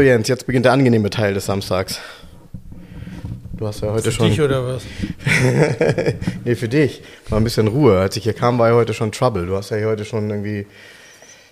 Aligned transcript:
So, 0.00 0.04
Jens, 0.04 0.28
jetzt 0.28 0.46
beginnt 0.46 0.64
der 0.64 0.72
angenehme 0.72 1.10
Teil 1.10 1.34
des 1.34 1.44
Samstags. 1.44 2.00
Du 3.52 3.66
hast 3.66 3.82
ja 3.82 3.92
heute 3.92 4.04
Für 4.04 4.12
schon. 4.12 4.28
dich 4.30 4.40
oder 4.40 4.66
was? 4.66 4.82
nee, 6.46 6.54
für 6.54 6.70
dich. 6.70 7.02
Mal 7.28 7.36
ein 7.36 7.44
bisschen 7.44 7.68
Ruhe. 7.68 7.98
Als 8.00 8.16
ich 8.16 8.22
hier 8.24 8.32
kam, 8.32 8.58
war 8.58 8.70
ja 8.70 8.74
heute 8.76 8.94
schon 8.94 9.12
Trouble. 9.12 9.44
Du 9.44 9.54
hast 9.58 9.68
ja 9.68 9.76
hier 9.76 9.88
heute 9.88 10.06
schon 10.06 10.30
irgendwie 10.30 10.66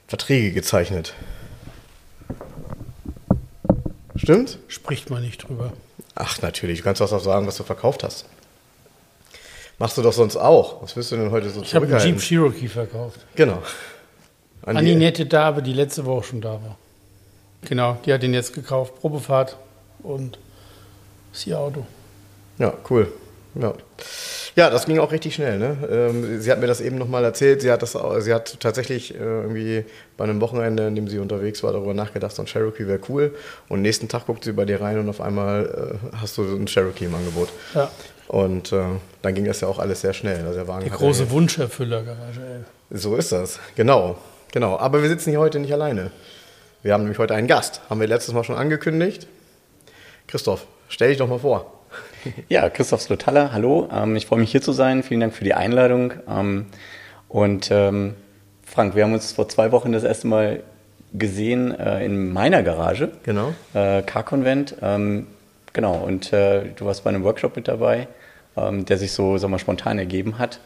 Verträge 0.06 0.52
gezeichnet. 0.52 1.12
Stimmt? 4.16 4.58
Spricht 4.68 5.10
man 5.10 5.20
nicht 5.20 5.46
drüber. 5.46 5.74
Ach, 6.14 6.40
natürlich. 6.40 6.78
Du 6.78 6.84
kannst 6.84 7.02
doch 7.02 7.12
auch 7.12 7.20
sagen, 7.22 7.46
was 7.46 7.58
du 7.58 7.64
verkauft 7.64 8.02
hast. 8.02 8.24
Machst 9.78 9.98
du 9.98 10.00
doch 10.00 10.14
sonst 10.14 10.38
auch. 10.38 10.82
Was 10.82 10.96
willst 10.96 11.12
du 11.12 11.16
denn 11.16 11.30
heute 11.32 11.50
so 11.50 11.60
Ich 11.60 11.74
habe 11.74 11.84
einen? 11.86 11.98
Jeep 12.02 12.18
Cherokee 12.18 12.68
verkauft. 12.68 13.20
Genau. 13.34 13.62
An 14.62 14.78
An 14.78 14.86
die 14.86 14.92
die- 14.92 14.96
nette 14.96 15.26
Dame, 15.26 15.62
die 15.62 15.74
letzte 15.74 16.06
Woche 16.06 16.24
schon 16.28 16.40
da 16.40 16.52
war. 16.52 16.78
Genau, 17.62 17.98
die 18.04 18.12
hat 18.12 18.22
den 18.22 18.34
jetzt 18.34 18.54
gekauft. 18.54 18.94
Probefahrt 19.00 19.56
und 20.02 20.38
ist 21.32 21.46
ihr 21.46 21.58
Auto. 21.58 21.84
Ja, 22.58 22.74
cool. 22.90 23.12
Ja. 23.54 23.74
ja, 24.54 24.70
das 24.70 24.86
ging 24.86 24.98
auch 24.98 25.10
richtig 25.10 25.34
schnell. 25.34 25.58
Ne? 25.58 25.76
Ähm, 25.90 26.40
sie 26.40 26.50
hat 26.52 26.60
mir 26.60 26.66
das 26.66 26.80
eben 26.80 26.96
nochmal 26.96 27.24
erzählt. 27.24 27.62
Sie 27.62 27.70
hat, 27.70 27.82
das, 27.82 27.96
sie 28.18 28.32
hat 28.32 28.60
tatsächlich 28.60 29.14
äh, 29.14 29.18
irgendwie 29.18 29.84
bei 30.16 30.24
einem 30.24 30.40
Wochenende, 30.40 30.86
in 30.86 30.94
dem 30.94 31.08
sie 31.08 31.18
unterwegs 31.18 31.62
war, 31.62 31.72
darüber 31.72 31.94
nachgedacht, 31.94 32.34
so 32.34 32.42
ein 32.42 32.46
Cherokee 32.46 32.86
wäre 32.86 33.00
cool. 33.08 33.34
Und 33.68 33.82
nächsten 33.82 34.08
Tag 34.08 34.26
guckt 34.26 34.44
sie 34.44 34.52
bei 34.52 34.64
dir 34.64 34.80
rein 34.80 34.98
und 34.98 35.08
auf 35.08 35.20
einmal 35.20 35.98
äh, 36.12 36.16
hast 36.16 36.38
du 36.38 36.44
so 36.44 36.54
ein 36.54 36.66
Cherokee 36.66 37.06
im 37.06 37.14
Angebot. 37.14 37.48
Ja, 37.74 37.90
Und 38.28 38.72
äh, 38.72 38.84
dann 39.22 39.34
ging 39.34 39.44
das 39.44 39.60
ja 39.60 39.68
auch 39.68 39.78
alles 39.78 40.02
sehr 40.02 40.12
schnell. 40.12 40.44
Also 40.44 40.54
der 40.54 40.68
Wagen 40.68 40.90
hat 40.90 40.98
große 40.98 41.24
ja, 41.24 41.30
Wunscherfüller, 41.30 42.02
Garage 42.02 42.40
11. 42.40 42.66
So 43.02 43.16
ist 43.16 43.32
das. 43.32 43.58
Genau. 43.74 44.18
Genau. 44.52 44.78
Aber 44.78 45.02
wir 45.02 45.08
sitzen 45.08 45.30
hier 45.30 45.40
heute 45.40 45.58
nicht 45.58 45.72
alleine. 45.72 46.10
Wir 46.88 46.94
haben 46.94 47.02
nämlich 47.02 47.18
heute 47.18 47.34
einen 47.34 47.48
Gast. 47.48 47.82
Haben 47.90 48.00
wir 48.00 48.06
letztes 48.06 48.32
Mal 48.32 48.44
schon 48.44 48.56
angekündigt. 48.56 49.26
Christoph, 50.26 50.66
stell 50.88 51.10
dich 51.10 51.18
doch 51.18 51.28
mal 51.28 51.40
vor. 51.40 51.70
Ja, 52.48 52.70
Christoph 52.70 53.02
Slotalla, 53.02 53.52
hallo. 53.52 53.90
Ähm, 53.92 54.16
ich 54.16 54.24
freue 54.24 54.38
mich 54.38 54.50
hier 54.50 54.62
zu 54.62 54.72
sein. 54.72 55.02
Vielen 55.02 55.20
Dank 55.20 55.34
für 55.34 55.44
die 55.44 55.52
Einladung. 55.52 56.14
Ähm, 56.26 56.64
und 57.28 57.68
ähm, 57.70 58.14
Frank, 58.64 58.96
wir 58.96 59.04
haben 59.04 59.12
uns 59.12 59.32
vor 59.32 59.50
zwei 59.50 59.70
Wochen 59.70 59.92
das 59.92 60.02
erste 60.02 60.28
Mal 60.28 60.62
gesehen 61.12 61.78
äh, 61.78 62.06
in 62.06 62.32
meiner 62.32 62.62
Garage. 62.62 63.12
Genau. 63.22 63.52
Äh. 63.74 64.02
Ähm, 64.80 65.26
genau, 65.74 65.94
und 65.96 66.32
äh, 66.32 66.70
du 66.74 66.86
warst 66.86 67.04
bei 67.04 67.10
einem 67.10 67.22
Workshop 67.22 67.54
mit 67.54 67.68
dabei, 67.68 68.08
der 68.56 68.96
sich 68.96 69.12
so 69.12 69.36
sag 69.36 69.50
mal, 69.50 69.58
spontan 69.58 69.98
ergeben 69.98 70.38
hat. 70.38 70.58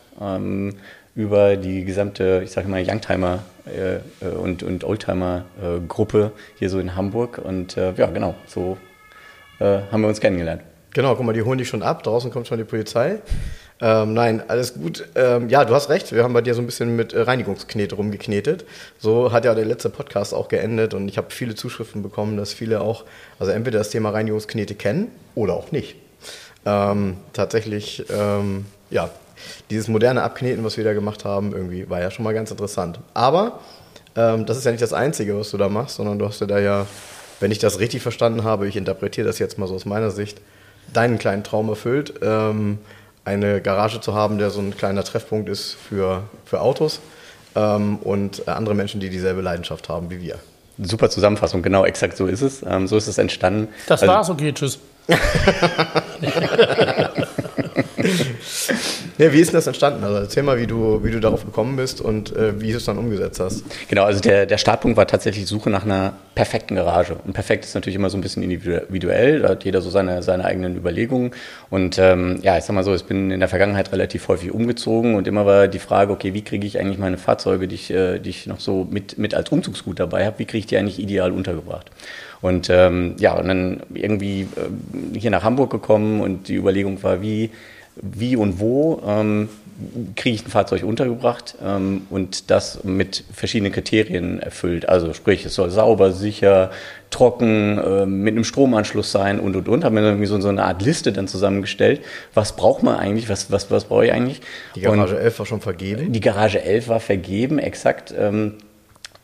Über 1.15 1.57
die 1.57 1.85
gesamte, 1.85 2.41
ich 2.43 2.51
sage 2.53 2.69
mal, 2.69 2.83
Youngtimer 2.83 3.41
äh, 3.67 3.97
äh, 4.25 4.31
und, 4.31 4.63
und 4.63 4.85
Oldtimer-Gruppe 4.85 6.33
hier 6.59 6.71
so 6.71 6.79
in 6.79 6.97
Hamburg. 6.97 7.39
Und 7.39 7.77
äh, 7.77 7.93
ja, 7.95 8.07
genau, 8.07 8.35
so 8.47 8.79
äh, 9.61 9.81
haben 9.91 10.01
wir 10.01 10.09
uns 10.09 10.21
kennengelernt. 10.21 10.63
Genau, 10.95 11.15
guck 11.15 11.25
mal, 11.25 11.33
die 11.33 11.43
holen 11.43 11.59
dich 11.59 11.69
schon 11.69 11.83
ab. 11.83 12.03
Draußen 12.03 12.31
kommt 12.31 12.47
schon 12.47 12.59
die 12.59 12.65
Polizei. 12.65 13.19
Ähm, 13.81 14.15
nein, 14.15 14.43
alles 14.49 14.75
gut. 14.75 15.09
Ähm, 15.15 15.49
ja, 15.49 15.65
du 15.65 15.75
hast 15.75 15.89
recht. 15.89 16.13
Wir 16.13 16.23
haben 16.23 16.35
bei 16.35 16.41
dir 16.41 16.55
so 16.55 16.63
ein 16.63 16.67
bisschen 16.67 16.95
mit 16.95 17.13
äh, 17.13 17.23
Reinigungsknete 17.23 17.95
rumgeknetet. 17.97 18.65
So 18.99 19.33
hat 19.33 19.45
ja 19.45 19.55
der 19.55 19.65
letzte 19.65 19.91
Podcast 19.91 20.35
auch 20.35 20.49
geendet 20.49 20.95
und 20.95 21.09
ich 21.09 21.19
habe 21.19 21.31
viele 21.31 21.55
Zuschriften 21.55 22.03
bekommen, 22.03 22.37
dass 22.37 22.53
viele 22.53 22.81
auch, 22.81 23.05
also 23.39 23.53
entweder 23.53 23.79
das 23.79 23.91
Thema 23.91 24.11
Reinigungsknete 24.11 24.75
kennen 24.75 25.11
oder 25.35 25.55
auch 25.55 25.73
nicht. 25.73 25.97
Ähm, 26.65 27.17
tatsächlich, 27.33 28.05
ähm, 28.11 28.67
ja, 28.91 29.11
dieses 29.71 29.89
moderne 29.89 30.23
Abkneten, 30.23 30.65
was 30.65 30.77
wir 30.77 30.85
da 30.85 30.93
gemacht 30.93 31.25
haben, 31.25 31.53
irgendwie 31.53 31.89
war 31.89 32.01
ja 32.01 32.11
schon 32.11 32.25
mal 32.25 32.35
ganz 32.35 32.51
interessant. 32.51 32.99
Aber 33.15 33.61
ähm, 34.17 34.47
das 34.47 34.57
ist 34.57 34.65
ja 34.65 34.71
nicht 34.71 34.83
das 34.83 34.93
Einzige, 34.93 35.39
was 35.39 35.51
du 35.51 35.59
da 35.59 35.69
machst, 35.69 35.97
sondern 35.97 36.19
du 36.19 36.27
hast 36.27 36.41
ja 36.41 36.47
da 36.47 36.59
ja, 36.59 36.87
wenn 37.41 37.51
ich 37.51 37.59
das 37.59 37.79
richtig 37.79 38.03
verstanden 38.03 38.45
habe, 38.45 38.69
ich 38.69 38.77
interpretiere 38.77 39.27
das 39.27 39.39
jetzt 39.39 39.59
mal 39.59 39.67
so 39.69 39.75
aus 39.75 39.85
meiner 39.87 40.11
Sicht, 40.11 40.41
deinen 40.93 41.19
kleinen 41.19 41.45
Traum 41.45 41.69
erfüllt, 41.69 42.15
ähm, 42.23 42.79
eine 43.25 43.61
Garage 43.61 44.01
zu 44.01 44.15
haben, 44.15 44.39
der 44.39 44.51
so 44.51 44.61
ein 44.61 44.77
kleiner 44.77 45.05
Treffpunkt 45.05 45.49
ist 45.49 45.77
für, 45.89 46.25
für 46.45 46.61
Autos 46.61 47.01
ähm, 47.55 47.97
und 47.99 48.49
andere 48.49 48.75
Menschen, 48.75 49.01
die 49.01 49.11
dieselbe 49.11 49.41
Leidenschaft 49.41 49.89
haben 49.89 50.11
wie 50.11 50.21
wir. 50.21 50.39
Super 50.79 51.11
Zusammenfassung, 51.11 51.63
genau, 51.63 51.85
exakt 51.85 52.17
so 52.17 52.27
ist 52.27 52.41
es. 52.43 52.63
Ähm, 52.67 52.89
so 52.89 52.97
ist 52.97 53.07
es 53.07 53.19
entstanden. 53.19 53.69
Das 53.87 54.03
Also, 54.03 54.13
war's, 54.13 54.31
okay, 54.31 54.53
tschüss. 54.53 54.79
Ja, 59.23 59.33
wie 59.33 59.39
ist 59.39 59.53
denn 59.53 59.59
das 59.59 59.69
entstanden? 59.69 60.03
Also 60.03 60.17
erzähl 60.17 60.43
mal, 60.43 60.59
wie 60.59 60.67
du, 60.67 61.05
wie 61.05 61.13
du 61.13 61.21
darauf 61.21 61.45
gekommen 61.45 61.77
bist 61.77 62.01
und 62.01 62.35
äh, 62.35 62.61
wie 62.61 62.73
du 62.73 62.79
es 62.79 62.87
dann 62.87 62.99
umgesetzt 62.99 63.39
hast. 63.39 63.63
Genau, 63.89 64.03
also 64.03 64.21
der, 64.21 64.47
der 64.47 64.59
Startpunkt 64.59 64.97
war 64.97 65.07
tatsächlich 65.07 65.47
Suche 65.47 65.71
nach 65.71 65.85
einer 65.85 66.15
perfekten 66.35 66.75
Garage. 66.75 67.15
Und 67.25 67.33
perfekt 67.33 67.65
ist 67.65 67.77
natürlich 67.77 67.95
immer 67.95 68.11
so 68.11 68.19
ein 68.19 68.21
bisschen 68.21 68.43
individuell, 68.43 69.43
da 69.43 69.51
hat 69.51 69.65
jeder 69.65 69.81
so 69.81 69.91
seine, 69.91 70.25
seine 70.25 70.45
eigenen 70.45 70.77
Überlegungen. 70.77 71.31
Und 71.71 72.01
ähm, 72.01 72.41
ja, 72.43 72.59
ich 72.59 72.65
sag 72.65 72.75
mal 72.75 72.83
so, 72.83 72.97
ich 72.97 73.05
bin 73.05 73.31
in 73.31 73.39
der 73.39 73.49
Vergangenheit 73.49 73.93
relativ 73.93 74.27
häufig 74.27 74.51
umgezogen 74.51 75.15
und 75.15 75.29
immer 75.29 75.47
war 75.47 75.69
die 75.69 75.79
Frage, 75.79 76.13
okay, 76.13 76.35
wie 76.35 76.43
kriege 76.43 76.67
ich 76.67 76.81
eigentlich 76.81 76.99
meine 76.99 77.17
Fahrzeuge, 77.17 77.69
die 77.69 77.77
ich, 77.77 77.93
äh, 77.93 78.19
die 78.19 78.31
ich 78.31 78.49
noch 78.49 78.59
so 78.59 78.89
mit, 78.91 79.19
mit 79.19 79.37
als 79.37 79.51
Umzugsgut 79.51 80.01
dabei 80.01 80.27
habe, 80.27 80.41
wie 80.41 80.47
kriege 80.47 80.59
ich 80.59 80.67
die 80.67 80.77
eigentlich 80.77 80.99
ideal 80.99 81.31
untergebracht? 81.31 81.93
Und 82.41 82.71
ähm, 82.71 83.15
ja, 83.21 83.35
und 83.35 83.47
dann 83.47 83.83
irgendwie 83.95 84.49
ähm, 84.57 85.15
hier 85.17 85.31
nach 85.31 85.45
Hamburg 85.45 85.71
gekommen 85.71 86.21
und 86.21 86.49
die 86.49 86.57
Überlegung 86.57 87.01
war, 87.05 87.23
wie, 87.23 87.51
wie 87.97 88.37
und 88.37 88.59
wo 88.59 89.03
ähm, 89.07 89.49
kriege 90.17 90.35
ich 90.35 90.45
ein 90.45 90.51
Fahrzeug 90.51 90.85
untergebracht 90.85 91.57
ähm, 91.65 92.03
und 92.11 92.51
das 92.51 92.85
mit 92.85 93.25
verschiedenen 93.33 93.73
Kriterien 93.73 94.39
erfüllt. 94.41 94.89
Also 94.89 95.13
sprich, 95.13 95.45
es 95.45 95.55
soll 95.55 95.71
sauber, 95.71 96.13
sicher, 96.13 96.71
trocken, 97.11 97.81
ähm, 97.85 98.23
mit 98.23 98.35
einem 98.35 98.45
Stromanschluss 98.45 99.13
sein 99.13 99.41
und 99.41 99.57
und 99.57 99.69
und. 99.69 99.85
Haben 99.85 99.97
wir 99.97 100.03
irgendwie 100.03 100.27
so, 100.27 100.41
so 100.41 100.49
eine 100.49 100.65
Art 100.65 100.83
Liste 100.83 101.13
dann 101.13 101.29
zusammengestellt. 101.29 102.01
Was 102.35 102.57
braucht 102.57 102.83
man 102.83 102.97
eigentlich? 102.97 103.29
Was, 103.29 103.51
was, 103.51 103.71
was 103.71 103.85
brauche 103.85 104.07
ich 104.07 104.13
eigentlich? 104.13 104.41
Die 104.75 104.81
Garage 104.81 105.17
Und 105.17 105.23
11 105.23 105.39
war 105.39 105.47
schon 105.47 105.61
vergeben. 105.61 106.13
die 106.13 106.21
Garage 106.21 106.63
11 106.63 106.89
war 106.89 107.01
vergeben, 107.01 107.59
exakt. 107.59 108.15
Ähm, 108.17 108.55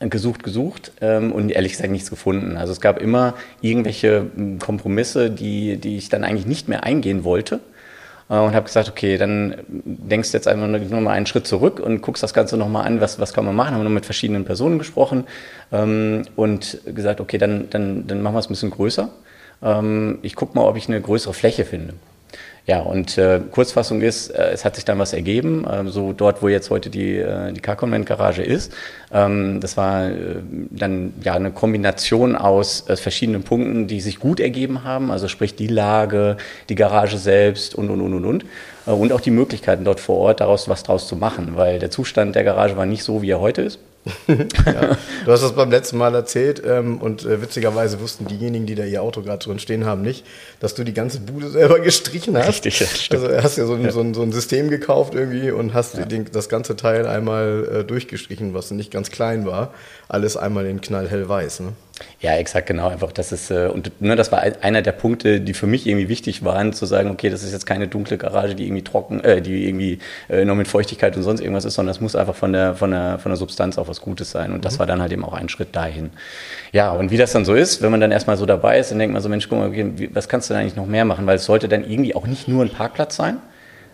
gesucht, 0.01 0.45
gesucht 0.45 0.93
ähm, 1.01 1.33
und 1.33 1.51
ehrlich 1.51 1.73
gesagt 1.73 1.91
nichts 1.91 2.09
gefunden. 2.09 2.57
Also 2.57 2.73
es 2.73 2.81
gab 2.81 3.01
immer 3.03 3.35
irgendwelche 3.63 4.27
m, 4.37 4.61
Kompromisse, 4.61 5.29
die, 5.29 5.77
die 5.77 5.97
ich 5.97 6.09
dann 6.09 6.23
eigentlich 6.23 6.47
nicht 6.47 6.69
mehr 6.69 6.85
eingehen 6.85 7.25
wollte. 7.25 7.59
Äh, 8.31 8.39
und 8.39 8.55
habe 8.55 8.67
gesagt, 8.67 8.89
okay, 8.89 9.17
dann 9.17 9.57
denkst 9.67 10.31
du 10.31 10.37
jetzt 10.37 10.49
einfach 10.49 10.67
noch 10.67 11.01
mal 11.01 11.13
einen 11.13 11.27
Schritt 11.27 11.47
zurück 11.47 11.81
und 11.81 12.03
guckst 12.03 12.23
das 12.23 12.35
Ganze 12.35 12.57
nochmal 12.57 12.87
an, 12.87 13.01
was, 13.01 13.19
was 13.19 13.33
kann 13.33 13.45
man 13.45 13.57
machen. 13.57 13.75
Haben 13.75 13.81
wir 13.81 13.85
noch 13.85 13.91
mit 13.91 14.05
verschiedenen 14.05 14.45
Personen 14.45 14.79
gesprochen 14.79 15.25
ähm, 15.73 16.23
und 16.37 16.79
gesagt, 16.85 17.21
okay, 17.21 17.39
dann, 17.39 17.71
dann, 17.71 18.07
dann 18.07 18.23
machen 18.23 18.35
wir 18.35 18.41
es 18.41 18.47
ein 18.47 18.51
bisschen 18.53 18.71
größer. 18.71 19.09
Ähm, 19.63 20.19
ich 20.23 20.35
gucke 20.35 20.57
mal, 20.57 20.65
ob 20.67 20.77
ich 20.77 20.89
eine 20.89 21.01
größere 21.01 21.35
Fläche 21.35 21.65
finde. 21.65 21.95
Ja, 22.69 22.81
und 22.81 23.17
äh, 23.17 23.41
Kurzfassung 23.51 24.03
ist, 24.03 24.29
äh, 24.29 24.51
es 24.51 24.67
hat 24.67 24.75
sich 24.77 24.85
dann 24.85 24.99
was 24.99 25.15
ergeben, 25.15 25.65
äh, 25.65 25.89
so 25.89 26.13
dort, 26.13 26.43
wo 26.43 26.49
jetzt 26.49 26.69
heute 26.69 26.91
die, 26.91 27.17
äh, 27.17 27.51
die 27.51 27.61
Car-Convent-Garage 27.63 28.43
ist. 28.43 28.75
Ähm, 29.11 29.59
das 29.59 29.79
war 29.79 30.11
äh, 30.11 30.43
dann 30.69 31.15
ja 31.25 31.33
eine 31.33 31.51
Kombination 31.51 32.37
aus 32.37 32.87
äh, 32.91 32.97
verschiedenen 32.97 33.43
Punkten, 33.43 33.87
die 33.87 34.03
sich 34.03 34.21
gut 34.21 34.39
ergeben 34.39 34.85
haben, 34.85 35.11
also 35.11 35.29
sprich 35.29 35.57
die 35.57 35.67
Lage, 35.67 36.37
die 36.69 36.75
Garage 36.75 37.17
selbst 37.17 37.75
und, 37.75 37.89
und, 37.89 38.03
und, 38.03 38.13
und, 38.13 38.25
und. 38.27 38.45
Äh, 38.87 38.91
und 38.91 39.15
auch 39.15 39.23
die 39.23 39.31
Möglichkeiten 39.31 39.85
dort 39.85 39.99
vor 39.99 40.19
Ort, 40.19 40.41
daraus 40.41 40.69
was 40.69 40.83
draus 40.83 41.09
zu 41.09 41.17
machen, 41.17 41.53
weil 41.57 41.79
der 41.79 41.91
Zustand 41.91 42.37
der 42.37 42.45
Garage 42.45 42.77
war 42.77 42.85
nicht 42.85 43.03
so, 43.03 43.23
wie 43.23 43.31
er 43.31 43.41
heute 43.41 43.63
ist. 43.63 43.79
Ja. 44.29 44.97
Du 45.25 45.33
hast 45.33 45.43
das 45.43 45.55
beim 45.55 45.71
letzten 45.71 45.99
Mal 45.99 46.15
erzählt 46.15 46.63
ähm, 46.65 46.99
und 46.99 47.25
äh, 47.25 47.41
witzigerweise 47.41 48.01
wussten 48.01 48.27
diejenigen, 48.27 48.67
die 48.67 48.75
da 48.75 48.85
ihr 48.85 49.03
Auto 49.03 49.23
gerade 49.23 49.45
drin 49.45 49.59
stehen 49.59 49.85
haben, 49.85 50.03
nicht, 50.03 50.25
dass 50.61 50.75
du 50.75 50.85
die 50.85 50.95
ganze 50.95 51.21
Bude 51.21 51.49
selber 51.49 51.81
gestrichen 51.81 52.37
hast. 52.37 52.49
Richtig, 52.49 52.79
das 52.79 53.03
stimmt. 53.03 53.25
Also 53.25 53.43
hast 53.43 53.59
ja 53.59 53.67
so 53.67 53.75
ein, 53.75 53.91
so, 53.91 54.01
ein, 54.01 54.15
so 54.15 54.23
ein 54.23 54.33
System 54.33 54.71
gekauft 54.71 55.15
irgendwie 55.15 55.51
und 55.51 55.75
hast 55.75 55.97
den, 56.11 56.27
das 56.33 56.49
ganze 56.49 56.77
Teil 56.77 57.07
einmal 57.07 57.81
äh, 57.81 57.85
durchgestrichen, 57.85 58.55
was 58.55 58.71
nicht 58.71 58.91
ganz 58.91 59.11
klein 59.11 59.47
war. 59.47 59.73
Alles 60.09 60.37
einmal 60.37 60.67
in 60.67 60.81
knallhellweiß. 60.81 61.61
Ne? 61.61 61.73
Ja, 62.21 62.35
exakt, 62.35 62.67
genau. 62.67 62.89
Einfach, 62.89 63.13
das 63.13 63.33
ist, 63.33 63.51
äh, 63.51 63.69
und 63.69 64.01
ne, 64.01 64.17
das 64.17 64.33
war 64.33 64.43
einer 64.61 64.83
der 64.83 64.93
Punkte, 64.93 65.41
die 65.41 65.55
für 65.55 65.67
mich 65.67 65.87
irgendwie 65.87 66.09
wichtig 66.09 66.45
waren, 66.45 66.73
zu 66.73 66.85
sagen, 66.87 67.11
okay, 67.11 67.31
das 67.31 67.43
ist 67.43 67.53
jetzt 67.53 67.67
keine 67.67 67.89
dunkle 67.89 68.19
Garage, 68.19 68.55
die 68.55 68.65
irgendwie 68.65 68.83
trocken, 68.83 69.21
äh, 69.21 69.41
die 69.41 69.69
irgendwie 69.69 69.99
äh, 70.29 70.45
noch 70.45 70.57
mit 70.57 70.69
Feuchtigkeit 70.69 71.17
und 71.17 71.23
sonst 71.23 71.41
irgendwas 71.41 71.65
ist, 71.65 71.75
sondern 71.75 71.95
das 71.95 72.01
muss 72.01 72.17
einfach 72.17 72.35
von 72.35 72.53
der, 72.53 72.75
von 72.75 72.91
der, 72.91 73.19
von 73.19 73.31
der 73.31 73.37
Substanz 73.37 73.79
auch 73.79 73.89
was 73.89 74.01
Gutes 74.01 74.31
sein. 74.31 74.53
Und 74.53 74.65
das 74.65 74.75
mhm. 74.75 74.79
war 74.81 74.87
dann 74.87 75.01
halt 75.01 75.13
eben 75.13 75.25
auch 75.25 75.35
ein 75.35 75.49
Schritt 75.49 75.75
dahin. 75.77 76.11
Ja, 76.73 76.93
und 76.93 77.11
wie 77.11 77.17
das 77.17 77.33
dann 77.33 77.45
so 77.45 77.55
ist, 77.55 77.83
wenn 77.83 77.91
man 77.91 78.01
dann 78.01 78.11
erstmal 78.11 78.37
so 78.37 78.47
dabei 78.47 78.79
ist, 78.79 78.91
dann 78.91 78.99
denkt 78.99 79.13
man 79.13 79.23
so, 79.23 79.29
Mensch, 79.29 79.49
guck 79.49 79.59
mal, 79.59 79.69
okay, 79.69 80.11
was 80.13 80.29
kannst 80.29 80.51
du 80.51 80.55
denn 80.55 80.63
eigentlich 80.63 80.77
noch 80.77 80.87
mehr 80.87 81.05
machen? 81.05 81.27
Weil 81.27 81.37
es 81.37 81.45
sollte 81.45 81.69
dann 81.69 81.89
irgendwie 81.89 82.15
auch 82.15 82.27
nicht 82.27 82.49
nur 82.49 82.65
ein 82.65 82.71
Parkplatz 82.71 83.17
sein, 83.17 83.39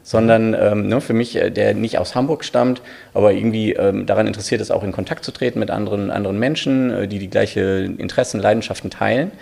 sondern 0.04 0.54
ähm, 0.54 0.86
ne, 0.86 1.00
für 1.00 1.14
mich, 1.14 1.34
äh, 1.34 1.50
der 1.50 1.74
nicht 1.74 1.98
aus 1.98 2.14
Hamburg 2.14 2.44
stammt, 2.44 2.82
aber 3.14 3.32
irgendwie 3.32 3.72
ähm, 3.72 4.06
daran 4.06 4.28
interessiert 4.28 4.60
ist, 4.60 4.70
auch 4.70 4.84
in 4.84 4.92
Kontakt 4.92 5.24
zu 5.24 5.32
treten 5.32 5.58
mit 5.58 5.70
anderen, 5.70 6.12
anderen 6.12 6.38
Menschen, 6.38 6.90
äh, 6.90 7.08
die 7.08 7.18
die 7.18 7.30
gleiche 7.30 7.90
Interessen, 7.98 8.38
Leidenschaften 8.38 8.90
teilen. 8.90 9.32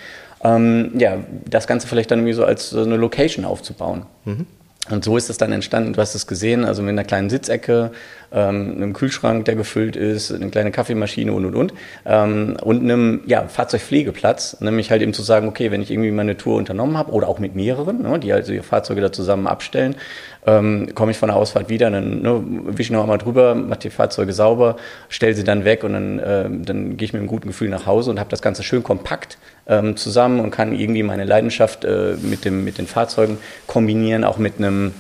Ähm, 0.43 0.93
ja, 0.97 1.19
das 1.49 1.67
Ganze 1.67 1.87
vielleicht 1.89 2.11
dann 2.11 2.21
irgendwie 2.21 2.33
so 2.33 2.45
als 2.45 2.71
so 2.71 2.83
eine 2.83 2.97
Location 2.97 3.45
aufzubauen. 3.45 4.07
Mhm. 4.25 4.47
Und 4.91 5.05
so 5.05 5.17
ist 5.17 5.31
es 5.31 5.37
dann 5.37 5.53
entstanden, 5.53 5.93
du 5.93 6.01
hast 6.01 6.15
es 6.15 6.27
gesehen, 6.27 6.65
also 6.65 6.83
mit 6.83 6.91
einer 6.91 7.05
kleinen 7.05 7.31
Sitzecke, 7.31 7.93
ähm, 8.33 8.75
einem 8.77 8.93
Kühlschrank, 8.93 9.45
der 9.45 9.57
gefüllt 9.57 9.97
ist, 9.97 10.33
eine 10.33 10.51
kleine 10.51 10.71
Kaffeemaschine 10.71 11.33
und 11.33 11.45
und 11.45 11.55
und 11.55 11.75
ähm, 12.07 12.57
und 12.63 12.83
einem 12.83 13.21
ja, 13.27 13.47
Fahrzeugpflegeplatz, 13.47 14.61
nämlich 14.61 14.91
halt 14.91 15.03
eben 15.03 15.13
zu 15.13 15.23
sagen, 15.23 15.49
okay, 15.49 15.71
wenn 15.71 15.83
ich 15.83 15.91
irgendwie 15.91 16.11
meine 16.11 16.37
Tour 16.37 16.57
unternommen 16.57 16.97
habe 16.97 17.13
oder 17.13 17.29
auch 17.29 17.39
mit 17.39 17.55
mehreren, 17.55 18.03
ne, 18.03 18.19
die 18.19 18.33
also 18.33 18.53
ihre 18.53 18.63
Fahrzeuge 18.63 19.01
da 19.01 19.13
zusammen 19.13 19.47
abstellen, 19.47 19.97
ähm, 20.47 20.89
komme 20.95 21.13
ich 21.13 21.19
von 21.19 21.29
der 21.29 21.37
Ausfahrt 21.37 21.69
wieder, 21.69 21.91
dann 21.91 22.23
ne, 22.23 22.43
wische 22.67 22.83
ich 22.83 22.91
noch 22.91 23.03
einmal 23.03 23.19
drüber, 23.19 23.55
mache 23.55 23.81
die 23.81 23.91
Fahrzeuge 23.91 24.33
sauber, 24.33 24.77
stelle 25.09 25.35
sie 25.35 25.45
dann 25.45 25.65
weg 25.65 25.85
und 25.85 25.93
dann, 25.93 26.19
äh, 26.19 26.45
dann 26.51 26.97
gehe 26.97 27.07
ich 27.07 27.13
mit 27.13 27.21
einem 27.21 27.29
guten 27.29 27.49
Gefühl 27.49 27.69
nach 27.69 27.87
Hause 27.87 28.11
und 28.11 28.19
habe 28.19 28.31
das 28.31 28.43
Ganze 28.43 28.63
schön 28.63 28.83
kompakt 28.83 29.39
ähm, 29.67 29.97
zusammen 29.97 30.41
und 30.41 30.51
kann 30.51 30.79
irgendwie 30.79 31.03
meine 31.03 31.25
Leidenschaft 31.25 31.85
äh, 31.85 32.17
mit, 32.21 32.45
dem, 32.45 32.65
mit 32.65 32.79
den 32.79 32.87
Fahrzeugen 32.87 33.39
kombinieren, 33.67 34.25
auch 34.25 34.39
mit 34.39 34.59
einem 34.59 34.95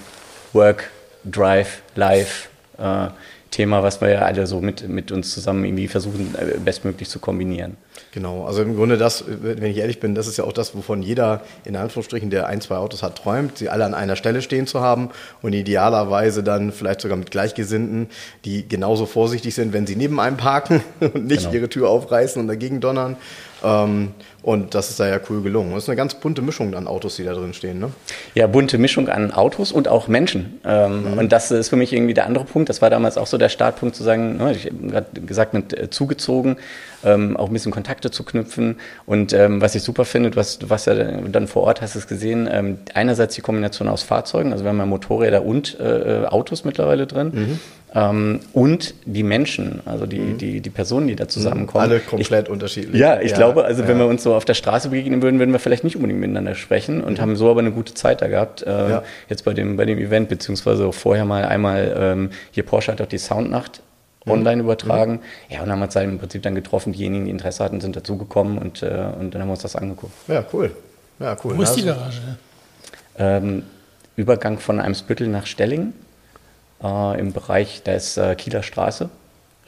Work, 0.52 0.90
Drive, 1.25 1.82
Life. 1.94 2.51
Äh, 2.78 3.08
Thema, 3.52 3.82
was 3.82 4.00
wir 4.00 4.08
ja 4.08 4.20
alle 4.22 4.46
so 4.46 4.60
mit, 4.60 4.88
mit 4.88 5.12
uns 5.12 5.30
zusammen 5.30 5.64
irgendwie 5.64 5.86
versuchen, 5.86 6.34
äh, 6.36 6.58
bestmöglich 6.58 7.08
zu 7.08 7.20
kombinieren. 7.20 7.76
Genau, 8.10 8.46
also 8.46 8.62
im 8.62 8.74
Grunde 8.74 8.96
das, 8.96 9.24
wenn 9.26 9.70
ich 9.70 9.76
ehrlich 9.76 10.00
bin, 10.00 10.14
das 10.14 10.26
ist 10.26 10.38
ja 10.38 10.44
auch 10.44 10.54
das, 10.54 10.74
wovon 10.74 11.02
jeder 11.02 11.42
in 11.64 11.76
Anführungsstrichen, 11.76 12.30
der 12.30 12.46
ein, 12.46 12.60
zwei 12.62 12.76
Autos 12.76 13.02
hat, 13.02 13.16
träumt, 13.16 13.58
sie 13.58 13.69
alle 13.69 13.84
an 13.84 13.94
einer 13.94 14.16
Stelle 14.16 14.42
stehen 14.42 14.66
zu 14.66 14.80
haben 14.80 15.10
und 15.42 15.52
idealerweise 15.52 16.42
dann 16.42 16.72
vielleicht 16.72 17.02
sogar 17.02 17.19
mit 17.19 17.30
Gleichgesinnten, 17.30 18.08
die 18.46 18.66
genauso 18.66 19.04
vorsichtig 19.06 19.54
sind, 19.54 19.75
wenn 19.75 19.86
sie 19.86 19.96
neben 19.96 20.18
einem 20.18 20.38
parken 20.38 20.82
und 21.00 21.26
nicht 21.26 21.42
genau. 21.42 21.54
ihre 21.54 21.68
Tür 21.68 21.90
aufreißen 21.90 22.40
und 22.40 22.48
dagegen 22.48 22.80
donnern. 22.80 23.16
Ähm, 23.62 24.12
und 24.42 24.74
das 24.74 24.90
ist 24.90 24.98
da 24.98 25.06
ja 25.06 25.20
cool 25.30 25.40
gelungen. 25.40 25.72
Das 25.72 25.84
ist 25.84 25.88
eine 25.88 25.96
ganz 25.96 26.14
bunte 26.14 26.42
Mischung 26.42 26.74
an 26.74 26.88
Autos, 26.88 27.16
die 27.16 27.24
da 27.24 27.32
drin 27.32 27.54
stehen. 27.54 27.78
Ne? 27.78 27.92
Ja, 28.34 28.48
bunte 28.48 28.76
Mischung 28.76 29.08
an 29.08 29.30
Autos 29.30 29.70
und 29.70 29.86
auch 29.86 30.08
Menschen. 30.08 30.60
Ähm, 30.64 31.12
mhm. 31.12 31.18
Und 31.18 31.32
das 31.32 31.52
ist 31.52 31.68
für 31.68 31.76
mich 31.76 31.92
irgendwie 31.92 32.14
der 32.14 32.26
andere 32.26 32.44
Punkt. 32.44 32.68
Das 32.68 32.82
war 32.82 32.90
damals 32.90 33.16
auch 33.16 33.28
so 33.28 33.38
der 33.38 33.48
Startpunkt 33.48 33.94
zu 33.94 34.02
sagen, 34.02 34.38
ne, 34.38 34.52
ich 34.52 34.66
habe 34.66 34.76
gerade 34.88 35.20
gesagt, 35.20 35.54
mit 35.54 35.78
äh, 35.78 35.90
zugezogen, 35.90 36.56
ähm, 37.04 37.36
auch 37.36 37.48
ein 37.48 37.52
bisschen 37.52 37.70
Kontakte 37.70 38.10
zu 38.10 38.24
knüpfen. 38.24 38.80
Und 39.06 39.32
ähm, 39.32 39.60
was 39.60 39.76
ich 39.76 39.82
super 39.82 40.04
finde, 40.04 40.34
was, 40.34 40.58
was 40.68 40.86
ja 40.86 40.94
dann 40.94 41.46
vor 41.46 41.62
Ort 41.62 41.80
hast 41.80 41.94
es 41.94 42.08
gesehen, 42.08 42.48
ähm, 42.50 42.78
einerseits 42.94 43.36
die 43.36 43.42
Kombination 43.42 43.88
aus 43.88 44.02
Fahrzeugen, 44.02 44.52
also 44.52 44.64
wir 44.64 44.70
haben 44.70 44.78
ja 44.78 44.86
Motorräder 44.86 45.44
und 45.44 45.78
äh, 45.78 46.22
äh 46.22 46.26
Autos 46.26 46.64
mittlerweile 46.64 47.06
drin. 47.06 47.30
Mhm. 47.32 47.60
Ähm, 47.94 48.40
und 48.52 48.94
die 49.04 49.22
Menschen, 49.22 49.82
also 49.84 50.06
die, 50.06 50.18
mhm. 50.18 50.38
die, 50.38 50.60
die 50.60 50.70
Personen, 50.70 51.08
die 51.08 51.16
da 51.16 51.28
zusammenkommen. 51.28 51.84
Alle 51.84 52.00
komplett 52.00 52.46
ich, 52.46 52.50
unterschiedlich. 52.50 52.98
Ja, 52.98 53.20
ich 53.20 53.32
ja, 53.32 53.36
glaube, 53.36 53.64
also 53.64 53.82
ja. 53.82 53.88
wenn 53.88 53.98
wir 53.98 54.06
uns 54.06 54.22
so 54.22 54.34
auf 54.34 54.44
der 54.44 54.54
Straße 54.54 54.88
begegnen 54.88 55.20
würden, 55.20 55.38
würden 55.38 55.52
wir 55.52 55.58
vielleicht 55.58 55.84
nicht 55.84 55.96
unbedingt 55.96 56.20
miteinander 56.20 56.54
sprechen 56.54 57.04
und 57.04 57.18
mhm. 57.18 57.22
haben 57.22 57.36
so 57.36 57.50
aber 57.50 57.60
eine 57.60 57.72
gute 57.72 57.92
Zeit 57.92 58.22
da 58.22 58.28
gehabt. 58.28 58.62
Äh, 58.62 58.70
ja. 58.70 59.02
Jetzt 59.28 59.44
bei 59.44 59.52
dem, 59.52 59.76
bei 59.76 59.84
dem 59.84 59.98
Event, 59.98 60.30
beziehungsweise 60.30 60.90
vorher 60.92 61.26
mal 61.26 61.44
einmal, 61.44 61.94
ähm, 61.98 62.30
hier 62.50 62.62
Porsche 62.62 62.92
hat 62.92 63.00
auch 63.02 63.06
die 63.06 63.18
Soundnacht 63.18 63.82
mhm. 64.24 64.32
online 64.32 64.62
übertragen. 64.62 65.12
Mhm. 65.12 65.54
Ja, 65.54 65.62
und 65.62 65.70
haben 65.70 65.82
uns 65.82 65.94
halt 65.94 66.08
im 66.08 66.18
Prinzip 66.18 66.42
dann 66.42 66.54
getroffen, 66.54 66.94
diejenigen, 66.94 67.26
die 67.26 67.30
Interesse 67.30 67.62
hatten, 67.62 67.82
sind 67.82 67.94
dazugekommen 67.94 68.56
und, 68.56 68.82
äh, 68.82 68.86
und 68.86 69.34
dann 69.34 69.42
haben 69.42 69.48
wir 69.48 69.52
uns 69.52 69.62
das 69.62 69.76
angeguckt. 69.76 70.14
Ja, 70.28 70.42
cool. 70.54 70.70
Ja, 71.18 71.36
cool. 71.44 71.58
Wo 71.58 71.62
ist 71.62 71.74
die 71.74 71.84
Garage? 71.84 72.20
Ähm, 73.18 73.64
Übergang 74.16 74.58
von 74.58 74.80
Eimsbüttel 74.80 75.28
nach 75.28 75.46
Stellingen 75.46 75.92
äh, 76.82 77.20
im 77.20 77.32
Bereich, 77.32 77.82
da 77.84 77.93
ist 77.93 78.17
äh, 78.17 78.34
Kieler 78.34 78.62
Straße, 78.62 79.08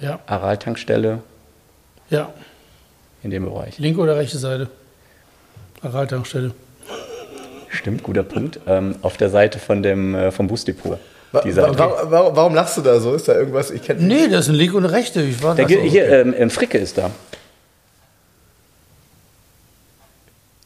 ja. 0.00 0.19
Aral-Tankstelle. 0.26 1.20
Ja. 2.11 2.32
In 3.22 3.31
dem 3.31 3.44
Bereich. 3.44 3.78
Linke 3.78 4.00
oder 4.00 4.16
rechte 4.16 4.38
Seite? 4.38 4.69
Aral-Tankstelle. 5.82 6.52
Stimmt, 7.70 8.02
guter 8.02 8.22
Punkt. 8.22 8.61
Ähm, 8.66 8.96
auf 9.02 9.16
der 9.16 9.31
Seite 9.31 9.58
von 9.58 9.82
dem, 9.82 10.14
äh, 10.14 10.31
vom 10.31 10.46
Busdepot. 10.46 10.99
Wa 11.32 11.43
wa 11.44 11.99
warum, 12.11 12.37
warum, 12.37 12.55
lachst 12.55 12.76
du 12.76 12.82
da 12.82 13.00
so? 13.00 13.12
Ist 13.14 13.26
da 13.26 13.34
irgendwas? 13.34 13.72
Ich 13.72 13.88
nee, 13.99 14.28
das 14.28 14.43
ist 14.43 14.50
ein 14.50 14.55
linke 14.55 14.76
und 14.76 14.84
eine 14.84 14.93
rechte. 14.93 15.20
Ich 15.22 15.43
war 15.43 15.56
der, 15.56 15.69
so, 15.69 15.75
hier, 15.81 16.05
okay. 16.05 16.34
ähm, 16.37 16.50
Fricke 16.50 16.78
ist 16.78 16.96
da. 16.96 17.10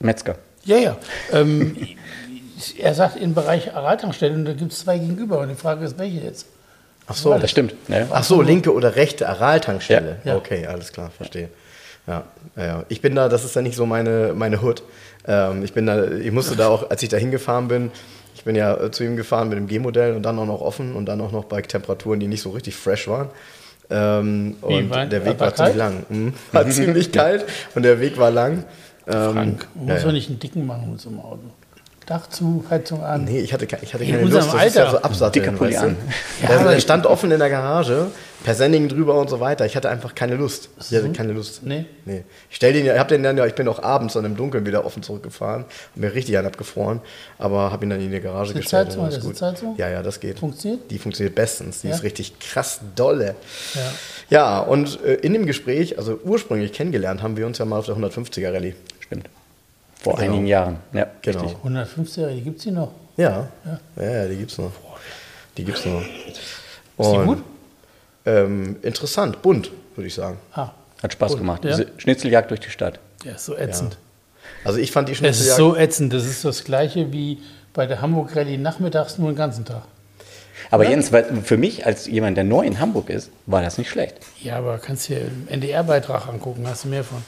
Metzger. 0.01 0.37
Ja, 0.65 0.77
ja. 0.77 0.97
Ähm, 1.33 1.77
er 2.79 2.95
sagt 2.95 3.17
im 3.17 3.35
Bereich 3.35 3.75
Aral-Tankstelle 3.75 4.35
und 4.35 4.45
da 4.45 4.53
gibt 4.53 4.73
es 4.73 4.81
zwei 4.81 4.99
gegenüber 4.99 5.41
und 5.41 5.49
die 5.49 5.55
Frage 5.55 5.85
ist, 5.85 5.99
welche 5.99 6.21
jetzt? 6.21 6.47
Ach 7.07 7.15
so, 7.15 7.37
das 7.39 7.51
stimmt. 7.51 7.75
Ja. 7.89 8.07
Ach 8.11 8.25
so, 8.25 8.43
linke 8.43 8.73
oder 8.73 8.97
rechte 8.97 9.29
Aral-Tankstelle. 9.29 10.19
Ja. 10.25 10.37
Okay, 10.37 10.67
alles 10.67 10.93
klar, 10.93 11.11
verstehe. 11.11 11.49
Ja, 12.07 12.25
ja, 12.57 12.85
ich 12.89 13.01
bin 13.01 13.15
da, 13.15 13.29
das 13.29 13.45
ist 13.45 13.55
ja 13.55 13.63
nicht 13.63 13.77
so 13.77 13.87
meine, 13.87 14.33
meine 14.35 14.63
Hood. 14.63 14.83
Ähm, 15.27 15.63
ich 15.63 15.75
bin 15.75 15.87
da, 15.87 16.11
ich 16.11 16.33
musste 16.33 16.57
da 16.57 16.69
auch, 16.69 16.91
als 16.91 17.03
ich 17.03 17.09
da 17.09 17.17
hingefahren 17.17 17.69
bin, 17.69 17.91
ich 18.35 18.45
bin 18.45 18.57
ja 18.57 18.75
äh, 18.75 18.91
zu 18.91 19.05
ihm 19.05 19.17
gefahren 19.17 19.49
mit 19.49 19.59
dem 19.59 19.67
G-Modell 19.67 20.15
und 20.15 20.23
dann 20.23 20.39
auch 20.39 20.47
noch 20.47 20.61
offen 20.61 20.95
und 20.95 21.07
dann 21.07 21.21
auch 21.21 21.33
noch 21.33 21.45
bei 21.45 21.61
Temperaturen, 21.61 22.21
die 22.21 22.29
nicht 22.29 22.41
so 22.41 22.51
richtig 22.51 22.77
fresh 22.77 23.09
waren. 23.09 23.29
Ähm, 23.91 24.57
und 24.61 24.91
war, 24.91 25.07
der 25.07 25.25
Weg 25.25 25.41
war, 25.41 25.49
war 25.49 25.55
ziemlich 25.55 25.77
lang. 25.77 26.07
Mhm. 26.09 26.33
War 26.53 26.67
ziemlich 26.71 27.13
kalt 27.13 27.45
und 27.75 27.83
der 27.83 28.01
Weg 28.01 28.19
war 28.19 28.31
lang. 28.31 28.65
Ähm, 29.07 29.33
Frank, 29.33 29.69
muss 29.75 29.89
ja, 29.89 30.07
ja. 30.07 30.13
nicht 30.13 30.29
einen 30.29 30.39
dicken 30.39 30.67
machen 30.67 30.93
mit 30.93 31.01
so 31.01 31.09
einem 31.09 31.21
Auto. 31.21 31.41
Dach 32.09 32.27
zu, 32.27 32.65
Heizung 32.71 33.05
an. 33.05 33.25
Nee, 33.25 33.41
ich 33.41 33.53
hatte, 33.53 33.67
ich 33.67 33.93
hatte 33.93 34.07
keine 34.07 34.23
Lust, 34.23 34.35
das 34.35 34.49
Alter. 34.49 34.67
ist 34.67 34.77
ja 34.77 34.91
so 34.93 34.97
absatteln, 34.97 35.61
weißt 35.61 35.83
du? 35.83 35.97
Ja, 36.43 36.49
also, 36.49 36.71
der 36.71 36.81
stand 36.81 37.05
offen 37.05 37.31
in 37.31 37.39
der 37.39 37.51
Garage, 37.51 38.07
per 38.45 38.55
Sending 38.55 38.89
drüber 38.89 39.17
und 39.17 39.29
so 39.29 39.41
weiter. 39.41 39.67
Ich 39.67 39.77
hatte 39.77 39.91
einfach 39.91 40.15
keine 40.15 40.37
Lust. 40.37 40.71
Ich 40.81 40.97
hatte 40.97 41.13
keine 41.13 41.35
Lust. 41.35 41.65
Nee? 41.65 41.85
Nee. 42.07 42.25
Ich 42.49 42.57
stell 42.57 42.73
den, 42.73 42.87
ich 42.87 42.93
hab 42.93 43.09
den 43.09 43.23
dann 43.23 43.37
ja, 43.37 43.45
ich 43.45 43.55
bin 43.55 43.69
auch 43.69 43.83
abends 43.83 44.15
dann 44.15 44.25
im 44.25 44.39
Dunkeln 44.39 44.65
wieder 44.65 44.87
offen 44.87 45.03
zurückgefahren, 45.03 45.65
hab 45.65 45.97
mir 45.97 46.15
richtig 46.15 46.39
einen 46.39 46.47
abgefroren, 46.47 47.01
aber 47.37 47.73
habe 47.73 47.85
ihn 47.85 47.91
dann 47.91 48.01
in 48.01 48.11
die 48.11 48.21
Garage 48.21 48.53
ist 48.53 48.63
gestellt. 48.63 48.89
Heizung, 48.89 49.09
ist 49.09 49.21
gut. 49.21 49.43
Heizung? 49.43 49.75
Ja, 49.77 49.91
ja, 49.91 50.03
das 50.03 50.19
geht. 50.19 50.39
Funktioniert? 50.39 50.91
Die 50.91 50.99
funktioniert 50.99 51.35
bestens. 51.35 51.83
Die 51.83 51.89
ja? 51.89 51.95
ist 51.95 52.03
richtig 52.05 52.39
krass 52.39 52.81
dolle. 52.97 53.35
Ja. 53.75 53.81
Ja, 54.31 54.59
und 54.61 54.99
äh, 55.05 55.17
in 55.17 55.35
dem 55.35 55.45
Gespräch, 55.45 55.99
also 55.99 56.19
ursprünglich 56.25 56.73
kennengelernt 56.73 57.23
haben 57.23 57.37
wir 57.37 57.47
uns 57.47 57.59
ja 57.59 57.67
mal 57.67 57.81
auf 57.81 57.85
der 57.85 57.97
150er 57.97 58.51
Rallye. 58.51 58.75
Stimmt. 59.01 59.29
Vor 60.01 60.17
genau. 60.17 60.33
einigen 60.33 60.47
Jahren, 60.47 60.77
ja. 60.93 61.07
Genau. 61.23 61.47
150 61.47 62.27
die 62.35 62.41
gibt 62.43 62.59
es 62.59 62.65
die 62.65 62.71
noch? 62.71 62.93
Ja, 63.17 63.49
ja, 63.65 64.03
ja 64.03 64.29
die 64.29 64.37
gibt 64.37 64.53
es 64.53 64.59
noch. 64.59 64.73
Die 65.57 65.65
gibt 65.65 65.79
es 65.79 65.87
noch. 65.87 66.03
Und, 66.97 67.07
ist 67.07 67.13
die 67.13 67.25
gut? 67.27 67.43
Ähm, 68.25 68.77
interessant, 68.83 69.43
bunt, 69.43 69.71
würde 69.97 70.07
ich 70.07 70.15
sagen. 70.15 70.39
Ah. 70.53 70.71
Hat 71.03 71.13
Spaß 71.13 71.33
bunt, 71.33 71.41
gemacht. 71.41 71.65
Ja. 71.65 71.79
Schnitzeljagd 71.97 72.51
durch 72.51 72.61
die 72.61 72.71
Stadt. 72.71 73.01
Ja, 73.25 73.33
ist 73.33 73.45
so 73.45 73.57
ätzend. 73.57 73.95
Ja. 73.95 73.99
Also 74.65 74.79
ich 74.79 74.93
fand 74.93 75.09
die 75.09 75.15
Schnitzeljagd... 75.15 75.47
Es 75.47 75.51
ist 75.51 75.57
so 75.57 75.77
ätzend. 75.77 76.13
Das 76.13 76.27
ist 76.27 76.45
das 76.45 76.65
Gleiche 76.65 77.13
wie 77.13 77.39
bei 77.73 77.87
der 77.87 78.01
Hamburg 78.01 78.35
Rallye 78.37 78.59
nachmittags 78.59 79.19
nur 79.19 79.31
den 79.31 79.37
ganzen 79.37 79.65
Tag. 79.65 79.83
Aber 80.71 80.85
ja? 80.85 80.91
Jens, 80.91 81.11
für 81.45 81.57
mich 81.57 81.87
als 81.87 82.07
jemand, 82.07 82.37
der 82.37 82.45
neu 82.45 82.63
in 82.63 82.81
Hamburg 82.81 83.11
ist, 83.11 83.31
war 83.47 83.63
das 83.63 83.79
nicht 83.79 83.89
schlecht. 83.91 84.17
Ja, 84.43 84.57
aber 84.59 84.79
kannst 84.79 85.09
dir 85.09 85.19
einen 85.19 85.47
NDR-Beitrag 85.49 86.29
angucken, 86.29 86.67
hast 86.67 86.85
du 86.85 86.89
mehr 86.89 87.05
von. 87.05 87.23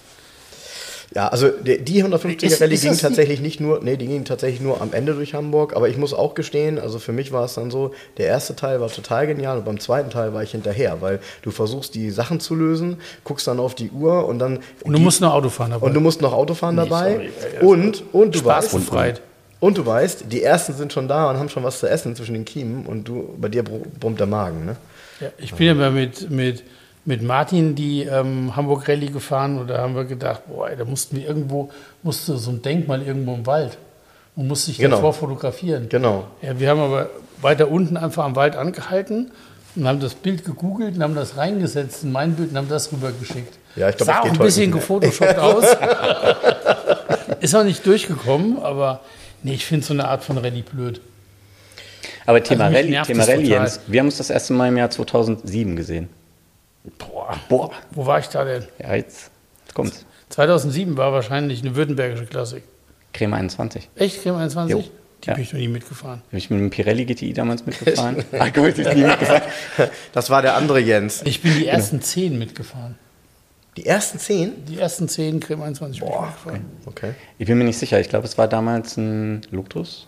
Ja, 1.12 1.26
also 1.26 1.48
die, 1.48 1.82
die 1.82 2.04
150er 2.04 2.60
Rallye 2.60 2.76
ging 2.76 2.96
tatsächlich 2.96 3.40
nicht 3.40 3.58
nur, 3.58 3.80
nee, 3.82 3.96
die 3.96 4.06
ging 4.06 4.24
tatsächlich 4.24 4.60
nur 4.60 4.80
am 4.80 4.92
Ende 4.92 5.14
durch 5.14 5.34
Hamburg, 5.34 5.74
aber 5.74 5.88
ich 5.88 5.96
muss 5.96 6.14
auch 6.14 6.34
gestehen, 6.34 6.78
also 6.78 7.00
für 7.00 7.12
mich 7.12 7.32
war 7.32 7.44
es 7.44 7.54
dann 7.54 7.72
so, 7.72 7.92
der 8.16 8.26
erste 8.26 8.54
Teil 8.54 8.80
war 8.80 8.88
total 8.88 9.26
genial 9.26 9.58
und 9.58 9.64
beim 9.64 9.80
zweiten 9.80 10.10
Teil 10.10 10.34
war 10.34 10.44
ich 10.44 10.52
hinterher, 10.52 11.00
weil 11.00 11.18
du 11.42 11.50
versuchst 11.50 11.96
die 11.96 12.10
Sachen 12.10 12.38
zu 12.38 12.54
lösen, 12.54 12.98
guckst 13.24 13.48
dann 13.48 13.58
auf 13.58 13.74
die 13.74 13.90
Uhr 13.90 14.26
und 14.26 14.38
dann 14.38 14.60
und 14.84 14.92
du 14.92 15.00
musst 15.00 15.20
noch 15.20 15.34
Auto 15.34 15.48
fahren 15.48 15.72
dabei. 15.72 15.86
Und 15.86 15.94
du 15.94 16.00
musst 16.00 16.22
noch 16.22 16.32
Auto 16.32 16.54
fahren 16.54 16.76
dabei 16.76 17.16
nee, 17.18 17.66
und 17.66 18.04
und 18.12 18.36
du 18.36 18.38
Spaß 18.38 18.72
weißt, 18.92 19.20
und 19.58 19.78
du 19.78 19.84
weißt, 19.84 20.26
die 20.30 20.44
ersten 20.44 20.74
sind 20.74 20.92
schon 20.92 21.08
da 21.08 21.28
und 21.28 21.38
haben 21.38 21.48
schon 21.48 21.64
was 21.64 21.80
zu 21.80 21.88
essen 21.88 22.14
zwischen 22.14 22.34
den 22.34 22.44
Kiemen 22.44 22.86
und 22.86 23.08
du 23.08 23.34
bei 23.36 23.48
dir 23.48 23.64
brummt 23.64 24.20
der 24.20 24.28
Magen, 24.28 24.64
ne? 24.64 24.76
Ja, 25.20 25.28
ich 25.38 25.52
bin 25.54 25.66
ja 25.66 25.74
mal 25.74 25.90
mit 25.90 26.30
mit 26.30 26.62
mit 27.04 27.22
Martin 27.22 27.74
die 27.74 28.02
ähm, 28.02 28.54
Hamburg 28.54 28.88
Rallye 28.88 29.10
gefahren 29.10 29.58
und 29.58 29.68
da 29.68 29.78
haben 29.78 29.94
wir 29.94 30.04
gedacht, 30.04 30.42
boah, 30.48 30.68
da 30.70 30.84
mussten 30.84 31.16
wir 31.16 31.26
irgendwo, 31.26 31.70
musste 32.02 32.36
so 32.36 32.50
ein 32.50 32.62
Denkmal 32.62 33.02
irgendwo 33.02 33.34
im 33.34 33.46
Wald 33.46 33.78
und 34.36 34.48
musste 34.48 34.66
sich 34.66 34.78
genau. 34.78 34.96
davor 34.96 35.14
fotografieren. 35.14 35.88
Genau. 35.88 36.24
Ja, 36.42 36.58
wir 36.58 36.68
haben 36.68 36.80
aber 36.80 37.10
weiter 37.40 37.70
unten 37.70 37.96
einfach 37.96 38.24
am 38.24 38.36
Wald 38.36 38.54
angehalten, 38.56 39.30
und 39.76 39.86
haben 39.86 40.00
das 40.00 40.14
Bild 40.14 40.44
gegoogelt 40.44 40.96
und 40.96 41.02
haben 41.02 41.14
das 41.14 41.36
reingesetzt 41.36 42.02
in 42.04 42.12
mein 42.12 42.34
Bild 42.34 42.50
und 42.50 42.56
haben 42.56 42.68
das 42.68 42.92
rübergeschickt. 42.92 43.58
Ja, 43.76 43.88
ich 43.88 43.96
glaub, 43.96 44.06
Sah 44.06 44.22
das 44.22 44.22
auch 44.22 44.32
ein 44.32 44.38
bisschen 44.38 44.72
gefotoshoppt 44.72 45.38
aus. 45.38 45.64
Ist 47.40 47.54
auch 47.54 47.64
nicht 47.64 47.86
durchgekommen, 47.86 48.58
aber 48.58 49.00
nee, 49.42 49.54
ich 49.54 49.64
finde 49.64 49.86
so 49.86 49.94
eine 49.94 50.08
Art 50.08 50.24
von 50.24 50.38
Rallye 50.38 50.62
blöd. 50.62 51.00
Aber 52.26 52.42
Thema 52.42 52.64
Also 52.64 52.76
Rallye, 52.76 53.02
Thema 53.02 53.24
Rallye. 53.24 53.48
Jens, 53.48 53.80
wir 53.86 54.00
haben 54.00 54.06
uns 54.06 54.18
das 54.18 54.30
erste 54.30 54.52
Mal 54.52 54.68
im 54.68 54.76
Jahr 54.76 54.90
2007 54.90 55.76
gesehen. 55.76 56.08
Boah, 56.98 57.38
Boah, 57.48 57.70
wo 57.90 58.06
war 58.06 58.18
ich 58.20 58.26
da 58.28 58.44
denn? 58.44 58.64
ja, 58.78 58.94
jetzt, 58.94 59.30
jetzt 59.64 59.74
kommt's. 59.74 60.04
2007 60.30 60.96
war 60.96 61.12
wahrscheinlich 61.12 61.60
eine 61.62 61.74
württembergische 61.76 62.26
Klassik. 62.26 62.62
Creme 63.12 63.34
21. 63.34 63.88
Echt, 63.96 64.22
Creme 64.22 64.36
21? 64.36 64.70
Jo. 64.76 64.84
Die 65.22 65.26
Ja. 65.28 65.34
bin 65.34 65.42
ich 65.42 65.52
noch 65.52 65.60
nie 65.60 65.68
mitgefahren. 65.68 66.22
Bin 66.30 66.38
ich 66.38 66.48
mit 66.48 66.60
dem 66.60 66.70
Pirelli 66.70 67.04
GTI 67.04 67.32
damals 67.34 67.66
mitgefahren? 67.66 68.24
ah, 68.38 68.48
gut, 68.48 68.78
ist 68.78 68.94
nie 68.94 69.02
mitgefahren. 69.02 69.42
Das 70.12 70.30
war 70.30 70.40
der 70.40 70.54
andere 70.56 70.78
Jens. 70.80 71.20
Ich 71.24 71.42
bin 71.42 71.52
die 71.54 71.66
ersten 71.66 72.00
zehn 72.00 72.38
mitgefahren. 72.38 72.96
Die 73.76 73.84
ersten 73.86 74.18
zehn? 74.18 74.64
Die 74.64 74.78
ersten 74.78 75.08
zehn 75.08 75.38
Creme 75.40 75.62
21 75.62 76.00
bin 76.00 76.08
ich 76.08 76.14
mitgefahren. 76.20 76.64
Okay. 76.86 77.14
Ich 77.38 77.46
bin 77.46 77.58
mir 77.58 77.64
nicht 77.64 77.78
sicher. 77.78 78.00
Ich 78.00 78.08
glaube, 78.08 78.26
es 78.26 78.38
war 78.38 78.48
damals 78.48 78.96
ein 78.96 79.42
Lotus. 79.50 80.06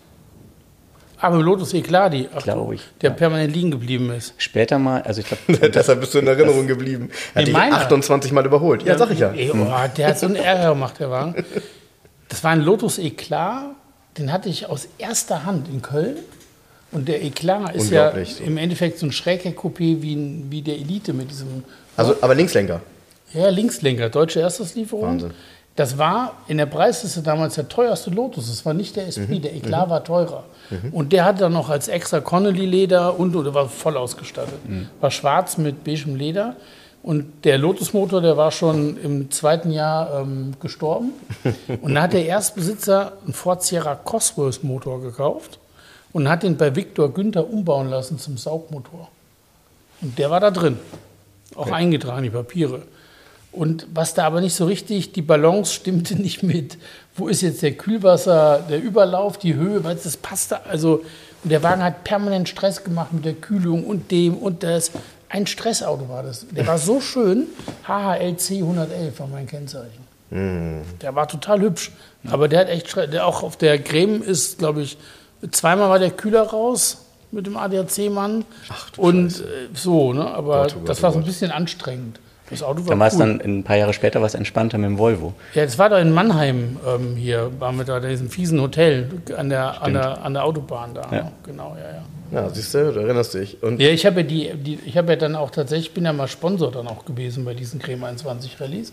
Aber 1.23 1.41
Lotus 1.41 1.73
ach, 1.73 2.43
Glaube 2.43 2.75
ich, 2.75 2.81
der 3.01 3.11
ja. 3.11 3.15
permanent 3.15 3.55
liegen 3.55 3.71
geblieben 3.71 4.11
ist. 4.11 4.33
Später 4.37 4.77
mal, 4.77 5.01
also 5.03 5.21
ich 5.21 5.27
glaube, 5.27 5.69
Deshalb 5.69 6.01
bist 6.01 6.13
du 6.13 6.19
in 6.19 6.27
Erinnerung 6.27 6.67
geblieben. 6.67 7.09
Er 7.33 7.41
hat 7.41 7.47
dich 7.47 7.53
meiner. 7.53 7.77
28 7.77 8.33
Mal 8.33 8.45
überholt. 8.45 8.83
Ja, 8.83 8.97
sag 8.97 9.09
ich 9.11 9.19
ja. 9.19 9.31
Ey, 9.31 9.49
oh, 9.51 9.65
der 9.95 10.07
hat 10.09 10.19
so 10.19 10.25
einen 10.25 10.35
Ärger 10.35 10.69
gemacht, 10.73 10.99
der 10.99 11.09
Wagen. 11.09 11.45
Das 12.29 12.43
war 12.43 12.49
ein 12.51 12.61
Lotus 12.61 12.97
Eclat, 12.97 13.63
den 14.17 14.33
hatte 14.33 14.49
ich 14.49 14.67
aus 14.67 14.87
erster 14.97 15.45
Hand 15.45 15.67
in 15.69 15.81
Köln. 15.83 16.17
Und 16.91 17.07
der 17.07 17.23
Eclat 17.23 17.75
ist 17.75 17.91
ja 17.91 18.09
im 18.43 18.57
Endeffekt 18.57 18.97
so 18.99 19.05
ein 19.05 19.11
Schrägheck-Coupé 19.11 20.01
wie, 20.01 20.15
ein- 20.15 20.47
wie 20.49 20.61
der 20.63 20.75
Elite 20.75 21.13
mit 21.13 21.29
diesem 21.29 21.63
Also, 21.95 22.15
aber 22.21 22.33
Linkslenker. 22.35 22.81
ja, 23.33 23.49
Linkslenker, 23.49 24.09
deutsche 24.09 24.41
Ersteslieferung. 24.41 25.03
Wahnsinn. 25.05 25.31
Das 25.75 25.97
war 25.97 26.33
in 26.47 26.57
der 26.57 26.67
Preisliste 26.67 27.21
damals 27.23 27.55
der 27.55 27.67
teuerste 27.67 28.11
Lotus. 28.11 28.47
Das 28.47 28.63
war 28.65 28.73
nicht 28.75 28.95
der 28.95 29.07
Esprit, 29.07 29.29
Mhm. 29.29 29.41
der 29.41 29.55
Eclat 29.55 29.89
war 29.89 30.03
teurer. 30.03 30.43
Und 30.91 31.11
der 31.13 31.25
hatte 31.25 31.39
dann 31.39 31.53
noch 31.53 31.69
als 31.69 31.87
extra 31.87 32.19
Connolly-Leder 32.19 33.19
und 33.19 33.35
oder 33.35 33.53
war 33.53 33.67
voll 33.69 33.97
ausgestattet. 33.97 34.67
Mhm. 34.67 34.87
War 35.01 35.11
schwarz 35.11 35.57
mit 35.57 35.83
beigem 35.83 36.15
Leder. 36.15 36.55
Und 37.01 37.43
der 37.43 37.57
Lotus-Motor, 37.57 38.21
der 38.21 38.37
war 38.37 38.51
schon 38.51 38.97
im 38.97 39.29
zweiten 39.29 39.71
Jahr 39.71 40.21
ähm, 40.21 40.53
gestorben. 40.61 41.11
Und 41.81 41.95
dann 41.95 42.03
hat 42.03 42.13
der 42.13 42.25
Erstbesitzer 42.25 43.11
einen 43.25 43.33
Ford 43.33 43.61
Sierra 43.61 43.95
Cosworth-Motor 43.95 45.01
gekauft 45.01 45.59
und 46.13 46.29
hat 46.29 46.43
den 46.43 46.55
bei 46.55 46.73
Victor 46.77 47.13
Günther 47.13 47.49
umbauen 47.51 47.89
lassen 47.89 48.19
zum 48.19 48.37
Saugmotor. 48.37 49.09
Und 50.01 50.17
der 50.17 50.31
war 50.31 50.39
da 50.39 50.49
drin. 50.51 50.77
Auch 51.55 51.71
eingetragen, 51.71 52.23
die 52.23 52.29
Papiere. 52.29 52.83
Und 53.53 53.87
was 53.93 54.15
da 54.15 54.25
aber 54.25 54.41
nicht 54.41 54.55
so 54.55 54.65
richtig, 54.65 55.13
die 55.13 55.21
Balance 55.21 55.73
stimmte 55.73 56.15
nicht 56.21 56.43
mit. 56.43 56.77
Wo 57.15 57.27
ist 57.27 57.41
jetzt 57.41 57.61
der 57.61 57.73
Kühlwasser, 57.73 58.65
der 58.67 58.81
Überlauf, 58.81 59.37
die 59.37 59.53
Höhe, 59.53 59.83
weil 59.83 59.95
das 59.95 60.17
passte. 60.17 60.65
Also, 60.65 61.03
und 61.43 61.49
der 61.49 61.61
Wagen 61.61 61.83
hat 61.83 62.03
permanent 62.03 62.49
Stress 62.49 62.83
gemacht 62.83 63.13
mit 63.13 63.25
der 63.25 63.33
Kühlung 63.33 63.85
und 63.85 64.11
dem 64.11 64.35
und 64.35 64.63
das. 64.63 64.91
Ein 65.29 65.47
Stressauto 65.47 66.09
war 66.09 66.21
das. 66.21 66.45
Der 66.51 66.67
war 66.67 66.77
so 66.77 67.01
schön. 67.01 67.47
HHLC 67.87 68.61
111 68.61 69.19
war 69.19 69.27
mein 69.27 69.47
Kennzeichen. 69.47 70.03
Der 71.01 71.15
war 71.15 71.27
total 71.27 71.61
hübsch. 71.61 71.91
Aber 72.29 72.47
der 72.47 72.61
hat 72.61 72.69
echt 72.69 72.87
Stress. 72.89 73.09
Der 73.09 73.25
auch 73.25 73.43
auf 73.43 73.57
der 73.57 73.81
Creme 73.81 74.21
ist, 74.21 74.59
glaube 74.59 74.83
ich, 74.83 74.97
zweimal 75.51 75.89
war 75.89 75.99
der 75.99 76.11
Kühler 76.11 76.43
raus 76.43 77.05
mit 77.31 77.47
dem 77.47 77.57
ADAC-Mann. 77.57 78.45
Und 78.97 79.39
äh, 79.39 79.43
so, 79.73 80.13
ne? 80.13 80.25
Aber 80.25 80.63
Gott, 80.63 80.75
oh 80.75 80.79
Gott, 80.79 80.89
das 80.89 80.99
oh 80.99 81.03
war 81.03 81.11
so 81.13 81.19
ein 81.19 81.25
bisschen 81.25 81.51
anstrengend. 81.51 82.19
Das 82.49 82.61
Auto 82.61 82.81
war 82.81 82.89
dann 82.89 82.99
war 82.99 83.07
es 83.07 83.13
cool. 83.13 83.19
dann 83.19 83.41
ein 83.41 83.63
paar 83.63 83.77
Jahre 83.77 83.93
später 83.93 84.21
was 84.21 84.35
entspannter 84.35 84.77
mit 84.77 84.89
dem 84.89 84.97
Volvo. 84.97 85.33
Ja, 85.53 85.63
das 85.63 85.79
war 85.79 85.89
da 85.89 85.99
in 85.99 86.11
Mannheim 86.11 86.77
ähm, 86.85 87.15
hier, 87.15 87.51
waren 87.59 87.77
wir 87.77 87.85
da 87.85 87.97
in 87.97 88.09
diesem 88.09 88.29
fiesen 88.29 88.59
Hotel 88.61 89.09
an 89.37 89.49
der, 89.49 89.81
an 89.81 89.93
der, 89.93 90.23
an 90.23 90.33
der 90.33 90.43
Autobahn 90.43 90.93
da. 90.93 91.07
Ja. 91.11 91.31
Genau, 91.45 91.75
ja, 91.79 91.95
ja. 91.95 92.03
Ja, 92.33 92.49
siehst 92.49 92.73
du, 92.73 92.91
du 92.91 92.99
erinnerst 92.99 93.35
dich. 93.35 93.61
Und 93.61 93.79
Ja, 93.79 93.89
ich 93.89 94.05
habe 94.05 94.21
ja 94.21 94.27
die, 94.27 94.51
die 94.55 94.79
ich 94.85 94.97
habe 94.97 95.11
ja 95.11 95.15
dann 95.15 95.35
auch 95.35 95.51
tatsächlich, 95.51 95.89
ich 95.89 95.93
bin 95.93 96.03
ja 96.03 96.13
mal 96.13 96.27
Sponsor 96.27 96.71
dann 96.71 96.87
auch 96.87 97.05
gewesen 97.05 97.45
bei 97.45 97.53
diesen 97.53 97.79
Creme 97.79 98.03
21 98.05 98.59
Rallyes. 98.59 98.91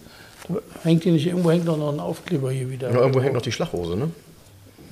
Da 0.49 0.59
hängt 0.85 1.02
hier 1.02 1.12
nicht, 1.12 1.26
irgendwo 1.26 1.50
hängt 1.50 1.66
doch 1.66 1.76
noch 1.76 1.92
ein 1.92 2.00
Aufkleber 2.00 2.50
hier 2.50 2.71
wieder. 2.71 2.90
irgendwo 2.90 3.21
hängt 3.21 3.35
noch 3.35 3.42
die 3.42 3.52
Schlachhose, 3.52 3.97
ne? 3.97 4.11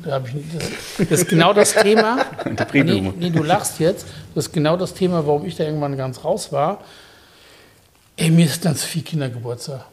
Da 0.05 0.13
habe 0.13 0.29
ich 0.29 0.35
nicht, 0.35 0.47
das, 0.55 1.09
das 1.09 1.21
ist 1.21 1.29
genau 1.29 1.53
das 1.53 1.75
Thema. 1.75 2.25
Die 2.73 2.85
nee, 2.85 3.13
nee, 3.19 3.31
du 3.31 3.43
lachst 3.43 3.81
jetzt. 3.81 4.07
Das 4.35 4.47
ist 4.47 4.53
genau 4.53 4.77
das 4.77 4.95
Thema, 4.95 5.27
warum 5.27 5.45
ich 5.45 5.57
da 5.57 5.65
irgendwann 5.65 5.97
ganz 5.97 6.25
raus 6.25 6.53
war. 6.53 6.85
Ey, 8.21 8.33
mir 8.33 8.47
ist 8.47 8.65
dann 8.65 8.75
zu 8.75 8.85
viel 8.85 9.03
Kindergeburtstag. 9.03 9.85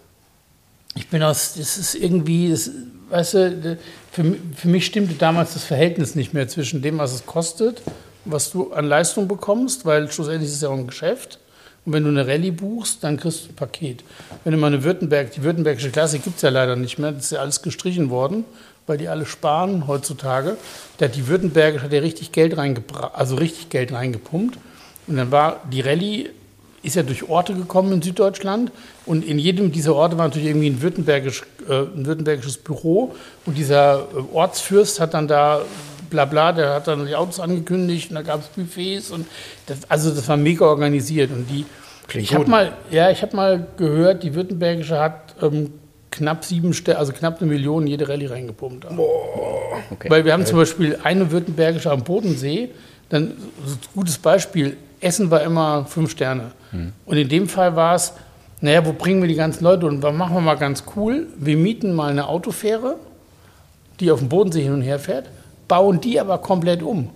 Ich 0.96 1.08
bin 1.10 1.22
aus, 1.22 1.54
das 1.54 1.78
ist 1.78 1.94
irgendwie, 1.94 2.50
das, 2.50 2.72
weißt 3.10 3.34
du, 3.36 3.78
für, 4.12 4.36
für 4.56 4.68
mich 4.68 4.88
stimmte 4.88 5.14
damals 5.14 5.54
das 5.54 5.64
Verhältnis 5.64 6.16
nicht 6.16 6.34
mehr 6.34 6.48
zwischen 6.48 6.82
dem, 6.82 6.98
was 6.98 7.14
es 7.14 7.28
kostet, 7.28 7.84
was 8.26 8.50
du 8.50 8.74
an 8.74 8.88
Leistung 8.88 9.28
bekommst, 9.28 9.86
weil 9.86 10.12
schlussendlich 10.12 10.50
ist 10.50 10.56
es 10.56 10.62
ja 10.64 10.70
auch 10.70 10.78
ein 10.78 10.88
Geschäft. 10.88 11.38
Und 11.86 11.94
wenn 11.94 12.02
du 12.02 12.10
eine 12.10 12.26
Rallye 12.26 12.50
buchst, 12.50 13.04
dann 13.04 13.18
kriegst 13.18 13.46
du 13.46 13.50
ein 13.50 13.56
Paket. 13.56 14.04
Wenn 14.44 14.54
du 14.54 14.58
mal 14.58 14.68
eine 14.74 14.84
Württemberg, 14.84 15.30
die 15.34 15.44
württembergische 15.44 15.92
Klasse 15.92 16.18
gibt 16.18 16.38
es 16.38 16.42
ja 16.42 16.50
leider 16.50 16.76
nicht 16.76 16.98
mehr, 16.98 17.12
das 17.12 17.26
ist 17.26 17.32
ja 17.34 17.42
alles 17.42 17.62
gestrichen 17.62 18.10
worden, 18.10 18.44
weil 18.88 18.98
die 18.98 19.08
alle 19.08 19.28
sparen 19.28 19.86
heutzutage. 19.86 20.58
Da 20.98 21.06
hat 21.06 21.16
die 21.16 21.28
Württembergische 21.28 21.86
hat 21.86 21.94
ja 21.94 22.00
richtig 22.00 22.32
Geld 22.32 22.58
reingebracht, 22.58 23.14
also 23.14 23.36
richtig 23.36 23.70
Geld 23.70 23.92
reingepumpt. 23.92 24.58
Und 25.06 25.16
dann 25.16 25.30
war 25.30 25.62
die 25.72 25.82
Rallye 25.82 26.32
ist 26.86 26.96
ja 26.96 27.04
durch 27.04 27.28
Orte 27.28 27.54
gekommen 27.54 27.92
in 27.94 28.02
Süddeutschland. 28.02 28.72
Und 29.06 29.26
in 29.26 29.40
jedem 29.40 29.72
dieser 29.72 29.96
Orte 29.96 30.18
war 30.18 30.28
natürlich 30.28 30.48
irgendwie 30.48 30.70
ein, 30.70 30.82
württembergisch, 30.82 31.44
äh, 31.68 31.74
ein 31.74 32.06
württembergisches 32.06 32.58
Büro. 32.58 33.16
Und 33.46 33.58
dieser 33.58 34.00
äh, 34.00 34.36
Ortsfürst 34.36 35.00
hat 35.00 35.14
dann 35.14 35.28
da 35.28 35.62
bla 36.10 36.26
bla, 36.26 36.52
der 36.52 36.76
hat 36.76 36.88
dann 36.88 37.06
die 37.06 37.16
Autos 37.16 37.40
angekündigt 37.40 38.12
und 38.12 38.16
da 38.16 38.22
gab 38.22 38.42
es 38.42 38.48
Buffets 38.48 39.10
und 39.10 39.26
das, 39.66 39.80
also 39.90 40.12
das 40.12 40.28
war 40.28 40.38
mega 40.38 40.66
organisiert. 40.66 41.32
Und 41.32 41.48
die 41.50 41.66
Klingt 42.08 42.28
ich 42.28 42.36
habe 42.36 42.48
mal 42.48 42.74
ja 42.92 43.10
ich 43.10 43.22
habe 43.24 43.36
mal 43.36 43.68
gehört 43.78 44.22
die 44.22 44.36
württembergische 44.36 45.00
hat 45.00 45.36
ähm, 45.42 45.74
knapp 46.12 46.46
sieben 46.46 46.74
also 46.96 47.12
knapp 47.12 47.42
eine 47.42 47.50
Million 47.50 47.84
in 47.84 47.88
jede 47.88 48.08
Rallye 48.08 48.28
reingepumpt. 48.28 48.86
Okay. 49.92 50.10
weil 50.10 50.24
wir 50.24 50.34
haben 50.34 50.46
zum 50.46 50.58
Beispiel 50.58 50.98
eine 51.04 51.32
württembergische 51.32 51.92
am 51.92 52.04
Bodensee, 52.04 52.70
dann 53.10 53.34
so 53.66 53.74
ein 53.74 53.80
gutes 53.94 54.18
Beispiel, 54.18 54.78
Essen 55.02 55.30
war 55.30 55.44
immer 55.44 55.86
fünf 55.86 56.12
Sterne. 56.12 56.52
Und 57.06 57.18
in 57.18 57.30
dem 57.30 57.48
Fall 57.48 57.76
war 57.76 57.96
es, 57.96 58.14
naja, 58.62 58.86
wo 58.86 58.94
bringen 58.94 59.22
wir 59.22 59.28
die 59.28 59.36
ganzen 59.36 59.64
Leute 59.64 59.86
und 59.86 60.02
was 60.02 60.14
machen 60.14 60.36
wir 60.36 60.42
mal 60.42 60.56
ganz 60.56 60.84
cool? 60.96 61.28
Wir 61.38 61.58
mieten 61.58 61.94
mal 61.94 62.10
eine 62.10 62.28
Autofähre, 62.28 62.96
die 64.00 64.12
auf 64.12 64.20
dem 64.20 64.30
Bodensee 64.30 64.64
hin 64.64 64.74
und 64.74 64.82
her 64.82 65.00
fährt, 65.00 65.30
bauen 65.68 66.00
die 66.02 66.20
aber 66.20 66.38
komplett 66.38 66.82
um. 66.82 67.10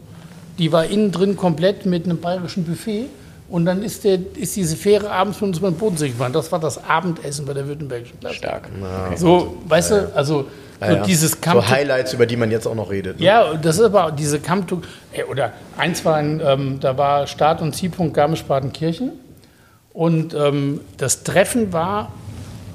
Die 0.57 0.71
war 0.71 0.85
innen 0.85 1.11
drin 1.11 1.37
komplett 1.37 1.85
mit 1.85 2.05
einem 2.05 2.19
bayerischen 2.19 2.65
Buffet 2.65 3.05
und 3.47 3.65
dann 3.65 3.81
ist, 3.81 4.03
der, 4.03 4.19
ist 4.35 4.55
diese 4.55 4.75
Fähre 4.75 5.09
abends 5.09 5.39
mit 5.41 5.49
uns 5.49 5.59
beim 5.59 5.73
Bodensee 5.75 6.09
gefahren. 6.09 6.33
Das 6.33 6.51
war 6.51 6.59
das 6.59 6.83
Abendessen 6.83 7.45
bei 7.45 7.53
der 7.53 7.67
württembergischen 7.67 8.19
Klasse. 8.19 8.35
Stark. 8.35 8.69
So, 9.15 9.57
weißt 9.67 9.91
du, 9.91 10.11
also 10.13 10.41
so 10.41 10.47
Ja, 10.85 10.93
ja. 10.93 11.03
dieses 11.03 11.39
Camp 11.41 11.61
so 11.61 11.69
Highlights, 11.69 12.13
über 12.13 12.25
die 12.25 12.35
man 12.35 12.51
jetzt 12.51 12.67
auch 12.67 12.75
noch 12.75 12.91
redet. 12.91 13.19
Ne? 13.19 13.25
ja, 13.25 13.53
das 13.55 13.77
ist 13.77 13.85
aber 13.85 14.11
diese 14.11 14.39
Kampftung. 14.39 14.83
Oder 15.29 15.53
eins 15.77 16.05
war 16.05 16.15
ein, 16.15 16.41
ähm, 16.45 16.77
da 16.79 16.97
war 16.97 17.25
Start- 17.27 17.61
und 17.61 17.75
Zielpunkt 17.75 18.13
Garmisch-Partenkirchen. 18.13 19.11
Und 19.93 20.33
ähm, 20.33 20.81
das 20.97 21.23
Treffen 21.23 21.73
war 21.73 22.11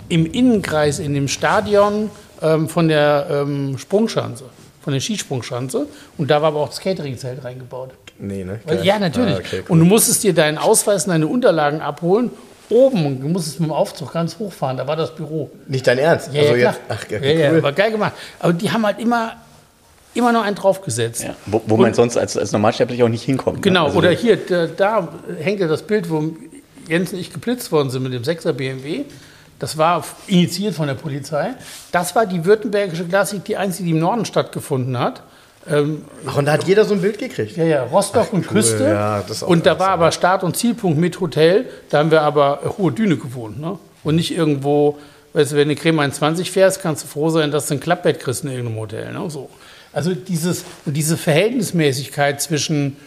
im 0.09 0.27
Innenkreis 0.31 0.99
in 0.99 1.15
dem 1.15 1.29
Stadion 1.29 2.11
ähm, 2.43 2.69
von 2.69 2.89
der 2.89 3.27
ähm, 3.31 3.79
Sprungschanze, 3.79 4.45
von 4.83 4.93
der 4.93 5.01
Skisprungschanze. 5.01 5.87
Und 6.19 6.31
da 6.31 6.43
war 6.43 6.49
aber 6.49 6.61
auch 6.61 6.69
das 6.69 6.81
Catering-Zelt 6.81 7.45
reingebaut. 7.45 7.91
Nee, 8.19 8.45
ne? 8.45 8.61
Weil, 8.65 8.85
ja, 8.85 8.99
natürlich. 8.99 9.35
Ah, 9.37 9.39
okay, 9.39 9.57
cool. 9.61 9.65
Und 9.73 9.79
du 9.81 9.85
musstest 9.87 10.23
dir 10.23 10.35
deinen 10.35 10.59
Ausweis 10.59 11.05
und 11.07 11.11
deine 11.11 11.27
Unterlagen 11.27 11.81
abholen. 11.81 12.31
Oben, 12.71 13.05
und 13.07 13.21
du 13.21 13.29
musstest 13.29 13.61
mit 13.61 13.69
dem 13.69 13.73
Aufzug 13.73 14.13
ganz 14.13 14.39
hochfahren, 14.39 14.77
da 14.79 14.87
war 14.87 14.97
das 14.97 15.15
Büro. 15.15 15.51
Nicht 15.69 15.87
dein 15.87 15.99
Ernst? 15.99 16.33
Ja, 16.33 16.41
also 16.43 16.55
ja, 16.55 16.71
jetzt, 16.71 16.81
klar. 16.89 16.97
ach, 16.99 17.11
ja, 17.11 17.19
ja, 17.19 17.51
cool. 17.51 17.57
ja, 17.57 17.63
war 17.63 17.73
geil 17.73 17.91
gemacht. 17.91 18.13
Aber 18.41 18.53
die 18.55 18.71
haben 18.71 18.87
halt 18.87 18.99
immer, 19.01 19.33
immer 20.15 20.33
noch 20.33 20.43
einen 20.45 20.57
draufgesetzt. 20.57 21.25
Ja. 21.25 21.35
Wo, 21.47 21.61
wo 21.67 21.77
man 21.77 21.93
sonst 21.93 22.17
als, 22.17 22.37
als 22.39 22.53
Normalsterblicher 22.53 23.05
auch 23.05 23.09
nicht 23.11 23.23
hinkommt. 23.25 23.57
ne? 23.57 23.63
Genau, 23.63 23.85
Also 23.87 23.99
oder 23.99 24.09
der- 24.11 24.19
hier, 24.19 24.37
da, 24.37 24.67
da 24.67 25.09
hängt 25.39 25.61
ja 25.61 25.69
das 25.69 25.83
Bild, 25.83 26.09
wo 26.09 26.33
Jens 26.89 27.13
und 27.13 27.19
ich 27.19 27.33
geblitzt 27.33 27.73
worden 27.73 27.91
sind 27.91 28.03
mit 28.03 28.13
dem 28.13 28.23
6er 28.23 28.53
BMW. 28.53 29.05
Das 29.59 29.79
war 29.79 30.05
initiiert 30.27 30.75
von 30.75 30.87
der 30.87 30.95
Polizei. 30.95 31.55
Das 31.93 32.15
war 32.15 32.27
die 32.27 32.45
württembergische 32.45 33.05
Klassik, 33.05 33.45
die 33.45 33.57
einzige, 33.57 33.85
die 33.85 33.91
im 33.93 34.01
Norden 34.01 34.25
stattgefunden 34.25 34.99
hat. 34.99 35.23
Ähm, 35.67 36.05
Ach, 36.27 36.37
und 36.37 36.45
da 36.45 36.53
hat 36.53 36.65
jeder 36.65 36.85
so 36.85 36.95
ein 36.95 37.01
Bild 37.01 37.19
gekriegt. 37.19 37.57
ja, 37.57 37.65
ja, 37.65 37.83
Rostock 37.85 38.33
und 38.33 38.47
Küste. 38.47 38.85
ja, 38.85 39.25
und 39.47 39.65
da 39.65 39.79
war 39.79 39.89
aber 39.91 40.13
Start- 40.13 40.45
und 40.45 40.57
Zielpunkt 40.57 40.99
mit 40.99 41.21
Hotel. 41.21 41.67
Da 41.89 41.99
haben 41.99 42.11
wir 42.11 42.23
aber 42.23 42.75
Hohe 42.77 42.93
Düne 42.93 43.17
gewohnt. 43.17 43.59
Ne? 43.61 43.79
Und 44.03 44.17
nicht 44.17 44.37
irgendwo, 44.37 44.99
weißt 45.33 45.53
du, 45.53 45.57
wenn 45.57 45.69
du 45.69 45.77
Creme 45.77 46.01
21 46.01 46.51
fährst, 46.51 46.83
kannst 46.83 47.05
du 47.05 47.09
froh 47.09 47.31
sein, 47.31 47.51
dass 47.51 47.69
du 47.69 47.75
ein 47.75 47.81
Klappbett 47.81 48.21
kriegst 48.21 48.45
in 48.45 48.51
irgendeinem 48.51 48.81
Hotel. 48.81 49.13
Ne? 49.13 49.31
So. 49.31 49.49
Also 49.93 50.13
dieses, 50.15 50.65
diese 50.85 51.17
Verhältnismäßigkeit 51.17 52.43
zwischen, 52.43 52.99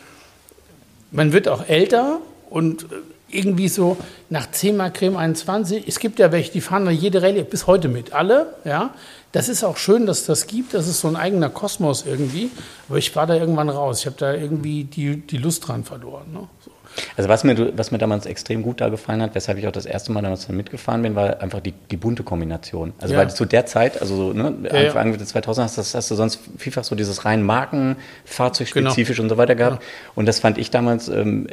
man 1.11 1.33
wird 1.33 1.47
auch 1.47 1.67
älter 1.67 2.19
Und 2.49 2.83
äh, 2.83 2.85
irgendwie 3.29 3.67
so 3.67 3.97
nach 4.29 4.49
10 4.49 4.77
Mal 4.77 4.91
Creme 4.91 5.17
21, 5.17 5.87
es 5.87 5.99
gibt 5.99 6.19
ja 6.19 6.31
welche, 6.31 6.51
die 6.51 6.61
fahren 6.61 6.85
da 6.85 6.91
jede 6.91 7.21
Rallye 7.21 7.43
bis 7.43 7.67
heute 7.67 7.87
mit, 7.89 8.13
alle, 8.13 8.55
ja. 8.63 8.91
Das 9.33 9.49
ist 9.49 9.63
auch 9.63 9.77
schön, 9.77 10.05
dass 10.05 10.25
das 10.25 10.47
gibt, 10.47 10.73
das 10.73 10.87
ist 10.87 11.01
so 11.01 11.07
ein 11.09 11.17
eigener 11.17 11.49
Kosmos 11.49 12.05
irgendwie, 12.07 12.49
aber 12.87 12.97
ich 12.97 13.13
war 13.15 13.27
da 13.27 13.35
irgendwann 13.35 13.69
raus, 13.69 13.99
ich 13.99 14.05
habe 14.05 14.15
da 14.17 14.33
irgendwie 14.33 14.85
die, 14.85 15.17
die 15.17 15.37
Lust 15.37 15.67
dran 15.67 15.83
verloren. 15.83 16.31
Ne? 16.31 16.47
So. 16.63 16.71
Also 17.15 17.29
was 17.29 17.43
mir, 17.43 17.77
was 17.77 17.91
mir 17.91 17.97
damals 17.97 18.25
extrem 18.25 18.63
gut 18.63 18.81
da 18.81 18.89
gefallen 18.89 19.21
hat, 19.21 19.35
weshalb 19.35 19.57
ich 19.57 19.67
auch 19.67 19.71
das 19.71 19.85
erste 19.85 20.11
Mal 20.11 20.21
damals 20.21 20.47
mitgefahren 20.49 21.01
bin, 21.03 21.13
war 21.15 21.41
einfach 21.41 21.59
die, 21.59 21.73
die 21.91 21.97
bunte 21.97 22.23
Kombination. 22.23 22.93
Also 22.99 23.13
Ja. 23.13 23.19
weil 23.19 23.29
zu 23.29 23.45
der 23.45 23.65
Zeit, 23.65 24.01
also 24.01 24.15
so, 24.15 24.33
ne, 24.33 24.53
Ja, 24.63 24.75
ja. 24.79 24.87
Anfang 24.87 25.15
der 25.15 25.27
2000 25.27 25.65
hast, 25.65 25.77
das 25.77 25.93
hast 25.93 26.09
du 26.09 26.15
sonst 26.15 26.39
vielfach 26.57 26.83
so 26.83 26.95
dieses 26.95 27.25
rein 27.25 27.43
Marken, 27.43 27.97
fahrzeugspezifisch 28.25 29.19
und 29.19 29.29
so 29.29 29.37
weiter 29.37 29.55
gehabt. 29.55 29.83
Und 30.15 30.25
das 30.25 30.39
fand 30.39 30.57
ich 30.57 30.71
damals 30.71 31.09
ähm, 31.09 31.47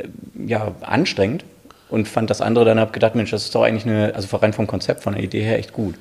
ja 0.47 0.73
anstrengend 0.81 1.45
und 1.95 2.09
fand 2.09 2.29
das 2.29 2.41
andere 2.41 2.65
dann, 2.65 2.79
hab 2.79 2.93
gedacht, 2.93 3.15
Mensch, 3.15 3.31
das 3.31 3.45
ist 3.45 3.55
doch 3.55 3.63
eigentlich 3.63 3.87
eine, 3.87 4.15
also 4.15 4.37
rein 4.37 4.53
vom 4.53 4.67
Konzept, 4.67 5.03
von 5.03 5.15
der 5.15 5.23
Idee 5.23 5.43
her 5.43 5.59
echt 5.59 5.73
gut. 5.73 5.95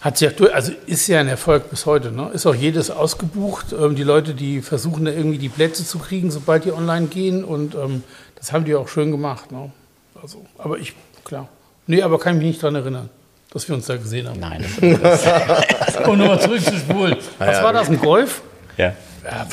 Hat 0.00 0.16
sich 0.16 0.30
durch, 0.36 0.54
also 0.54 0.72
ist 0.86 1.08
ja 1.08 1.18
ein 1.18 1.26
Erfolg 1.26 1.70
bis 1.70 1.84
heute. 1.84 2.12
Ne? 2.12 2.30
Ist 2.32 2.46
auch 2.46 2.54
jedes 2.54 2.88
ausgebucht. 2.88 3.72
Ähm, 3.72 3.96
die 3.96 4.04
Leute, 4.04 4.32
die 4.32 4.62
versuchen 4.62 5.04
da 5.04 5.10
irgendwie 5.10 5.38
die 5.38 5.48
Plätze 5.48 5.84
zu 5.84 5.98
kriegen, 5.98 6.30
sobald 6.30 6.64
die 6.64 6.72
online 6.72 7.08
gehen. 7.08 7.42
Und 7.42 7.74
ähm, 7.74 8.04
das 8.36 8.52
haben 8.52 8.64
die 8.64 8.76
auch 8.76 8.86
schön 8.86 9.10
gemacht. 9.10 9.50
Ne? 9.50 9.72
Also, 10.22 10.46
aber 10.56 10.78
ich, 10.78 10.94
klar. 11.24 11.48
Nee, 11.88 12.02
aber 12.02 12.20
kann 12.20 12.34
ich 12.36 12.38
mich 12.38 12.48
nicht 12.48 12.62
daran 12.62 12.76
erinnern, 12.76 13.10
dass 13.52 13.66
wir 13.68 13.74
uns 13.74 13.86
da 13.86 13.96
gesehen 13.96 14.28
haben. 14.28 14.38
Nein, 14.38 14.64
Um 16.06 16.16
nochmal 16.16 16.40
zurückzuspulen. 16.40 17.16
Was 17.38 17.56
ja, 17.56 17.64
war 17.64 17.72
das, 17.72 17.88
ein 17.88 17.98
Golf? 17.98 18.42
ja. 18.76 18.94
Ja, 19.24 19.46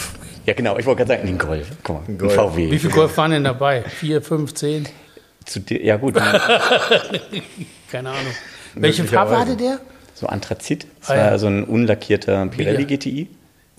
Ja, 0.46 0.54
genau, 0.54 0.78
ich 0.78 0.86
wollte 0.86 1.00
gerade 1.00 1.18
sagen, 1.18 1.28
den 1.28 1.40
Golf. 1.40 1.68
Guck 1.84 1.96
mal, 1.96 2.04
ein 2.08 2.18
Golf. 2.20 2.36
VW. 2.36 2.70
wie 2.70 2.78
viel 2.78 2.92
Golf 2.92 3.18
waren 3.18 3.32
denn 3.32 3.44
dabei? 3.44 3.84
Vier, 3.84 4.22
fünf, 4.22 4.54
zehn? 4.54 4.88
Zu 5.46 5.60
dir, 5.60 5.84
ja 5.84 5.98
gut, 5.98 6.16
Keine 7.92 8.10
Ahnung. 8.10 8.32
Welche 8.76 9.04
Farbe 9.06 9.38
hatte 9.38 9.56
der? 9.56 9.80
so 10.14 10.28
Anthrazit. 10.28 10.88
Das 11.02 11.10
Ah, 11.12 11.16
ja. 11.18 11.32
war 11.32 11.40
so 11.40 11.48
ein 11.48 11.64
unlackierter 11.66 12.46
Pirelli 12.48 12.80
Wieder. 12.88 12.98
GTI. 12.98 13.28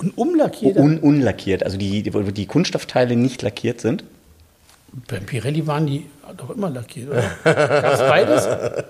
Ein 0.03 0.11
umlackierter? 0.11 0.81
Un 0.81 0.99
unlackiert, 0.99 1.63
also 1.63 1.79
die, 1.79 2.03
die, 2.03 2.13
wo 2.13 2.21
die 2.21 2.47
Kunststoffteile 2.47 3.17
nicht 3.17 3.41
lackiert 3.43 3.81
sind. 3.81 4.05
Beim 5.09 5.25
Pirelli 5.25 5.67
waren 5.67 5.87
die 5.87 6.05
doch 6.37 6.51
immer 6.51 6.69
lackiert, 6.71 7.09
oder? 7.11 7.23
Gab 7.45 7.93
es 7.95 8.01
beides? 8.01 8.47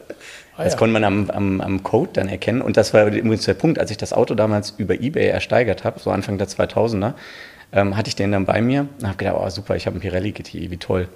Ah, 0.58 0.64
Das 0.64 0.72
ja. 0.72 0.78
konnte 0.78 0.94
man 0.94 1.04
am, 1.04 1.28
am, 1.28 1.60
am 1.60 1.82
Code 1.82 2.08
dann 2.14 2.28
erkennen. 2.30 2.62
Und 2.62 2.78
das 2.78 2.94
war 2.94 3.04
übrigens 3.06 3.44
der 3.44 3.52
Punkt, 3.52 3.78
als 3.78 3.90
ich 3.90 3.98
das 3.98 4.14
Auto 4.14 4.34
damals 4.34 4.72
über 4.78 4.94
Ebay 4.98 5.26
ersteigert 5.26 5.84
habe, 5.84 6.00
so 6.00 6.10
Anfang 6.10 6.38
der 6.38 6.48
2000er, 6.48 7.12
ähm, 7.72 7.94
hatte 7.94 8.08
ich 8.08 8.16
den 8.16 8.32
dann 8.32 8.46
bei 8.46 8.62
mir 8.62 8.88
und 8.98 9.06
habe 9.06 9.18
gedacht, 9.18 9.36
oh 9.38 9.50
super, 9.50 9.76
ich 9.76 9.84
habe 9.84 9.96
einen 9.96 10.00
Pirelli 10.00 10.32
GTI, 10.32 10.70
wie 10.70 10.78
toll. 10.78 11.08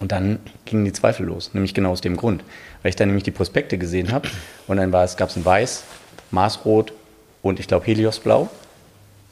Und 0.00 0.12
dann 0.12 0.40
gingen 0.64 0.84
die 0.84 0.92
Zweifel 0.92 1.26
los, 1.26 1.50
nämlich 1.52 1.74
genau 1.74 1.92
aus 1.92 2.00
dem 2.00 2.16
Grund. 2.16 2.42
Weil 2.82 2.88
ich 2.90 2.96
dann 2.96 3.08
nämlich 3.08 3.24
die 3.24 3.30
Prospekte 3.30 3.78
gesehen 3.78 4.10
habe 4.10 4.28
und 4.66 4.78
dann 4.78 4.92
war 4.92 5.04
es, 5.04 5.16
gab 5.16 5.28
es 5.28 5.36
ein 5.36 5.44
Weiß, 5.44 5.84
Maßrot 6.30 6.92
und 7.42 7.60
ich 7.60 7.68
glaube 7.68 7.86
Heliosblau 7.86 8.48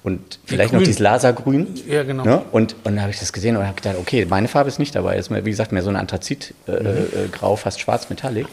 und 0.08 0.38
vielleicht 0.44 0.72
noch 0.72 0.78
grün. 0.80 0.86
dieses 0.86 0.98
Lasergrün. 0.98 1.66
Ja, 1.88 2.02
genau. 2.02 2.24
Ne? 2.24 2.42
Und, 2.52 2.72
und 2.84 2.84
dann 2.84 3.00
habe 3.02 3.10
ich 3.10 3.18
das 3.20 3.32
gesehen 3.32 3.56
und 3.56 3.64
habe 3.64 3.76
gedacht, 3.76 3.96
okay, 3.98 4.26
meine 4.28 4.48
Farbe 4.48 4.68
ist 4.68 4.78
nicht 4.78 4.94
dabei. 4.94 5.16
Ist 5.16 5.30
mir, 5.30 5.44
wie 5.44 5.50
gesagt, 5.50 5.70
mehr 5.72 5.82
so 5.82 5.90
ein 5.90 5.96
Anthrazit, 5.96 6.54
äh, 6.66 6.72
äh, 6.72 7.06
grau, 7.30 7.56
fast 7.56 7.80
schwarz, 7.80 8.08
Metallic. 8.10 8.46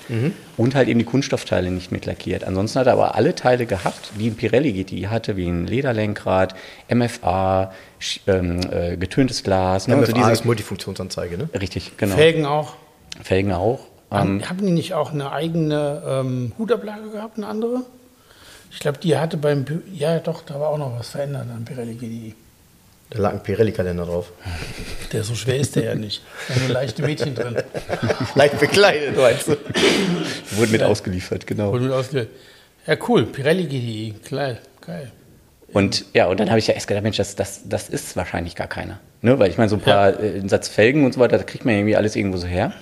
Und 0.57 0.75
halt 0.75 0.87
eben 0.87 0.99
die 0.99 1.05
Kunststoffteile 1.05 1.71
nicht 1.71 1.91
mit 1.91 2.05
lackiert. 2.05 2.43
Ansonsten 2.43 2.79
hat 2.79 2.87
er 2.87 2.93
aber 2.93 3.15
alle 3.15 3.33
Teile 3.35 3.65
gehabt, 3.65 4.11
wie 4.17 4.27
ein 4.27 4.35
Pirelli 4.35 4.71
GTI 4.73 5.03
hatte, 5.09 5.35
wie 5.37 5.47
ein 5.47 5.65
Lederlenkrad, 5.67 6.55
MFA, 6.93 7.71
ähm, 8.27 8.59
äh, 8.71 8.97
getöntes 8.97 9.43
Glas. 9.43 9.87
Ne? 9.87 9.95
MFA 9.95 9.99
Und 10.01 10.05
so 10.07 10.13
diese- 10.13 10.31
ist 10.31 10.45
Multifunktionsanzeige, 10.45 11.37
ne? 11.37 11.49
Richtig, 11.59 11.97
genau. 11.97 12.15
Felgen 12.15 12.45
auch. 12.45 12.73
Felgen 13.23 13.51
auch. 13.53 13.79
Ähm, 14.11 14.17
Haben, 14.17 14.49
haben 14.49 14.65
die 14.65 14.71
nicht 14.71 14.93
auch 14.93 15.11
eine 15.11 15.31
eigene 15.31 16.01
ähm, 16.07 16.51
Hutablage 16.57 17.09
gehabt, 17.11 17.37
eine 17.37 17.47
andere? 17.47 17.81
Ich 18.75 18.81
glaube, 18.81 18.99
die 18.99 19.17
hatte 19.17 19.37
beim, 19.37 19.65
ja 19.93 20.19
doch, 20.19 20.43
da 20.43 20.59
war 20.59 20.69
auch 20.69 20.77
noch 20.77 20.99
was 20.99 21.09
verändert 21.09 21.47
am 21.49 21.63
Pirelli 21.63 21.95
GDI. 21.95 22.35
Da 23.09 23.19
lag 23.19 23.31
ein 23.31 23.41
Pirelli-Kalender 23.41 24.05
drauf. 24.05 24.31
Der 25.13 25.23
so 25.23 25.33
schwer 25.33 25.57
ist 25.57 25.75
der 25.75 25.85
ja 25.85 25.95
nicht. 25.95 26.21
Da 26.47 26.53
sind 26.55 26.65
nur 26.65 26.73
leichte 26.73 27.01
Mädchen 27.01 27.35
drin. 27.35 27.55
Leicht 28.35 28.59
bekleidet, 28.59 29.15
meinst 29.15 29.47
du? 29.47 29.55
wurde 30.51 30.71
mit 30.71 30.83
ausgeliefert, 30.83 31.47
genau. 31.47 31.71
Wurde 31.71 31.85
mit 31.85 31.93
ausge 31.93 32.27
ja, 32.85 32.97
cool. 33.07 33.25
Pirelli 33.25 33.63
GDI. 33.63 34.13
Geil. 34.29 34.59
Geil. 34.85 35.11
Und 35.71 36.05
ja, 36.13 36.27
und 36.27 36.39
dann 36.39 36.49
habe 36.49 36.59
ich 36.59 36.67
ja 36.67 36.73
erst 36.73 36.87
gedacht, 36.87 37.03
Mensch, 37.03 37.17
das, 37.17 37.35
das, 37.35 37.61
das 37.65 37.89
ist 37.89 38.15
wahrscheinlich 38.15 38.55
gar 38.55 38.67
keiner. 38.67 38.99
Ne? 39.21 39.39
Weil 39.39 39.49
ich 39.49 39.57
meine, 39.57 39.69
so 39.69 39.77
ein 39.77 39.81
paar 39.81 40.19
äh, 40.19 40.35
einen 40.35 40.49
Satz 40.49 40.67
Felgen 40.67 41.05
und 41.05 41.13
so 41.13 41.19
weiter, 41.19 41.37
da 41.37 41.43
kriegt 41.43 41.65
man 41.65 41.75
irgendwie 41.75 41.95
alles 41.95 42.15
irgendwo 42.15 42.37
so 42.37 42.47
her. 42.47 42.73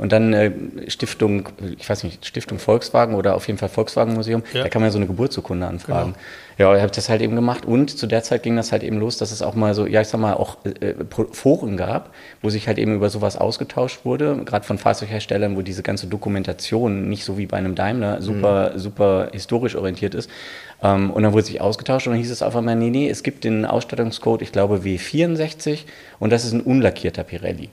Und 0.00 0.12
dann 0.12 0.32
äh, 0.32 0.50
Stiftung, 0.88 1.48
ich 1.78 1.88
weiß 1.88 2.04
nicht, 2.04 2.24
Stiftung 2.24 2.58
Volkswagen 2.58 3.14
oder 3.14 3.34
auf 3.34 3.46
jeden 3.46 3.58
Fall 3.58 3.68
Volkswagen 3.68 4.14
Museum, 4.14 4.42
Ja. 4.54 4.62
da 4.62 4.68
kann 4.70 4.80
man 4.80 4.88
ja 4.88 4.92
so 4.92 4.98
eine 4.98 5.06
Geburtsurkunde 5.06 5.66
anfragen. 5.66 6.14
Ja, 6.58 6.74
ich 6.74 6.82
habe 6.82 6.92
das 6.92 7.08
halt 7.08 7.22
eben 7.22 7.36
gemacht 7.36 7.64
und 7.64 7.96
zu 7.96 8.06
der 8.06 8.22
Zeit 8.22 8.42
ging 8.42 8.54
das 8.56 8.70
halt 8.72 8.82
eben 8.82 8.98
los, 8.98 9.16
dass 9.16 9.30
es 9.32 9.40
auch 9.40 9.54
mal 9.54 9.74
so, 9.74 9.86
ja, 9.86 10.00
ich 10.02 10.08
sag 10.08 10.20
mal, 10.20 10.34
auch 10.34 10.58
äh, 10.64 10.92
Pro- 11.04 11.28
Foren 11.32 11.76
gab, 11.76 12.12
wo 12.42 12.50
sich 12.50 12.66
halt 12.66 12.78
eben 12.78 12.94
über 12.94 13.08
sowas 13.08 13.36
ausgetauscht 13.36 14.00
wurde, 14.04 14.42
gerade 14.44 14.64
von 14.66 14.76
Fahrzeugherstellern, 14.76 15.56
wo 15.56 15.62
diese 15.62 15.82
ganze 15.82 16.06
Dokumentation 16.06 17.08
nicht 17.08 17.24
so 17.24 17.38
wie 17.38 17.46
bei 17.46 17.56
einem 17.56 17.74
Daimler 17.74 18.20
super, 18.20 18.72
super 18.76 19.28
historisch 19.32 19.74
orientiert 19.76 20.14
ist. 20.14 20.28
Ähm, 20.82 21.10
und 21.10 21.22
dann 21.22 21.32
wurde 21.32 21.44
sich 21.44 21.60
ausgetauscht 21.60 22.06
und 22.06 22.12
dann 22.14 22.20
hieß 22.20 22.30
es 22.30 22.42
auf 22.42 22.56
einmal, 22.56 22.76
nee, 22.76 22.90
nee, 22.90 23.08
es 23.08 23.22
gibt 23.22 23.44
den 23.44 23.64
Ausstattungscode, 23.64 24.42
ich 24.42 24.52
glaube 24.52 24.78
W64 24.78 25.80
und 26.18 26.30
das 26.30 26.44
ist 26.44 26.52
ein 26.52 26.60
unlackierter 26.62 27.24
Pirelli. 27.24 27.68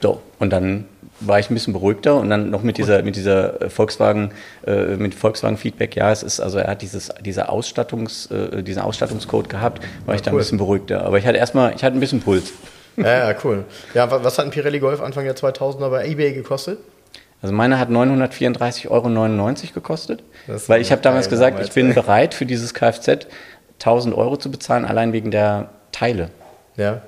So, 0.00 0.20
und 0.38 0.50
dann 0.52 0.84
war 1.20 1.40
ich 1.40 1.50
ein 1.50 1.54
bisschen 1.54 1.72
beruhigter 1.72 2.14
und 2.16 2.30
dann 2.30 2.50
noch 2.50 2.62
mit 2.62 2.78
dieser, 2.78 3.02
mit 3.02 3.16
dieser 3.16 3.60
äh, 3.62 3.70
Volkswagen, 3.70 4.30
äh, 4.66 4.96
mit 4.96 5.14
Volkswagen-Feedback, 5.16 5.96
ja, 5.96 6.12
es 6.12 6.22
ist, 6.22 6.38
also 6.38 6.58
er 6.58 6.68
hat 6.70 6.82
dieses, 6.82 7.08
dieser 7.24 7.50
Ausstattungs, 7.50 8.26
äh, 8.30 8.62
diesen 8.62 8.80
Ausstattungscode 8.82 9.48
gehabt, 9.48 9.82
war 10.06 10.14
ich 10.14 10.22
da 10.22 10.30
ein 10.30 10.34
cool. 10.34 10.40
bisschen 10.40 10.58
beruhigter. 10.58 11.04
Aber 11.04 11.18
ich 11.18 11.26
hatte 11.26 11.38
erstmal, 11.38 11.74
ich 11.74 11.82
hatte 11.82 11.96
ein 11.96 12.00
bisschen 12.00 12.20
Puls. 12.20 12.52
Ja, 12.96 13.30
ja, 13.30 13.36
cool. 13.44 13.64
Ja, 13.94 14.08
wa- 14.10 14.20
was 14.22 14.38
hat 14.38 14.44
ein 14.44 14.50
Pirelli 14.52 14.78
Golf 14.78 15.00
Anfang 15.00 15.24
der 15.24 15.34
2000er 15.36 15.88
bei 15.90 16.06
eBay 16.06 16.32
gekostet? 16.32 16.78
Also 17.42 17.54
meine 17.54 17.78
hat 17.78 17.88
934,99 17.90 18.90
Euro 18.90 19.72
gekostet, 19.74 20.22
weil 20.66 20.80
ich 20.80 20.90
habe 20.90 21.02
damals 21.02 21.28
gesagt, 21.28 21.54
damals, 21.54 21.68
ich 21.68 21.74
bin 21.74 21.88
ey. 21.88 21.94
bereit 21.94 22.34
für 22.34 22.46
dieses 22.46 22.74
Kfz 22.74 23.26
1000 23.80 24.14
Euro 24.16 24.36
zu 24.36 24.50
bezahlen, 24.50 24.84
allein 24.84 25.12
wegen 25.12 25.30
der 25.30 25.68
Teile. 25.92 26.30
Ja. 26.76 27.02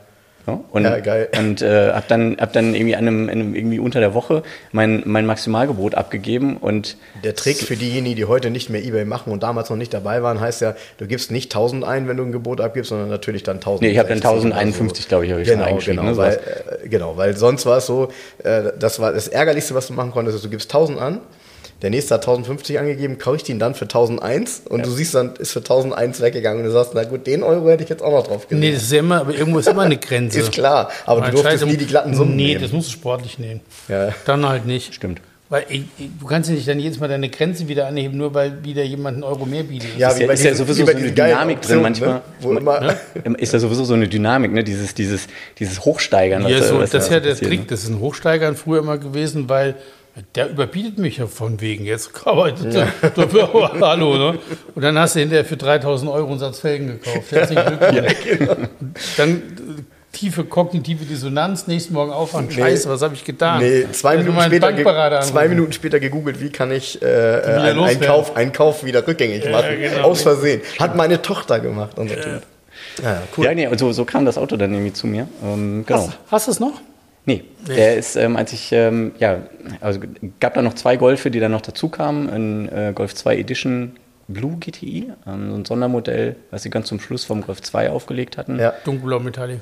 Ja, 0.51 0.61
und 0.71 0.85
Ja, 0.85 0.99
geil. 1.01 1.29
und 1.39 1.63
äh, 1.63 1.93
habe 1.93 2.05
dann, 2.09 2.37
hab 2.41 2.53
dann 2.53 2.75
irgendwie, 2.75 2.97
an 2.97 3.07
einem, 3.07 3.29
einem, 3.29 3.55
irgendwie 3.55 3.79
unter 3.79 4.01
der 4.01 4.15
Woche 4.15 4.43
mein, 4.73 5.03
mein 5.07 5.27
Maximalgebot 5.27 5.95
abgegeben 5.95 6.57
und 6.57 6.97
Der 7.25 7.35
Trick 7.35 7.59
für 7.59 7.77
diejenigen, 7.77 8.17
die 8.17 8.25
heute 8.25 8.51
nicht 8.51 8.71
mehr 8.71 8.85
eBay 8.85 9.05
machen 9.05 9.33
und 9.33 9.43
damals 9.43 9.71
noch 9.71 9.77
nicht 9.77 9.93
dabei 9.95 10.23
waren, 10.23 10.41
heißt 10.41 10.61
ja, 10.61 10.75
du 10.99 11.07
gibst 11.07 11.31
nicht 11.31 11.53
1000 11.55 11.85
ein, 11.85 12.09
wenn 12.09 12.17
du 12.17 12.25
ein 12.25 12.33
Gebot 12.33 12.61
abgibst, 12.61 12.91
sondern 12.91 13.09
natürlich 13.09 13.43
dann 13.43 13.57
1000. 13.57 13.83
Nee, 13.83 13.91
ich 13.91 13.99
hab 13.99 14.09
dann 14.09 14.19
1051, 14.19 15.09
glaube 15.09 15.27
ich, 15.27 15.33
habe 15.33 15.43
ich 15.43 15.49
Genau, 15.49 15.65
eingeschrieben, 15.65 15.99
genau, 16.01 16.11
ne, 16.13 16.17
weil, 16.17 16.35
äh, 16.85 16.89
genau, 16.89 17.17
weil 17.17 17.37
sonst 17.37 17.67
war 17.67 17.79
es 17.79 17.87
so, 17.87 18.09
äh, 18.43 18.73
das 18.79 19.01
war 19.01 19.13
das 19.13 19.29
Ärgerlichste, 19.29 19.75
was 19.75 19.87
du 19.87 19.93
machen 19.93 20.11
konntest, 20.13 20.37
ist, 20.37 20.45
du 20.45 20.51
gibst 20.51 20.71
1000 20.71 21.01
an, 21.01 21.21
der 21.83 21.91
nächste 21.91 22.15
hat 22.15 22.23
1050 22.23 22.79
angegeben, 22.79 23.19
kaufe 23.19 23.37
ich 23.43 23.49
ihn 23.49 23.59
dann 23.59 23.75
für 23.75 23.85
1001 23.85 24.63
und 24.69 24.85
du 24.85 24.91
siehst 24.91 25.15
dann, 25.15 25.35
ist 25.37 25.53
für 25.53 25.61
1001 25.61 26.21
weggegangen 26.21 26.61
und 26.61 26.67
du 26.67 26.73
sagst, 26.73 26.93
na 26.95 27.05
gut, 27.05 27.27
den 27.27 27.43
Euro 27.43 27.69
hätte 27.71 27.83
ich 27.85 27.89
jetzt 27.89 28.03
auch 28.03 28.13
noch 28.13 28.27
drauf 28.27 28.49
gelegt. 28.49 28.67
Nee, 28.67 28.73
das 28.75 28.83
ist 28.85 28.93
ja 28.93 28.99
immer, 29.01 29.21
aber 29.21 29.35
irgendwo 29.35 29.59
ist 29.59 29.69
immer 29.69 29.83
eine 29.83 29.97
Grenze. 29.97 30.41
ist 30.41 30.53
klar, 30.53 30.91
aber 31.07 31.21
du 31.21 31.27
Mein 31.29 31.35
durftest 31.37 31.67
nie 31.67 31.77
die 31.77 31.87
glatten 31.87 32.15
Summen 32.15 32.37
Nee, 32.37 32.49
nehmen. 32.49 32.63
das 32.63 32.73
musst 32.73 32.89
du 32.89 32.93
sportlich 32.93 33.39
nehmen. 33.39 33.61
Ja. 33.89 34.11
Dann 34.27 34.47
halt 34.49 34.67
nicht. 34.67 34.95
stimmt. 34.95 35.21
Weil 35.49 35.65
ey, 35.69 35.85
ey, 35.99 36.09
du 36.21 36.27
kannst 36.27 36.49
ja 36.49 36.55
nicht 36.55 36.69
dann 36.69 36.79
jedes 36.79 37.01
Mal 37.01 37.09
deine 37.09 37.29
Grenze 37.29 37.67
wieder 37.67 37.89
anheben, 37.89 38.17
nur 38.17 38.33
weil 38.35 38.63
wieder 38.63 38.85
jemand 38.85 39.17
einen 39.17 39.25
Euro 39.25 39.47
mehr 39.47 39.65
bietet. 39.65 39.99
Ja, 39.99 40.11
Ist 40.11 40.21
ja- 40.21 40.31
ist 40.31 40.45
ja 40.45 40.55
sowieso 40.55 40.87
so 40.87 40.93
eine 40.93 41.11
Dynamik 41.11 41.61
drin 41.61 41.79
Auktionen, 41.79 41.83
manchmal. 41.83 42.09
Ne? 42.15 42.23
Wo 42.41 42.53
immer, 42.53 42.95
Ist 43.37 43.53
da 43.53 43.59
sowieso 43.59 43.83
so 43.83 43.95
eine 43.95 44.07
Dynamik, 44.07 44.53
ne? 44.53 44.63
Dieses, 44.63 44.95
dieses, 44.95 45.27
dieses 45.59 45.85
Hochsteigern. 45.85 46.47
Ja, 46.47 46.63
so, 46.63 46.79
was 46.79 46.91
das 46.91 47.07
ist 47.07 47.11
ja 47.11 47.19
der 47.19 47.31
passiert, 47.31 47.51
Trick. 47.51 47.61
ne? 47.63 47.67
Das 47.69 47.83
ist 47.83 47.89
ein 47.89 47.99
Hochsteigern 47.99 48.55
früher 48.55 48.79
immer 48.79 48.97
gewesen, 48.97 49.49
weil 49.49 49.75
der 50.35 50.51
überbietet 50.51 50.99
mich 50.99 51.19
ja 51.19 51.27
von 51.27 51.61
wegen. 51.61 51.85
Jetzt 51.85 52.11
arbeitet 52.25 52.75
er 52.75 53.11
dafür, 53.11 53.73
hallo, 53.81 54.17
ne? 54.17 54.39
Und 54.75 54.83
dann 54.83 54.99
hast 54.99 55.17
du 55.17 55.21
hinterher 55.21 55.45
für 55.45 55.57
3000 55.57 56.11
Euro 56.11 56.31
einen 56.31 56.39
Satz 56.39 56.61
Felgen 56.61 56.87
gekauft. 56.87 57.31
Herzlichen 57.31 57.67
Glückwunsch. 57.67 58.15
Und 58.41 58.71
Dann 59.17 59.31
äh, 59.31 59.83
tiefe 60.13 60.45
kognitive 60.45 61.05
Dissonanz, 61.05 61.67
nächsten 61.67 61.95
Morgen 61.95 62.13
aufwachen. 62.13 62.51
Scheiße, 62.51 62.89
was 62.89 63.03
habe 63.03 63.15
ich 63.15 63.25
getan? 63.25 63.61
Nee, 63.61 63.87
zwei 63.93 64.19
Hätte 64.19 64.25
Minuten, 64.31 64.47
später, 64.47 65.21
zwei. 65.23 65.49
Minuten 65.49 65.73
später 65.73 66.01
gegoogelt, 66.01 66.41
wie 66.41 66.51
kann 66.51 66.71
ich 66.73 67.01
äh, 67.03 67.07
äh, 67.07 67.43
einen, 67.57 67.81
einen. 67.81 68.01
Kauf, 68.01 68.37
einen 68.37 68.53
Kauf 68.53 68.85
wieder 68.85 69.07
rückgängig 69.07 69.49
machen. 69.51 69.79
genau. 69.79 70.03
Aus 70.03 70.23
Versehen. 70.23 70.61
Hat 70.79 70.97
meine 70.97 71.23
Tochter 71.23 71.61
gemacht. 71.61 71.99
Und 71.99 72.09
so. 72.11 72.17
ja. 72.17 72.41
Ja, 73.03 73.23
cool. 73.37 73.45
Ja, 73.45 73.55
nee, 73.55 73.69
so, 73.77 73.93
so 73.93 74.05
kam 74.05 74.25
das 74.25 74.37
Auto 74.37 74.57
dann 74.57 74.73
irgendwie 74.73 74.93
zu 74.93 75.07
mir. 75.07 75.29
Ähm, 75.43 75.85
genau. 75.87 76.09
Hast, 76.09 76.19
hast 76.31 76.47
du 76.47 76.51
es 76.53 76.61
noch? 76.61 76.81
Nee, 77.27 77.45
der 77.69 77.97
ist, 77.97 78.17
ähm, 78.17 78.37
als 78.37 78.53
ich, 78.53 78.73
ähm, 78.73 79.13
ja, 79.19 79.39
also 79.81 80.01
gab 80.41 80.55
da 80.55 80.63
noch 80.63 80.75
zwei 80.75 80.97
Golfe, 80.97 81.31
die 81.31 81.39
dann 81.39 81.53
noch 81.53 81.61
dazu 81.61 81.89
kamen. 81.89 82.29
Ein 82.31 82.69
äh, 82.69 82.93
Golf 82.95 83.15
2 83.15 83.37
Edition 83.37 83.97
Blue 84.29 84.57
GTI, 84.59 85.13
ähm, 85.27 85.51
so 85.51 85.57
ein 85.57 85.65
Sondermodell, 85.65 86.37
was 86.51 86.63
sie 86.63 86.71
ganz 86.71 86.89
zum 86.89 87.01
Schluss 87.01 87.25
vom 87.25 87.43
Golf 87.43 87.61
2 87.63 87.91
aufgelegt 87.91 88.39
hatten. 88.39 88.59
Ja. 88.59 88.73
Dunkelblau 88.85 89.21
Metallic. 89.21 89.61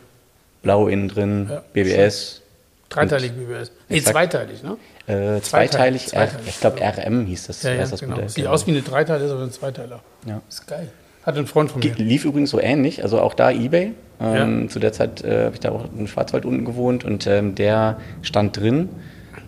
Blau 0.62 0.88
innen 0.88 1.08
drin, 1.08 1.48
Ja, 1.50 1.62
BBS, 1.72 2.42
Dreiteilig, 2.88 3.32
es. 3.60 3.70
Nee, 3.88 4.00
zweiteilig, 4.00 4.62
ne? 4.62 4.76
Äh, 5.06 5.40
Zweiteilig, 5.40 6.06
zweiteilig, 6.06 6.06
R, 6.06 6.08
zweiteilig. 6.08 6.48
ich 6.48 6.60
glaube 6.60 6.80
RM 6.80 7.26
hieß 7.26 7.46
das, 7.46 7.62
Ja, 7.62 7.72
ja, 7.72 7.86
das 7.86 8.00
genau. 8.00 8.14
Modell. 8.14 8.28
Sieht 8.28 8.46
aus 8.46 8.66
wie 8.66 8.70
eine 8.70 8.82
Dreiteiler, 8.82 9.24
ist 9.24 9.30
aber 9.30 9.42
ein 9.42 9.52
Zweiteiler. 9.52 10.00
Ja. 10.26 10.40
Ist 10.48 10.66
geil. 10.66 10.88
Hat 11.28 11.36
ein 11.36 11.46
Freund 11.46 11.70
von 11.70 11.82
mir. 11.82 11.92
Lief 11.96 12.24
übrigens 12.24 12.48
so 12.48 12.58
ähnlich, 12.58 13.02
also 13.02 13.20
auch 13.20 13.34
da 13.34 13.50
Ebay. 13.50 13.92
Ähm, 14.18 14.70
Zu 14.70 14.78
der 14.78 14.94
Zeit 14.94 15.22
äh, 15.22 15.44
habe 15.44 15.54
ich 15.54 15.60
da 15.60 15.72
auch 15.72 15.84
im 15.96 16.06
Schwarzwald 16.06 16.46
unten 16.46 16.64
gewohnt 16.64 17.04
und 17.04 17.26
ähm, 17.26 17.54
der 17.54 17.98
stand 18.22 18.56
drin. 18.56 18.88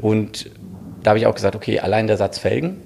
Und 0.03 0.51
da 1.03 1.11
habe 1.13 1.19
ich 1.19 1.27
auch 1.27 1.35
gesagt, 1.35 1.57
okay, 1.57 1.81
allein 1.81 2.07
der 2.07 2.19
Satz 2.19 2.39
Felgen 2.39 2.77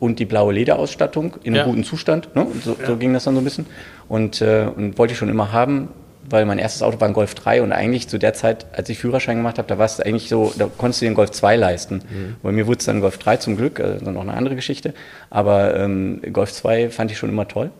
und 0.00 0.18
die 0.20 0.24
blaue 0.24 0.54
Lederausstattung 0.54 1.34
in 1.42 1.52
einem 1.52 1.56
Ja. 1.56 1.64
guten 1.66 1.84
Zustand. 1.84 2.34
Ne? 2.34 2.46
So, 2.64 2.78
so 2.86 2.96
ging 2.96 3.12
das 3.12 3.24
dann 3.24 3.34
so 3.34 3.42
ein 3.42 3.44
bisschen. 3.44 3.66
Und, 4.08 4.40
äh, 4.40 4.68
und 4.74 4.96
wollte 4.96 5.12
ich 5.12 5.18
schon 5.18 5.28
immer 5.28 5.52
haben, 5.52 5.88
weil 6.30 6.44
mein 6.44 6.58
erstes 6.58 6.82
Auto 6.82 7.00
war 7.00 7.08
ein 7.08 7.14
Golf 7.14 7.34
3 7.34 7.62
und 7.62 7.72
eigentlich 7.72 8.08
zu 8.08 8.18
der 8.18 8.34
Zeit, 8.34 8.66
als 8.72 8.88
ich 8.88 8.98
Führerschein 8.98 9.36
gemacht 9.36 9.58
habe, 9.58 9.68
da 9.68 9.78
war 9.78 9.86
es 9.86 10.00
eigentlich 10.00 10.28
so, 10.28 10.52
da 10.56 10.68
konntest 10.76 11.00
du 11.00 11.04
dir 11.04 11.08
einen 11.08 11.16
Golf 11.16 11.30
2 11.30 11.56
leisten. 11.56 12.02
Bei 12.42 12.52
mir 12.52 12.66
wurde 12.66 12.78
es 12.78 12.84
dann 12.86 13.00
Golf 13.00 13.18
3 13.18 13.36
zum 13.38 13.56
Glück, 13.56 13.80
also 13.80 14.10
noch 14.10 14.22
eine 14.22 14.34
andere 14.34 14.54
Geschichte. 14.54 14.94
Aber 15.30 15.76
ähm, 15.76 16.20
Golf 16.32 16.52
2 16.52 16.90
fand 16.90 17.10
ich 17.10 17.18
schon 17.18 17.30
immer 17.30 17.48
toll. 17.48 17.70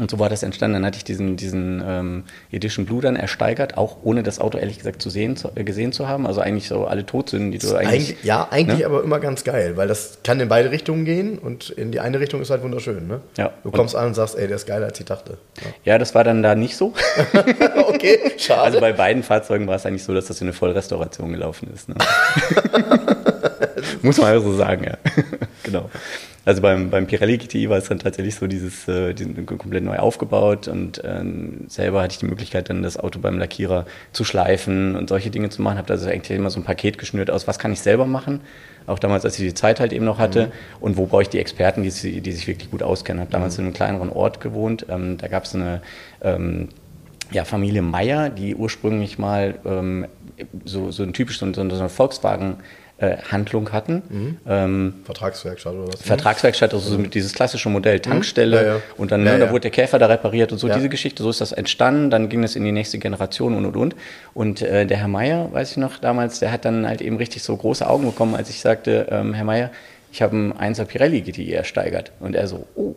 Und 0.00 0.10
so 0.10 0.18
war 0.18 0.28
das 0.28 0.42
entstanden. 0.42 0.74
Dann 0.74 0.86
hatte 0.86 0.96
ich 0.96 1.04
diesen, 1.04 1.36
diesen 1.36 1.82
ähm, 1.86 2.24
Edition 2.50 2.86
Blue 2.86 3.02
dann 3.02 3.16
ersteigert, 3.16 3.76
auch 3.76 3.98
ohne 4.02 4.22
das 4.22 4.40
Auto 4.40 4.58
ehrlich 4.58 4.78
gesagt 4.78 5.02
zu 5.02 5.10
sehen, 5.10 5.36
zu, 5.36 5.50
äh, 5.54 5.64
gesehen 5.64 5.92
zu 5.92 6.08
haben. 6.08 6.26
Also 6.26 6.40
eigentlich 6.40 6.68
so 6.68 6.86
alle 6.86 7.04
Todsünden, 7.04 7.52
die 7.52 7.58
du 7.58 7.74
eigentlich. 7.76 7.88
Eigentlich, 7.88 8.24
ja, 8.24 8.48
eigentlich 8.50 8.78
ne? 8.80 8.86
aber 8.86 9.02
immer 9.04 9.20
ganz 9.20 9.44
geil, 9.44 9.76
weil 9.76 9.88
das 9.88 10.18
kann 10.24 10.40
in 10.40 10.48
beide 10.48 10.70
Richtungen 10.70 11.04
gehen 11.04 11.38
und 11.38 11.70
in 11.70 11.92
die 11.92 12.00
eine 12.00 12.18
Richtung 12.18 12.40
ist 12.40 12.50
halt 12.50 12.62
wunderschön. 12.62 13.06
Ne? 13.06 13.20
Ja. 13.36 13.52
Du 13.62 13.70
kommst 13.70 13.94
an 13.94 14.08
und 14.08 14.14
sagst, 14.14 14.36
ey, 14.36 14.46
der 14.46 14.56
ist 14.56 14.66
geiler, 14.66 14.86
als 14.86 14.98
ich 14.98 15.06
dachte. 15.06 15.38
Ja, 15.84 15.98
das 15.98 16.14
war 16.14 16.24
dann 16.24 16.42
da 16.42 16.54
nicht 16.54 16.76
so. 16.76 16.94
Ja. 17.32 17.44
okay, 17.88 18.18
schade. 18.38 18.62
Also 18.62 18.80
bei 18.80 18.92
beiden 18.92 19.22
Fahrzeugen 19.22 19.66
war 19.66 19.76
es 19.76 19.86
eigentlich 19.86 20.04
so, 20.04 20.14
dass 20.14 20.26
das 20.26 20.40
in 20.40 20.46
eine 20.46 20.54
Vollrestauration 20.54 21.30
gelaufen 21.30 21.68
ist. 21.74 21.88
Ne? 21.88 21.96
Muss 24.02 24.18
man 24.18 24.28
also 24.28 24.52
so 24.52 24.56
sagen, 24.56 24.84
ja. 24.84 24.98
genau. 25.62 25.90
Also 26.50 26.62
beim, 26.62 26.90
beim 26.90 27.06
Pirelli 27.06 27.38
GTI 27.38 27.70
war 27.70 27.78
es 27.78 27.88
dann 27.88 28.00
tatsächlich 28.00 28.34
so, 28.34 28.48
dieses, 28.48 28.88
äh, 28.88 29.14
die 29.14 29.22
sind 29.22 29.46
komplett 29.46 29.84
neu 29.84 29.98
aufgebaut 29.98 30.66
und 30.66 31.00
ähm, 31.04 31.66
selber 31.68 32.02
hatte 32.02 32.14
ich 32.14 32.18
die 32.18 32.26
Möglichkeit, 32.26 32.68
dann 32.68 32.82
das 32.82 32.96
Auto 32.96 33.20
beim 33.20 33.38
Lackierer 33.38 33.86
zu 34.10 34.24
schleifen 34.24 34.96
und 34.96 35.08
solche 35.08 35.30
Dinge 35.30 35.50
zu 35.50 35.62
machen. 35.62 35.78
Habe 35.78 35.92
also 35.92 36.08
eigentlich 36.08 36.36
immer 36.36 36.50
so 36.50 36.58
ein 36.58 36.64
Paket 36.64 36.98
geschnürt 36.98 37.30
aus, 37.30 37.46
was 37.46 37.60
kann 37.60 37.72
ich 37.72 37.78
selber 37.82 38.04
machen, 38.04 38.40
auch 38.88 38.98
damals, 38.98 39.24
als 39.24 39.38
ich 39.38 39.46
die 39.46 39.54
Zeit 39.54 39.78
halt 39.78 39.92
eben 39.92 40.04
noch 40.04 40.18
hatte. 40.18 40.50
Und 40.80 40.96
wo 40.96 41.06
brauche 41.06 41.22
ich 41.22 41.28
die 41.28 41.38
Experten, 41.38 41.84
die, 41.84 42.20
die 42.20 42.32
sich 42.32 42.48
wirklich 42.48 42.68
gut 42.68 42.82
auskennen. 42.82 43.20
Habe 43.20 43.30
damals 43.30 43.56
in 43.56 43.66
einem 43.66 43.72
kleineren 43.72 44.10
Ort 44.10 44.40
gewohnt, 44.40 44.86
ähm, 44.88 45.18
da 45.18 45.28
gab 45.28 45.44
es 45.44 45.54
eine 45.54 45.82
ähm, 46.20 46.70
ja, 47.30 47.44
Familie 47.44 47.82
Meyer, 47.82 48.28
die 48.28 48.56
ursprünglich 48.56 49.20
mal 49.20 49.54
ähm, 49.64 50.08
so, 50.64 50.90
so 50.90 51.04
ein 51.04 51.12
typisch 51.12 51.38
so, 51.38 51.52
so 51.54 51.60
eine 51.60 51.88
Volkswagen-Handlung 53.00 53.72
hatten. 53.72 54.38
Ähm, 54.46 54.94
Vertragswerkstatt 55.04 55.74
oder 55.74 55.88
was? 55.88 56.02
Vertragswerkstatt, 56.02 56.74
also 56.74 56.90
so 56.90 56.98
mit 56.98 57.14
dieses 57.14 57.32
klassische 57.32 57.68
Modell, 57.68 58.00
Tankstelle 58.00 58.56
Ja, 58.56 58.62
ja. 58.74 58.80
und 58.96 59.10
dann 59.10 59.24
Ja, 59.24 59.32
ne, 59.32 59.38
da 59.40 59.50
wurde 59.50 59.60
der 59.62 59.70
Käfer 59.70 59.98
da 59.98 60.06
repariert 60.06 60.52
und 60.52 60.58
so 60.58 60.68
diese 60.68 60.88
Geschichte, 60.88 61.22
so 61.22 61.30
ist 61.30 61.40
das 61.40 61.52
entstanden, 61.52 62.10
dann 62.10 62.28
ging 62.28 62.44
es 62.44 62.56
in 62.56 62.64
die 62.64 62.72
nächste 62.72 62.98
Generation 62.98 63.56
und 63.56 63.66
und 63.66 63.76
und. 63.76 63.96
Und 64.34 64.62
äh, 64.62 64.86
der 64.86 64.98
Herr 64.98 65.08
Meier, 65.08 65.52
weiß 65.52 65.72
ich 65.72 65.76
noch 65.76 65.98
damals, 65.98 66.40
der 66.40 66.52
hat 66.52 66.64
dann 66.64 66.86
halt 66.86 67.00
eben 67.00 67.16
richtig 67.16 67.42
so 67.42 67.56
große 67.56 67.88
Augen 67.88 68.04
bekommen, 68.04 68.34
als 68.34 68.50
ich 68.50 68.60
sagte, 68.60 69.06
ähm, 69.10 69.34
Herr 69.34 69.44
Meier, 69.44 69.70
ich 70.12 70.22
habe 70.22 70.36
einen 70.36 70.52
1er 70.52 70.84
Pirelli 70.84 71.22
GTI 71.22 71.52
ersteigert. 71.52 72.12
Und 72.20 72.34
er 72.34 72.46
so, 72.46 72.66
oh. 72.74 72.94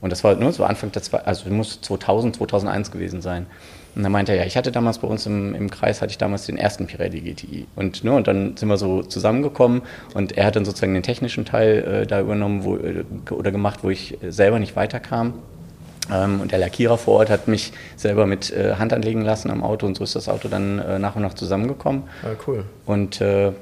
Und 0.00 0.10
das 0.10 0.24
war 0.24 0.34
nur 0.34 0.50
so 0.52 0.64
Anfang 0.64 0.90
der 0.92 1.02
zwei, 1.02 1.18
also 1.18 1.48
muss 1.50 1.82
2000, 1.82 2.36
2001 2.36 2.90
gewesen 2.90 3.20
sein. 3.20 3.46
Und 3.94 4.02
dann 4.02 4.12
meinte 4.12 4.32
er, 4.32 4.38
ja, 4.38 4.44
ich 4.44 4.56
hatte 4.56 4.70
damals 4.72 4.98
bei 4.98 5.08
uns 5.08 5.26
im, 5.26 5.54
im 5.54 5.70
Kreis, 5.70 6.00
hatte 6.00 6.10
ich 6.10 6.18
damals 6.18 6.46
den 6.46 6.56
ersten 6.56 6.86
Pirelli 6.86 7.20
GTI. 7.20 7.66
Und, 7.76 8.04
ne, 8.04 8.12
und 8.12 8.28
dann 8.28 8.56
sind 8.56 8.68
wir 8.68 8.76
so 8.76 9.02
zusammengekommen 9.02 9.82
und 10.14 10.36
er 10.36 10.46
hat 10.46 10.56
dann 10.56 10.64
sozusagen 10.64 10.94
den 10.94 11.02
technischen 11.02 11.44
Teil 11.44 12.02
äh, 12.02 12.06
da 12.06 12.20
übernommen 12.20 12.64
wo, 12.64 12.76
äh, 12.76 13.04
oder 13.30 13.50
gemacht, 13.50 13.80
wo 13.82 13.90
ich 13.90 14.22
äh, 14.22 14.30
selber 14.30 14.58
nicht 14.58 14.76
weiterkam. 14.76 15.34
Ähm, 16.12 16.40
und 16.40 16.52
der 16.52 16.58
Lackierer 16.58 16.98
vor 16.98 17.18
Ort 17.18 17.30
hat 17.30 17.48
mich 17.48 17.72
selber 17.96 18.26
mit 18.26 18.52
äh, 18.52 18.74
Hand 18.74 18.92
anlegen 18.92 19.22
lassen 19.22 19.50
am 19.50 19.62
Auto 19.62 19.86
und 19.86 19.96
so 19.96 20.04
ist 20.04 20.16
das 20.16 20.28
Auto 20.28 20.48
dann 20.48 20.78
äh, 20.78 20.98
nach 20.98 21.16
und 21.16 21.22
nach 21.22 21.34
zusammengekommen. 21.34 22.04
Ja, 22.22 22.30
cool. 22.46 22.64
Und 22.86 23.20
äh, 23.20 23.52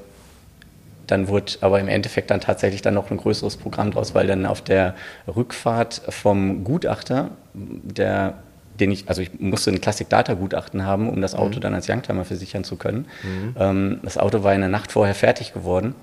dann 1.06 1.28
wurde 1.28 1.52
aber 1.62 1.80
im 1.80 1.88
Endeffekt 1.88 2.30
dann 2.30 2.40
tatsächlich 2.40 2.82
dann 2.82 2.94
noch 2.94 3.10
ein 3.10 3.16
größeres 3.16 3.56
Programm 3.56 3.90
draus, 3.90 4.14
weil 4.14 4.26
dann 4.26 4.46
auf 4.46 4.60
der 4.60 4.94
Rückfahrt 5.26 6.02
vom 6.10 6.64
Gutachter, 6.64 7.30
der, 7.54 8.34
den 8.80 8.90
ich, 8.90 9.08
also 9.08 9.22
ich 9.22 9.38
musste 9.38 9.70
ein 9.70 9.80
Classic-Data-Gutachten 9.80 10.84
haben, 10.84 11.08
um 11.08 11.20
das 11.20 11.34
Auto 11.34 11.60
dann 11.60 11.74
als 11.74 11.88
Youngtimer 11.88 12.24
versichern 12.24 12.64
zu 12.64 12.76
können. 12.76 13.06
Ähm, 13.58 14.00
das 14.02 14.18
Auto 14.18 14.42
war 14.42 14.54
in 14.54 14.60
der 14.60 14.70
Nacht 14.70 14.92
vorher 14.92 15.14
fertig 15.14 15.52
geworden. 15.52 15.94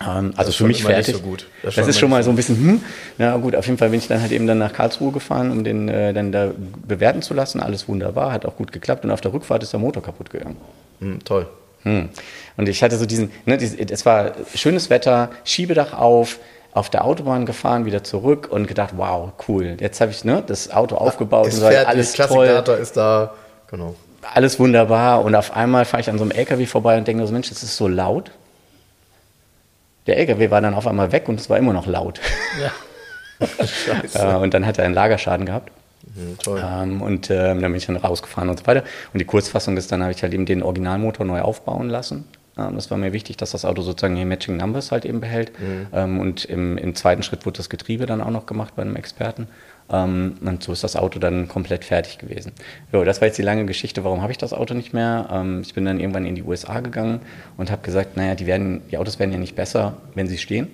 Ähm, 0.00 0.32
also 0.36 0.52
für 0.52 0.64
mich 0.64 0.82
fertig. 0.82 1.16
so 1.16 1.22
gut. 1.22 1.46
Das, 1.62 1.74
Das 1.74 1.86
ist 1.86 1.98
schon 1.98 2.10
mal 2.10 2.22
so 2.22 2.30
ein 2.30 2.36
bisschen, 2.36 2.56
hm, 2.56 2.80
na 3.18 3.36
gut, 3.36 3.54
auf 3.54 3.66
jeden 3.66 3.78
Fall 3.78 3.90
bin 3.90 3.98
ich 3.98 4.08
dann 4.08 4.20
halt 4.20 4.32
eben 4.32 4.46
dann 4.46 4.58
nach 4.58 4.72
Karlsruhe 4.72 5.12
gefahren, 5.12 5.50
um 5.50 5.64
den 5.64 5.88
äh, 5.88 6.12
dann 6.12 6.32
da 6.32 6.50
bewerten 6.86 7.22
zu 7.22 7.34
lassen. 7.34 7.60
Alles 7.60 7.88
wunderbar, 7.88 8.32
hat 8.32 8.46
auch 8.46 8.56
gut 8.56 8.72
geklappt 8.72 9.04
und 9.04 9.10
auf 9.10 9.20
der 9.20 9.32
Rückfahrt 9.32 9.62
ist 9.62 9.72
der 9.72 9.80
Motor 9.80 10.02
kaputt 10.02 10.30
gegangen. 10.30 10.56
Hm, 11.00 11.22
toll. 11.24 11.46
Hm. 11.82 12.08
Und 12.56 12.68
ich 12.68 12.82
hatte 12.82 12.96
so 12.96 13.06
diesen, 13.06 13.30
ne, 13.44 13.56
es 13.56 14.06
war 14.06 14.32
schönes 14.54 14.88
Wetter, 14.88 15.30
Schiebedach 15.44 15.92
auf, 15.92 16.38
auf 16.72 16.88
der 16.88 17.04
Autobahn 17.04 17.46
gefahren, 17.46 17.84
wieder 17.84 18.02
zurück 18.02 18.48
und 18.50 18.66
gedacht, 18.66 18.94
wow, 18.96 19.32
cool. 19.46 19.76
Jetzt 19.78 20.00
habe 20.00 20.10
ich 20.10 20.24
ne, 20.24 20.42
das 20.46 20.70
Auto 20.70 20.96
aufgebaut 20.96 21.48
Ist 21.48 21.54
und 21.54 21.60
so, 21.60 21.66
fertig, 21.66 21.88
alles 21.88 22.12
toll, 22.12 22.64
ist 22.80 22.96
da. 22.96 23.34
Genau. 23.68 23.94
alles 24.34 24.58
wunderbar. 24.58 25.24
Und 25.24 25.34
auf 25.34 25.54
einmal 25.54 25.84
fahre 25.84 26.00
ich 26.00 26.10
an 26.10 26.18
so 26.18 26.24
einem 26.24 26.30
LKW 26.30 26.66
vorbei 26.66 26.96
und 26.96 27.06
denke 27.06 27.26
so, 27.26 27.32
Mensch, 27.32 27.48
das 27.50 27.62
ist 27.62 27.76
so 27.76 27.88
laut. 27.88 28.30
Der 30.06 30.18
LKW 30.18 30.50
war 30.50 30.60
dann 30.60 30.74
auf 30.74 30.86
einmal 30.86 31.12
weg 31.12 31.28
und 31.28 31.38
es 31.38 31.48
war 31.48 31.58
immer 31.58 31.72
noch 31.72 31.86
laut. 31.86 32.20
Ja. 32.60 32.70
Scheiße. 33.58 34.18
Äh, 34.18 34.36
und 34.36 34.54
dann 34.54 34.66
hat 34.66 34.78
er 34.78 34.84
einen 34.84 34.94
Lagerschaden 34.94 35.46
gehabt. 35.46 35.70
Hm, 36.14 36.38
toll. 36.38 36.62
Ähm, 36.64 37.02
und 37.02 37.30
ähm, 37.30 37.60
dann 37.60 37.72
bin 37.72 37.76
ich 37.76 37.86
dann 37.86 37.96
rausgefahren 37.96 38.48
und 38.48 38.60
so 38.60 38.66
weiter. 38.66 38.82
Und 39.12 39.18
die 39.18 39.24
Kurzfassung 39.24 39.76
ist, 39.76 39.92
dann 39.92 40.02
habe 40.02 40.12
ich 40.12 40.22
halt 40.22 40.32
eben 40.34 40.46
den 40.46 40.62
Originalmotor 40.62 41.26
neu 41.26 41.40
aufbauen 41.40 41.88
lassen. 41.88 42.26
Ähm, 42.58 42.74
das 42.74 42.90
war 42.90 42.98
mir 42.98 43.12
wichtig, 43.12 43.36
dass 43.36 43.52
das 43.52 43.64
Auto 43.64 43.82
sozusagen 43.82 44.16
die 44.16 44.24
Matching 44.24 44.56
Numbers 44.56 44.92
halt 44.92 45.04
eben 45.04 45.20
behält. 45.20 45.52
Ähm, 45.92 46.20
und 46.20 46.44
im, 46.44 46.78
im 46.78 46.94
zweiten 46.94 47.22
Schritt 47.22 47.46
wurde 47.46 47.58
das 47.58 47.68
Getriebe 47.68 48.06
dann 48.06 48.20
auch 48.20 48.30
noch 48.30 48.46
gemacht 48.46 48.74
bei 48.76 48.82
einem 48.82 48.96
Experten. 48.96 49.48
Ähm, 49.90 50.34
und 50.40 50.62
so 50.62 50.72
ist 50.72 50.84
das 50.84 50.96
Auto 50.96 51.18
dann 51.18 51.48
komplett 51.48 51.84
fertig 51.84 52.18
gewesen. 52.18 52.52
Jo, 52.92 53.04
das 53.04 53.20
war 53.20 53.28
jetzt 53.28 53.38
die 53.38 53.42
lange 53.42 53.66
Geschichte, 53.66 54.04
warum 54.04 54.22
habe 54.22 54.32
ich 54.32 54.38
das 54.38 54.52
Auto 54.52 54.74
nicht 54.74 54.92
mehr? 54.92 55.44
Ich 55.62 55.74
bin 55.74 55.84
dann 55.84 56.00
irgendwann 56.00 56.26
in 56.26 56.34
die 56.34 56.42
USA 56.42 56.80
gegangen 56.80 57.20
und 57.56 57.70
habe 57.70 57.82
gesagt, 57.82 58.16
naja, 58.16 58.34
die, 58.34 58.46
werden, 58.46 58.82
die 58.90 58.98
Autos 58.98 59.18
werden 59.18 59.32
ja 59.32 59.38
nicht 59.38 59.56
besser, 59.56 59.96
wenn 60.14 60.26
sie 60.26 60.38
stehen. 60.38 60.68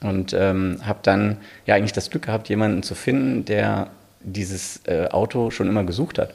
Und 0.00 0.32
ähm, 0.32 0.78
habe 0.82 1.00
dann 1.02 1.38
ja 1.66 1.74
eigentlich 1.74 1.92
das 1.92 2.10
Glück 2.10 2.24
gehabt, 2.24 2.48
jemanden 2.48 2.82
zu 2.82 2.94
finden, 2.94 3.44
der 3.44 3.88
dieses 4.22 4.80
äh, 4.86 5.08
Auto 5.10 5.50
schon 5.50 5.68
immer 5.68 5.84
gesucht 5.84 6.18
hat. 6.18 6.34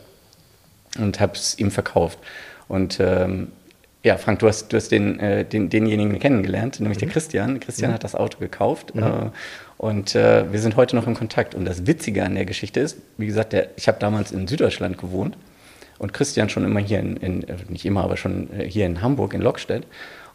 Und 0.99 1.19
habe 1.19 1.33
es 1.33 1.57
ihm 1.57 1.71
verkauft. 1.71 2.19
Und 2.67 2.99
ähm, 2.99 3.51
ja, 4.05 4.17
Frank, 4.17 4.37
du 4.37 4.47
hast, 4.47 4.71
du 4.71 4.77
hast 4.77 4.91
den, 4.91 5.19
äh, 5.19 5.43
den, 5.43 5.69
denjenigen 5.69 6.19
kennengelernt, 6.19 6.79
nämlich 6.79 6.99
der 6.99 7.09
Christian. 7.09 7.59
Christian 7.59 7.91
hat 7.91 8.03
das 8.03 8.13
Auto 8.13 8.37
gekauft. 8.37 8.93
Äh, 8.95 9.31
und 9.79 10.13
äh, 10.13 10.51
wir 10.51 10.59
sind 10.59 10.75
heute 10.75 10.95
noch 10.95 11.07
in 11.07 11.15
Kontakt. 11.15 11.55
Und 11.55 11.65
das 11.65 11.87
Witzige 11.87 12.23
an 12.23 12.35
der 12.35 12.45
Geschichte 12.45 12.81
ist, 12.81 12.99
wie 13.17 13.25
gesagt, 13.25 13.51
der, 13.51 13.69
ich 13.77 13.87
habe 13.87 13.97
damals 13.99 14.31
in 14.31 14.47
Süddeutschland 14.47 14.99
gewohnt 14.99 15.35
und 15.97 16.13
Christian 16.13 16.49
schon 16.49 16.65
immer 16.65 16.79
hier 16.81 16.99
in, 16.99 17.17
in 17.17 17.43
äh, 17.47 17.55
nicht 17.67 17.83
immer, 17.83 18.03
aber 18.03 18.15
schon 18.15 18.47
äh, 18.53 18.69
hier 18.69 18.85
in 18.85 19.01
Hamburg, 19.01 19.33
in 19.33 19.41
Lockstedt. 19.41 19.87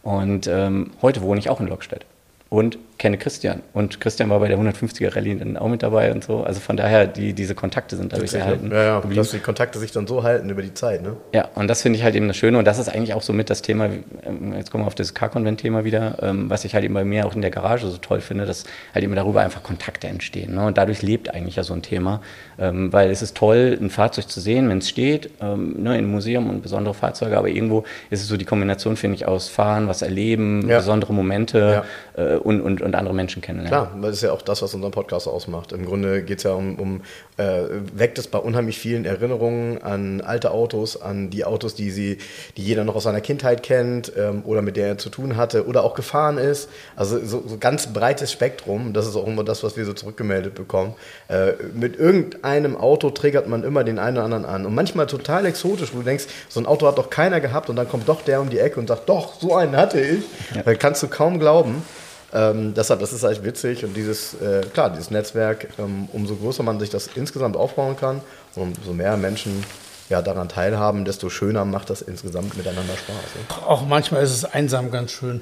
Und 0.03 0.49
ähm, 0.49 0.91
heute 1.01 1.23
wohne 1.23 1.39
ich 1.39 1.49
auch 1.49 1.61
in 1.61 1.69
Lockstedt 1.69 2.05
und 2.49 2.77
kenne 3.01 3.19
Christian. 3.19 3.63
Und 3.73 3.99
Christian 4.01 4.31
war 4.31 4.39
bei 4.39 4.47
der 4.49 4.59
150er 4.59 5.17
Rallye 5.17 5.35
dann 5.37 5.57
auch 5.57 5.69
mit 5.69 5.83
dabei 5.83 6.13
und 6.13 6.23
so. 6.23 6.45
Also 6.45 6.61
von 6.61 6.77
daher, 6.77 7.07
die, 7.07 7.33
diese 7.33 7.55
Kontakte 7.57 7.97
sind 7.97 8.13
dadurch 8.13 8.35
erhalten. 8.35 8.71
Ja, 8.71 8.83
ja, 8.83 9.01
geblieben. 9.01 9.17
dass 9.23 9.31
die 9.31 9.39
Kontakte 9.41 9.79
sich 9.79 9.91
dann 9.91 10.07
so 10.07 10.23
halten 10.23 10.49
über 10.51 10.63
die 10.63 10.75
Zeit, 10.75 11.03
ne? 11.03 11.17
Ja, 11.33 11.49
und 11.55 11.67
das 11.69 11.83
finde 11.83 11.99
ich 11.99 12.05
halt 12.05 12.15
eben 12.15 12.29
das 12.29 12.37
Schöne 12.37 12.59
und 12.59 12.65
das 12.67 12.79
ist 12.79 12.89
eigentlich 12.89 13.15
auch 13.15 13.23
so 13.23 13.33
mit 13.33 13.51
das 13.51 13.63
Thema, 13.63 13.87
ähm, 14.23 14.53
jetzt 14.55 14.71
kommen 14.71 14.85
wir 14.85 14.87
auf 14.87 14.95
das 14.95 15.15
Car-Convent-Thema 15.15 15.85
wieder, 15.85 16.19
ähm, 16.23 16.51
was 16.51 16.65
ich 16.65 16.75
halt 16.75 16.85
eben 16.85 16.93
bei 16.95 17.05
mir 17.05 17.27
auch 17.27 17.35
in 17.35 17.41
der 17.41 17.51
Garage 17.51 17.87
so 17.89 17.97
toll 17.97 18.21
finde, 18.21 18.45
dass 18.45 18.65
halt 18.95 19.03
eben 19.03 19.15
darüber 19.17 19.41
einfach 19.41 19.63
Kontakte 19.63 20.07
entstehen. 20.07 20.55
Ne? 20.55 20.67
Und 20.67 20.77
dadurch 20.77 21.01
lebt 21.01 21.33
eigentlich 21.35 21.57
ja 21.57 21.63
so 21.63 21.73
ein 21.73 21.81
Thema, 21.83 22.21
ähm, 22.59 22.93
weil 22.93 23.11
es 23.11 23.23
ist 23.23 23.35
toll, 23.37 23.79
ein 23.81 23.89
Fahrzeug 23.89 24.29
zu 24.29 24.41
sehen, 24.41 24.69
wenn 24.69 24.79
es 24.79 24.89
steht, 24.91 25.31
ähm, 25.41 25.83
ne, 25.83 25.99
im 25.99 26.11
Museum 26.11 26.51
und 26.51 26.61
besondere 26.63 26.93
Fahrzeuge, 26.93 27.39
aber 27.39 27.49
irgendwo 27.49 27.85
ist 28.11 28.21
es 28.21 28.29
so 28.29 28.37
die 28.37 28.45
Kombination, 28.45 28.97
finde 28.97 29.15
ich, 29.17 29.27
aus 29.27 29.49
Fahren, 29.49 29.89
was 29.89 30.03
erleben, 30.03 30.69
Ja. 30.69 30.77
besondere 30.79 31.15
Momente 31.15 31.83
äh, 32.17 32.35
und, 32.37 32.61
und, 32.61 32.83
und 32.83 32.90
andere 32.99 33.15
Menschen 33.15 33.43
kennenlernen. 33.43 33.91
Klar, 33.91 34.03
das 34.03 34.17
ist 34.17 34.23
ja 34.23 34.33
auch 34.33 34.43
das, 34.43 34.63
was 34.63 34.75
unseren 34.75 34.93
Podcast 34.93 35.29
ausmacht. 35.29 35.73
Im 35.73 35.87
Grunde 35.87 36.23
geht 36.23 36.39
es 36.39 36.45
ja 36.45 36.53
um, 36.53 36.79
um 36.79 37.01
äh, 37.37 37.63
weckt 37.95 38.19
es 38.19 38.29
bei 38.29 38.39
unheimlich 38.39 38.79
vielen 38.79 39.05
Erinnerungen 39.05 39.83
an 39.83 40.21
alte 40.21 40.51
Autos, 40.51 41.01
an 41.01 41.31
die 41.31 41.45
Autos, 41.45 41.75
die 41.75 41.91
sie, 41.91 42.19
die 42.57 42.63
jeder 42.63 42.85
noch 42.85 42.97
aus 42.97 43.05
seiner 43.05 43.21
Kindheit 43.21 43.63
kennt 43.63 44.13
ähm, 44.17 44.43
oder 44.45 44.63
mit 44.63 44.77
der 44.77 44.89
er 44.89 44.99
zu 44.99 45.11
tun 45.11 45.37
hatte 45.37 45.67
oder 45.67 45.85
auch 45.85 45.95
gefahren 45.95 46.39
ist. 46.39 46.69
Also 46.97 47.19
so, 47.25 47.43
so 47.47 47.59
ganz 47.59 47.93
breites 47.93 48.33
Spektrum. 48.33 48.93
Das 48.93 49.07
ist 49.07 49.17
auch 49.17 49.27
immer 49.27 49.45
das, 49.45 49.63
was 49.63 49.77
wir 49.77 49.85
so 49.85 49.93
zurückgemeldet 49.93 50.55
bekommen. 50.55 50.95
Äh, 51.29 51.53
mit 51.75 51.99
irgendeinem 51.99 52.77
Auto 52.77 53.11
triggert 53.11 53.49
man 53.49 53.65
immer 53.65 53.85
den 53.85 53.99
einen 53.99 54.17
oder 54.17 54.25
anderen 54.25 54.45
an. 54.45 54.67
Und 54.67 54.75
manchmal 54.75 55.07
total 55.07 55.47
exotisch, 55.47 55.93
wo 55.93 55.99
du 55.99 56.05
denkst, 56.05 56.27
so 56.49 56.61
ein 56.61 56.67
Auto 56.67 56.87
hat 56.87 56.99
doch 56.99 57.11
keiner 57.11 57.41
gehabt 57.41 57.71
und 57.71 57.77
dann 57.77 57.89
kommt 57.89 58.09
doch 58.09 58.23
der 58.23 58.41
um 58.41 58.51
die 58.51 58.59
Ecke 58.59 58.81
und 58.81 58.89
sagt, 58.89 59.09
doch, 59.09 59.41
so 59.41 59.55
einen 59.55 59.77
hatte 59.77 60.01
ich. 60.01 60.25
Ja. 60.55 60.63
Dann 60.63 60.79
kannst 60.79 61.03
du 61.03 61.09
kaum 61.09 61.39
glauben. 61.39 61.83
Ähm, 62.33 62.75
deshalb, 62.75 63.01
das 63.01 63.13
ist 63.13 63.25
echt 63.25 63.45
witzig 63.45 63.85
und 63.85 63.95
dieses, 63.95 64.35
äh, 64.35 64.63
klar, 64.73 64.91
dieses 64.91 65.11
Netzwerk, 65.11 65.69
ähm, 65.79 66.09
umso 66.13 66.37
größer 66.37 66.63
man 66.63 66.79
sich 66.79 66.91
das 66.91 67.09
insgesamt 67.15 67.57
aufbauen 67.57 67.97
kann 67.97 68.21
und 68.55 68.79
umso 68.79 68.93
mehr 68.93 69.17
Menschen 69.17 69.65
ja, 70.09 70.23
daran 70.23 70.49
teilhaben, 70.49 71.05
desto 71.05 71.31
schöner 71.31 71.65
macht 71.65 71.91
das 71.91 72.03
insgesamt 72.03 72.57
miteinander 72.57 72.95
Spaß. 72.95 73.15
Ne? 73.17 73.67
Auch 73.67 73.87
manchmal 73.87 74.23
ist 74.23 74.31
es 74.31 74.45
einsam 74.45 74.91
ganz 74.91 75.13
schön. 75.13 75.41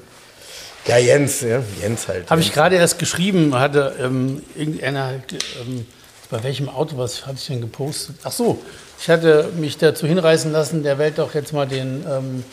Ja, 0.87 0.97
Jens, 0.97 1.41
ja, 1.41 1.61
Jens 1.81 2.07
halt. 2.07 2.29
Habe 2.29 2.41
ich 2.41 2.53
gerade 2.53 2.75
erst 2.75 2.99
geschrieben, 2.99 3.59
hatte 3.59 3.95
ähm, 3.99 4.41
irgendeiner 4.55 5.05
halt, 5.05 5.33
ähm, 5.61 5.85
bei 6.29 6.43
welchem 6.43 6.69
Auto, 6.69 6.97
was 6.97 7.25
hatte 7.25 7.37
ich 7.37 7.47
denn 7.47 7.61
gepostet? 7.61 8.15
Ach 8.23 8.31
so, 8.31 8.61
ich 8.99 9.09
hatte 9.09 9.49
mich 9.57 9.77
dazu 9.77 10.07
hinreißen 10.07 10.51
lassen, 10.51 10.83
der 10.83 10.97
Welt 10.97 11.17
doch 11.17 11.33
jetzt 11.33 11.53
mal 11.53 11.67
den 11.67 12.05
ähm, 12.09 12.43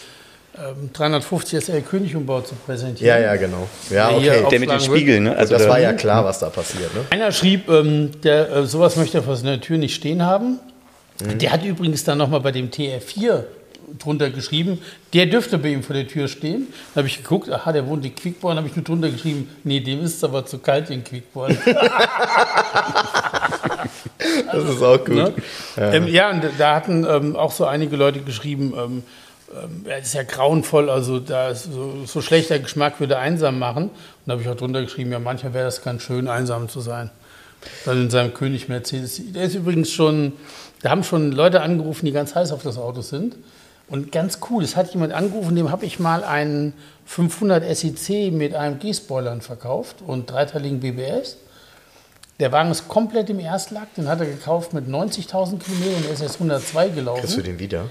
350 0.92 1.54
ähm, 1.54 1.60
SL 1.60 1.80
Königumbau 1.82 2.40
zu 2.40 2.54
präsentieren. 2.54 3.06
Ja, 3.06 3.18
ja, 3.18 3.36
genau. 3.36 3.68
Ja, 3.90 4.10
okay. 4.10 4.44
Der 4.50 4.60
mit 4.60 4.70
den 4.70 4.80
Spiegeln, 4.80 5.24
ne? 5.24 5.36
Also 5.36 5.54
das 5.54 5.68
war 5.68 5.78
ja 5.78 5.92
klar, 5.92 6.24
was 6.24 6.38
da 6.38 6.48
passiert. 6.48 6.94
Ne? 6.94 7.02
Einer 7.10 7.32
schrieb, 7.32 7.68
ähm, 7.68 8.12
der, 8.22 8.50
äh, 8.50 8.66
sowas 8.66 8.96
möchte 8.96 9.18
er 9.18 9.22
vor 9.22 9.36
seiner 9.36 9.60
Tür 9.60 9.78
nicht 9.78 9.94
stehen 9.94 10.22
haben. 10.22 10.58
Mhm. 11.20 11.38
Der 11.38 11.52
hat 11.52 11.64
übrigens 11.64 12.04
dann 12.04 12.18
nochmal 12.18 12.40
bei 12.40 12.52
dem 12.52 12.70
TR4 12.70 13.44
drunter 13.98 14.30
geschrieben, 14.30 14.80
der 15.12 15.26
dürfte 15.26 15.58
bei 15.58 15.68
ihm 15.68 15.82
vor 15.82 15.94
der 15.94 16.08
Tür 16.08 16.28
stehen. 16.28 16.68
Dann 16.94 17.02
habe 17.02 17.08
ich 17.08 17.18
geguckt, 17.18 17.50
aha, 17.50 17.72
der 17.72 17.86
wohnt 17.86 18.04
in 18.04 18.14
Quickborn, 18.14 18.56
habe 18.56 18.66
ich 18.66 18.74
nur 18.74 18.84
drunter 18.84 19.10
geschrieben, 19.10 19.48
nee, 19.62 19.80
dem 19.80 20.02
ist 20.02 20.16
es 20.16 20.24
aber 20.24 20.44
zu 20.44 20.58
kalt 20.58 20.90
in 20.90 21.04
Quickborn. 21.04 21.56
das 24.52 24.64
ist 24.64 24.82
auch 24.82 25.04
gut. 25.04 25.14
Ne? 25.14 25.32
Ja. 25.76 25.92
Ähm, 25.92 26.08
ja, 26.08 26.30
und 26.30 26.42
da 26.58 26.74
hatten 26.74 27.06
ähm, 27.08 27.36
auch 27.36 27.52
so 27.52 27.66
einige 27.66 27.96
Leute 27.96 28.20
geschrieben, 28.20 29.04
ähm, 29.54 29.84
es 29.88 30.08
ist 30.08 30.14
ja 30.14 30.22
grauenvoll, 30.22 30.90
also 30.90 31.20
da 31.20 31.54
so, 31.54 32.04
so 32.04 32.20
schlechter 32.20 32.58
Geschmack 32.58 33.00
würde 33.00 33.18
einsam 33.18 33.58
machen. 33.58 33.84
Und 33.84 33.92
da 34.26 34.32
habe 34.32 34.42
ich 34.42 34.48
auch 34.48 34.56
drunter 34.56 34.82
geschrieben, 34.82 35.12
ja, 35.12 35.18
manchmal 35.18 35.54
wäre 35.54 35.64
das 35.66 35.82
ganz 35.82 36.02
schön, 36.02 36.28
einsam 36.28 36.68
zu 36.68 36.80
sein. 36.80 37.10
Dann 37.84 38.02
in 38.02 38.10
seinem 38.10 38.34
König 38.34 38.68
Mercedes. 38.68 39.20
Der 39.32 39.44
ist 39.44 39.54
übrigens 39.54 39.90
schon, 39.90 40.32
da 40.82 40.90
haben 40.90 41.04
schon 41.04 41.32
Leute 41.32 41.62
angerufen, 41.62 42.06
die 42.06 42.12
ganz 42.12 42.34
heiß 42.34 42.52
auf 42.52 42.62
das 42.62 42.78
Auto 42.78 43.00
sind. 43.00 43.36
Und 43.88 44.10
ganz 44.10 44.40
cool, 44.50 44.64
es 44.64 44.74
hat 44.74 44.92
jemand 44.92 45.12
angerufen, 45.12 45.54
dem 45.54 45.70
habe 45.70 45.86
ich 45.86 46.00
mal 46.00 46.24
einen 46.24 46.74
500 47.06 47.64
SEC 47.76 48.32
mit 48.32 48.52
AMG-Spoilern 48.52 49.40
verkauft 49.40 50.02
und 50.04 50.28
dreiteiligen 50.28 50.80
BBS. 50.80 51.36
Der 52.40 52.50
Wagen 52.50 52.70
ist 52.72 52.88
komplett 52.88 53.30
im 53.30 53.38
Erstlack, 53.38 53.94
den 53.94 54.08
hat 54.08 54.20
er 54.20 54.26
gekauft 54.26 54.74
mit 54.74 54.88
90.000 54.88 55.60
Kilometern, 55.60 56.02
der 56.02 56.12
ist 56.12 56.20
jetzt 56.20 56.34
102 56.34 56.88
gelaufen. 56.88 57.20
Kriegst 57.20 57.36
du 57.36 57.42
den 57.42 57.58
wieder? 57.60 57.84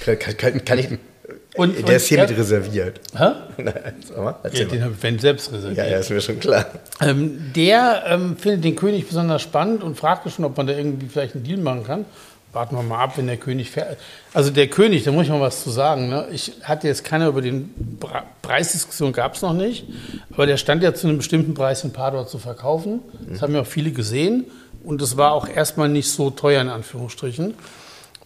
Kann, 0.00 0.18
kann, 0.18 0.64
kann 0.64 0.78
ich. 0.78 0.88
Und, 1.54 1.76
der 1.76 1.84
und 1.84 1.90
ist 1.90 2.06
hiermit 2.06 2.30
reserviert. 2.30 3.00
Hä? 3.16 3.32
Nein, 3.62 3.94
mal, 4.16 4.36
ja, 4.52 4.64
den 4.64 4.82
habe 4.82 4.94
ich 4.96 5.02
wenn 5.02 5.18
selbst 5.18 5.52
reserviert. 5.52 5.76
Ja, 5.76 5.86
ja, 5.86 5.98
ist 5.98 6.10
mir 6.10 6.20
schon 6.20 6.40
klar. 6.40 6.64
Ähm, 7.00 7.52
der 7.54 8.04
ähm, 8.06 8.36
findet 8.38 8.64
den 8.64 8.74
König 8.74 9.06
besonders 9.06 9.42
spannend 9.42 9.82
und 9.82 9.96
fragte 9.96 10.30
schon, 10.30 10.46
ob 10.46 10.56
man 10.56 10.66
da 10.66 10.72
irgendwie 10.72 11.08
vielleicht 11.08 11.34
einen 11.34 11.44
Deal 11.44 11.58
machen 11.58 11.84
kann. 11.84 12.04
Warten 12.54 12.76
wir 12.76 12.82
mal 12.82 13.02
ab, 13.02 13.16
wenn 13.16 13.26
der 13.26 13.36
König 13.36 13.70
fährt. 13.70 13.98
Also 14.32 14.50
der 14.50 14.66
König, 14.68 15.04
da 15.04 15.12
muss 15.12 15.24
ich 15.24 15.30
mal 15.30 15.40
was 15.40 15.62
zu 15.62 15.70
sagen. 15.70 16.08
Ne? 16.08 16.26
Ich 16.32 16.52
hatte 16.62 16.86
jetzt 16.86 17.04
keine 17.04 17.26
über 17.26 17.40
den 17.42 17.98
Preisdiskussion, 18.42 19.12
gab 19.12 19.34
es 19.34 19.42
noch 19.42 19.54
nicht. 19.54 19.84
Aber 20.32 20.46
der 20.46 20.56
stand 20.58 20.82
ja 20.82 20.94
zu 20.94 21.06
einem 21.06 21.18
bestimmten 21.18 21.54
Preis 21.54 21.84
in 21.84 21.92
Padua 21.92 22.26
zu 22.26 22.38
verkaufen. 22.38 23.00
Das 23.28 23.38
mhm. 23.38 23.42
haben 23.42 23.54
ja 23.54 23.60
auch 23.62 23.66
viele 23.66 23.90
gesehen. 23.92 24.46
Und 24.84 25.00
es 25.00 25.16
war 25.16 25.32
auch 25.32 25.48
erstmal 25.48 25.88
nicht 25.88 26.10
so 26.10 26.30
teuer 26.30 26.60
in 26.60 26.68
Anführungsstrichen 26.68 27.54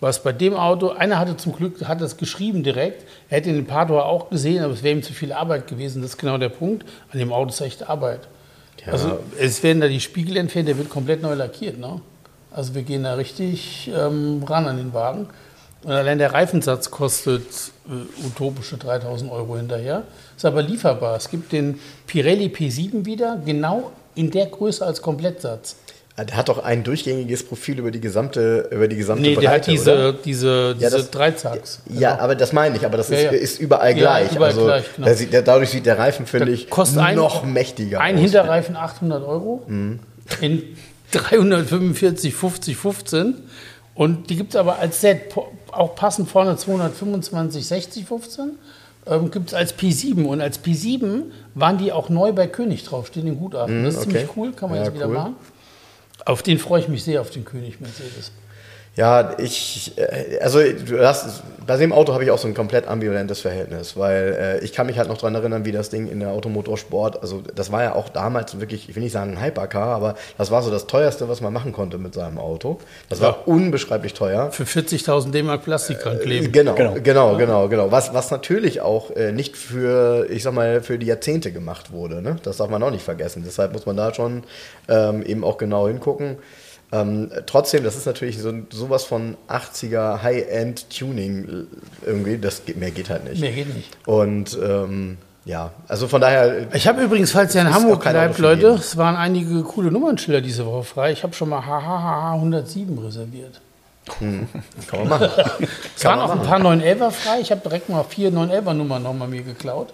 was 0.00 0.22
bei 0.22 0.32
dem 0.32 0.54
Auto, 0.54 0.90
einer 0.90 1.18
hatte 1.18 1.36
zum 1.36 1.54
Glück, 1.54 1.86
hat 1.86 2.00
das 2.00 2.16
geschrieben 2.16 2.62
direkt, 2.62 3.04
er 3.30 3.38
hätte 3.38 3.52
den 3.52 3.66
Padua 3.66 4.02
auch 4.02 4.28
gesehen, 4.28 4.62
aber 4.62 4.74
es 4.74 4.82
wäre 4.82 4.94
ihm 4.94 5.02
zu 5.02 5.14
viel 5.14 5.32
Arbeit 5.32 5.66
gewesen. 5.68 6.02
Das 6.02 6.12
ist 6.12 6.18
genau 6.18 6.36
der 6.36 6.50
Punkt. 6.50 6.84
An 7.12 7.18
dem 7.18 7.32
Auto 7.32 7.50
ist 7.50 7.60
echt 7.60 7.88
Arbeit. 7.88 8.28
Ja. 8.84 8.92
Also 8.92 9.18
es 9.38 9.62
werden 9.62 9.80
da 9.80 9.88
die 9.88 10.00
Spiegel 10.00 10.36
entfernt, 10.36 10.68
der 10.68 10.76
wird 10.76 10.90
komplett 10.90 11.22
neu 11.22 11.34
lackiert. 11.34 11.78
Ne? 11.78 12.00
Also 12.50 12.74
wir 12.74 12.82
gehen 12.82 13.04
da 13.04 13.14
richtig 13.14 13.90
ähm, 13.94 14.42
ran 14.46 14.66
an 14.66 14.76
den 14.76 14.92
Wagen. 14.92 15.28
Und 15.82 15.92
allein 15.92 16.18
der 16.18 16.32
Reifensatz 16.32 16.90
kostet 16.90 17.46
äh, 17.88 18.26
utopische 18.26 18.76
3000 18.76 19.30
Euro 19.30 19.56
hinterher. 19.56 20.02
Ist 20.36 20.44
aber 20.44 20.62
lieferbar. 20.62 21.16
Es 21.16 21.30
gibt 21.30 21.52
den 21.52 21.80
Pirelli 22.06 22.46
P7 22.46 23.06
wieder, 23.06 23.40
genau 23.44 23.92
in 24.14 24.30
der 24.30 24.46
Größe 24.46 24.84
als 24.84 25.00
Komplettsatz. 25.00 25.76
Der 26.18 26.34
hat 26.34 26.48
doch 26.48 26.64
ein 26.64 26.82
durchgängiges 26.82 27.44
Profil 27.44 27.78
über 27.78 27.90
die 27.90 28.00
gesamte, 28.00 28.70
über 28.70 28.88
die 28.88 28.96
gesamte 28.96 29.20
nee, 29.20 29.34
Breite, 29.34 29.40
der 29.42 29.50
hat 29.50 29.66
diese, 29.66 29.92
oder? 29.92 30.12
diese, 30.14 30.74
diese 30.74 30.84
ja, 30.84 30.90
das, 30.90 31.10
Dreizacks. 31.10 31.82
Genau. 31.86 32.00
Ja, 32.00 32.18
aber 32.18 32.34
das 32.34 32.54
meine 32.54 32.74
ich, 32.76 32.86
aber 32.86 32.96
das 32.96 33.10
ja, 33.10 33.18
ist, 33.18 33.42
ist, 33.42 33.60
überall 33.60 33.94
gleich. 33.94 34.32
überall 34.32 34.50
also, 34.50 34.64
gleich 34.64 34.84
genau. 34.96 35.12
sieht, 35.12 35.34
dadurch 35.34 35.68
sieht 35.68 35.84
der 35.84 35.98
Reifen, 35.98 36.24
finde 36.24 36.52
ich, 36.52 36.68
noch 37.14 37.42
ein, 37.42 37.52
mächtiger 37.52 38.00
Ein 38.00 38.14
aus. 38.14 38.22
Hinterreifen 38.22 38.76
800 38.76 39.22
Euro 39.26 39.62
mhm. 39.66 40.00
in 40.40 40.62
345, 41.12 42.34
50, 42.34 42.76
15. 42.76 43.34
Und 43.94 44.30
die 44.30 44.36
gibt 44.36 44.50
es 44.50 44.56
aber 44.56 44.78
als 44.78 45.02
Set, 45.02 45.34
auch 45.70 45.94
passend 45.96 46.30
vorne 46.30 46.56
225, 46.56 47.66
60, 47.66 48.06
15. 48.06 48.52
Ähm, 49.06 49.30
gibt 49.30 49.48
es 49.48 49.54
als 49.54 49.78
P7. 49.78 50.24
Und 50.24 50.40
als 50.40 50.64
P7 50.64 51.24
waren 51.54 51.76
die 51.76 51.92
auch 51.92 52.08
neu 52.08 52.32
bei 52.32 52.46
König 52.46 52.84
drauf, 52.84 53.06
stehen 53.08 53.26
in 53.26 53.38
Gutachten. 53.38 53.80
Mhm, 53.80 53.84
das 53.84 53.94
ist 53.94 54.00
okay. 54.00 54.10
ziemlich 54.10 54.36
cool, 54.36 54.52
kann 54.52 54.70
man 54.70 54.78
ja, 54.78 54.84
jetzt 54.84 54.94
wieder 54.94 55.08
cool. 55.08 55.14
machen. 55.14 55.36
Auf 56.26 56.42
den 56.42 56.58
freue 56.58 56.80
ich 56.80 56.88
mich 56.88 57.04
sehr, 57.04 57.20
auf 57.20 57.30
den 57.30 57.44
König 57.44 57.80
Mercedes. 57.80 58.32
Ja, 58.96 59.34
ich, 59.36 59.92
äh, 59.98 60.38
also 60.40 60.60
du 60.62 61.06
hast, 61.06 61.42
bei 61.66 61.76
dem 61.76 61.92
Auto 61.92 62.14
habe 62.14 62.24
ich 62.24 62.30
auch 62.30 62.38
so 62.38 62.48
ein 62.48 62.54
komplett 62.54 62.88
ambivalentes 62.88 63.40
Verhältnis, 63.40 63.94
weil 63.94 64.58
äh, 64.62 64.64
ich 64.64 64.72
kann 64.72 64.86
mich 64.86 64.96
halt 64.96 65.08
noch 65.08 65.18
daran 65.18 65.34
erinnern, 65.34 65.66
wie 65.66 65.72
das 65.72 65.90
Ding 65.90 66.08
in 66.08 66.20
der 66.20 66.30
Automotorsport, 66.30 67.20
also 67.20 67.42
das 67.54 67.70
war 67.70 67.82
ja 67.82 67.94
auch 67.94 68.08
damals 68.08 68.58
wirklich, 68.58 68.88
ich 68.88 68.96
will 68.96 69.02
nicht 69.02 69.12
sagen 69.12 69.36
ein 69.36 69.44
Hypercar, 69.44 69.94
aber 69.94 70.14
das 70.38 70.50
war 70.50 70.62
so 70.62 70.70
das 70.70 70.86
teuerste, 70.86 71.28
was 71.28 71.42
man 71.42 71.52
machen 71.52 71.72
konnte 71.72 71.98
mit 71.98 72.14
seinem 72.14 72.38
Auto. 72.38 72.78
Das 73.10 73.20
ja. 73.20 73.26
war 73.26 73.46
unbeschreiblich 73.46 74.14
teuer. 74.14 74.50
Für 74.50 74.64
40.000 74.64 75.30
D-Mark 75.30 75.64
Plastik 75.64 76.00
dran 76.00 76.18
kleben. 76.18 76.46
Äh, 76.46 76.48
genau, 76.48 76.74
genau, 76.74 76.94
genau, 76.94 77.36
genau, 77.36 77.68
genau. 77.68 77.92
Was, 77.92 78.14
was 78.14 78.30
natürlich 78.30 78.80
auch 78.80 79.10
äh, 79.10 79.30
nicht 79.30 79.58
für, 79.58 80.26
ich 80.30 80.42
sag 80.42 80.54
mal, 80.54 80.80
für 80.80 80.98
die 80.98 81.06
Jahrzehnte 81.06 81.52
gemacht 81.52 81.92
wurde. 81.92 82.22
Ne? 82.22 82.36
Das 82.44 82.56
darf 82.56 82.70
man 82.70 82.82
auch 82.82 82.90
nicht 82.90 83.04
vergessen. 83.04 83.42
Deshalb 83.44 83.74
muss 83.74 83.84
man 83.84 83.98
da 83.98 84.14
schon 84.14 84.44
ähm, 84.88 85.22
eben 85.22 85.44
auch 85.44 85.58
genau 85.58 85.86
hingucken. 85.86 86.38
Ähm, 86.92 87.30
trotzdem, 87.46 87.82
das 87.82 87.96
ist 87.96 88.06
natürlich 88.06 88.38
so, 88.38 88.52
sowas 88.70 89.04
von 89.04 89.36
80er 89.48 90.22
High-End-Tuning 90.22 91.66
irgendwie. 92.04 92.38
Das 92.38 92.64
geht, 92.64 92.76
mehr 92.76 92.92
geht 92.92 93.10
halt 93.10 93.24
nicht. 93.24 93.40
Mehr 93.40 93.52
geht 93.52 93.74
nicht. 93.74 93.96
Und 94.06 94.56
ähm, 94.62 95.18
ja, 95.44 95.70
also 95.88 96.08
von 96.08 96.20
daher. 96.20 96.74
Ich 96.74 96.86
habe 96.86 97.02
übrigens, 97.02 97.32
falls 97.32 97.54
ihr 97.54 97.60
in 97.60 97.72
Hamburg 97.72 98.02
bleibt, 98.02 98.38
Leute, 98.38 98.68
es 98.68 98.96
waren 98.96 99.16
einige 99.16 99.62
coole 99.62 99.90
Nummernschilder 99.90 100.40
diese 100.40 100.66
Woche 100.66 100.84
frei. 100.84 101.12
Ich 101.12 101.22
habe 101.22 101.34
schon 101.34 101.48
mal 101.48 101.62
HHH 101.64 102.34
107 102.34 102.98
reserviert. 102.98 103.60
Hm. 104.18 104.48
Kann 104.88 105.00
man 105.00 105.08
machen. 105.08 105.28
es 105.96 106.04
waren 106.04 106.20
auch 106.20 106.30
ein 106.30 106.42
paar 106.42 106.60
911er 106.60 107.10
frei. 107.10 107.40
Ich 107.40 107.50
habe 107.50 107.60
direkt 107.62 107.88
mal 107.88 108.04
vier 108.04 108.30
911er 108.30 108.72
Nummern 108.72 109.02
nochmal 109.02 109.28
mir 109.28 109.42
geklaut. 109.42 109.92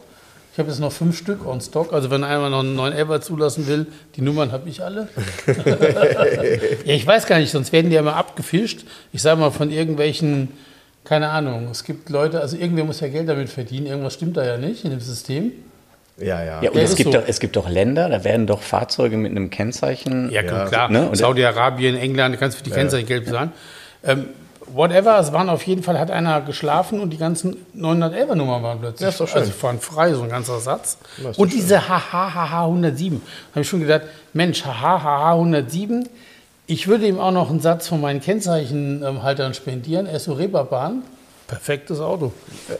Ich 0.52 0.58
habe 0.58 0.68
jetzt 0.68 0.80
noch 0.80 0.92
fünf 0.92 1.16
Stück 1.16 1.46
on 1.46 1.62
Stock. 1.62 1.94
Also 1.94 2.10
wenn 2.10 2.24
einer 2.24 2.50
noch 2.50 2.60
einen 2.60 2.76
neuen 2.76 2.92
Ever 2.92 3.22
zulassen 3.22 3.66
will, 3.66 3.86
die 4.16 4.20
Nummern 4.20 4.52
habe 4.52 4.68
ich 4.68 4.84
alle. 4.84 5.08
ja, 6.84 6.94
ich 6.94 7.06
weiß 7.06 7.26
gar 7.26 7.38
nicht, 7.38 7.50
sonst 7.50 7.72
werden 7.72 7.88
die 7.88 7.96
ja 7.96 8.02
mal 8.02 8.12
abgefischt. 8.12 8.84
Ich 9.14 9.22
sage 9.22 9.40
mal 9.40 9.50
von 9.50 9.70
irgendwelchen, 9.70 10.50
keine 11.04 11.30
Ahnung. 11.30 11.68
Es 11.70 11.84
gibt 11.84 12.10
Leute, 12.10 12.42
also 12.42 12.58
irgendwer 12.58 12.84
muss 12.84 13.00
ja 13.00 13.08
Geld 13.08 13.30
damit 13.30 13.48
verdienen. 13.48 13.86
Irgendwas 13.86 14.12
stimmt 14.12 14.36
da 14.36 14.44
ja 14.44 14.58
nicht 14.58 14.84
in 14.84 14.90
dem 14.90 15.00
System. 15.00 15.52
Ja, 16.18 16.44
ja. 16.44 16.62
Ja, 16.62 16.70
und 16.70 16.76
es 16.76 16.96
gibt, 16.96 17.12
so. 17.12 17.18
doch, 17.18 17.26
es 17.26 17.40
gibt 17.40 17.56
doch 17.56 17.70
Länder, 17.70 18.10
da 18.10 18.22
werden 18.22 18.46
doch 18.46 18.60
Fahrzeuge 18.60 19.16
mit 19.16 19.30
einem 19.30 19.48
Kennzeichen. 19.48 20.30
Ja, 20.30 20.42
klar. 20.42 20.90
Ne? 20.90 21.08
Saudi-Arabien, 21.14 21.96
England, 21.96 22.34
da 22.34 22.38
kannst 22.38 22.58
du 22.58 22.62
für 22.62 22.64
die 22.64 22.76
Kennzeichen 22.76 23.06
Geld 23.06 23.24
bezahlen. 23.24 23.52
Ähm, 24.04 24.26
whatever, 24.74 25.18
es 25.18 25.32
waren 25.32 25.48
auf 25.48 25.62
jeden 25.66 25.82
Fall, 25.82 25.98
hat 25.98 26.10
einer 26.10 26.40
geschlafen 26.40 27.00
und 27.00 27.10
die 27.10 27.18
ganzen 27.18 27.56
911er 27.76 28.34
Nummern 28.34 28.62
waren 28.62 28.80
plötzlich. 28.80 29.06
Das 29.06 29.14
ist 29.14 29.20
doch 29.20 29.28
schön. 29.28 29.40
Also 29.40 29.62
waren 29.62 29.80
frei, 29.80 30.14
so 30.14 30.22
ein 30.22 30.28
ganzer 30.28 30.58
Satz. 30.60 30.98
Und 31.36 31.52
diese 31.52 31.88
HHHH 31.88 32.64
107, 32.64 33.20
habe 33.52 33.60
ich 33.60 33.68
schon 33.68 33.80
gedacht, 33.80 34.02
Mensch, 34.32 34.64
HHHH 34.64 35.32
107, 35.32 36.08
ich 36.66 36.88
würde 36.88 37.06
ihm 37.06 37.20
auch 37.20 37.32
noch 37.32 37.50
einen 37.50 37.60
Satz 37.60 37.88
von 37.88 38.00
meinen 38.00 38.20
Kennzeichenhaltern 38.20 39.54
spendieren, 39.54 40.06
er 40.06 40.16
ist 40.16 40.24
so 40.24 40.32
Reeperbahn. 40.32 41.02
Perfektes 41.52 42.00
Auto. 42.00 42.32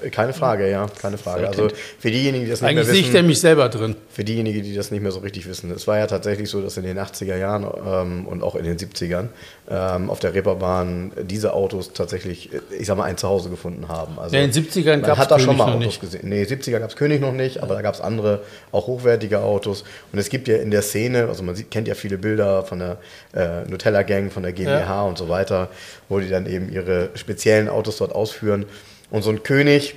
Äh, 0.03 0.09
Keine 0.09 0.33
Frage, 0.33 0.71
ja, 0.71 0.87
keine 1.01 1.19
Frage. 1.19 1.47
Also 1.47 1.69
für 1.99 2.11
diejenigen, 2.11 2.45
die 2.47 2.51
das 2.51 2.63
nicht 2.63 2.71
Eigentlich 2.71 2.87
mehr 2.87 2.93
sehe 2.95 3.01
ich 3.03 3.07
wissen, 3.09 3.17
nämlich 3.17 3.41
selber 3.41 3.69
drin. 3.69 3.97
für 4.09 4.25
diejenigen, 4.25 4.63
die 4.63 4.75
das 4.75 4.91
nicht 4.91 5.03
mehr 5.03 5.13
so 5.13 5.21
richtig 5.21 5.47
wissen, 5.47 5.71
es 5.71 5.87
war 5.87 5.99
ja 5.99 6.07
tatsächlich 6.07 6.49
so, 6.49 6.63
dass 6.63 6.79
in 6.79 6.85
den 6.85 6.99
80er 6.99 7.37
Jahren 7.37 7.67
ähm, 7.87 8.27
und 8.27 8.43
auch 8.43 8.55
in 8.57 8.65
den 8.65 8.79
70ern 8.79 9.29
ähm, 9.71 10.09
auf 10.09 10.21
der 10.21 10.33
Reeperbahn 10.33 11.13
diese 11.23 11.53
Autos 11.53 11.93
tatsächlich, 11.93 12.51
äh, 12.55 12.61
ich 12.79 12.87
sag 12.87 12.97
mal, 12.97 13.05
ein 13.05 13.19
Zuhause 13.19 13.51
gefunden 13.51 13.89
haben. 13.89 14.19
Also 14.19 14.35
Ja, 14.37 14.43
in 14.43 14.51
den 14.51 14.65
70ern 14.65 14.91
man 14.93 15.03
gab's 15.03 15.19
hat 15.21 15.31
da 15.31 15.39
schon 15.39 15.49
König 15.49 15.59
mal 15.59 15.67
noch 15.67 15.73
Autos 15.75 15.87
nicht. 15.87 16.01
gesehen. 16.01 16.29
Nee, 16.31 16.45
70er 16.45 16.79
gab 16.79 16.89
es 16.89 16.97
König 16.97 17.21
noch 17.21 17.33
nicht, 17.33 17.63
aber 17.63 17.75
da 17.75 17.83
gab 17.83 17.95
es 17.95 18.01
andere, 18.01 18.41
auch 18.73 18.87
hochwertige 18.87 19.41
Autos. 19.41 19.85
Und 20.13 20.19
es 20.19 20.31
gibt 20.31 20.49
ja 20.49 20.57
in 20.57 20.71
der 20.71 20.81
Szene, 20.83 21.29
also 21.29 21.43
man 21.43 21.55
sieht, 21.55 21.71
kennt 21.71 21.89
ja 21.89 21.95
viele 21.95 22.17
Bilder 22.17 22.63
von 22.65 22.79
der 22.79 22.97
äh, 23.35 23.69
Nutella 23.69 24.03
Gang, 24.03 24.33
von 24.33 24.43
der 24.43 24.53
GmbH 24.53 24.81
Ja. 24.87 25.03
und 25.03 25.19
so 25.19 25.29
weiter, 25.29 25.69
wo 26.09 26.19
die 26.21 26.29
dann 26.31 26.47
eben 26.47 26.73
ihre 26.73 27.11
speziellen 27.15 27.69
Autos 27.69 27.99
dort 27.99 28.15
ausführen. 28.15 28.62
Und 29.11 29.23
so 29.23 29.31
ein 29.31 29.43
König, 29.43 29.95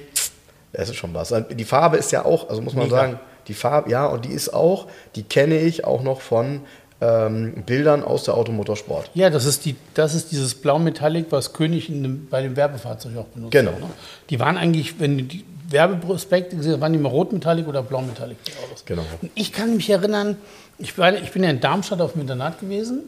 das 0.73 0.89
ist 0.89 0.95
schon 0.95 1.13
was. 1.13 1.33
Die 1.51 1.63
Farbe 1.63 1.97
ist 1.97 2.11
ja 2.11 2.25
auch, 2.25 2.49
also 2.49 2.61
muss 2.61 2.73
man 2.73 2.85
Mega. 2.85 2.97
sagen, 2.97 3.19
die 3.47 3.53
Farbe, 3.53 3.89
ja, 3.89 4.05
und 4.05 4.25
die 4.25 4.31
ist 4.31 4.53
auch, 4.53 4.87
die 5.15 5.23
kenne 5.23 5.59
ich 5.59 5.85
auch 5.85 6.03
noch 6.03 6.21
von 6.21 6.61
ähm, 7.01 7.63
Bildern 7.65 8.03
aus 8.03 8.23
der 8.23 8.35
Automotorsport. 8.35 9.11
Ja, 9.13 9.29
das 9.29 9.45
ist, 9.45 9.65
die, 9.65 9.75
das 9.93 10.15
ist 10.15 10.31
dieses 10.31 10.55
Blau-Metallic, 10.55 11.27
was 11.29 11.53
König 11.53 11.87
dem, 11.87 12.27
bei 12.29 12.41
dem 12.41 12.55
Werbefahrzeug 12.55 13.17
auch 13.17 13.25
benutzt. 13.25 13.51
Genau. 13.51 13.71
hat, 13.71 13.81
Ne? 13.81 13.89
Die 14.29 14.39
waren 14.39 14.57
eigentlich, 14.57 14.99
wenn 14.99 15.27
die 15.27 15.45
Werbeprospekte 15.69 16.55
gesehen 16.55 16.79
waren 16.79 16.93
die 16.93 16.99
immer 16.99 17.09
Rot-Metallic 17.09 17.67
oder 17.67 17.81
Blau-Metallic, 17.81 18.37
die 18.43 18.51
Autos. 18.63 18.85
Genau. 18.85 19.03
Und 19.21 19.31
ich 19.35 19.51
kann 19.51 19.75
mich 19.75 19.89
erinnern, 19.89 20.37
ich, 20.77 20.97
war, 20.97 21.13
ich 21.13 21.31
bin 21.31 21.43
ja 21.43 21.49
in 21.49 21.59
Darmstadt 21.59 22.01
auf 22.01 22.13
dem 22.13 22.21
Internat 22.21 22.59
gewesen. 22.59 23.03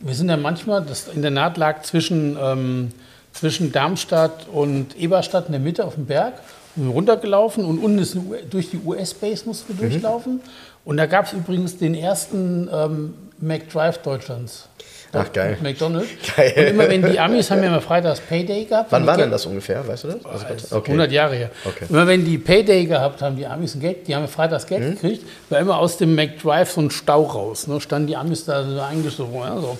Wir 0.00 0.14
sind 0.14 0.28
ja 0.28 0.36
manchmal, 0.36 0.82
das 0.82 1.08
Internat 1.08 1.56
lag 1.56 1.82
zwischen, 1.82 2.36
ähm, 2.40 2.92
zwischen 3.32 3.72
Darmstadt 3.72 4.46
und 4.52 4.96
Eberstadt 4.96 5.46
in 5.46 5.52
der 5.52 5.60
Mitte 5.60 5.84
auf 5.84 5.94
dem 5.94 6.06
Berg. 6.06 6.34
Und 6.74 6.88
runtergelaufen 6.88 7.64
und 7.66 7.78
unten 7.78 7.98
ist 7.98 8.16
durch 8.50 8.70
die 8.70 8.78
US-Base 8.84 9.44
mussten 9.46 9.74
Mhm. 9.74 9.80
wir 9.80 9.88
durchlaufen. 9.90 10.40
Und 10.84 10.96
da 10.96 11.06
gab 11.06 11.26
es 11.26 11.32
übrigens 11.34 11.76
den 11.76 11.94
ersten 11.94 12.68
ähm, 12.72 13.14
McDrive 13.38 13.98
Deutschlands. 13.98 14.68
Ach, 15.14 15.30
geil. 15.30 15.58
McDonald's. 15.62 16.08
Geil. 16.36 16.54
Und 16.56 16.64
immer 16.68 16.88
wenn 16.88 17.02
die 17.02 17.20
Amis 17.20 17.50
haben 17.50 17.60
ja 17.62 17.68
immer 17.68 17.82
freitags 17.82 18.20
Payday 18.20 18.64
gehabt. 18.64 18.90
Wann 18.90 19.06
war 19.06 19.18
denn 19.18 19.30
das 19.30 19.44
ungefähr, 19.44 19.86
weißt 19.86 20.04
du 20.04 20.08
das? 20.08 20.24
Also, 20.24 20.46
ist 20.54 20.72
okay. 20.72 20.92
100 20.92 21.12
Jahre 21.12 21.34
her. 21.34 21.50
Okay. 21.66 21.84
Immer 21.90 22.06
wenn 22.06 22.24
die 22.24 22.38
Payday 22.38 22.86
gehabt 22.86 23.20
haben, 23.20 23.36
die 23.36 23.46
Amis 23.46 23.74
ein 23.74 23.80
Geld, 23.82 24.08
die 24.08 24.14
haben 24.14 24.22
ja 24.22 24.28
freitags 24.28 24.66
Geld 24.66 24.80
Mhm. 24.82 24.90
gekriegt, 24.94 25.26
war 25.50 25.58
immer 25.60 25.76
aus 25.78 25.98
dem 25.98 26.14
McDrive 26.14 26.70
so 26.72 26.80
ein 26.80 26.90
Stau 26.90 27.24
raus. 27.24 27.66
Ne? 27.66 27.78
Standen 27.82 28.06
die 28.06 28.16
Amis 28.16 28.46
da 28.46 28.64
so 28.64 28.80
eingestochen. 28.80 29.34
Ja, 29.34 29.60
so. 29.60 29.76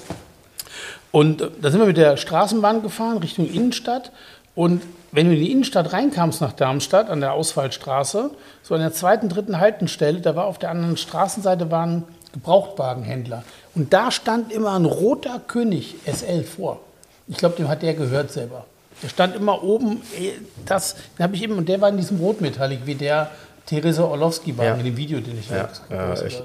Und 1.12 1.40
äh, 1.42 1.48
da 1.61 1.70
sind 1.70 1.81
wir 1.81 1.87
mit 1.87 1.96
der 1.96 2.16
Straßenbahn 2.16 2.83
gefahren 2.83 3.18
Richtung 3.18 3.48
Innenstadt. 3.48 4.11
Und 4.55 4.83
wenn 5.12 5.29
du 5.29 5.35
in 5.35 5.40
die 5.40 5.53
Innenstadt 5.53 5.92
reinkamst 5.92 6.40
nach 6.40 6.53
Darmstadt, 6.53 7.09
an 7.09 7.20
der 7.20 7.33
Ausfallstraße, 7.33 8.31
so 8.62 8.75
an 8.75 8.81
der 8.81 8.92
zweiten, 8.92 9.29
dritten 9.29 9.61
Haltenstelle, 9.61 10.20
da 10.20 10.35
war 10.37 10.46
auf 10.46 10.59
der 10.59 10.70
anderen 10.70 10.96
Straßenseite 10.96 11.70
waren 11.70 12.05
Gebrauchtwagenhändler. 12.33 13.44
Und 13.75 13.92
da 13.92 14.11
stand 14.11 14.53
immer 14.53 14.72
ein 14.72 14.85
roter 14.85 15.40
König 15.46 15.96
SL 16.07 16.44
vor. 16.44 16.81
Ich 17.29 17.37
glaube, 17.37 17.57
dem 17.57 17.68
hat 17.68 17.83
der 17.83 17.94
gehört 17.94 18.31
selber. 18.31 18.64
Der 19.03 19.09
stand 19.09 19.37
immer 19.37 19.62
oben, 19.62 20.03
eh, 20.18 20.33
das 20.66 20.96
habe 21.18 21.35
ich 21.35 21.42
eben, 21.42 21.57
und 21.57 21.68
der 21.68 21.81
war 21.81 21.88
in 21.88 21.96
diesem 21.96 22.18
Rotmetallic, 22.20 22.81
wie 22.87 22.94
der 22.94 23.31
Theresa 23.66 24.05
Orlowski 24.05 24.57
war 24.57 24.64
Ja. 24.66 24.75
in 24.75 24.85
dem 24.85 24.96
Video, 24.96 25.20
den 25.20 25.38
ich 25.38 25.48
Ja, 25.48 25.68
ja, 25.90 26.03
gepostet 26.03 26.27
echt. 26.27 26.42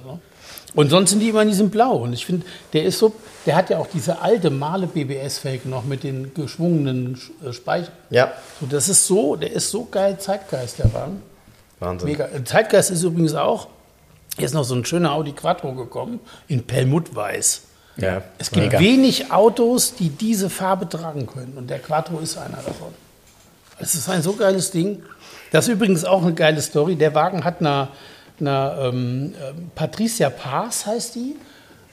Und 0.78 0.92
sonst 0.92 1.10
sind 1.10 1.22
die 1.22 1.30
immer 1.30 1.42
in 1.42 1.48
diesem 1.48 1.72
Blau. 1.72 1.96
Und 1.98 2.14
ich 2.14 2.24
finde, 2.26 2.46
der 2.72 2.84
ist 2.86 3.00
so, 3.00 3.12
der 3.48 3.56
hat 3.56 3.72
ja 3.72 3.80
auch 3.80 3.88
diese 3.92 4.22
alte 4.22 4.52
Male 4.52 4.86
BBS-Fake 4.86 5.66
noch 5.66 5.84
mit 5.86 6.04
den 6.04 6.36
geschwungenen 6.36 7.20
äh, 7.44 7.52
Speichern. 7.52 7.92
Ja, 8.12 8.32
So, 8.62 8.68
das 8.68 8.88
ist 8.88 9.08
so, 9.08 9.36
der 9.36 9.52
ist 9.54 9.72
so 9.72 9.86
geil 9.90 10.20
Zeitgeist, 10.20 10.78
der 10.78 10.94
Wagen. 10.94 11.24
Wahnsinn. 11.80 12.10
Mega. 12.10 12.28
Zeitgeist 12.46 12.92
ist 12.92 13.02
übrigens 13.02 13.34
auch, 13.34 13.68
hier 14.38 14.46
ist 14.46 14.54
noch 14.54 14.64
so 14.66 14.76
ein 14.76 14.86
schöner 14.86 15.14
Audi 15.14 15.32
Quattro 15.32 15.74
gekommen, 15.74 16.20
in 16.48 16.64
Perlmutt-Weiß. 16.64 17.62
Ja, 17.98 18.22
Es 18.38 18.52
gibt 18.52 18.68
mega. 18.68 18.80
wenig 18.80 19.32
Autos, 19.32 19.96
die 19.96 20.10
diese 20.10 20.52
Farbe 20.52 20.88
tragen 20.88 21.26
können. 21.26 21.54
Und 21.58 21.72
der 21.72 21.80
Quattro 21.80 22.20
ist 22.20 22.38
einer 22.38 22.58
davon. 22.58 22.94
Es 23.80 23.96
ist 23.96 24.08
ein 24.10 24.22
so 24.22 24.34
geiles 24.34 24.70
Ding. 24.70 25.02
Das 25.52 25.68
ist 25.68 25.74
übrigens 25.74 26.06
auch 26.06 26.22
eine 26.22 26.34
geile 26.36 26.62
Story. 26.62 26.96
Der 26.96 27.16
Wagen 27.16 27.44
hat 27.44 27.62
eine, 27.62 27.88
eine 28.40 28.78
ähm, 28.82 29.34
ähm, 29.34 29.72
Patricia 29.76 30.30
Paas, 30.30 30.86
heißt 30.86 31.16
die. 31.16 31.36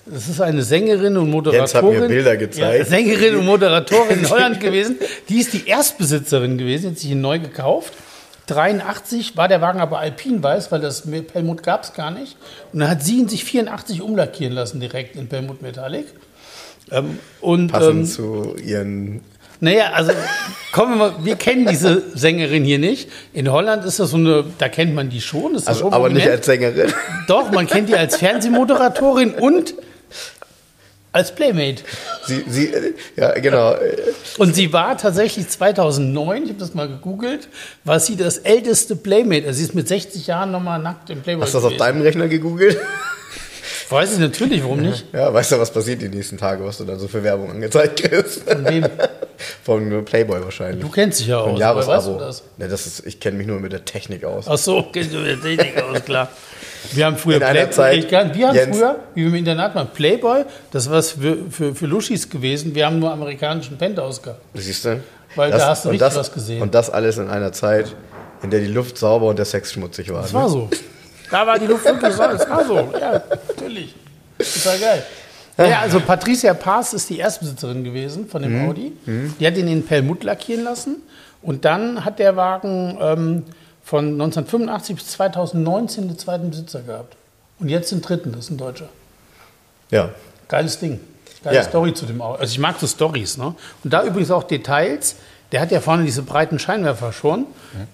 Das 0.06 0.28
ist 0.28 0.40
eine 0.40 0.62
Sängerin 0.62 1.16
und 1.16 1.30
Moderatorin. 1.30 1.60
Jens 1.60 1.74
hat 1.74 1.84
mir 1.84 2.08
Bilder 2.08 2.36
gezeigt. 2.36 2.78
Ja, 2.78 2.84
Sängerin 2.84 3.36
und 3.36 3.46
Moderatorin 3.46 4.18
in 4.18 4.30
Holland 4.30 4.60
gewesen. 4.60 4.96
Die 5.28 5.40
ist 5.40 5.54
die 5.54 5.66
Erstbesitzerin 5.66 6.58
gewesen, 6.58 6.90
hat 6.90 6.98
sich 6.98 7.10
ihn 7.10 7.22
neu 7.22 7.38
gekauft. 7.38 7.94
83 8.46 9.36
war 9.38 9.48
der 9.48 9.62
Wagen 9.62 9.80
aber 9.80 10.00
alpinweiß, 10.00 10.70
weil 10.70 10.80
das 10.80 11.04
Pelmut 11.32 11.62
gab 11.62 11.84
es 11.84 11.94
gar 11.94 12.10
nicht. 12.10 12.36
Und 12.72 12.80
dann 12.80 12.90
hat 12.90 13.02
sie 13.02 13.18
ihn 13.18 13.28
sich 13.28 13.44
84 13.44 14.02
umlackieren 14.02 14.52
lassen, 14.52 14.80
direkt 14.80 15.16
in 15.16 15.28
Pelmut 15.28 15.62
Metallic. 15.62 16.06
Ähm, 16.90 17.18
und 17.40 17.68
Passend 17.68 18.00
ähm, 18.00 18.04
zu 18.04 18.56
ihren. 18.62 19.22
Naja, 19.60 19.90
also 19.92 20.12
kommen 20.72 20.98
wir 20.98 21.10
mal, 21.10 21.14
wir 21.22 21.36
kennen 21.36 21.66
diese 21.66 22.02
Sängerin 22.14 22.64
hier 22.64 22.78
nicht. 22.78 23.08
In 23.32 23.50
Holland 23.50 23.84
ist 23.84 23.98
das 24.00 24.10
so 24.10 24.16
eine, 24.16 24.44
da 24.58 24.68
kennt 24.68 24.94
man 24.94 25.08
die 25.10 25.20
schon. 25.20 25.54
Ist 25.54 25.62
das 25.62 25.68
Also, 25.68 25.80
schon 25.84 25.92
aber 25.94 26.08
nicht 26.10 26.28
als 26.28 26.46
Sängerin. 26.46 26.92
Doch, 27.28 27.50
man 27.50 27.66
kennt 27.66 27.88
die 27.88 27.96
als 27.96 28.16
Fernsehmoderatorin 28.16 29.34
und 29.34 29.74
als 31.12 31.32
Playmate. 31.32 31.84
Sie, 32.26 32.44
sie, 32.48 32.66
äh, 32.72 32.92
ja, 33.16 33.30
genau. 33.38 33.76
Und 34.38 34.54
sie 34.56 34.72
war 34.72 34.98
tatsächlich 34.98 35.48
2009, 35.48 36.42
ich 36.42 36.48
habe 36.48 36.58
das 36.58 36.74
mal 36.74 36.88
gegoogelt, 36.88 37.48
war 37.84 38.00
sie 38.00 38.16
das 38.16 38.38
älteste 38.38 38.96
Playmate. 38.96 39.46
Also 39.46 39.58
sie 39.58 39.64
ist 39.64 39.74
mit 39.76 39.86
60 39.86 40.26
Jahren 40.26 40.50
nochmal 40.50 40.80
nackt 40.80 41.10
im 41.10 41.22
Playboy 41.22 41.44
Hast 41.44 41.54
du 41.54 41.58
das 41.58 41.66
auf 41.66 41.76
deinem 41.76 42.02
Rechner 42.02 42.26
gegoogelt? 42.26 42.78
Weiß 43.90 44.14
ich 44.14 44.18
natürlich, 44.18 44.62
warum 44.62 44.80
nicht. 44.80 45.04
Ja, 45.12 45.32
weißt 45.32 45.52
du, 45.52 45.58
was 45.60 45.70
passiert 45.70 46.02
die 46.02 46.08
nächsten 46.08 46.38
Tage, 46.38 46.64
was 46.64 46.78
du 46.78 46.84
dann 46.84 46.98
so 46.98 47.06
für 47.06 47.22
Werbung 47.22 47.50
angezeigt 47.50 48.02
kriegst? 48.02 48.42
Von 48.42 48.64
wem? 48.64 48.86
Von 49.62 50.04
Playboy 50.04 50.42
wahrscheinlich. 50.42 50.80
Du 50.82 50.90
kennst 50.90 51.20
dich 51.20 51.28
ja 51.28 51.38
aus. 51.38 51.52
woher 51.52 51.76
weißt 51.76 51.88
Jahresabo. 51.88 52.18
du 52.18 52.24
das? 52.24 52.42
Ja, 52.58 52.68
das 52.68 52.86
ist, 52.86 53.06
ich 53.06 53.20
kenne 53.20 53.36
mich 53.38 53.46
nur 53.46 53.60
mit 53.60 53.72
der 53.72 53.84
Technik 53.84 54.24
aus. 54.24 54.46
Ach 54.48 54.58
so, 54.58 54.82
kennst 54.92 55.12
du 55.12 55.22
die 55.22 55.36
Technik 55.36 55.82
aus, 55.82 56.04
klar. 56.04 56.28
Wir 56.92 57.06
haben 57.06 57.16
früher 57.16 57.36
In 57.36 57.42
einer 57.42 57.70
Zeit, 57.70 58.10
kann- 58.10 58.34
wir 58.34 58.48
haben 58.48 58.54
Jens- 58.54 58.76
früher, 58.76 58.96
wie 59.14 59.22
wir 59.22 59.28
im 59.28 59.34
Internat 59.34 59.74
waren, 59.74 59.88
Playboy, 59.88 60.44
das 60.70 60.90
war 60.90 61.02
für, 61.02 61.38
für, 61.50 61.74
für 61.74 61.86
Luschis 61.86 62.28
gewesen. 62.28 62.74
Wir 62.74 62.86
haben 62.86 62.98
nur 62.98 63.10
amerikanischen 63.10 63.78
Penthouse 63.78 64.20
gehabt. 64.22 64.40
Siehst 64.54 64.84
du? 64.84 65.00
Weil 65.34 65.50
da 65.50 65.68
hast 65.68 65.84
du 65.84 65.88
richtig 65.88 66.06
das, 66.06 66.16
was 66.16 66.32
gesehen. 66.32 66.62
Und 66.62 66.74
das 66.74 66.90
alles 66.90 67.18
in 67.18 67.28
einer 67.28 67.52
Zeit, 67.52 67.94
in 68.42 68.50
der 68.50 68.60
die 68.60 68.66
Luft 68.66 68.98
sauber 68.98 69.26
und 69.26 69.38
der 69.38 69.46
Sex 69.46 69.72
schmutzig 69.72 70.12
war. 70.12 70.22
Das 70.22 70.32
ne? 70.32 70.38
war 70.38 70.48
so. 70.48 70.68
Da 71.30 71.46
war 71.46 71.58
die 71.58 71.66
Luft 71.66 71.84
wirklich 71.84 72.12
so. 72.12 72.22
Das 72.22 72.48
war 72.48 72.64
so. 72.64 72.74
Ja, 73.00 73.22
natürlich. 73.48 73.94
Das 74.38 74.66
war 74.66 74.76
geil. 74.76 75.02
Ja, 75.56 75.80
also 75.80 76.00
Patricia 76.00 76.52
Paas 76.54 76.94
ist 76.94 77.10
die 77.10 77.18
Erstbesitzerin 77.18 77.84
gewesen 77.84 78.26
von 78.26 78.42
dem 78.42 78.68
Audi. 78.68 78.92
Die 79.38 79.46
hat 79.46 79.56
ihn 79.56 79.68
in 79.68 79.84
Perlmutt 79.86 80.24
lackieren 80.24 80.64
lassen. 80.64 80.96
Und 81.42 81.64
dann 81.64 82.04
hat 82.04 82.18
der 82.18 82.36
Wagen 82.36 82.98
ähm, 83.00 83.42
von 83.84 84.12
1985 84.12 84.96
bis 84.96 85.06
2019 85.08 86.08
den 86.08 86.18
zweiten 86.18 86.50
Besitzer 86.50 86.80
gehabt. 86.80 87.16
Und 87.60 87.68
jetzt 87.68 87.92
den 87.92 88.00
dritten, 88.00 88.32
das 88.32 88.46
ist 88.46 88.50
ein 88.50 88.56
Deutscher. 88.58 88.88
Ja. 89.90 90.08
Geiles 90.48 90.78
Ding. 90.78 91.00
Geile 91.44 91.56
Ja. 91.56 91.62
Story 91.62 91.92
zu 91.94 92.06
dem 92.06 92.20
Auto. 92.22 92.40
Also 92.40 92.50
ich 92.50 92.58
mag 92.58 92.80
so 92.80 92.86
Stories. 92.86 93.36
Ne? 93.36 93.54
Und 93.84 93.92
da 93.92 94.02
übrigens 94.04 94.30
auch 94.30 94.44
Details. 94.44 95.16
Der 95.52 95.60
hat 95.60 95.70
ja 95.70 95.80
vorne 95.80 96.04
diese 96.04 96.22
breiten 96.22 96.58
Scheinwerfer 96.58 97.12
schon. 97.12 97.46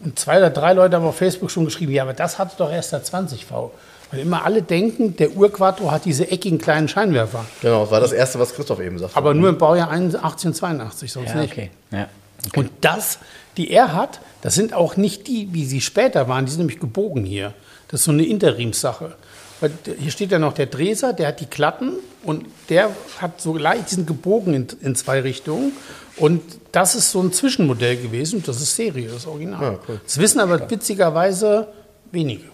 Und 0.03 0.19
zwei 0.19 0.39
oder 0.39 0.49
drei 0.49 0.73
Leute 0.73 0.97
haben 0.97 1.05
auf 1.05 1.17
Facebook 1.17 1.51
schon 1.51 1.67
geschrieben, 1.67 1.93
ja, 1.93 2.05
aber 2.05 2.15
das 2.15 2.39
hat 2.39 2.59
doch 2.59 2.73
erst 2.73 2.93
der 2.93 3.03
20V. 3.05 3.71
Weil 4.11 4.21
immer 4.21 4.45
alle 4.45 4.63
denken, 4.63 5.17
der 5.17 5.37
Urquattro 5.37 5.91
hat 5.91 6.05
diese 6.05 6.31
eckigen 6.31 6.59
kleinen 6.59 6.89
Scheinwerfer. 6.89 7.45
Genau, 7.63 7.83
das 7.83 7.91
war 7.93 8.01
das 8.01 8.13
Erste, 8.13 8.39
was 8.41 8.55
Christoph 8.55 8.81
eben 8.81 8.99
sagte. 8.99 9.17
Aber 9.17 9.35
nur 9.35 9.49
im 9.51 9.59
Baujahr 9.59 9.89
81 9.91 10.47
und 10.49 10.55
82, 10.55 11.13
sonst 11.13 11.29
Ja, 11.31 11.37
nicht. 11.41 11.53
okay. 11.53 11.71
Ja. 11.93 12.09
Und 12.57 12.71
das, 12.81 13.19
die 13.57 13.71
er 13.71 13.93
hat, 13.93 14.21
das 14.43 14.55
sind 14.55 14.73
auch 14.73 14.97
nicht 14.97 15.29
die, 15.29 15.49
wie 15.53 15.65
sie 15.65 15.81
später 15.81 16.27
waren, 16.29 16.45
die 16.47 16.51
sind 16.51 16.61
nämlich 16.61 16.81
gebogen 16.81 17.25
hier. 17.25 17.53
Das 17.89 18.01
ist 18.01 18.05
so 18.07 18.13
eine 18.13 18.25
Interimssache. 18.25 19.15
Weil 19.61 19.73
hier 19.99 20.11
steht 20.11 20.33
ja 20.33 20.39
noch 20.39 20.55
der 20.55 20.67
Dreser, 20.67 21.13
der 21.13 21.29
hat 21.29 21.41
die 21.41 21.47
Klappen 21.47 21.93
und 22.23 22.47
der 22.71 22.91
hat 23.21 23.41
so 23.41 23.57
leicht, 23.57 23.91
die 23.91 23.95
sind 23.97 24.07
gebogen 24.07 24.55
in, 24.55 24.67
in 24.81 24.95
zwei 24.97 25.21
Richtungen. 25.21 25.73
Und 26.17 26.41
das 26.73 26.95
ist 26.95 27.11
so 27.11 27.21
ein 27.21 27.33
Zwischenmodell 27.33 27.97
gewesen 27.99 28.43
das 28.47 28.61
ist 28.61 28.75
Serie, 28.75 29.09
das 29.09 29.27
Original. 29.27 29.63
Ja, 29.63 29.79
cool. 29.89 30.01
Das 30.03 30.19
wissen 30.19 30.41
aber 30.41 30.69
witzigerweise 30.71 31.69
wenige. 32.11 32.45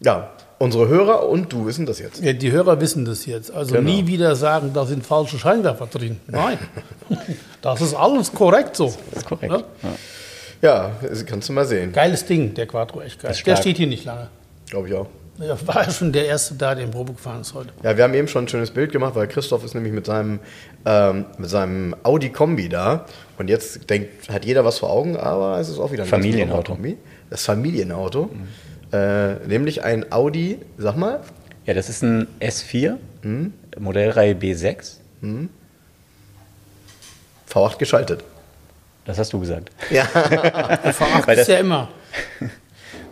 ja, 0.00 0.30
unsere 0.58 0.88
Hörer 0.88 1.28
und 1.28 1.52
du 1.52 1.66
wissen 1.66 1.86
das 1.86 1.98
jetzt. 1.98 2.22
Ja, 2.22 2.32
die 2.32 2.50
Hörer 2.52 2.80
wissen 2.80 3.04
das 3.04 3.26
jetzt. 3.26 3.50
Also 3.52 3.74
Genau. 3.74 3.88
nie 3.90 4.06
wieder 4.06 4.34
sagen, 4.36 4.72
da 4.74 4.84
sind 4.86 5.04
falsche 5.06 5.38
Scheinwerfer 5.38 5.86
drin. 5.86 6.18
Nein, 6.26 6.58
das 7.62 7.80
ist 7.80 7.94
alles 7.94 8.32
korrekt 8.32 8.76
so. 8.76 8.92
Das 9.10 9.22
ist 9.22 9.28
korrekt. 9.28 9.52
Ja? 9.52 9.62
Ja, 10.60 10.90
das 11.02 11.24
kannst 11.24 11.48
du 11.48 11.52
mal 11.52 11.64
sehen. 11.64 11.92
Geiles 11.92 12.24
Ding, 12.24 12.54
der 12.54 12.66
Quattro, 12.66 13.00
echt 13.00 13.22
geil. 13.22 13.34
Der 13.46 13.56
steht 13.56 13.76
hier 13.76 13.86
nicht 13.86 14.04
lange. 14.04 14.28
Glaube 14.68 14.88
ich 14.88 14.94
auch. 14.94 15.06
Ja, 15.38 15.56
war 15.68 15.84
ja 15.84 15.90
schon 15.92 16.10
der 16.12 16.26
Erste 16.26 16.54
da, 16.56 16.74
der 16.74 16.82
im 16.84 16.90
Probe 16.90 17.12
gefahren 17.12 17.42
ist 17.42 17.54
heute. 17.54 17.68
Ja, 17.84 17.96
wir 17.96 18.02
haben 18.02 18.14
eben 18.14 18.26
schon 18.26 18.44
ein 18.46 18.48
schönes 18.48 18.72
Bild 18.72 18.90
gemacht, 18.90 19.14
weil 19.14 19.28
Christoph 19.28 19.64
ist 19.64 19.72
nämlich 19.74 19.92
mit 19.92 20.04
seinem, 20.04 20.40
ähm, 20.84 21.26
mit 21.38 21.48
seinem 21.48 21.94
Audi 22.02 22.30
Kombi 22.30 22.68
da. 22.68 23.04
Und 23.38 23.48
jetzt 23.48 23.88
denkt, 23.88 24.28
hat 24.28 24.44
jeder 24.44 24.64
was 24.64 24.78
vor 24.80 24.90
Augen, 24.90 25.16
aber 25.16 25.60
es 25.60 25.68
ist 25.68 25.78
auch 25.78 25.92
wieder 25.92 26.02
ein 26.02 26.08
Familienauto. 26.08 26.76
Das 27.30 27.44
Familienauto. 27.44 28.30
Äh, 28.92 29.34
nämlich 29.46 29.84
ein 29.84 30.10
Audi, 30.12 30.58
sag 30.78 30.96
mal, 30.96 31.20
Ja, 31.66 31.74
das 31.74 31.88
ist 31.88 32.02
ein 32.02 32.26
S4, 32.40 32.96
Mhm. 33.22 33.52
Modellreihe 33.78 34.34
B6. 34.34 34.96
V8 37.48 37.78
geschaltet. 37.78 38.22
Das 39.04 39.18
hast 39.18 39.32
du 39.32 39.40
gesagt. 39.40 39.70
Ja, 39.90 40.04
Der 40.14 40.94
V8 40.94 41.26
Weil 41.26 41.36
das- 41.36 41.48
ist 41.48 41.48
ja 41.48 41.58
immer 41.58 41.88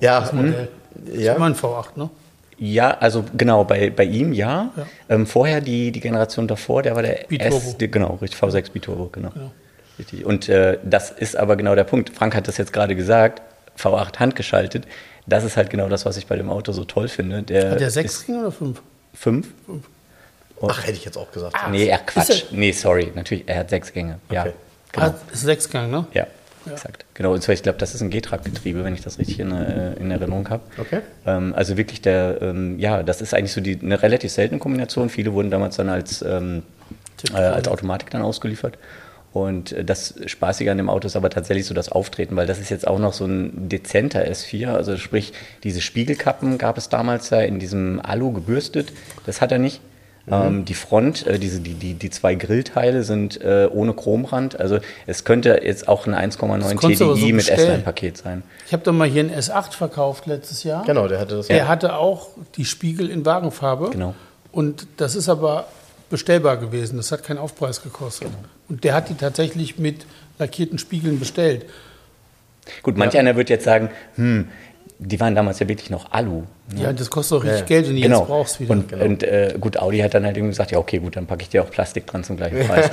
ja, 0.00 0.28
Modell. 0.32 0.68
Ist 1.06 1.22
ja. 1.22 1.34
immer 1.34 1.46
ein 1.46 1.54
V8, 1.54 1.96
ne? 1.96 2.10
Ja, 2.58 2.90
also 2.98 3.24
genau, 3.36 3.64
bei, 3.64 3.90
bei 3.90 4.04
ihm 4.04 4.32
ja. 4.32 4.70
Ja. 4.76 4.86
Ähm, 5.08 5.26
vorher 5.26 5.60
die, 5.60 5.90
die 5.92 6.00
Generation 6.00 6.46
davor, 6.48 6.82
der 6.82 6.94
war 6.94 7.02
der 7.02 7.24
Biturbo. 7.28 7.56
S, 7.56 7.76
die, 7.78 7.90
genau, 7.90 8.14
richtig, 8.20 8.38
V6 8.40 8.72
Biturbo, 8.72 9.08
genau. 9.12 9.30
Richtig. 9.98 10.24
Und 10.24 10.48
äh, 10.50 10.78
das 10.84 11.10
ist 11.10 11.36
aber 11.36 11.56
genau 11.56 11.74
der 11.74 11.84
Punkt. 11.84 12.10
Frank 12.10 12.34
hat 12.34 12.46
das 12.48 12.56
jetzt 12.58 12.72
gerade 12.74 12.94
gesagt, 12.94 13.40
V8 13.78 14.18
handgeschaltet. 14.18 14.84
Das 15.26 15.44
ist 15.44 15.56
halt 15.56 15.70
genau 15.70 15.88
das, 15.88 16.06
was 16.06 16.16
ich 16.16 16.26
bei 16.26 16.36
dem 16.36 16.50
Auto 16.50 16.72
so 16.72 16.84
toll 16.84 17.08
finde. 17.08 17.42
Der 17.42 17.72
Hat 17.72 17.80
der 17.80 17.88
ist 17.88 17.94
6 17.94 18.28
oder 18.28 18.52
5? 18.52 18.80
fünf? 19.14 19.48
Ach, 20.62 20.82
hätte 20.82 20.92
ich 20.92 21.04
jetzt 21.04 21.18
auch 21.18 21.30
gesagt. 21.32 21.54
Nee, 21.70 21.92
ach 21.92 22.04
Quatsch. 22.06 22.44
Nee, 22.50 22.72
sorry, 22.72 23.12
natürlich, 23.14 23.44
er 23.46 23.58
hat 23.58 23.70
sechs 23.70 23.92
Gänge. 23.92 24.18
Ja, 24.30 24.42
Okay. 24.42 24.52
genau. 24.92 25.06
Ah, 25.06 25.14
ist 25.32 25.42
Sechsgang, 25.42 25.90
ne? 25.90 26.06
Ja, 26.14 26.26
exakt. 26.70 27.04
Genau, 27.14 27.32
und 27.34 27.42
zwar, 27.42 27.54
ich 27.54 27.62
glaube, 27.62 27.78
das 27.78 27.94
ist 27.94 28.00
ein 28.00 28.08
G-Trag-Getriebe, 28.10 28.82
wenn 28.84 28.94
ich 28.94 29.02
das 29.02 29.18
richtig 29.18 29.40
in, 29.40 29.52
äh, 29.52 29.94
in 29.94 30.10
Erinnerung 30.10 30.48
habe. 30.48 30.62
Okay. 30.78 31.00
Ähm, 31.26 31.52
also 31.54 31.76
wirklich 31.76 32.00
der, 32.02 32.38
ähm, 32.40 32.78
ja, 32.78 33.02
das 33.02 33.20
ist 33.20 33.34
eigentlich 33.34 33.52
so 33.52 33.60
die, 33.60 33.78
eine 33.80 34.02
relativ 34.02 34.32
seltene 34.32 34.58
Kombination. 34.60 35.10
Viele 35.10 35.32
wurden 35.34 35.50
damals 35.50 35.76
dann 35.76 35.88
als, 35.90 36.22
ähm, 36.22 36.62
äh, 37.32 37.36
als 37.36 37.68
Automatik 37.68 38.10
dann 38.10 38.22
ausgeliefert. 38.22 38.78
Und 39.36 39.72
äh, 39.72 39.84
das 39.84 40.14
Spaßige 40.24 40.68
an 40.68 40.78
dem 40.78 40.88
Auto 40.88 41.06
ist 41.06 41.14
aber 41.14 41.28
tatsächlich 41.28 41.66
so 41.66 41.74
das 41.74 41.90
Auftreten, 41.92 42.36
weil 42.36 42.46
das 42.46 42.58
ist 42.58 42.70
jetzt 42.70 42.86
auch 42.86 42.98
noch 42.98 43.12
so 43.12 43.26
ein 43.26 43.68
dezenter 43.68 44.26
S4. 44.26 44.68
Also 44.68 44.96
sprich, 44.96 45.34
diese 45.62 45.82
Spiegelkappen 45.82 46.56
gab 46.56 46.78
es 46.78 46.88
damals 46.88 47.28
ja 47.28 47.40
in 47.40 47.58
diesem 47.58 48.00
Alu 48.00 48.32
gebürstet. 48.32 48.92
Das 49.26 49.42
hat 49.42 49.52
er 49.52 49.58
nicht. 49.58 49.80
Ähm, 50.28 50.64
die 50.64 50.74
Front, 50.74 51.26
äh, 51.26 51.38
diese, 51.38 51.60
die, 51.60 51.74
die, 51.74 51.94
die 51.94 52.10
zwei 52.10 52.34
Grillteile 52.34 53.04
sind 53.04 53.40
äh, 53.40 53.68
ohne 53.70 53.92
Chromrand. 53.92 54.58
Also 54.58 54.78
es 55.06 55.24
könnte 55.24 55.60
jetzt 55.62 55.86
auch 55.86 56.06
ein 56.06 56.14
1,9 56.14 56.74
konntest 56.74 57.00
du 57.00 57.04
aber 57.04 57.14
TDI 57.14 57.28
so 57.28 57.34
mit. 57.36 57.48
S-Line-Paket 57.48 58.16
sein. 58.16 58.42
Ich 58.66 58.72
habe 58.72 58.82
doch 58.82 58.92
mal 58.92 59.06
hier 59.06 59.20
einen 59.20 59.30
S8 59.30 59.72
verkauft 59.72 60.26
letztes 60.26 60.64
Jahr. 60.64 60.82
Genau, 60.84 61.06
der 61.06 61.20
hatte 61.20 61.36
das. 61.36 61.46
Der 61.46 61.68
hatte 61.68 61.96
auch 61.96 62.30
die 62.56 62.64
Spiegel 62.64 63.08
in 63.08 63.24
Wagenfarbe. 63.24 63.90
Genau. 63.90 64.14
Und 64.50 64.88
das 64.96 65.14
ist 65.14 65.28
aber 65.28 65.68
bestellbar 66.10 66.56
gewesen. 66.56 66.96
Das 66.96 67.12
hat 67.12 67.22
keinen 67.22 67.38
Aufpreis 67.38 67.82
gekostet. 67.82 68.30
Und 68.68 68.84
der 68.84 68.94
hat 68.94 69.08
die 69.08 69.14
tatsächlich 69.14 69.78
mit 69.78 70.06
lackierten 70.38 70.78
Spiegeln 70.78 71.18
bestellt. 71.18 71.66
Gut, 72.82 72.96
manch 72.96 73.16
einer 73.16 73.36
wird 73.36 73.48
jetzt 73.48 73.64
sagen, 73.64 73.90
hm, 74.16 74.48
die 74.98 75.20
waren 75.20 75.34
damals 75.34 75.58
ja 75.60 75.68
wirklich 75.68 75.90
noch 75.90 76.10
Alu. 76.12 76.42
Ja, 76.76 76.92
das 76.92 77.10
kostet 77.10 77.38
auch 77.38 77.44
richtig 77.44 77.60
Ja. 77.60 77.66
Geld, 77.66 77.88
wenn 77.88 77.96
du 77.96 78.02
Genau. 78.02 78.18
jetzt 78.20 78.26
brauchst 78.28 78.60
wieder. 78.60 78.70
Und, 78.72 78.92
und 78.92 79.22
äh, 79.22 79.54
gut, 79.60 79.78
Audi 79.78 79.98
hat 79.98 80.14
dann 80.14 80.24
halt 80.24 80.36
irgendwie 80.36 80.50
gesagt, 80.52 80.72
ja 80.72 80.78
okay, 80.78 80.98
gut, 80.98 81.16
dann 81.16 81.26
packe 81.26 81.42
ich 81.42 81.48
dir 81.50 81.62
auch 81.62 81.70
Plastik 81.70 82.06
dran 82.06 82.24
zum 82.24 82.36
gleichen 82.38 82.58
Preis. 82.66 82.90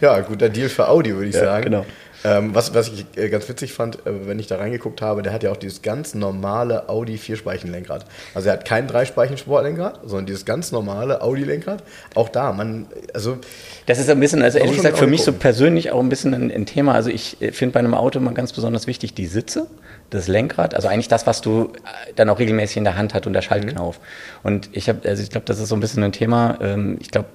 Ja, 0.00 0.20
guter 0.20 0.48
Deal 0.48 0.68
für 0.68 0.88
Audi, 0.88 1.14
würde 1.14 1.28
ich 1.28 1.34
Ja, 1.34 1.44
sagen. 1.44 1.64
genau. 1.64 1.84
Ähm, 2.24 2.54
was, 2.54 2.74
was 2.74 2.88
ich 2.88 3.06
äh, 3.16 3.28
ganz 3.28 3.48
witzig 3.48 3.72
fand, 3.72 4.06
äh, 4.06 4.26
wenn 4.26 4.38
ich 4.38 4.46
da 4.46 4.56
reingeguckt 4.56 5.00
habe, 5.00 5.22
der 5.22 5.32
hat 5.32 5.42
ja 5.42 5.50
auch 5.50 5.56
dieses 5.56 5.82
ganz 5.82 6.14
normale 6.14 6.88
Audi 6.88 7.16
Vierspeichen-Lenkrad. 7.16 8.04
Also 8.34 8.48
er 8.48 8.54
hat 8.54 8.64
kein 8.64 8.86
Dreispeichen-Sportlenkrad, 8.86 10.00
sondern 10.04 10.26
dieses 10.26 10.44
ganz 10.44 10.70
normale 10.72 11.22
Audi-Lenkrad. 11.22 11.82
Auch 12.14 12.28
da, 12.28 12.52
man, 12.52 12.86
also 13.14 13.38
Das 13.86 13.98
ist 13.98 14.10
ein 14.10 14.20
bisschen, 14.20 14.42
also 14.42 14.58
ehrlich 14.58 14.76
gesagt, 14.76 14.98
für 14.98 15.06
mich 15.06 15.22
so 15.22 15.32
persönlich 15.32 15.92
auch 15.92 16.00
ein 16.00 16.08
bisschen 16.08 16.34
ein, 16.34 16.50
ein 16.50 16.66
Thema. 16.66 16.94
Also 16.94 17.10
ich 17.10 17.40
äh, 17.40 17.52
finde 17.52 17.74
bei 17.74 17.80
einem 17.80 17.94
Auto 17.94 18.18
immer 18.18 18.32
ganz 18.32 18.52
besonders 18.52 18.86
wichtig 18.86 19.14
die 19.14 19.26
Sitze, 19.26 19.66
das 20.10 20.28
Lenkrad, 20.28 20.74
also 20.74 20.88
eigentlich 20.88 21.08
das, 21.08 21.26
was 21.26 21.40
du 21.40 21.72
dann 22.16 22.28
auch 22.28 22.38
regelmäßig 22.38 22.78
in 22.78 22.84
der 22.84 22.96
Hand 22.96 23.14
hast 23.14 23.26
und 23.26 23.32
der 23.32 23.42
Schaltknauf. 23.42 24.00
Und 24.42 24.68
ich 24.72 24.88
habe, 24.88 25.08
also 25.08 25.22
ich 25.22 25.30
glaube, 25.30 25.46
das 25.46 25.58
ist 25.58 25.68
so 25.68 25.76
ein 25.76 25.80
bisschen 25.80 26.02
ein 26.02 26.12
Thema. 26.12 26.58
Ähm, 26.60 26.98
ich 27.00 27.10
glaube, 27.10 27.28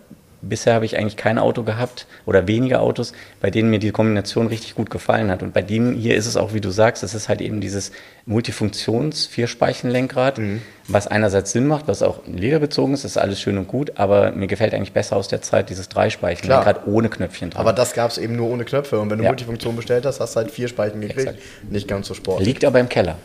bisher 0.48 0.74
habe 0.76 0.86
ich 0.86 0.98
eigentlich 0.98 1.18
kein 1.18 1.38
Auto 1.38 1.64
gehabt 1.64 2.08
oder 2.26 2.48
weniger 2.48 2.82
Autos, 2.82 3.14
bei 3.42 3.50
denen 3.52 3.70
mir 3.70 3.80
die 3.80 3.92
Kombination 3.92 4.48
richtig 4.48 4.76
gut 4.76 4.90
gefallen 4.90 5.30
hat. 5.32 5.44
Und 5.44 5.54
bei 5.54 5.62
dem 5.62 5.94
hier 5.96 6.16
ist 6.16 6.26
es 6.26 6.38
auch, 6.38 6.54
wie 6.54 6.62
du 6.62 6.70
sagst, 6.70 7.04
es 7.04 7.14
ist 7.14 7.30
halt 7.30 7.42
eben 7.42 7.62
dieses 7.62 7.92
Multifunktions-Vierspeichenlenkrad, 8.28 10.40
was 10.88 11.08
einerseits 11.08 11.52
Sinn 11.52 11.68
macht, 11.68 11.88
was 11.88 12.02
auch 12.02 12.20
lederbezogen 12.28 12.94
ist, 12.94 13.06
ist 13.06 13.18
alles 13.18 13.42
schön 13.42 13.58
und 13.58 13.68
gut, 13.68 13.94
aber 13.96 14.32
mir 14.32 14.48
gefällt 14.48 14.74
eigentlich 14.74 14.94
besser 14.94 15.16
aus 15.16 15.28
der 15.28 15.42
Zeit 15.42 15.70
dieses 15.70 15.90
Dreispeichenlenkrad 15.90 16.88
ohne 16.88 17.10
Knöpfchen 17.10 17.50
dran. 17.50 17.62
Aber 17.62 17.74
das 17.74 17.94
gab 17.94 18.12
es 18.12 18.18
eben 18.18 18.36
nur 18.36 18.50
ohne 18.50 18.66
Knöpfe. 18.66 19.00
Und 19.00 19.10
wenn 19.10 19.18
du 19.18 19.24
Ja. 19.24 19.32
Multifunktion 19.32 19.76
bestellt 19.76 20.06
hast, 20.06 20.20
hast 20.20 20.34
du 20.36 20.38
halt 20.38 20.52
vier 20.52 20.68
Speichen 20.68 21.02
gekriegt. 21.02 21.28
Exakt. 21.28 21.40
Nicht 21.70 21.88
ganz 21.88 22.08
so 22.08 22.14
sportlich. 22.14 22.48
Liegt 22.48 22.66
aber 22.66 22.80
im 22.80 22.90
Keller. 22.90 23.18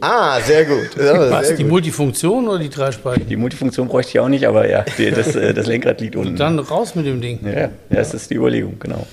Ah, 0.00 0.40
sehr 0.40 0.64
gut. 0.64 0.90
Ja, 0.98 1.30
Was, 1.30 1.48
sehr 1.48 1.56
die 1.56 1.62
gut. 1.62 1.72
Multifunktion 1.72 2.48
oder 2.48 2.58
die 2.58 2.68
drei 2.68 2.92
Speichen? 2.92 3.26
Die 3.28 3.36
Multifunktion 3.36 3.88
bräuchte 3.88 4.10
ich 4.10 4.20
auch 4.20 4.28
nicht, 4.28 4.46
aber 4.46 4.68
ja, 4.68 4.84
die, 4.98 5.10
das, 5.10 5.34
äh, 5.36 5.54
das 5.54 5.66
Lenkrad 5.66 6.00
liegt 6.00 6.16
unten. 6.16 6.36
Dann 6.36 6.58
raus 6.58 6.94
mit 6.94 7.06
dem 7.06 7.20
Ding. 7.20 7.40
ja, 7.44 7.52
ja, 7.62 7.70
das 7.90 8.12
ist 8.14 8.30
die 8.30 8.34
Überlegung, 8.34 8.78
genau. 8.78 9.06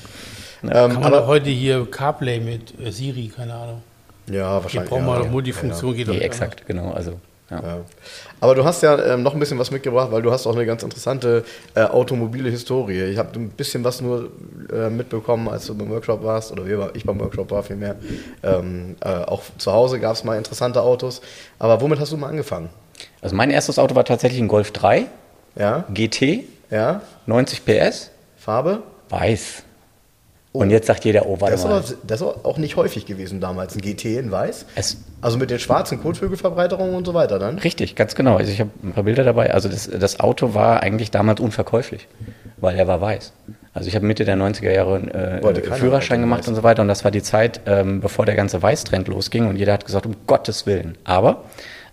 Ähm, 0.63 0.69
Kann 0.69 0.93
man 0.95 1.03
aber, 1.05 1.17
doch 1.21 1.27
heute 1.27 1.49
hier 1.49 1.87
CarPlay 1.89 2.39
mit 2.39 2.73
äh, 2.79 2.91
Siri, 2.91 3.31
keine 3.35 3.53
Ahnung. 3.53 3.81
ja, 4.27 4.33
Hier 4.33 4.63
wahrscheinlich. 4.63 4.89
brauchen 4.89 5.05
wir 5.05 5.13
ja, 5.13 5.17
doch 5.19 5.25
ja. 5.25 5.31
Multifunktion, 5.31 5.95
geht 5.95 6.07
doch 6.07 6.11
Nee, 6.13 6.17
nicht 6.19 6.25
exakt, 6.25 6.67
genau. 6.67 6.91
Also, 6.91 7.13
ja. 7.51 7.59
Ja. 7.61 7.81
Aber 8.39 8.55
du 8.55 8.63
hast 8.65 8.81
ja 8.81 9.13
ähm, 9.13 9.21
noch 9.21 9.33
ein 9.33 9.39
bisschen 9.39 9.59
was 9.59 9.69
mitgebracht, 9.69 10.11
weil 10.11 10.21
du 10.23 10.31
hast 10.31 10.47
auch 10.47 10.55
eine 10.55 10.65
ganz 10.65 10.81
interessante 10.81 11.43
äh, 11.75 11.83
automobile 11.83 12.49
Historie. 12.49 13.03
Ich 13.03 13.17
habe 13.17 13.37
ein 13.39 13.49
bisschen 13.49 13.83
was 13.83 14.01
nur 14.01 14.31
äh, 14.73 14.89
mitbekommen, 14.89 15.47
als 15.49 15.67
du 15.67 15.75
beim 15.75 15.89
Workshop 15.89 16.23
warst, 16.23 16.51
oder 16.51 16.65
wir, 16.65 16.89
ich 16.95 17.03
beim 17.05 17.19
Workshop 17.19 17.51
war 17.51 17.61
vielmehr. 17.61 17.95
Ähm, 18.41 18.95
äh, 19.01 19.09
auch 19.09 19.43
zu 19.57 19.71
Hause 19.71 19.99
gab 19.99 20.13
es 20.15 20.23
mal 20.23 20.37
interessante 20.37 20.81
Autos. 20.81 21.21
Aber 21.59 21.79
womit 21.81 21.99
hast 21.99 22.11
du 22.11 22.17
mal 22.17 22.29
angefangen? 22.29 22.69
Also 23.21 23.35
mein 23.35 23.51
erstes 23.51 23.77
Auto 23.77 23.93
war 23.95 24.05
tatsächlich 24.05 24.41
ein 24.41 24.47
Golf 24.47 24.71
3 24.71 25.05
Ja, 25.55 25.83
GT, 25.93 26.45
ja, 26.71 27.01
90 27.27 27.65
PS, 27.65 28.09
Farbe? 28.37 28.81
weiß. 29.09 29.63
Und 30.53 30.69
jetzt 30.69 30.87
sagt 30.87 31.05
jeder, 31.05 31.27
oh, 31.27 31.37
warte 31.39 31.53
Das 31.53 31.61
ist, 31.61 31.67
mal. 31.67 31.77
aber, 31.77 31.85
das 32.05 32.19
ist 32.21 32.27
auch 32.27 32.57
nicht 32.57 32.75
häufig 32.75 33.05
gewesen 33.05 33.39
damals, 33.39 33.73
ein 33.75 33.81
GT 33.81 34.17
in 34.17 34.31
weiß. 34.31 34.65
Es, 34.75 34.97
Also 35.21 35.37
mit 35.37 35.49
den 35.49 35.59
schwarzen 35.59 36.01
Kotflügelverbreiterungen 36.01 36.93
und 36.93 37.05
so 37.05 37.13
weiter 37.13 37.39
dann. 37.39 37.57
richtig, 37.59 37.95
ganz 37.95 38.15
genau. 38.15 38.35
Also 38.35 38.51
ich 38.51 38.59
habe 38.59 38.69
ein 38.83 38.91
paar 38.91 39.03
Bilder 39.03 39.23
dabei. 39.23 39.53
Also 39.53 39.69
das, 39.69 39.89
das 39.89 40.19
Auto 40.19 40.53
war 40.53 40.83
eigentlich 40.83 41.09
damals 41.09 41.39
unverkäuflich, 41.39 42.07
weil 42.57 42.75
er 42.77 42.85
war 42.87 42.99
weiß. 42.99 43.31
Also 43.73 43.87
ich 43.87 43.95
habe 43.95 44.05
Mitte 44.05 44.25
der 44.25 44.35
90er 44.35 44.71
Jahre 44.71 44.97
äh, 44.97 45.39
keiner 45.61 45.75
Führerschein 45.77 46.17
Auto 46.19 46.23
gemacht 46.23 46.39
weiß. 46.41 46.47
und 46.49 46.55
so 46.55 46.63
weiter. 46.63 46.81
Und 46.81 46.89
das 46.89 47.05
war 47.05 47.11
die 47.11 47.23
Zeit, 47.23 47.61
ähm, 47.65 48.01
bevor 48.01 48.25
der 48.25 48.35
ganze 48.35 48.61
Weißtrend 48.61 49.07
losging. 49.07 49.47
Und 49.47 49.55
jeder 49.55 49.71
hat 49.71 49.85
gesagt, 49.85 50.05
um 50.05 50.15
Gottes 50.27 50.65
Willen. 50.65 50.97
Aber 51.05 51.45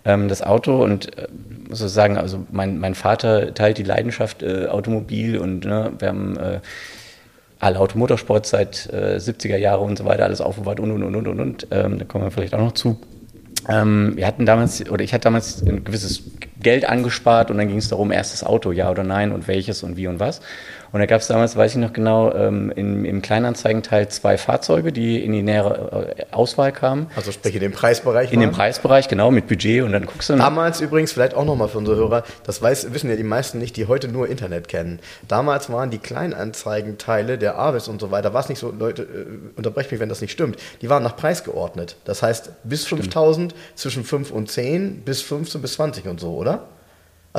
ähm, 0.03 0.27
das 0.27 0.41
Auto 0.41 0.83
und 0.83 1.17
äh, 1.17 1.27
muss 1.69 1.81
ich 1.81 1.89
sagen, 1.91 2.17
also 2.17 2.39
mein, 2.51 2.77
mein 2.79 2.95
Vater 2.95 3.53
teilt 3.53 3.77
die 3.77 3.83
Leidenschaft 3.83 4.43
äh, 4.43 4.67
Automobil 4.67 5.37
und 5.37 5.63
ne, 5.63 5.93
wir 5.99 6.07
haben 6.09 6.35
äh, 6.37 6.59
alle 7.59 7.79
Automotorsport 7.79 8.45
seit 8.45 8.89
äh, 8.91 9.17
70er 9.17 9.57
Jahre 9.57 9.81
und 9.81 9.97
so 9.97 10.05
weiter, 10.05 10.23
alles 10.23 10.41
aufbewahrt 10.41 10.79
und 10.79 10.91
und 10.91 11.03
und 11.03 11.15
und 11.15 11.27
und. 11.27 11.39
und. 11.39 11.67
Ähm, 11.71 11.99
da 11.99 12.05
kommen 12.05 12.23
wir 12.23 12.31
vielleicht 12.31 12.53
auch 12.53 12.59
noch 12.59 12.71
zu. 12.71 12.99
Ähm, 13.67 14.13
wir 14.15 14.25
hatten 14.25 14.45
damals, 14.45 14.89
oder 14.89 15.03
ich 15.03 15.13
hatte 15.13 15.23
damals 15.23 15.61
ein 15.61 15.83
gewisses 15.83 16.23
Geld 16.61 16.87
angespart 16.87 17.51
und 17.51 17.57
dann 17.57 17.67
ging 17.67 17.77
es 17.77 17.89
darum, 17.89 18.11
erstes 18.11 18.43
Auto, 18.43 18.71
ja 18.71 18.89
oder 18.89 19.03
nein 19.03 19.31
und 19.31 19.47
welches 19.47 19.83
und 19.83 19.97
wie 19.97 20.07
und 20.07 20.19
was. 20.19 20.41
Und 20.91 20.99
da 20.99 21.05
gab 21.05 21.21
es 21.21 21.27
damals, 21.27 21.55
weiß 21.55 21.71
ich 21.71 21.77
noch 21.77 21.93
genau, 21.93 22.33
ähm, 22.33 22.71
im, 22.75 23.05
im 23.05 23.21
Kleinanzeigenteil 23.21 24.09
zwei 24.09 24.37
Fahrzeuge, 24.37 24.91
die 24.91 25.23
in 25.23 25.31
die 25.31 25.43
nähere 25.43 26.15
äh, 26.17 26.25
Auswahl 26.31 26.71
kamen. 26.71 27.07
Also 27.15 27.31
sprich 27.31 27.53
in 27.55 27.61
dem 27.61 27.71
Preisbereich. 27.71 28.31
In 28.31 28.39
dem 28.39 28.49
waren. 28.49 28.55
Preisbereich, 28.55 29.07
genau, 29.07 29.31
mit 29.31 29.47
Budget 29.47 29.83
und 29.83 29.91
dann 29.91 30.05
guckst 30.05 30.29
du. 30.29 30.35
Damals 30.35 30.81
übrigens, 30.81 31.11
vielleicht 31.11 31.35
auch 31.35 31.45
nochmal 31.45 31.67
für 31.67 31.77
unsere 31.77 31.97
Hörer, 31.97 32.23
das 32.43 32.61
weiß, 32.61 32.93
wissen 32.93 33.09
ja 33.09 33.15
die 33.15 33.23
meisten 33.23 33.59
nicht, 33.59 33.77
die 33.77 33.87
heute 33.87 34.07
nur 34.07 34.27
Internet 34.27 34.67
kennen. 34.67 34.99
Damals 35.27 35.71
waren 35.71 35.91
die 35.91 35.99
Kleinanzeigenteile 35.99 37.37
der 37.37 37.59
Avis 37.59 37.87
und 37.87 38.01
so 38.01 38.11
weiter, 38.11 38.33
war 38.33 38.41
es 38.41 38.49
nicht 38.49 38.59
so, 38.59 38.71
Leute, 38.71 39.03
äh, 39.03 39.25
unterbrecht 39.55 39.91
mich, 39.91 39.99
wenn 39.99 40.09
das 40.09 40.21
nicht 40.21 40.31
stimmt, 40.31 40.57
die 40.81 40.89
waren 40.89 41.03
nach 41.03 41.15
Preis 41.15 41.43
geordnet. 41.43 41.97
Das 42.05 42.23
heißt, 42.23 42.51
bis 42.63 42.85
5000, 42.85 43.53
zwischen 43.75 44.03
5 44.03 44.31
und 44.31 44.49
10, 44.49 45.01
bis 45.01 45.21
15 45.21 45.61
bis 45.61 45.73
20 45.73 46.07
und 46.07 46.19
so, 46.19 46.35
oder? 46.35 46.67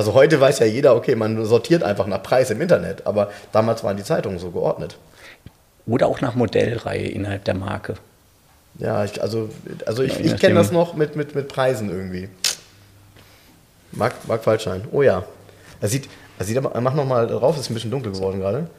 Also 0.01 0.15
heute 0.15 0.41
weiß 0.41 0.61
ja 0.61 0.65
jeder, 0.65 0.97
okay, 0.97 1.15
man 1.15 1.45
sortiert 1.45 1.83
einfach 1.83 2.07
nach 2.07 2.23
Preis 2.23 2.49
im 2.49 2.59
Internet, 2.63 3.07
aber 3.07 3.31
damals 3.53 3.85
waren 3.85 3.99
die 3.99 4.03
Zeitungen 4.03 4.39
so 4.39 4.51
geordnet. 4.51 4.97
Oder 5.87 6.07
auch 6.07 6.23
nach 6.23 6.35
Modellreihe 6.35 7.07
innerhalb 7.07 7.45
der 7.45 7.53
Marke. 7.53 7.97
Ja, 8.79 9.05
ich, 9.05 9.21
also, 9.21 9.51
also 9.85 10.03
ich, 10.03 10.19
ich 10.19 10.39
kenne 10.39 10.55
das 10.55 10.73
noch 10.73 10.95
mit, 10.95 11.17
mit, 11.17 11.35
mit 11.35 11.49
Preisen 11.49 11.91
irgendwie. 11.91 12.31
Mark, 13.93 14.15
Mark 14.27 14.47
Waldschein. 14.47 14.89
Oh 14.91 15.03
ja. 15.03 15.23
Er 15.83 15.89
sieht, 15.89 16.09
er 16.39 16.47
sieht 16.47 16.57
aber, 16.57 16.81
mach 16.81 16.95
noch 16.95 17.05
mal 17.05 17.27
drauf, 17.27 17.59
ist 17.59 17.69
ein 17.69 17.75
bisschen 17.75 17.91
dunkel 17.91 18.13
geworden 18.13 18.41
gerade. 18.41 18.71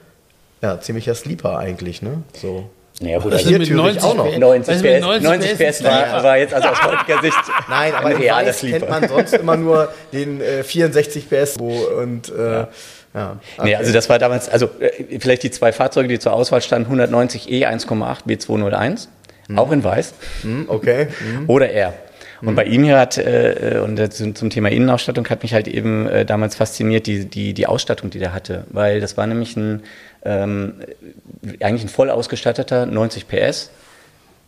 Ja, 0.64 0.82
ziemlicher 0.82 1.14
Sleeper 1.14 1.56
eigentlich, 1.60 2.02
ne? 2.02 2.24
So. 2.34 2.68
Naja, 3.00 3.20
gut, 3.20 3.34
also 3.34 3.50
hier 3.50 3.60
theoretisch 3.60 4.04
auch 4.04 4.16
noch. 4.16 4.38
90 4.38 4.68
was 4.68 4.76
ist 4.76 4.84
mit 4.84 5.02
PS, 5.02 5.22
90 5.24 5.58
PS 5.58 5.84
war, 5.84 6.24
war 6.24 6.38
jetzt 6.38 6.54
also 6.54 6.68
aus 6.68 6.84
heutiger 6.84 7.22
Sicht 7.22 7.38
Nein, 7.70 7.94
aber 7.96 8.08
ein 8.08 8.16
in 8.16 8.22
realer 8.22 8.48
Weiß 8.48 8.62
kennt 8.62 8.90
man 8.90 9.08
sonst 9.08 9.34
immer 9.34 9.58
nur 9.58 9.92
den 10.14 10.42
äh, 10.42 10.64
64 10.64 11.30
PS 11.30 11.58
und 11.58 12.30
äh, 12.30 12.66
ja. 13.14 13.40
Nee, 13.62 13.76
also 13.76 13.92
das 13.92 14.08
war 14.08 14.20
damals, 14.20 14.48
also 14.48 14.70
äh, 14.80 15.20
vielleicht 15.20 15.44
die 15.44 15.52
zwei 15.52 15.74
Fahrzeuge, 15.74 16.08
die 16.08 16.20
zur 16.20 16.34
Auswahl 16.34 16.62
standen, 16.62 17.02
190e 17.02 17.68
1,8 17.68 18.26
B201, 18.26 19.08
auch 19.58 19.72
in 19.72 19.84
weiß, 19.84 20.14
Hm, 20.44 20.66
okay. 20.70 21.08
oder 21.48 21.72
R. 21.72 21.94
Und 22.44 22.56
bei 22.56 22.64
ihm 22.66 22.84
hier 22.84 22.98
hat, 22.98 23.18
äh, 23.18 23.80
und 23.84 24.12
zum 24.12 24.50
Thema 24.50 24.70
Innenausstattung 24.70 25.28
hat 25.30 25.44
mich 25.44 25.54
halt 25.54 25.68
eben 25.68 26.08
äh, 26.08 26.26
damals 26.26 26.56
fasziniert, 26.56 27.06
die, 27.06 27.26
die, 27.26 27.54
die 27.54 27.68
Ausstattung, 27.68 28.10
die 28.10 28.20
der 28.20 28.34
hatte. 28.34 28.66
Weil 28.70 29.00
das 29.00 29.16
war 29.18 29.28
nämlich 29.28 29.56
ein, 29.56 29.84
ähm, 30.24 30.76
eigentlich 31.62 31.84
ein 31.84 31.90
voll 31.90 32.10
ausgestatteter 32.10 32.86
90 32.86 33.28
PS, 33.28 33.72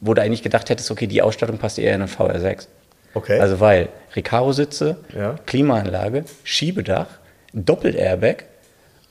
wo 0.02 0.14
du 0.14 0.22
eigentlich 0.22 0.44
gedacht 0.44 0.70
hättest, 0.70 0.92
okay, 0.92 1.08
die 1.08 1.22
Ausstattung 1.22 1.58
passt 1.58 1.80
eher 1.80 1.96
in 1.96 2.02
einen 2.02 2.12
VR6. 2.12 2.68
Okay. 3.14 3.40
Also 3.40 3.60
weil 3.60 3.90
Recaro-Sitze, 4.16 4.98
Ja. 5.16 5.36
Klimaanlage, 5.46 6.26
Schiebedach, 6.44 7.08
Doppel-Airbag, 7.54 8.46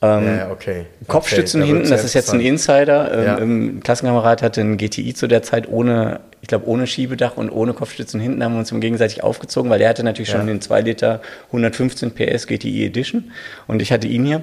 ja, 0.03 0.21
ja, 0.21 0.51
okay. 0.51 0.87
Kopfstützen 1.07 1.63
okay, 1.63 1.73
hinten, 1.73 1.89
das 1.89 2.03
ist 2.03 2.15
jetzt 2.15 2.33
ein. 2.33 2.41
Insider. 2.41 3.13
Ähm, 3.13 3.25
Ja. 3.25 3.37
Ein 3.37 3.81
Klassenkamerad 3.85 4.43
hatte 4.43 4.61
ein 4.61 4.77
GTI 4.77 5.15
zu 5.15 5.29
der 5.29 5.43
Zeit 5.45 5.69
ohne, 5.69 6.21
ich 6.41 6.49
glaube, 6.49 6.67
ohne 6.67 6.89
Schiebedach 6.89 7.37
und 7.37 7.51
ohne 7.51 7.73
Kopfstützen 7.73 8.21
hinten 8.21 8.43
haben 8.43 8.55
wir 8.55 8.59
uns 8.59 8.73
gegenseitig 8.73 9.23
aufgezogen, 9.23 9.71
weil 9.71 9.79
der 9.79 9.89
hatte 9.89 10.03
natürlich 10.03 10.31
schon 10.31 10.49
den 10.49 10.61
2 10.61 10.81
Liter 10.81 11.21
115 11.49 12.11
PS 12.11 12.49
GTI 12.49 12.87
Edition 12.87 13.31
und 13.69 13.81
ich 13.81 13.93
hatte 13.93 14.09
ihn 14.09 14.25
hier. 14.25 14.43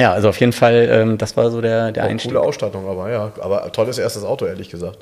Ja, 0.00 0.12
also 0.12 0.28
auf 0.28 0.38
jeden 0.40 0.52
Fall, 0.52 0.88
ähm, 0.90 1.18
das 1.18 1.36
war 1.36 1.50
so 1.50 1.60
der, 1.60 1.92
der 1.92 2.04
Oh, 2.04 2.08
Einstieg. 2.08 2.30
coole 2.32 2.40
Ausstattung, 2.42 2.88
aber 2.88 3.10
ja. 3.10 3.32
Aber 3.40 3.70
tolles 3.72 3.98
erstes 3.98 4.24
Auto, 4.24 4.46
ehrlich 4.46 4.70
gesagt. 4.70 4.98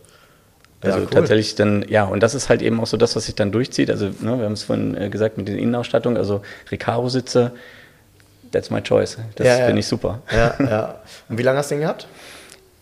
Ja, 0.82 0.90
Also 0.90 1.00
cool. 1.00 1.06
tatsächlich 1.10 1.54
dann, 1.54 1.84
ja, 1.88 2.04
und 2.04 2.22
das 2.22 2.34
ist 2.34 2.48
halt 2.48 2.62
eben 2.62 2.80
auch 2.80 2.86
so 2.86 2.96
das, 2.96 3.16
was 3.16 3.26
sich 3.26 3.34
dann 3.34 3.50
durchzieht. 3.52 3.90
Also, 3.90 4.06
ne, 4.06 4.38
wir 4.38 4.44
haben 4.44 4.52
es 4.52 4.62
vorhin 4.64 4.96
äh, 4.96 5.08
gesagt 5.08 5.36
mit 5.36 5.48
den 5.48 5.58
Innenausstattung, 5.58 6.16
also 6.16 6.42
Recaro-Sitze, 6.70 7.52
that's 8.52 8.70
my 8.70 8.80
choice. 8.82 9.18
Das 9.36 9.46
Ja, 9.46 9.58
ja. 9.58 9.64
finde 9.66 9.80
ich 9.80 9.86
super. 9.86 10.20
Ja, 10.32 10.54
ja. 10.58 10.94
Und 11.28 11.38
wie 11.38 11.42
lange 11.42 11.58
hast 11.58 11.70
du 11.70 11.74
den 11.74 11.82
gehabt? 11.82 12.06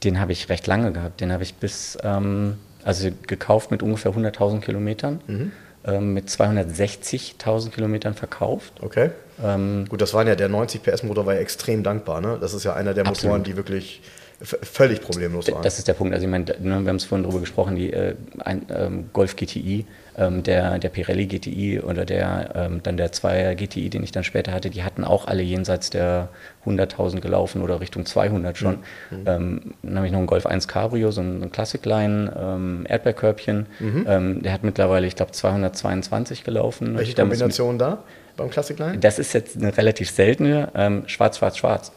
Den 0.04 0.20
habe 0.20 0.32
ich 0.32 0.48
recht 0.50 0.66
lange 0.66 0.92
gehabt. 0.92 1.20
Den 1.20 1.32
habe 1.32 1.42
ich 1.42 1.54
bis, 1.54 1.96
ähm, 2.04 2.58
also 2.84 3.08
gekauft 3.26 3.70
mit 3.70 3.82
ungefähr 3.82 4.12
100.000 4.12 4.60
Kilometern, 4.60 5.20
Mhm. 5.26 5.52
ähm, 5.86 6.12
mit 6.14 6.28
260.000 6.28 7.70
Kilometern 7.70 8.14
verkauft. 8.14 8.72
Okay. 8.82 9.10
Ähm, 9.42 9.86
Gut, 9.88 10.00
das 10.00 10.14
waren 10.14 10.26
ja, 10.26 10.34
der 10.34 10.48
90 10.48 10.82
PS 10.82 11.02
Motor 11.02 11.26
war 11.26 11.34
ja 11.34 11.40
extrem 11.40 11.82
dankbar, 11.82 12.20
ne? 12.20 12.38
Das 12.40 12.54
ist 12.54 12.64
ja 12.64 12.74
einer 12.74 12.94
der 12.94 13.04
Motoren, 13.04 13.40
Absolut. 13.40 13.46
die 13.46 13.56
wirklich 13.56 14.02
völlig 14.42 15.00
problemlos 15.00 15.50
waren. 15.50 15.62
das 15.62 15.78
ist 15.78 15.88
der 15.88 15.94
Punkt. 15.94 16.12
Also 16.12 16.26
ich 16.26 16.30
meine, 16.30 16.44
ne, 16.44 16.80
wir 16.80 16.88
haben 16.88 16.96
es 16.96 17.04
vorhin 17.04 17.24
drüber 17.24 17.40
gesprochen, 17.40 17.76
die 17.76 17.92
äh, 17.92 18.14
ein, 18.40 18.66
ähm, 18.68 19.08
Golf 19.14 19.34
GTI, 19.34 19.86
ähm, 20.18 20.42
der, 20.42 20.78
der 20.78 20.90
Pirelli 20.90 21.26
GTI 21.26 21.80
oder 21.80 22.04
der 22.04 22.50
ähm, 22.54 22.82
dann 22.82 22.98
der 22.98 23.12
2er 23.12 23.54
GTI, 23.54 23.88
den 23.88 24.02
ich 24.02 24.12
dann 24.12 24.24
später 24.24 24.52
hatte, 24.52 24.68
die 24.68 24.82
hatten 24.82 25.04
auch 25.04 25.26
alle 25.26 25.42
jenseits 25.42 25.88
der 25.88 26.28
100.000 26.66 27.20
gelaufen 27.20 27.62
oder 27.62 27.80
Richtung 27.80 28.04
200 28.04 28.58
schon. 28.58 28.78
Ähm, 29.10 29.74
dann 29.82 29.96
habe 29.96 30.06
ich 30.06 30.12
noch 30.12 30.18
einen 30.18 30.26
Golf 30.26 30.44
1 30.44 30.68
Cabrio, 30.68 31.10
so 31.12 31.22
ein, 31.22 31.38
so 31.38 31.46
ein 31.46 31.52
Classic 31.52 31.84
Line, 31.84 32.32
ähm, 32.38 32.84
Erdbeerkörbchen. 32.86 33.66
Ähm, 33.80 34.42
der 34.42 34.52
hat 34.52 34.64
mittlerweile, 34.64 35.06
ich 35.06 35.16
glaube, 35.16 35.32
222 35.32 36.44
gelaufen. 36.44 36.98
Welche 36.98 37.14
Kombination 37.14 37.78
da 37.78 38.04
beim 38.36 38.50
Classic 38.50 38.78
Line? 38.78 38.98
Das 38.98 39.18
ist 39.18 39.32
jetzt 39.32 39.56
eine 39.56 39.76
relativ 39.76 40.10
seltene, 40.10 40.70
ähm, 40.74 41.04
schwarz, 41.06 41.38
schwarz, 41.38 41.58
schwarz. 41.58 41.92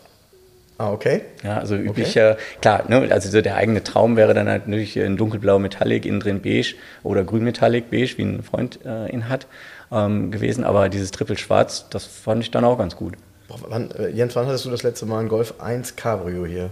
Ah, 0.80 0.94
okay. 0.94 1.24
Ja, 1.44 1.58
also 1.58 1.76
üblicher, 1.76 2.38
klar, 2.62 2.86
ne, 2.88 3.10
also 3.12 3.30
so 3.30 3.42
der 3.42 3.58
eigene 3.58 3.84
Traum 3.84 4.16
wäre 4.16 4.34
dann 4.34 4.48
halt 4.48 4.68
natürlich 4.68 4.98
ein 4.98 5.18
dunkelblau 5.18 5.60
Metallic, 5.60 6.06
innen 6.06 6.22
drin 6.22 6.42
beige 6.42 6.76
oder 7.04 7.26
grün 7.26 7.44
Metallic 7.44 7.92
beige, 7.92 8.18
wie 8.18 8.22
ein 8.22 8.44
Freund 8.44 8.80
äh, 8.86 9.12
ihn 9.12 9.28
hat, 9.28 9.48
ähm, 9.92 10.32
gewesen. 10.32 10.64
Aber 10.64 10.88
dieses 10.88 11.12
Triple 11.12 11.38
Schwarz, 11.38 11.88
das 11.90 12.06
fand 12.06 12.44
ich 12.44 12.52
dann 12.52 12.64
auch 12.64 12.78
ganz 12.78 12.96
gut. 12.96 13.16
Boah, 13.50 13.58
Wann, 13.68 13.92
äh, 13.92 14.08
Jens, 14.08 14.38
wann 14.38 14.48
hattest 14.48 14.64
du 14.64 14.70
das 14.70 14.84
letzte 14.84 15.06
Mal 15.06 15.20
einen 15.20 15.28
Golf 15.28 15.56
1 15.60 15.98
Cabrio 15.98 16.46
hier? 16.46 16.70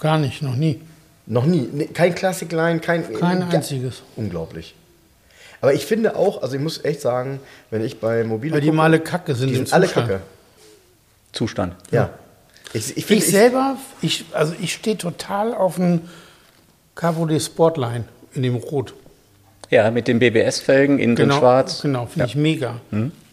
Gar 0.00 0.18
nicht, 0.18 0.42
noch 0.42 0.56
nie. 0.56 0.80
Noch 1.26 1.46
nie. 1.46 1.68
Nee, 1.72 1.86
kein 1.86 2.16
Classic 2.16 2.50
Line, 2.50 2.80
kein. 2.80 3.12
Kein 3.14 3.40
ja, 3.42 3.48
einziges. 3.48 4.02
Unglaublich. 4.16 4.74
Aber 5.60 5.74
ich 5.74 5.84
finde 5.84 6.16
auch, 6.16 6.42
also 6.42 6.56
ich 6.56 6.62
muss 6.62 6.84
echt 6.84 7.00
sagen, 7.00 7.40
wenn 7.70 7.84
ich 7.84 8.00
bei 8.00 8.24
Mobile. 8.24 8.54
Weil 8.54 8.60
die 8.60 8.68
gucke, 8.68 8.76
mal 8.76 8.84
alle 8.84 9.00
Kacke 9.00 9.34
sind 9.34 9.50
die 9.50 9.56
im 9.56 9.66
sind 9.66 9.74
alle 9.74 9.86
Zustand. 9.86 10.08
Kacke. 10.08 10.22
Zustand. 11.32 11.74
Ja. 11.90 12.10
Ich, 12.72 12.96
ich, 12.96 13.04
finde, 13.04 13.24
Ich 13.24 13.30
selber, 13.30 13.76
ich, 14.00 14.24
also 14.32 14.54
ich 14.60 14.72
stehe 14.72 14.96
total 14.96 15.54
auf 15.54 15.78
einen 15.78 16.08
Cabriolet 16.94 17.42
Sportline 17.42 18.04
in 18.34 18.42
dem 18.42 18.56
Rot. 18.56 18.94
Ja, 19.70 19.90
mit 19.90 20.08
den 20.08 20.18
BBS-Felgen, 20.18 20.98
innen 20.98 21.14
drin 21.14 21.30
schwarz. 21.30 21.82
Genau, 21.82 22.06
finde 22.06 22.26
ich 22.26 22.34
mega. 22.34 22.80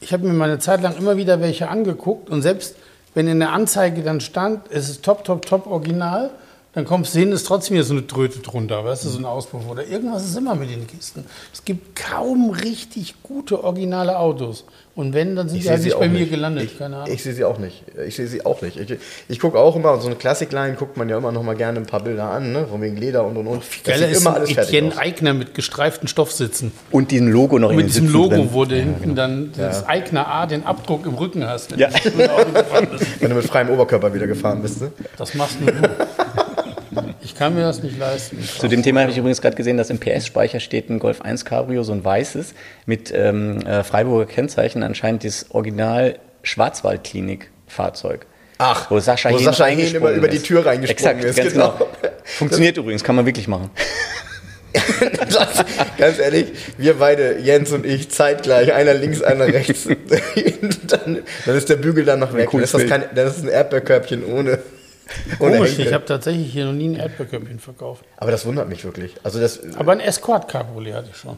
Ich 0.01 0.13
habe 0.13 0.27
mir 0.27 0.33
meine 0.33 0.59
Zeit 0.59 0.81
lang 0.81 0.95
immer 0.97 1.17
wieder 1.17 1.41
welche 1.41 1.67
angeguckt 1.67 2.29
und 2.29 2.41
selbst 2.41 2.75
wenn 3.15 3.27
in 3.27 3.39
der 3.39 3.51
Anzeige 3.51 4.03
dann 4.03 4.21
stand, 4.21 4.69
es 4.69 4.89
ist 4.89 5.03
top, 5.03 5.23
top, 5.23 5.43
top 5.45 5.65
original, 5.65 6.29
dann 6.73 6.85
kommst 6.85 7.15
du 7.15 7.19
hin, 7.19 7.31
ist 7.31 7.47
trotzdem 7.47 7.75
hier 7.75 7.83
so 7.83 7.93
eine 7.93 8.05
Tröte 8.05 8.39
drunter, 8.39 8.85
weißt 8.85 9.05
du, 9.05 9.09
so 9.09 9.17
ein 9.17 9.25
Auspuff 9.25 9.67
oder 9.67 9.85
irgendwas 9.87 10.25
ist 10.25 10.37
immer 10.37 10.53
mit 10.53 10.69
den 10.69 10.85
Kisten. 10.85 11.25
Es 11.51 11.65
gibt 11.65 11.95
kaum 11.95 12.51
richtig 12.51 13.15
gute 13.23 13.63
originale 13.63 14.19
Autos. 14.19 14.63
Und 14.93 15.13
wenn, 15.13 15.35
dann 15.35 15.47
sind 15.47 15.57
Ich 15.59 15.63
die 15.65 15.69
halt 15.69 15.83
nicht 15.83 15.99
bei 15.99 16.07
mir 16.09 16.19
nicht. 16.21 16.31
gelandet, 16.31 16.63
Ich, 17.07 17.13
ich 17.13 17.23
sehe 17.23 17.33
sie 17.33 17.43
auch 17.45 17.59
nicht. 17.59 17.83
Ich 18.07 18.15
sehe 18.15 18.25
sie 18.27 18.43
auch 18.45 18.61
nicht. 18.63 18.77
Ich, 18.77 18.95
ich 19.27 19.39
gucke 19.39 19.57
auch 19.59 19.75
immer, 19.75 19.99
so 19.99 20.07
eine 20.07 20.15
Classic-Line 20.15 20.75
guckt 20.75 20.97
man 20.97 21.07
ja 21.07 21.17
immer 21.17 21.31
noch 21.31 21.43
mal 21.43 21.55
gerne 21.55 21.79
ein 21.79 21.85
paar 21.85 21.99
Bilder 22.03 22.31
an, 22.31 22.51
ne? 22.51 22.65
von 22.67 22.81
wegen 22.81 22.97
Leder 22.97 23.23
und 23.23 23.37
und 23.37 23.45
und. 23.47 23.61
Das 23.63 23.83
Geiler 23.83 24.07
sieht 24.07 24.15
ist 24.17 24.21
immer 24.21 24.33
alles 24.35 24.49
Etienne. 24.57 24.97
Eigner 24.97 25.33
mit 25.35 25.53
gestreiften 25.53 26.07
Stoffsitzen. 26.07 26.71
Und 26.91 27.11
diesem 27.11 27.27
Logo 27.31 27.59
noch 27.59 27.69
in 27.71 27.75
Mit 27.77 27.87
diesem 27.87 28.11
Logo, 28.11 28.29
drin. 28.35 28.49
wo 28.53 28.65
du 28.65 28.75
hinten 28.75 29.15
dann 29.15 29.51
das 29.55 29.85
Eigner 29.87 30.27
A 30.27 30.45
den 30.47 30.63
Abdruck 30.65 31.05
im 31.05 31.13
Rücken 31.13 31.47
hast. 31.47 31.71
wenn 31.71 31.79
Ja. 31.79 31.89
du. 31.89 32.11
Wenn 33.19 33.29
du 33.29 33.35
mit 33.35 33.45
freiem 33.45 33.69
Oberkörper 33.69 34.13
wieder 34.13 34.25
gefahren 34.27 34.61
bist. 34.63 34.81
Ne? 34.81 34.91
Das 35.17 35.33
machst 35.35 35.59
nur 35.61 35.71
du. 35.71 35.77
Ich 37.27 37.35
kann 37.35 37.55
mir 37.55 37.63
das 37.63 37.83
nicht 37.83 37.99
leisten. 37.99 38.41
Zu 38.41 38.69
dem 38.69 38.83
Thema 38.83 39.01
habe 39.01 39.11
ich 39.11 39.17
übrigens 39.17 39.41
gerade 39.41 39.57
gesehen, 39.57 39.75
dass 39.75 39.89
im 39.89 39.99
PS-Speicher 39.99 40.61
steht 40.61 40.89
ein 40.89 40.97
Golf 40.97 41.19
1 41.19 41.43
Cabrio, 41.43 41.83
so 41.83 41.91
ein 41.91 42.05
weißes, 42.05 42.53
mit 42.85 43.11
ähm, 43.13 43.67
äh, 43.67 43.83
Freiburger 43.83 44.25
Kennzeichen, 44.25 44.81
anscheinend 44.81 45.25
das 45.25 45.47
Original 45.49 46.19
Schwarzwaldklinik-Fahrzeug. 46.43 48.25
Ach, 48.59 48.89
wo 48.89 49.01
Sascha, 49.01 49.29
wo 49.29 49.37
Hehn 49.37 49.43
Sascha 49.43 49.65
Hehn 49.65 49.93
immer 49.93 50.11
über 50.11 50.29
die 50.29 50.37
ist. 50.37 50.45
Tür 50.45 50.65
reingesprungen 50.65 51.17
Exakt, 51.17 51.23
ist, 51.25 51.35
Ganz 51.35 51.51
genau. 51.51 51.73
genau. 51.73 51.89
Funktioniert 52.23 52.77
übrigens, 52.77 53.03
kann 53.03 53.17
man 53.17 53.25
wirklich 53.25 53.49
machen. 53.49 53.71
Das, 55.29 55.65
ganz 55.97 56.19
ehrlich, 56.19 56.53
wir 56.77 56.99
beide, 56.99 57.39
Jens 57.39 57.71
und 57.71 57.85
ich, 57.85 58.09
zeitgleich, 58.09 58.73
einer 58.73 58.93
links, 58.93 59.21
einer 59.21 59.47
rechts. 59.47 59.85
dann, 60.87 61.19
dann 61.45 61.57
ist 61.57 61.69
der 61.69 61.75
Bügel 61.75 62.05
dann 62.05 62.19
noch 62.19 62.33
weg. 62.33 62.45
Dann 62.45 62.51
cooles 62.51 62.73
ist 62.73 62.83
das, 62.83 62.89
kein, 62.89 63.03
dann 63.13 63.27
ist 63.27 63.37
es 63.37 63.43
ein 63.43 63.49
Erdbeerkörbchen 63.49 64.23
ohne. 64.23 64.59
Komisch, 65.39 65.77
ich 65.79 65.93
habe 65.93 66.05
tatsächlich 66.05 66.51
hier 66.51 66.65
noch 66.65 66.73
nie 66.73 66.89
ein 66.89 66.95
Erdbeerkörbchen 66.95 67.59
verkauft. 67.59 68.03
Aber 68.17 68.31
das 68.31 68.45
wundert 68.45 68.67
mich 68.69 68.83
wirklich. 68.83 69.15
Also 69.23 69.39
das, 69.39 69.59
Aber 69.75 69.91
ein 69.93 69.99
Escort 69.99 70.47
Cabriolet 70.49 70.93
hatte 70.95 71.09
ich 71.11 71.17
schon. 71.17 71.37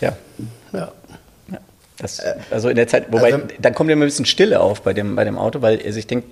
Ja. 0.00 0.16
Ja. 0.72 0.92
Ja. 1.50 1.58
Das, 1.98 2.20
also 2.50 2.68
in 2.68 2.76
der 2.76 2.86
Zeit, 2.86 3.06
wobei, 3.12 3.32
also- 3.34 3.46
dann 3.60 3.74
kommt 3.74 3.90
ja 3.90 3.94
immer 3.94 4.04
ein 4.04 4.08
bisschen 4.08 4.26
Stille 4.26 4.60
auf 4.60 4.82
bei 4.82 4.92
dem, 4.94 5.16
bei 5.16 5.24
dem 5.24 5.36
Auto, 5.38 5.62
weil 5.62 5.80
also 5.84 5.98
ich 5.98 6.06
denke, 6.06 6.26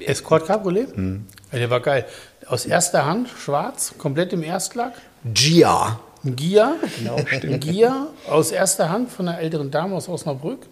äh, 0.00 0.04
Escort 0.04 0.46
Cabriolet? 0.46 0.96
Mhm. 0.96 1.26
Ja, 1.52 1.58
der 1.58 1.70
war 1.70 1.80
geil. 1.80 2.06
Aus 2.46 2.64
erster 2.64 3.04
Hand, 3.04 3.28
schwarz, 3.28 3.94
komplett 3.98 4.32
im 4.32 4.42
Erstlack. 4.42 4.94
Gia. 5.34 6.00
Ein 6.24 6.34
Gia, 6.34 6.74
ein 7.42 7.60
Gia 7.60 8.08
aus 8.28 8.50
erster 8.50 8.88
Hand 8.90 9.12
von 9.12 9.28
einer 9.28 9.38
älteren 9.38 9.70
Dame 9.70 9.94
aus 9.94 10.08
Osnabrück. 10.08 10.66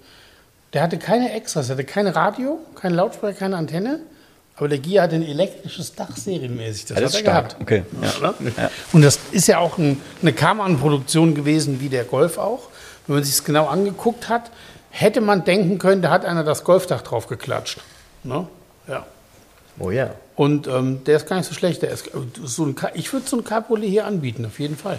Der 0.77 0.83
hatte 0.83 0.99
keine 0.99 1.33
Extras, 1.33 1.71
er 1.71 1.77
hatte 1.77 1.85
kein 1.85 2.07
Radio, 2.07 2.59
kein 2.75 2.93
Lautsprecher, 2.93 3.39
keine 3.39 3.57
Antenne. 3.57 4.01
Aber 4.57 4.69
der 4.69 4.77
Gia 4.77 5.05
hatte 5.05 5.15
ein 5.15 5.23
elektrisches 5.23 5.95
Dach 5.95 6.15
serienmäßig. 6.15 6.85
Das, 6.85 6.99
alles 6.99 7.15
hat 7.15 7.21
er 7.25 7.31
stark. 7.31 7.49
gehabt. 7.49 7.63
Okay. 7.63 7.83
Ja. 8.21 8.35
Ne? 8.41 8.71
Und 8.93 9.01
das 9.01 9.19
ist 9.33 9.47
ja 9.49 9.57
auch 9.57 9.79
ein, 9.79 9.99
eine 10.21 10.35
Karmann-Produktion 10.35 11.35
gewesen, 11.35 11.81
wie 11.81 11.89
der 11.89 12.05
Golf 12.05 12.37
auch. 12.37 12.69
Wenn 13.07 13.15
man 13.17 13.25
sich 13.25 13.33
es 13.37 13.45
genau 13.45 13.69
angeguckt 13.69 14.29
hat, 14.29 14.51
hätte 14.91 15.23
man 15.23 15.45
denken 15.47 15.79
können, 15.79 16.03
da 16.03 16.11
hat 16.11 16.27
einer 16.27 16.45
das 16.45 16.63
Golfdach 16.63 17.01
drauf 17.01 17.27
geklatscht. 17.27 17.79
Ne? 18.23 18.47
Ja. 18.87 19.07
Oh 19.79 19.91
ja. 19.91 20.11
Und 20.35 20.67
ähm, 20.67 21.05
der 21.05 21.17
ist 21.17 21.27
gar 21.27 21.37
nicht 21.37 21.49
so 21.49 21.55
schlecht. 21.55 21.81
Der 21.81 21.91
ist, 21.91 22.11
so 22.45 22.67
ein, 22.67 22.77
ich 22.93 23.11
würde 23.15 23.27
so 23.27 23.39
ein 23.39 23.45
Cabriolet 23.45 23.89
hier 23.89 24.05
anbieten, 24.05 24.45
auf 24.45 24.61
jeden 24.61 24.77
Fall. 24.77 24.99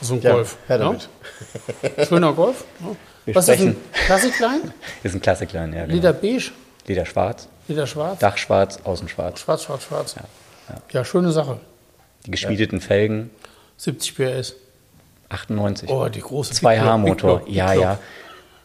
So 0.00 0.14
ein 0.14 0.22
Ja, 0.22 0.34
Golf. 0.34 0.56
her 0.68 0.78
ne? 0.78 0.84
damit. 0.84 2.08
Schöner 2.08 2.32
Golf. 2.32 2.62
Ne? 2.78 2.94
Wir 3.24 3.34
Was 3.34 3.48
ist 3.48 3.54
sprechen. 3.54 3.76
ein 3.76 4.06
Klassiklein? 4.06 4.60
Ist 5.02 5.14
ein 5.14 5.20
Klassiklein, 5.22 5.72
ja. 5.72 5.82
Genau. 5.82 5.94
Leder 5.94 6.12
beige, 6.12 6.50
Leder 6.86 7.06
schwarz, 7.06 7.48
Leder 7.68 7.86
schwarz. 7.86 8.18
Dach 8.18 8.36
schwarz, 8.36 8.78
außen 8.84 9.08
schwarz. 9.08 9.40
Schwarz, 9.40 9.64
schwarz, 9.64 9.84
schwarz. 9.84 10.16
Ja, 10.90 11.04
schöne 11.04 11.30
Sache. 11.32 11.58
Die 12.26 12.30
geschmiedeten 12.30 12.80
Felgen, 12.80 13.30
70 13.78 14.14
PS. 14.16 14.54
98. 15.30 15.88
Oh, 15.90 16.08
die 16.08 16.20
große 16.20 16.52
2H-Motor, 16.54 17.04
Big 17.06 17.16
Block, 17.18 17.44
Big 17.46 17.54
ja, 17.54 17.72
ja. 17.72 17.98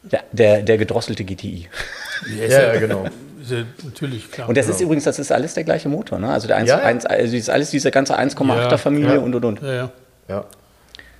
Der, 0.03 0.23
der, 0.31 0.61
der 0.61 0.77
gedrosselte 0.77 1.23
GTI. 1.23 1.67
Ist 2.39 2.51
Ja, 2.51 2.73
ja, 2.73 2.79
genau. 2.79 3.05
Natürlich, 3.83 4.29
klar. 4.31 4.47
Und 4.49 4.57
das 4.57 4.67
ist 4.67 4.79
übrigens, 4.81 5.05
das 5.05 5.17
ist 5.17 5.31
alles 5.31 5.53
der 5.55 5.63
gleiche 5.63 5.87
Motor, 5.89 6.19
ne? 6.19 6.29
Also 6.31 6.47
der 6.47 6.57
1, 6.57 6.69
Ja, 6.69 6.77
ja. 6.79 6.83
1, 6.85 7.05
also 7.05 7.23
das 7.23 7.33
ist 7.33 7.49
alles 7.49 7.71
diese 7.71 7.89
ganze 7.89 8.19
1,8er 8.19 8.69
Ja, 8.71 8.77
Familie 8.77 9.13
ja. 9.15 9.19
und 9.19 9.33
und 9.33 9.45
und. 9.45 9.61
ja, 9.61 9.73
ja. 9.73 9.89
Ja. 10.27 10.45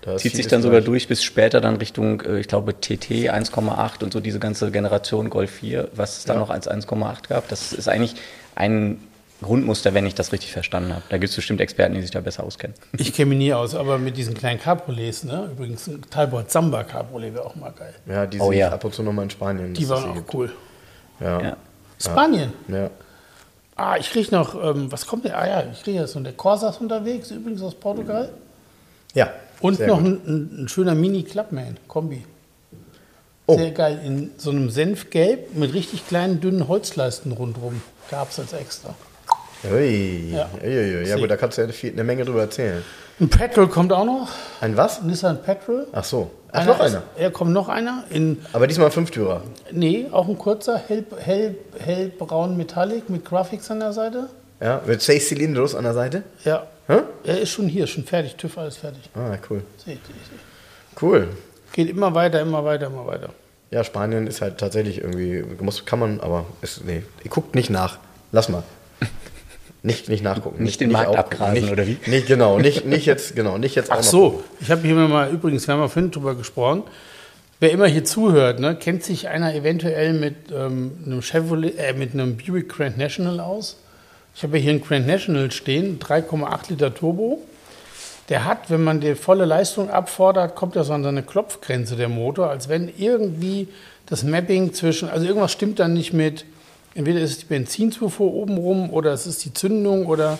Da 0.01 0.15
Zieht 0.17 0.35
sich 0.35 0.47
dann 0.47 0.61
sogar 0.61 0.81
durch 0.81 1.07
bis 1.07 1.23
später 1.23 1.59
dann 1.61 1.75
Richtung, 1.75 2.21
äh, 2.21 2.39
ich 2.39 2.47
glaube, 2.47 2.73
TT 2.79 3.29
1,8 3.29 4.03
und 4.03 4.13
so 4.13 4.19
diese 4.19 4.39
ganze 4.39 4.71
Generation 4.71 5.29
Golf 5.29 5.51
4, 5.51 5.89
was 5.93 6.19
es 6.19 6.25
dann 6.25 6.37
Ja. 6.37 6.41
noch 6.41 6.49
als 6.49 6.67
1,8 6.69 7.27
gab. 7.29 7.47
Das 7.49 7.73
ist 7.73 7.87
eigentlich 7.89 8.15
ein 8.55 8.99
Grundmuster, 9.41 9.93
wenn 9.93 10.05
ich 10.05 10.15
das 10.15 10.31
richtig 10.33 10.51
verstanden 10.51 10.91
habe. 10.93 11.03
Da 11.09 11.17
gibt 11.17 11.29
es 11.29 11.35
bestimmt 11.35 11.61
Experten, 11.61 11.95
die 11.95 12.01
sich 12.01 12.11
da 12.11 12.19
besser 12.21 12.43
auskennen. 12.43 12.75
Ich 12.97 13.13
kenne 13.13 13.29
mich 13.29 13.37
nie 13.37 13.53
aus, 13.53 13.73
aber 13.75 13.97
mit 13.97 14.17
diesen 14.17 14.33
kleinen 14.33 14.59
Cabriolets, 14.59 15.23
ne? 15.23 15.49
Übrigens, 15.53 15.87
ein 15.87 16.01
Talbot 16.09 16.51
Samba 16.51 16.83
Cabriolet 16.83 17.33
wäre 17.33 17.45
auch 17.45 17.55
mal 17.55 17.71
geil. 17.71 17.93
Ja, 18.05 18.25
die 18.25 18.39
Oh 18.39 18.49
sehe 18.51 18.59
ja. 18.59 18.69
ab 18.71 18.83
und 18.83 18.93
zu 18.93 19.01
nochmal 19.03 19.23
in 19.23 19.29
Spanien. 19.29 19.73
Die 19.73 19.87
waren 19.87 20.11
auch 20.11 20.15
gibt. 20.15 20.33
cool. 20.33 20.51
Ja. 21.21 21.41
Ja. 21.41 21.57
Spanien. 22.01 22.53
ja. 22.67 22.89
Ah, 23.77 23.95
ich 23.97 24.09
kriege 24.11 24.29
noch, 24.35 24.61
ähm, 24.61 24.91
was 24.91 25.07
kommt 25.07 25.23
denn? 25.23 25.31
Ah 25.31 25.47
ja, 25.47 25.63
ich 25.71 25.83
kriege 25.83 25.99
ja 25.99 26.07
so, 26.07 26.19
der 26.19 26.33
Corsa 26.33 26.69
ist 26.69 26.81
unterwegs, 26.81 27.31
übrigens 27.31 27.61
aus 27.61 27.75
Portugal. 27.75 28.29
Ja, 29.13 29.29
Und 29.61 29.77
sehr 29.77 29.87
noch 29.87 29.99
ein, 29.99 30.61
ein, 30.63 30.67
schöner 30.69 30.95
Mini-Clubman-Kombi. 30.95 32.23
Oh. 33.47 33.57
Sehr 33.57 33.71
geil, 33.71 33.99
in 34.05 34.31
so 34.37 34.51
einem 34.51 34.69
Senfgelb 34.69 35.55
mit 35.55 35.73
richtig 35.73 36.07
kleinen, 36.07 36.39
dünnen 36.39 36.67
Holzleisten 36.67 37.31
rundherum. 37.31 37.81
Gab 38.11 38.29
es 38.29 38.39
als 38.39 38.53
extra. 38.53 38.93
Ui. 39.71 40.31
Ja. 40.31 40.49
Ja. 40.63 40.67
Ui, 40.67 41.07
ja 41.07 41.17
gut, 41.17 41.29
da 41.31 41.35
kannst 41.35 41.57
du 41.57 41.63
ja 41.63 41.67
viel, 41.69 41.91
eine 41.91 42.03
Menge 42.03 42.25
drüber 42.25 42.41
erzählen. 42.41 42.83
Ein 43.19 43.27
Petrol 43.27 43.67
kommt 43.67 43.91
auch 43.91 44.05
noch, 44.05 44.29
Ein 44.61 44.77
was? 44.77 45.01
ein 45.01 45.07
Nissan 45.07 45.41
Petrol. 45.41 45.87
Ach 45.91 46.03
so. 46.05 46.31
Ach, 46.51 46.65
noch 46.65 46.75
ist- 46.79 46.93
einer. 46.93 47.03
Ja, 47.19 47.29
kommt 47.31 47.51
noch 47.51 47.67
einer. 47.67 48.05
In, 48.11 48.37
Aber 48.53 48.65
diesmal 48.65 48.87
ein 48.87 48.91
Fünftürer. 48.93 49.41
nee, 49.71 50.05
auch 50.11 50.27
ein 50.29 50.37
kurzer, 50.37 50.77
hell, 50.87 51.03
hell, 51.17 51.55
hellbraun 51.79 52.55
Metallic 52.55 53.09
mit 53.09 53.25
Graphics 53.25 53.69
an 53.71 53.81
der 53.81 53.91
Seite. 53.93 54.29
Ja, 54.61 54.81
mit 54.85 55.01
sechs 55.01 55.27
Zylindros 55.27 55.75
an 55.75 55.83
der 55.83 55.93
Seite. 55.93 56.23
Ja. 56.45 56.65
Hä? 56.89 57.01
Er 57.23 57.39
ist 57.39 57.51
schon 57.51 57.67
hier, 57.67 57.85
schon 57.85 58.03
fertig, 58.03 58.35
TÜV 58.35 58.57
alles 58.57 58.77
fertig. 58.77 59.03
Ah, 59.13 59.37
cool. 59.49 59.61
Seht 59.77 59.99
seht 60.07 60.15
ihr. 60.15 60.99
Cool. 60.99 61.27
Geht 61.71 61.87
immer 61.87 62.15
weiter, 62.15 62.41
immer 62.41 62.65
weiter, 62.65 62.87
immer 62.87 63.05
weiter. 63.05 63.29
Ja, 63.69 63.83
Spanien 63.83 64.25
ist 64.25 64.41
halt 64.41 64.57
tatsächlich 64.57 64.99
irgendwie, 64.99 65.43
muss, 65.61 65.85
kann 65.85 65.99
man, 65.99 66.19
aber 66.19 66.47
ist, 66.63 66.83
nee, 66.85 67.03
guckt 67.29 67.53
nicht 67.53 67.69
nach. 67.69 67.99
Lass 68.31 68.49
mal. 68.49 68.63
Nicht, 69.81 70.09
nicht 70.09 70.25
nachgucken. 70.25 70.61
Nicht 70.61 70.81
den 70.81 70.91
Markt 70.91 71.07
aufgucken. 71.07 71.31
abgrasen, 71.31 71.63
nicht, 71.63 71.71
oder 71.71 71.87
wie? 71.87 71.97
Nicht, 72.05 72.27
genau, 72.27 72.59
nicht, 72.59 72.85
nicht 72.85 73.05
jetzt, 73.05 73.33
genau, 73.33 73.57
nicht 73.57 73.75
jetzt 73.75 73.89
auch 73.93 73.99
Ach 73.99 74.03
so, 74.03 74.43
ich 74.59 74.69
habe 74.71 74.81
hier 74.81 74.93
mal, 74.93 75.29
übrigens, 75.29 75.65
wir 75.67 75.73
haben 75.73 75.79
mal 75.79 75.87
vorhin 75.87 76.11
drüber 76.11 76.35
gesprochen. 76.35 76.83
Wer 77.61 77.71
immer 77.71 77.87
hier 77.87 78.03
zuhört, 78.03 78.59
ne, 78.59 78.75
kennt 78.75 79.03
sich 79.05 79.29
einer 79.29 79.55
eventuell 79.55 80.11
mit 80.11 80.51
ähm, 80.51 80.97
einem 81.05 81.21
Chevrolet, 81.21 81.77
äh, 81.77 81.93
mit 81.93 82.13
einem 82.13 82.35
Buick 82.35 82.67
Grand 82.67 82.97
National 82.97 83.39
aus? 83.39 83.77
Ich 84.39 84.43
habe 84.43 84.57
hier 84.57 84.71
einen 84.71 84.81
Grand 84.81 85.05
National 85.05 85.51
stehen, 85.51 85.99
3,8 85.99 86.69
Liter 86.69 86.93
Turbo. 86.93 87.41
Der 88.29 88.45
hat, 88.45 88.69
wenn 88.69 88.81
man 88.81 89.01
die 89.01 89.15
volle 89.15 89.43
Leistung 89.43 89.89
abfordert, 89.89 90.55
kommt 90.55 90.77
er 90.77 90.85
so 90.85 90.93
an 90.93 91.03
seine 91.03 91.23
Klopfgrenze 91.23 91.97
der 91.97 92.07
Motor, 92.07 92.49
als 92.49 92.69
wenn 92.69 92.89
irgendwie 92.97 93.67
das 94.05 94.23
Mapping 94.23 94.73
zwischen, 94.73 95.09
also 95.09 95.25
irgendwas 95.25 95.51
stimmt 95.51 95.79
dann 95.79 95.93
nicht 95.93 96.13
mit, 96.13 96.45
entweder 96.95 97.19
ist 97.19 97.31
es 97.31 97.39
die 97.39 97.47
Benzinzufuhr 97.47 98.33
obenrum 98.33 98.93
oder 98.93 99.11
es 99.11 99.27
ist 99.27 99.43
die 99.43 99.53
Zündung 99.53 100.05
oder, 100.05 100.39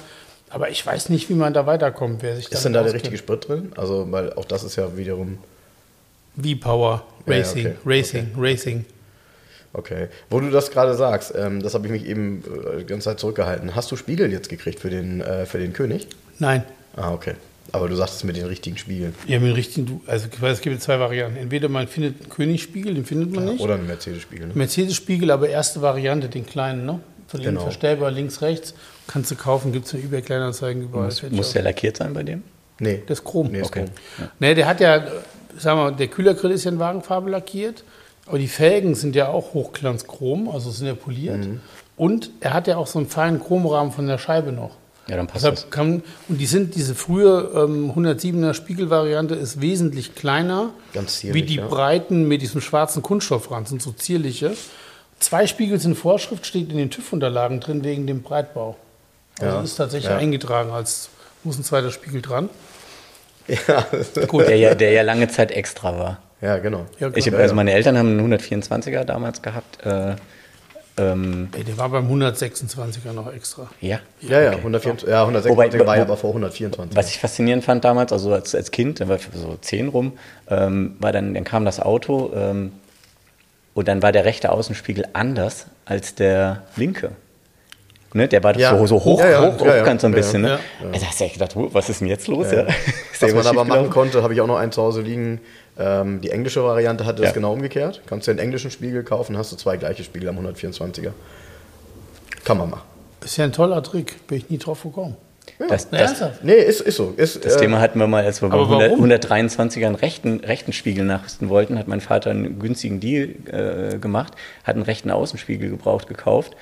aber 0.50 0.70
ich 0.70 0.86
weiß 0.86 1.10
nicht, 1.10 1.30
wie 1.30 1.34
man 1.34 1.54
da 1.54 1.66
weiterkommt, 1.66 2.24
wer 2.24 2.38
sich 2.38 2.50
Ist 2.50 2.64
denn 2.64 2.72
da 2.72 2.84
der 2.84 2.94
richtige 2.94 3.18
Sprit 3.18 3.50
drin? 3.50 3.74
Also, 3.76 4.10
weil 4.10 4.32
auch 4.32 4.46
das 4.46 4.64
ist 4.64 4.78
ja 4.78 4.96
wiederum, 4.96 5.40
V-Power, 6.42 7.04
Ja, 7.26 7.34
ja, 7.34 7.40
Racing, 7.40 7.66
okay, 7.66 7.76
Racing, 7.86 8.32
Racing. 8.38 8.86
Okay. 9.74 10.08
Wo 10.30 10.40
du 10.40 10.50
das 10.50 10.72
gerade 10.72 10.96
sagst, 10.96 11.34
ähm, 11.36 11.62
das 11.62 11.74
habe 11.74 11.86
ich 11.88 11.92
mich 11.92 12.06
eben 12.06 12.44
äh, 12.76 12.80
die 12.80 12.86
ganze 12.86 13.06
Zeit 13.06 13.20
zurückgehalten. 13.20 13.76
Hast 13.76 13.92
du 13.92 13.96
Spiegel 13.96 14.32
jetzt 14.32 14.50
gekriegt 14.50 14.80
für 14.80 14.90
den, 14.90 15.22
äh, 15.22 15.46
für 15.46 15.58
den 15.60 15.74
König? 15.74 16.08
Nein, 16.40 16.64
Ah, 16.96 17.14
okay. 17.14 17.36
Aber 17.72 17.88
du 17.88 17.96
sagtest 17.96 18.24
mit 18.26 18.36
den 18.36 18.46
richtigen 18.48 18.76
Spiegeln. 18.78 19.14
ja, 19.28 19.40
mit 19.40 19.50
dem 19.50 19.54
richtigen, 19.54 19.86
du- 19.86 20.02
also 20.08 20.28
ich 20.34 20.42
weiß, 20.42 20.54
es 20.58 20.62
gibt 20.62 20.82
zwei 20.82 21.00
Varianten. 21.00 21.38
Entweder 21.38 21.70
man 21.70 21.88
findet 21.88 22.20
einen 22.20 22.30
Königsspiegel, 22.30 22.96
den 22.96 23.06
findet 23.06 23.32
man 23.34 23.46
nicht. 23.46 23.62
Oder 23.62 23.76
einen 23.76 23.86
Mercedes-Spiegel. 23.86 24.48
Ne? 24.48 24.54
Mercedes-Spiegel, 24.56 25.30
aber 25.30 25.48
erste 25.50 25.80
Variante, 25.82 26.30
den 26.30 26.48
kleinen, 26.48 26.86
ne? 26.88 27.00
Von 27.28 27.42
Genau. 27.42 27.62
verstellbar, 27.62 28.10
links, 28.10 28.42
rechts. 28.42 28.74
Kannst 29.08 29.30
du 29.30 29.36
kaufen, 29.36 29.72
gibt 29.72 29.86
es 29.86 29.94
in 29.94 30.04
eBay 30.04 30.24
Kleinanzeigen 30.24 30.82
überall. 30.82 31.06
Muss, 31.06 31.22
muss 31.30 31.54
der 31.54 31.62
lackiert 31.62 31.98
sein 31.98 32.12
bei 32.16 32.24
dem? 32.24 32.42
Nee. 32.80 33.04
Das 33.06 33.20
ist 33.20 33.26
Chrom. 33.26 33.50
Nee, 33.52 33.60
ist 33.60 33.68
Okay. 33.68 33.86
Chrom. 34.18 34.28
Ne, 34.40 34.56
der 34.56 34.66
hat 34.66 34.80
ja, 34.80 34.96
äh, 34.98 35.02
sagen 35.60 35.80
wir 35.80 35.92
mal, 35.92 35.96
der 35.96 36.08
Kühlergrill 36.08 36.50
ist 36.52 36.64
ja 36.64 36.72
in 36.72 36.80
Wagenfarbe 36.80 37.30
lackiert, 37.30 37.84
aber 38.30 38.38
die 38.38 38.48
Felgen 38.48 38.94
sind 38.96 39.16
ja 39.16 39.28
auch 39.28 39.54
Hochglanzchrom, 39.54 40.50
also 40.50 40.70
sind 40.70 40.86
ja 40.86 40.94
poliert. 40.94 41.40
Mhm. 41.40 41.62
Und 41.98 42.30
er 42.40 42.54
hat 42.54 42.68
ja 42.68 42.78
auch 42.78 42.88
so 42.88 43.00
einen 43.00 43.10
feinen 43.10 43.44
Chromrahmen 43.44 43.92
von 43.92 44.08
der 44.08 44.20
Scheibe 44.20 44.52
noch. 44.52 44.78
Ja, 45.08 45.18
dann 45.18 45.26
passt 45.26 45.44
das. 45.44 45.56
Deshalb 45.56 45.72
kann, 45.72 46.04
und 46.28 46.38
die 46.38 46.46
sind, 46.46 46.76
diese 46.76 46.94
frühe 46.94 47.52
ähm, 47.56 47.92
107er 47.92 48.54
Spiegelvariante 48.54 49.34
ist 49.34 49.60
wesentlich 49.60 50.14
kleiner. 50.14 50.70
Ganz 50.94 51.18
zierlich, 51.18 51.42
Wie 51.42 51.46
die 51.48 51.56
ja. 51.56 51.68
breiten 51.68 52.28
mit 52.28 52.44
diesem 52.44 52.62
schwarzen 52.62 53.02
Kunststoffrand, 53.02 53.68
sind 53.68 53.82
so 53.82 53.92
zierliche. 53.92 54.56
Zwei 55.20 55.48
Spiegel 55.48 55.80
sind 55.80 55.96
Vorschrift, 55.96 56.46
steht 56.46 56.70
in 56.70 56.78
den 56.78 56.92
TÜV-Unterlagen 56.92 57.60
drin 57.60 57.84
wegen 57.84 58.06
dem 58.06 58.22
Breitbau. 58.22 58.78
Also 59.40 59.56
Ja, 59.58 59.62
ist 59.64 59.76
tatsächlich 59.76 60.12
ja. 60.12 60.18
eingetragen, 60.18 60.70
als 60.70 61.10
muss 61.44 61.58
ein 61.58 61.64
zweiter 61.64 61.92
Spiegel 61.92 62.22
dran. 62.22 62.50
Ja, 63.68 63.84
Gut, 64.28 64.48
Der 64.48 64.58
ja, 64.58 64.76
der 64.76 64.92
ja 64.92 65.02
lange 65.02 65.28
Zeit 65.28 65.52
extra 65.52 65.98
war. 65.98 66.20
Ja, 66.42 66.58
genau. 66.58 66.86
Ja, 67.00 67.10
Ich 67.16 67.26
hab, 67.26 67.32
klar. 67.34 67.42
also 67.44 67.56
meine 67.56 67.72
Eltern 67.74 67.98
haben 67.98 68.18
einen 68.20 68.34
124er 68.34 69.04
damals 69.04 69.42
gehabt. 69.42 69.86
Äh, 69.86 70.16
ähm, 70.98 71.50
Ey, 71.56 71.64
der 71.64 71.78
war 71.78 71.90
beim 71.90 72.10
126er 72.12 73.14
noch 73.14 73.34
extra. 73.34 73.70
ja. 73.80 74.00
Ja, 74.22 74.42
ja, 74.42 74.50
Okay. 74.50 74.58
124, 74.60 75.08
ja 75.10 75.22
126 75.22 75.80
Wobei- 75.80 75.88
war 75.88 75.96
ja 75.98 76.04
aber 76.04 76.18
vor 76.18 76.32
124. 76.32 76.96
Was 76.96 77.10
ich 77.10 77.20
faszinierend 77.20 77.64
fand 77.64 77.86
damals, 77.86 78.12
also 78.12 78.34
als, 78.34 78.54
als 78.54 78.72
Kind, 78.72 79.00
da 79.00 79.08
war 79.08 79.16
ich 79.16 79.28
so 79.34 79.58
zehn 79.62 79.88
rum, 79.88 80.14
ähm, 80.50 80.98
war 81.00 81.12
dann, 81.14 81.34
dann 81.34 81.44
kam 81.46 81.64
das 81.64 81.80
Auto 81.80 82.32
ähm, 82.36 82.74
und 83.74 83.88
dann 83.88 84.02
war 84.02 84.12
der 84.12 84.26
rechte 84.26 84.52
Außenspiegel 84.52 85.06
anders 85.14 85.68
als 85.86 86.16
der 86.16 86.64
linke. 86.76 87.12
Ne, 88.12 88.28
der 88.28 88.44
war 88.44 88.54
doch 88.54 88.60
Ja. 88.60 88.76
so, 88.78 88.88
so 88.88 88.96
hoch, 89.06 89.20
Ja, 89.20 89.30
ja, 89.30 89.42
hoch, 89.54 89.62
ja, 89.66 89.76
ja. 89.76 89.82
hochkant 89.82 90.02
so 90.02 90.08
ein 90.08 90.14
Ja, 90.14 90.18
bisschen. 90.18 90.42
Ne? 90.42 90.48
ja. 90.50 90.60
Also 90.92 91.06
hast 91.06 91.20
du 91.20 91.24
echt 91.26 91.34
gedacht, 91.36 91.52
was 91.56 91.90
ist 91.90 92.02
denn 92.02 92.08
jetzt 92.08 92.28
los? 92.28 92.52
Ja. 92.52 92.66
Was 93.22 93.34
man 93.34 93.46
aber 93.48 93.66
machen 93.66 93.90
konnte, 93.90 94.24
habe 94.24 94.34
ich 94.34 94.40
auch 94.42 94.48
noch 94.48 94.58
einen 94.58 94.72
zu 94.72 94.82
Hause 94.82 95.02
liegen. 95.02 95.42
Ähm, 95.80 96.20
die 96.22 96.30
englische 96.30 96.64
Variante 96.64 97.06
hatte 97.06 97.22
das 97.22 97.30
Ja. 97.30 97.34
genau 97.34 97.54
umgekehrt. 97.54 98.02
Kannst 98.06 98.28
du 98.28 98.32
den 98.32 98.40
englischen 98.40 98.70
Spiegel 98.70 99.04
kaufen, 99.04 99.38
hast 99.38 99.52
du 99.52 99.56
zwei 99.56 99.78
gleiche 99.78 100.04
Spiegel 100.04 100.28
am 100.30 100.38
124er. 100.38 101.12
Kann 102.44 102.58
man 102.58 102.70
machen. 102.70 102.84
Ist 103.24 103.38
ja 103.38 103.46
ein 103.46 103.54
toller 103.54 103.82
Trick, 103.82 104.28
bin 104.28 104.38
ich 104.40 104.50
nie 104.50 104.58
drauf 104.58 104.84
gekommen. 104.84 105.16
Das, 105.58 105.88
Na, 105.92 105.98
das, 105.98 106.10
ernsthaft? 106.10 106.44
Nee, 106.44 106.54
ist, 106.54 106.82
ist 106.82 106.96
so. 106.98 107.14
Ist, 107.18 107.44
das 107.44 107.56
äh, 107.56 107.60
Thema 107.60 107.80
hatten 107.80 108.00
wir 108.00 108.08
mal, 108.08 108.24
als 108.24 108.42
wir 108.42 108.50
beim 108.50 108.60
Aber 108.60 108.82
100, 108.82 108.92
warum? 108.92 109.06
123er 109.06 109.86
einen 109.86 109.96
rechten, 109.96 110.40
rechten 110.42 110.74
Spiegel 110.74 111.06
nachrüsten 111.06 111.50
wollten, 111.50 111.78
hat 111.80 111.88
mein 111.88 112.02
Vater 112.02 112.30
einen 112.30 112.60
günstigen 112.60 113.00
Deal 113.00 113.36
äh, 113.48 113.98
gemacht, 113.98 114.34
hat 114.64 114.76
einen 114.76 114.84
rechten 114.84 115.12
Außenspiegel 115.12 115.70
gebraucht 115.70 116.08
gekauft, 116.08 116.56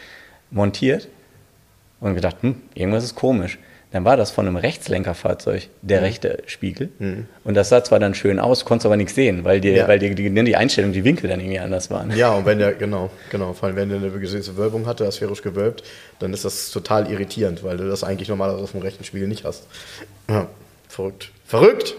montiert 0.51 1.09
und 1.99 2.15
gedacht, 2.15 2.37
hm, 2.41 2.61
irgendwas 2.73 3.03
ist 3.03 3.15
komisch. 3.15 3.59
Dann 3.91 4.03
war 4.03 4.17
das 4.17 4.31
von 4.31 4.45
einem 4.45 4.57
Rechtslenkerfahrzeug 4.57 5.63
Mhm. 5.81 5.87
der 5.87 6.01
rechte 6.01 6.43
Spiegel. 6.45 6.89
Und 7.43 7.53
das 7.53 7.69
sah 7.69 7.83
zwar 7.83 7.99
dann 7.99 8.13
schön 8.13 8.39
aus, 8.39 8.65
konntest 8.65 8.85
aber 8.85 8.97
nichts 8.97 9.15
sehen, 9.15 9.45
weil 9.45 9.61
die, 9.61 9.69
Ja. 9.69 9.87
weil 9.87 9.97
die, 9.99 10.13
die, 10.13 10.29
die 10.43 10.55
Einstellung, 10.57 10.91
die 10.91 11.03
Winkel 11.05 11.29
dann 11.29 11.39
irgendwie 11.39 11.59
anders 11.59 11.89
waren. 11.89 12.11
Ja, 12.15 12.33
und 12.33 12.45
wenn 12.45 12.59
der, 12.59 12.73
genau, 12.73 13.09
genau, 13.31 13.53
vor 13.53 13.67
allem 13.67 13.77
wenn 13.77 13.89
der 13.89 13.99
eine 13.99 14.09
gewisse 14.11 14.57
Wölbung 14.57 14.85
hatte, 14.87 15.09
sphärisch 15.11 15.41
gewölbt, 15.41 15.83
dann 16.19 16.33
ist 16.33 16.43
das 16.43 16.69
total 16.71 17.09
irritierend, 17.09 17.63
weil 17.63 17.77
du 17.77 17.87
das 17.87 18.03
eigentlich 18.03 18.27
normalerweise 18.29 18.63
auf 18.65 18.71
dem 18.73 18.81
rechten 18.81 19.03
Spiegel 19.05 19.27
nicht 19.29 19.45
hast. 19.45 19.67
Ja, 20.29 20.47
verrückt. 20.89 21.31
Verrückt! 21.45 21.95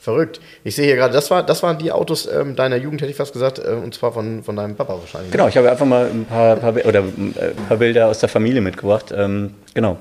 Verrückt. 0.00 0.40
Ich 0.64 0.74
sehe 0.74 0.86
hier 0.86 0.96
gerade, 0.96 1.14
das, 1.14 1.30
war, 1.30 1.44
das 1.46 1.62
waren 1.62 1.78
die 1.78 1.92
Autos 1.92 2.26
ähm, 2.26 2.56
deiner 2.56 2.74
Jugend, 2.74 3.00
hätte 3.02 3.12
ich 3.12 3.16
fast 3.16 3.32
gesagt, 3.32 3.60
äh, 3.60 3.68
und 3.70 3.94
zwar 3.94 4.10
von, 4.12 4.42
von 4.42 4.56
deinem 4.56 4.74
Papa 4.74 4.94
wahrscheinlich. 4.98 5.30
ne? 5.30 5.36
Genau, 5.36 5.46
ich 5.46 5.56
habe 5.56 5.70
einfach 5.70 5.86
mal 5.86 6.06
ein 6.06 6.24
paar, 6.24 6.56
paar, 6.56 6.74
oder, 6.84 6.98
äh, 7.04 7.50
paar 7.68 7.76
Bilder 7.76 8.08
aus 8.08 8.18
der 8.18 8.28
Familie 8.28 8.60
mitgebracht. 8.60 9.14
Ähm, 9.16 9.54
genau, 9.74 9.98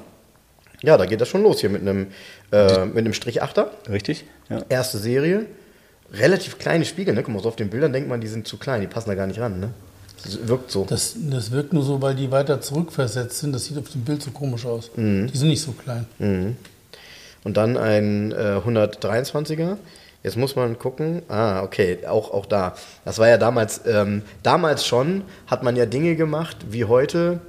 Ja, 0.84 0.98
da 0.98 1.06
geht 1.06 1.22
das 1.22 1.28
schon 1.28 1.44
los 1.44 1.60
hier 1.60 1.70
mit 1.70 1.82
einem, 1.82 2.08
äh, 2.52 2.86
mit 2.86 3.00
einem 3.00 3.14
Strich 3.14 3.44
8er. 3.44 3.68
richtig? 3.90 4.26
Ja. 4.50 4.64
Erste 4.70 4.98
Serie. 4.98 5.46
Relativ 6.14 6.58
kleine 6.60 6.86
Spiegel, 6.86 7.14
ne? 7.14 7.24
Guck 7.24 7.34
mal, 7.34 7.42
so 7.42 7.50
auf 7.50 7.56
den 7.56 7.70
Bildern 7.70 7.94
denkt 7.94 8.10
man, 8.10 8.20
die 8.20 8.28
sind 8.28 8.48
zu 8.48 8.58
klein, 8.58 8.82
die 8.82 8.88
passen 8.88 9.10
da 9.10 9.16
gar 9.16 9.28
nicht 9.28 9.40
ran, 9.40 9.60
ne? 9.60 9.70
Das 10.24 10.48
wirkt 10.48 10.72
so. 10.72 10.86
Das, 10.86 11.16
das 11.18 11.52
wirkt 11.52 11.74
nur 11.74 11.84
so, 11.84 12.02
weil 12.02 12.16
die 12.16 12.30
weiter 12.32 12.62
zurückversetzt 12.62 13.40
sind. 13.40 13.54
Das 13.54 13.66
sieht 13.66 13.78
auf 13.78 13.90
dem 13.90 14.02
Bild 14.02 14.22
so 14.22 14.32
komisch 14.32 14.66
aus. 14.66 14.92
Mhm. 14.96 15.28
Die 15.32 15.38
sind 15.38 15.48
nicht 15.48 15.62
so 15.62 15.72
klein. 15.72 16.06
Und 17.44 17.58
dann 17.58 17.78
ein 17.78 18.32
äh, 18.32 18.60
123er. 18.64 19.78
Jetzt 20.24 20.38
muss 20.38 20.56
man 20.56 20.78
gucken. 20.78 21.24
Ah, 21.30 21.64
okay, 21.64 22.06
auch, 22.06 22.32
auch 22.32 22.46
da. 22.46 22.76
Das 23.06 23.18
war 23.18 23.28
ja 23.28 23.38
damals, 23.38 23.82
ähm, 23.88 24.22
damals 24.44 24.86
schon, 24.86 25.24
hat 25.48 25.64
man 25.64 25.76
ja 25.76 25.88
Dinge 25.88 26.16
gemacht 26.16 26.58
wie 26.70 26.86
heute, 26.86 27.40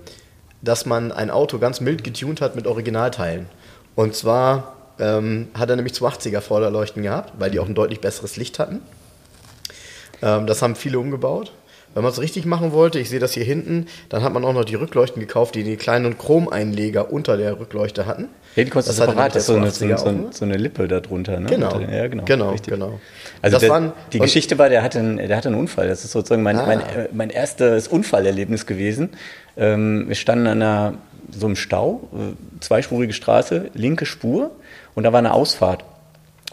dass 0.63 0.87
man 0.87 1.13
ein 1.13 1.31
Auto 1.31 1.59
ganz 1.59 1.81
mild 1.81 2.05
getunt 2.05 2.41
hat 2.41 2.57
mit 2.57 2.67
Originalteilen. 2.67 3.47
Und 3.95 4.15
zwar 4.15 4.77
ähm, 4.99 5.49
hat 5.59 5.69
er 5.71 5.77
nämlich 5.77 5.93
280er 5.95 6.41
Vorderleuchten 6.41 7.03
gehabt, 7.03 7.33
weil 7.39 7.51
die 7.51 7.59
auch 7.61 7.67
ein 7.69 7.75
deutlich 7.75 8.01
besseres 8.01 8.37
Licht 8.37 8.59
hatten. 8.59 8.81
Ähm, 10.23 10.47
das 10.47 10.63
haben 10.63 10.77
viele 10.77 10.99
umgebaut. 10.99 11.53
wenn 11.95 12.03
man 12.03 12.13
es 12.13 12.21
richtig 12.21 12.47
machen 12.47 12.73
wollte, 12.73 12.99
ich 12.99 13.11
sehe 13.11 13.19
das 13.21 13.33
hier 13.33 13.45
hinten, 13.45 13.87
dann 14.09 14.23
hat 14.23 14.33
man 14.33 14.45
auch 14.45 14.53
noch 14.55 14.65
die 14.65 14.77
Rückleuchten 14.77 15.21
gekauft, 15.21 15.55
die 15.55 15.63
die 15.65 15.77
kleinen 15.77 16.17
Chromeinleger 16.17 17.13
unter 17.13 17.37
der 17.37 17.59
Rückleuchte 17.61 18.07
hatten. 18.07 18.29
Ja, 18.57 18.65
die 18.65 18.71
separat, 18.83 19.41
so 19.41 19.57
eine, 19.57 19.71
so, 19.71 19.85
180er 19.87 19.97
so, 19.99 20.29
so 20.31 20.45
eine 20.45 20.57
Lippe 20.59 20.87
da 20.89 21.01
drunter. 21.01 21.41
Ne? 21.41 21.49
Genau. 21.49 21.81
Ja, 21.81 22.07
genau. 22.09 22.25
Genau, 22.25 22.55
genau. 22.67 23.01
Also 23.41 23.55
Das 23.57 23.61
der, 23.63 23.71
waren- 23.71 23.93
die 24.13 24.19
Geschichte 24.21 24.59
war, 24.59 24.69
der 24.69 24.83
hatte, 24.83 24.99
einen, 25.01 25.17
der 25.17 25.37
hatte 25.37 25.49
einen 25.49 25.59
Unfall. 25.59 25.89
Das 25.89 26.05
ist 26.05 26.13
sozusagen 26.13 26.43
mein, 26.43 26.59
Ah. 26.59 26.67
mein, 26.67 26.81
mein 27.13 27.31
erstes 27.31 27.89
Unfallerlebnis 27.89 28.67
gewesen. 28.67 29.11
Ähm, 29.57 30.09
wir 30.09 30.15
standen 30.15 30.47
an 30.47 30.63
einer, 30.63 30.95
so 31.31 31.47
einem 31.47 31.57
Stau, 31.57 32.09
äh, 32.15 32.61
zweispurige 32.61 33.13
Straße, 33.13 33.71
linke 33.75 34.07
Spur 34.07 34.51
und 34.95 35.05
da 35.05 35.13
war 35.13 35.19
eine 35.19 35.33
Ausfahrt. 35.35 35.85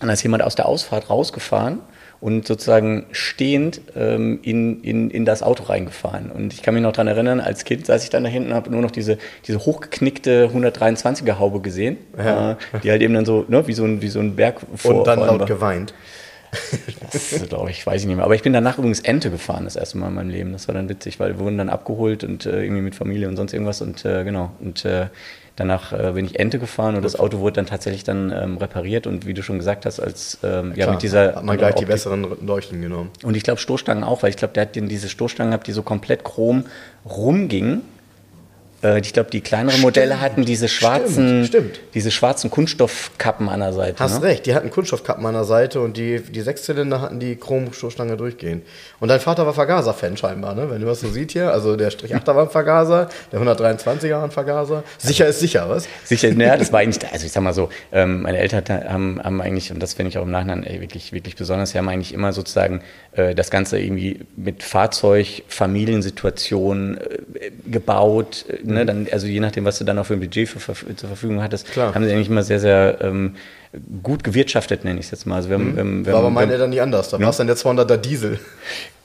Und 0.01 0.07
da 0.07 0.13
ist 0.13 0.23
jemand 0.23 0.43
aus 0.43 0.55
der 0.55 0.67
Ausfahrt 0.67 1.09
rausgefahren 1.09 1.79
und 2.21 2.47
sozusagen 2.47 3.05
stehend 3.11 3.81
ähm, 3.95 4.39
in, 4.43 4.81
in, 4.83 5.09
in 5.09 5.25
das 5.25 5.41
Auto 5.43 5.63
reingefahren. 5.63 6.31
Und 6.31 6.53
ich 6.53 6.61
kann 6.61 6.73
mich 6.73 6.83
noch 6.83 6.91
daran 6.91 7.07
erinnern, 7.07 7.39
als 7.39 7.63
Kind 7.65 7.85
saß 7.85 8.03
ich 8.03 8.09
dann 8.09 8.23
da 8.23 8.29
hinten 8.29 8.49
und 8.49 8.55
habe 8.55 8.69
nur 8.69 8.81
noch 8.81 8.91
diese, 8.91 9.17
diese 9.47 9.59
hochgeknickte 9.59 10.49
123er 10.53 11.39
Haube 11.39 11.59
gesehen, 11.61 11.97
Ja. 12.17 12.51
äh, 12.51 12.55
die 12.83 12.91
halt 12.91 13.01
eben 13.01 13.13
dann 13.13 13.25
so, 13.25 13.45
ne, 13.47 13.67
wie 13.67 13.73
so 13.73 13.83
ein, 13.85 14.01
wie 14.01 14.09
so 14.09 14.19
ein 14.19 14.35
Berg 14.35 14.57
vor 14.75 14.95
Und 14.95 15.07
dann 15.07 15.19
laut 15.19 15.45
geweint. 15.47 15.93
Das 17.11 17.47
glaube 17.47 17.71
ich, 17.71 17.85
weiß 17.85 18.01
ich 18.01 18.07
nicht 18.07 18.15
mehr. 18.15 18.25
Aber 18.25 18.35
ich 18.35 18.41
bin 18.41 18.53
danach 18.53 18.77
übrigens 18.77 18.99
Ente 18.99 19.29
gefahren, 19.31 19.65
das 19.65 19.75
erste 19.75 19.97
Mal 19.97 20.07
in 20.07 20.15
meinem 20.15 20.29
Leben. 20.29 20.51
Das 20.51 20.67
war 20.67 20.75
dann 20.75 20.89
witzig, 20.89 21.19
weil 21.19 21.37
wir 21.37 21.39
wurden 21.39 21.57
dann 21.57 21.69
abgeholt 21.69 22.23
und 22.23 22.45
äh, 22.45 22.63
irgendwie 22.63 22.81
mit 22.81 22.95
Familie 22.95 23.27
und 23.27 23.35
sonst 23.35 23.53
irgendwas. 23.53 23.81
Und 23.81 24.05
äh, 24.05 24.23
genau. 24.23 24.51
Und 24.59 24.85
äh, 24.85 25.07
danach 25.55 25.93
äh, 25.93 26.11
bin 26.13 26.25
ich 26.25 26.39
Ente 26.39 26.59
gefahren 26.59 26.95
und 26.95 27.03
das 27.03 27.17
Auto 27.17 27.39
wurde 27.39 27.57
dann 27.57 27.65
tatsächlich 27.65 28.03
dann 28.03 28.31
ähm, 28.31 28.57
repariert. 28.57 29.07
Und 29.07 29.25
wie 29.25 29.33
du 29.33 29.43
schon 29.43 29.57
gesagt 29.57 29.85
hast, 29.85 29.99
als 29.99 30.39
ähm, 30.43 30.69
ja, 30.75 30.85
Klar, 30.85 30.91
mit 30.91 31.03
dieser. 31.03 31.35
hat 31.35 31.43
man 31.43 31.57
gleich 31.57 31.75
die 31.75 31.85
besseren 31.85 32.25
Leuchten 32.45 32.81
genommen. 32.81 33.11
Und 33.23 33.35
ich 33.35 33.43
glaube 33.43 33.59
Stoßstangen 33.59 34.03
auch, 34.03 34.23
weil 34.23 34.29
ich 34.29 34.37
glaube, 34.37 34.53
der 34.53 34.61
hat 34.61 34.75
den, 34.75 34.89
diese 34.89 35.09
Stoßstangen 35.09 35.51
gehabt, 35.51 35.67
die 35.67 35.73
so 35.73 35.83
komplett 35.83 36.23
chrom 36.23 36.65
rumgingen. 37.05 37.81
Äh, 38.83 38.99
ich 38.99 39.13
glaube, 39.13 39.29
die 39.29 39.41
kleineren 39.41 39.81
Modelle 39.81 40.19
hatten 40.19 40.45
diese 40.45 40.67
schwarzen, 40.67 41.45
Stimmt, 41.45 41.47
stimmt. 41.47 41.79
diese 41.93 42.11
schwarzen 42.11 42.49
Kunststoffkappen 42.49 43.49
an 43.49 43.59
der 43.59 43.73
Seite. 43.73 43.99
Hast 43.99 44.21
ne? 44.21 44.27
recht, 44.27 44.45
die 44.45 44.53
hatten 44.53 44.69
Kunststoffkappen 44.69 45.25
an 45.25 45.33
der 45.33 45.43
Seite 45.43 45.81
und 45.81 45.97
die, 45.97 46.19
die 46.19 46.41
Sechszylinder 46.41 47.01
hatten 47.01 47.19
die 47.19 47.35
Chromstoßstange 47.35 48.17
durchgehend. 48.17 48.63
Und 48.99 49.09
dein 49.09 49.19
Vater 49.19 49.45
war 49.45 49.53
Vergaser-Fan 49.53 50.17
scheinbar, 50.17 50.55
ne? 50.55 50.69
Wenn 50.69 50.81
du 50.81 50.87
was 50.87 51.01
so 51.01 51.09
siehst 51.09 51.31
hier. 51.31 51.51
Also 51.51 51.75
der 51.75 51.91
Strich 51.91 52.15
8er 52.15 52.35
war 52.35 52.43
ein 52.43 52.49
Vergaser, 52.49 53.09
der 53.31 53.39
123er 53.39 54.11
war 54.11 54.23
ein 54.23 54.31
Vergaser. 54.31 54.83
Sicher 54.97 55.27
ist 55.27 55.39
sicher, 55.39 55.69
was? 55.69 55.87
Sicher, 56.03 56.33
naja, 56.33 56.57
das 56.57 56.71
war 56.71 56.79
eigentlich, 56.79 57.11
also 57.11 57.25
ich 57.25 57.31
sag 57.31 57.43
mal 57.43 57.53
so, 57.53 57.69
ähm, 57.91 58.21
meine 58.23 58.37
Eltern 58.37 58.63
haben, 58.69 59.21
haben 59.23 59.41
eigentlich, 59.41 59.71
und 59.71 59.81
das 59.81 59.93
finde 59.93 60.09
ich 60.09 60.17
auch 60.17 60.23
im 60.23 60.31
Nachhinein 60.31 60.63
ey, 60.63 60.81
wirklich, 60.81 61.13
wirklich 61.13 61.35
besonders, 61.35 61.71
sie 61.71 61.77
haben 61.77 61.89
eigentlich 61.89 62.13
immer 62.13 62.33
sozusagen 62.33 62.81
äh, 63.13 63.35
das 63.35 63.51
Ganze 63.51 63.79
irgendwie 63.79 64.21
mit 64.35 64.63
Fahrzeug, 64.63 65.43
Familiensituation 65.47 66.97
äh, 66.97 67.51
gebaut, 67.65 68.45
äh, 68.49 68.68
ne, 68.73 68.85
dann, 68.85 69.07
also 69.11 69.27
je 69.27 69.39
nachdem, 69.39 69.65
was 69.65 69.77
du 69.79 69.83
dann 69.85 69.97
auch 69.99 70.05
für 70.05 70.13
ein 70.13 70.19
Budget 70.19 70.47
für, 70.49 70.59
für, 70.59 70.95
zur 70.95 71.09
Verfügung 71.09 71.41
hattest, 71.41 71.69
Klar. 71.71 71.93
haben 71.93 72.03
sie 72.05 72.11
eigentlich 72.11 72.29
immer 72.29 72.43
sehr, 72.43 72.59
sehr 72.59 72.97
ähm, 73.01 73.35
gut 74.03 74.23
gewirtschaftet, 74.23 74.83
nenne 74.83 74.99
ich 74.99 75.05
es 75.07 75.11
jetzt 75.11 75.25
mal. 75.25 75.35
Also 75.35 75.49
wir 75.49 75.55
haben, 75.57 75.75
wir 75.75 75.81
haben, 75.81 76.05
wir 76.05 76.13
War 76.13 76.19
aber 76.19 76.27
haben- 76.27 76.33
meine 76.33 76.47
wir 76.47 76.53
haben- 76.53 76.61
Eltern 76.61 76.69
nicht 76.71 76.81
anders. 76.81 77.09
Da 77.09 77.19
war 77.19 77.29
es 77.29 77.37
dann 77.37 77.47
der 77.47 77.57
200er 77.57 77.97
Diesel. 77.97 78.39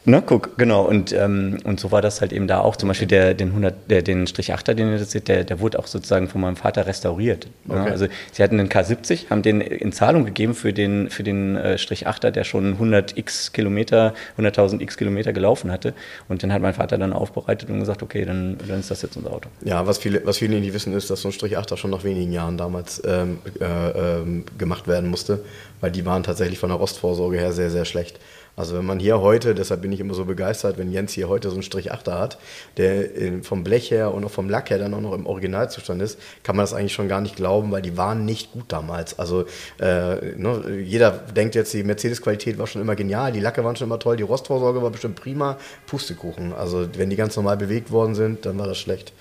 Ne, 0.07 0.23
guck, 0.25 0.59
genau. 0.59 0.83
Und, 0.83 1.13
ähm, 1.13 1.59
und 1.65 1.81
so 1.81 1.91
war 1.91 2.03
das 2.03 2.21
halt 2.21 2.33
eben 2.33 2.47
da 2.47 2.61
auch. 2.61 2.77
Zum 2.77 2.89
Beispiel 2.89 3.09
der, 3.09 3.33
den, 3.33 3.49
100, 3.49 3.91
der, 3.91 4.03
den 4.03 4.27
Strich 4.27 4.55
8er, 4.55 4.75
den 4.75 4.91
ihr 4.91 4.99
das 4.99 5.13
seht, 5.13 5.29
der, 5.29 5.45
der 5.45 5.61
wurde 5.61 5.79
auch 5.79 5.87
sozusagen 5.87 6.29
von 6.29 6.43
meinem 6.43 6.57
Vater 6.57 6.87
restauriert. 6.87 7.47
Ne? 7.65 7.81
Okay. 7.81 7.91
Also 7.91 8.07
sie 8.33 8.43
hatten 8.43 8.59
den 8.59 8.69
K70, 8.69 9.31
haben 9.31 9.41
den 9.41 9.63
in 9.63 9.93
Zahlung 9.93 10.27
gegeben 10.27 10.55
für 10.55 10.75
den, 10.75 11.09
für 11.09 11.23
den 11.23 11.57
äh, 11.57 11.79
Strich 11.79 12.07
8er, 12.07 12.31
der 12.31 12.45
schon 12.45 12.75
100 12.75 13.17
x 13.17 13.53
Kilometer, 13.53 14.13
100.000 14.39 14.83
x 14.83 14.99
Kilometer 14.99 15.33
gelaufen 15.33 15.73
hatte. 15.73 15.95
Und 16.29 16.43
den 16.43 16.53
hat 16.53 16.61
mein 16.61 16.75
Vater 16.75 16.99
dann 16.99 17.15
aufbereitet 17.15 17.71
und 17.71 17.81
gesagt, 17.81 18.03
okay, 18.03 18.27
dann, 18.27 18.59
dann 18.69 18.81
ist 18.81 18.91
das 18.91 19.01
jetzt 19.01 19.17
unser 19.17 19.33
Auto. 19.33 19.49
Ja, 19.65 19.87
was 19.87 19.97
viele, 19.97 20.27
was 20.27 20.37
viele 20.37 20.61
nicht 20.61 20.75
wissen, 20.75 20.93
ist, 20.93 21.09
dass 21.09 21.23
so 21.23 21.29
ein 21.29 21.33
Strich 21.33 21.57
8er 21.57 21.79
schon 21.79 21.91
nach 21.91 22.05
wenigen 22.05 22.31
Jahren 22.31 22.59
damals 22.59 23.03
ähm, 23.07 23.39
äh, 23.59 23.65
ähm, 23.65 24.45
gemacht 24.59 24.87
werden 24.87 25.09
musste, 25.09 25.43
weil 25.81 25.91
die 25.91 26.05
waren 26.05 26.23
tatsächlich 26.23 26.59
von 26.59 26.69
der 26.69 26.79
Rostvorsorge 26.79 27.39
her 27.39 27.53
sehr, 27.53 27.71
sehr 27.71 27.87
schlecht. 27.87 28.21
Also 28.57 28.77
wenn 28.77 28.85
man 28.85 29.01
hier 29.01 29.21
heute, 29.21 29.55
deshalb 29.55 29.83
bin 29.83 29.93
ich 29.93 30.01
immer 30.01 30.15
so 30.15 30.25
begeistert, 30.25 30.79
wenn 30.79 30.93
Jens 30.93 31.13
hier 31.13 31.29
heute 31.29 31.49
so 31.49 31.55
einen 31.55 31.63
Strich 31.63 31.93
8er 31.93 32.19
hat, 32.19 32.39
der 32.77 33.05
vom 33.43 33.65
Blech 33.65 33.91
her 33.91 34.15
und 34.15 34.25
auch 34.25 34.31
vom 34.31 34.49
Lack 34.49 34.71
her 34.71 34.79
dann 34.79 34.95
auch 34.95 35.01
noch 35.01 35.13
im 35.13 35.27
Originalzustand 35.27 36.01
ist, 36.03 36.19
kann 36.43 36.57
man 36.57 36.63
das 36.63 36.73
eigentlich 36.73 36.93
schon 36.93 37.09
gar 37.09 37.21
nicht 37.21 37.37
glauben, 37.37 37.73
weil 37.73 37.83
die 37.83 37.97
waren 37.97 38.25
nicht 38.25 38.53
gut 38.53 38.67
damals. 38.69 39.19
Also 39.19 39.47
äh, 39.81 40.37
ne, 40.37 40.81
jeder 40.85 41.11
denkt 41.11 41.55
jetzt, 41.55 41.73
die 41.75 41.83
Mercedes-Qualität 41.83 42.59
war 42.59 42.67
schon 42.67 42.83
immer 42.83 42.95
genial, 42.95 43.33
die 43.33 43.41
Lacke 43.41 43.65
waren 43.65 43.77
schon 43.77 43.89
immer 43.89 43.99
toll, 43.99 44.17
die 44.17 44.23
Rostvorsorge 44.23 44.83
war 44.83 44.91
bestimmt 44.91 45.17
prima, 45.17 45.59
Pustekuchen. 45.87 46.53
Also 46.53 46.87
wenn 46.97 47.11
die 47.11 47.17
ganz 47.17 47.37
normal 47.37 47.57
bewegt 47.57 47.91
worden 47.91 48.15
sind, 48.15 48.47
dann 48.47 48.59
war 48.59 48.67
das 48.67 48.79
schlecht. 48.79 49.13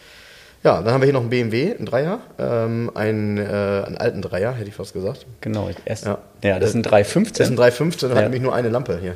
Ja, 0.63 0.81
dann 0.81 0.93
haben 0.93 1.01
wir 1.01 1.05
hier 1.05 1.13
noch 1.13 1.21
einen 1.21 1.29
BMW, 1.29 1.73
einen 1.75 1.85
Dreier, 1.85 2.19
ähm, 2.39 2.89
einen, 2.95 3.37
äh, 3.37 3.41
einen 3.85 3.97
alten 3.97 4.21
Dreier, 4.21 4.53
hätte 4.53 4.69
ich 4.69 4.75
fast 4.75 4.93
gesagt. 4.93 5.25
Genau. 5.41 5.69
Erst, 5.83 6.05
Ja. 6.05 6.19
ja. 6.43 6.59
das 6.59 6.71
sind 6.71 6.85
Das 6.85 6.91
ist 6.91 6.91
315. 6.91 7.45
ein 7.47 7.55
315 7.57 8.09
und 8.09 8.15
hat 8.15 8.21
Ja. 8.21 8.29
nämlich 8.29 8.41
nur 8.41 8.55
eine 8.55 8.69
Lampe 8.69 8.97
hier. 9.01 9.15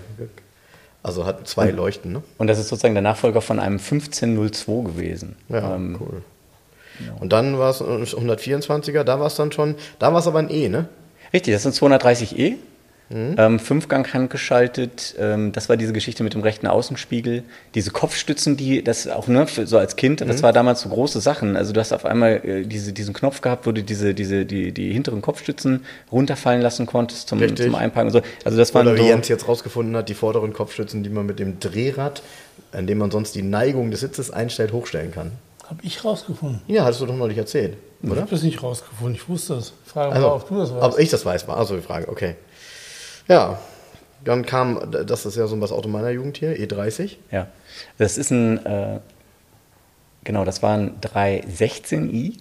Also 1.03 1.25
hat 1.25 1.47
zwei 1.47 1.69
Leuchten, 1.71 2.11
ne? 2.11 2.21
Und 2.37 2.47
das 2.47 2.59
ist 2.59 2.67
sozusagen 2.67 2.95
der 2.95 3.01
Nachfolger 3.03 3.39
von 3.41 3.59
einem 3.59 3.79
1502 3.79 4.83
gewesen. 4.83 5.35
Ja, 5.47 5.75
Ähm, 5.75 5.97
cool. 6.01 6.21
Und 7.19 7.31
dann 7.31 7.57
war 7.59 7.69
es 7.69 7.81
124er, 7.81 9.03
da 9.03 9.19
war 9.19 9.27
es 9.27 9.35
dann 9.35 9.51
schon, 9.51 9.75
da 9.99 10.11
war 10.11 10.19
es 10.19 10.27
aber 10.27 10.39
ein 10.39 10.49
E, 10.49 10.67
ne? 10.67 10.89
Richtig, 11.31 11.53
das 11.53 11.63
sind 11.63 11.75
230e. 11.75 12.55
Mhm. 13.09 13.35
Ähm, 13.37 13.59
Fünfgang 13.59 14.05
handgeschaltet. 14.13 15.15
Ähm, 15.17 15.51
das 15.53 15.69
war 15.69 15.77
diese 15.77 15.93
Geschichte 15.93 16.23
mit 16.23 16.33
dem 16.33 16.41
rechten 16.41 16.67
Außenspiegel. 16.67 17.43
Diese 17.73 17.91
Kopfstützen, 17.91 18.57
die 18.57 18.83
das 18.83 19.07
auch 19.07 19.27
ne, 19.27 19.47
für, 19.47 19.65
so 19.65 19.77
als 19.77 19.95
Kind, 19.95 20.21
Mhm. 20.21 20.27
das 20.27 20.43
war 20.43 20.51
damals 20.53 20.81
so 20.81 20.89
große 20.89 21.21
Sachen. 21.21 21.55
Also 21.55 21.71
du 21.73 21.79
hast 21.79 21.93
auf 21.93 22.05
einmal 22.05 22.45
äh, 22.45 22.63
diese, 22.65 22.91
diesen 22.93 23.13
Knopf 23.13 23.41
gehabt, 23.41 23.65
wo 23.65 23.71
du 23.71 23.81
diese, 23.81 24.13
diese, 24.13 24.45
die, 24.45 24.71
die 24.73 24.91
hinteren 24.91 25.21
Kopfstützen 25.21 25.85
runterfallen 26.11 26.61
lassen 26.61 26.85
konntest 26.85 27.29
zum, 27.29 27.39
Richtig. 27.39 27.65
zum 27.65 27.75
Einparken. 27.75 28.07
und 28.13 28.21
So. 28.23 28.27
Also 28.43 28.57
das 28.57 28.73
waren 28.75 28.87
Oder 28.87 28.97
wie 28.97 29.01
so, 29.01 29.07
Jens 29.07 29.27
jetzt 29.29 29.47
rausgefunden 29.47 29.95
hat, 29.95 30.09
die 30.09 30.13
vorderen 30.13 30.51
Kopfstützen, 30.53 31.03
die 31.03 31.09
man 31.09 31.25
mit 31.25 31.39
dem 31.39 31.59
Drehrad, 31.59 32.21
an 32.73 32.87
dem 32.87 32.97
man 32.97 33.11
sonst 33.11 33.35
die 33.35 33.41
Neigung 33.41 33.89
des 33.91 34.01
Sitzes 34.01 34.31
einstellt, 34.31 34.73
hochstellen 34.73 35.11
kann. 35.11 35.31
Habe 35.69 35.79
ich 35.83 36.03
rausgefunden. 36.05 36.61
Ja, 36.67 36.83
hattest 36.85 37.01
du 37.01 37.05
doch 37.05 37.15
neulich 37.15 37.37
erzählt, 37.37 37.75
Ich 38.01 38.09
oder? 38.09 38.21
habe 38.21 38.31
das 38.31 38.41
nicht 38.43 38.61
rausgefunden. 38.63 39.15
Ich 39.15 39.27
wusste 39.27 39.55
das. 39.55 39.73
Frage 39.85 40.13
Also, 40.13 40.27
mal, 40.27 40.33
ob 40.35 40.47
du 40.47 40.57
das 40.57 40.73
weißt. 40.73 40.83
Ob 40.83 40.99
ich 40.99 41.09
das 41.09 41.25
weiß, 41.25 41.47
war 41.47 41.57
also 41.57 41.75
die 41.75 41.81
Frage, 41.81 42.07
okay. 42.09 42.35
Ja, 43.27 43.59
dann 44.23 44.45
kam, 44.45 44.91
das 44.91 45.25
ist 45.25 45.37
ja 45.37 45.47
so 45.47 45.59
was 45.61 45.71
Auto 45.71 45.89
meiner 45.89 46.09
Jugend 46.09 46.37
hier, 46.37 46.55
E30. 46.57 47.17
ja. 47.31 47.47
Das 47.97 48.17
ist 48.17 48.31
ein, 48.31 48.65
äh, 48.65 48.99
genau, 50.23 50.45
das 50.45 50.63
war 50.63 50.77
ein 50.77 50.99
316i. 51.01 52.37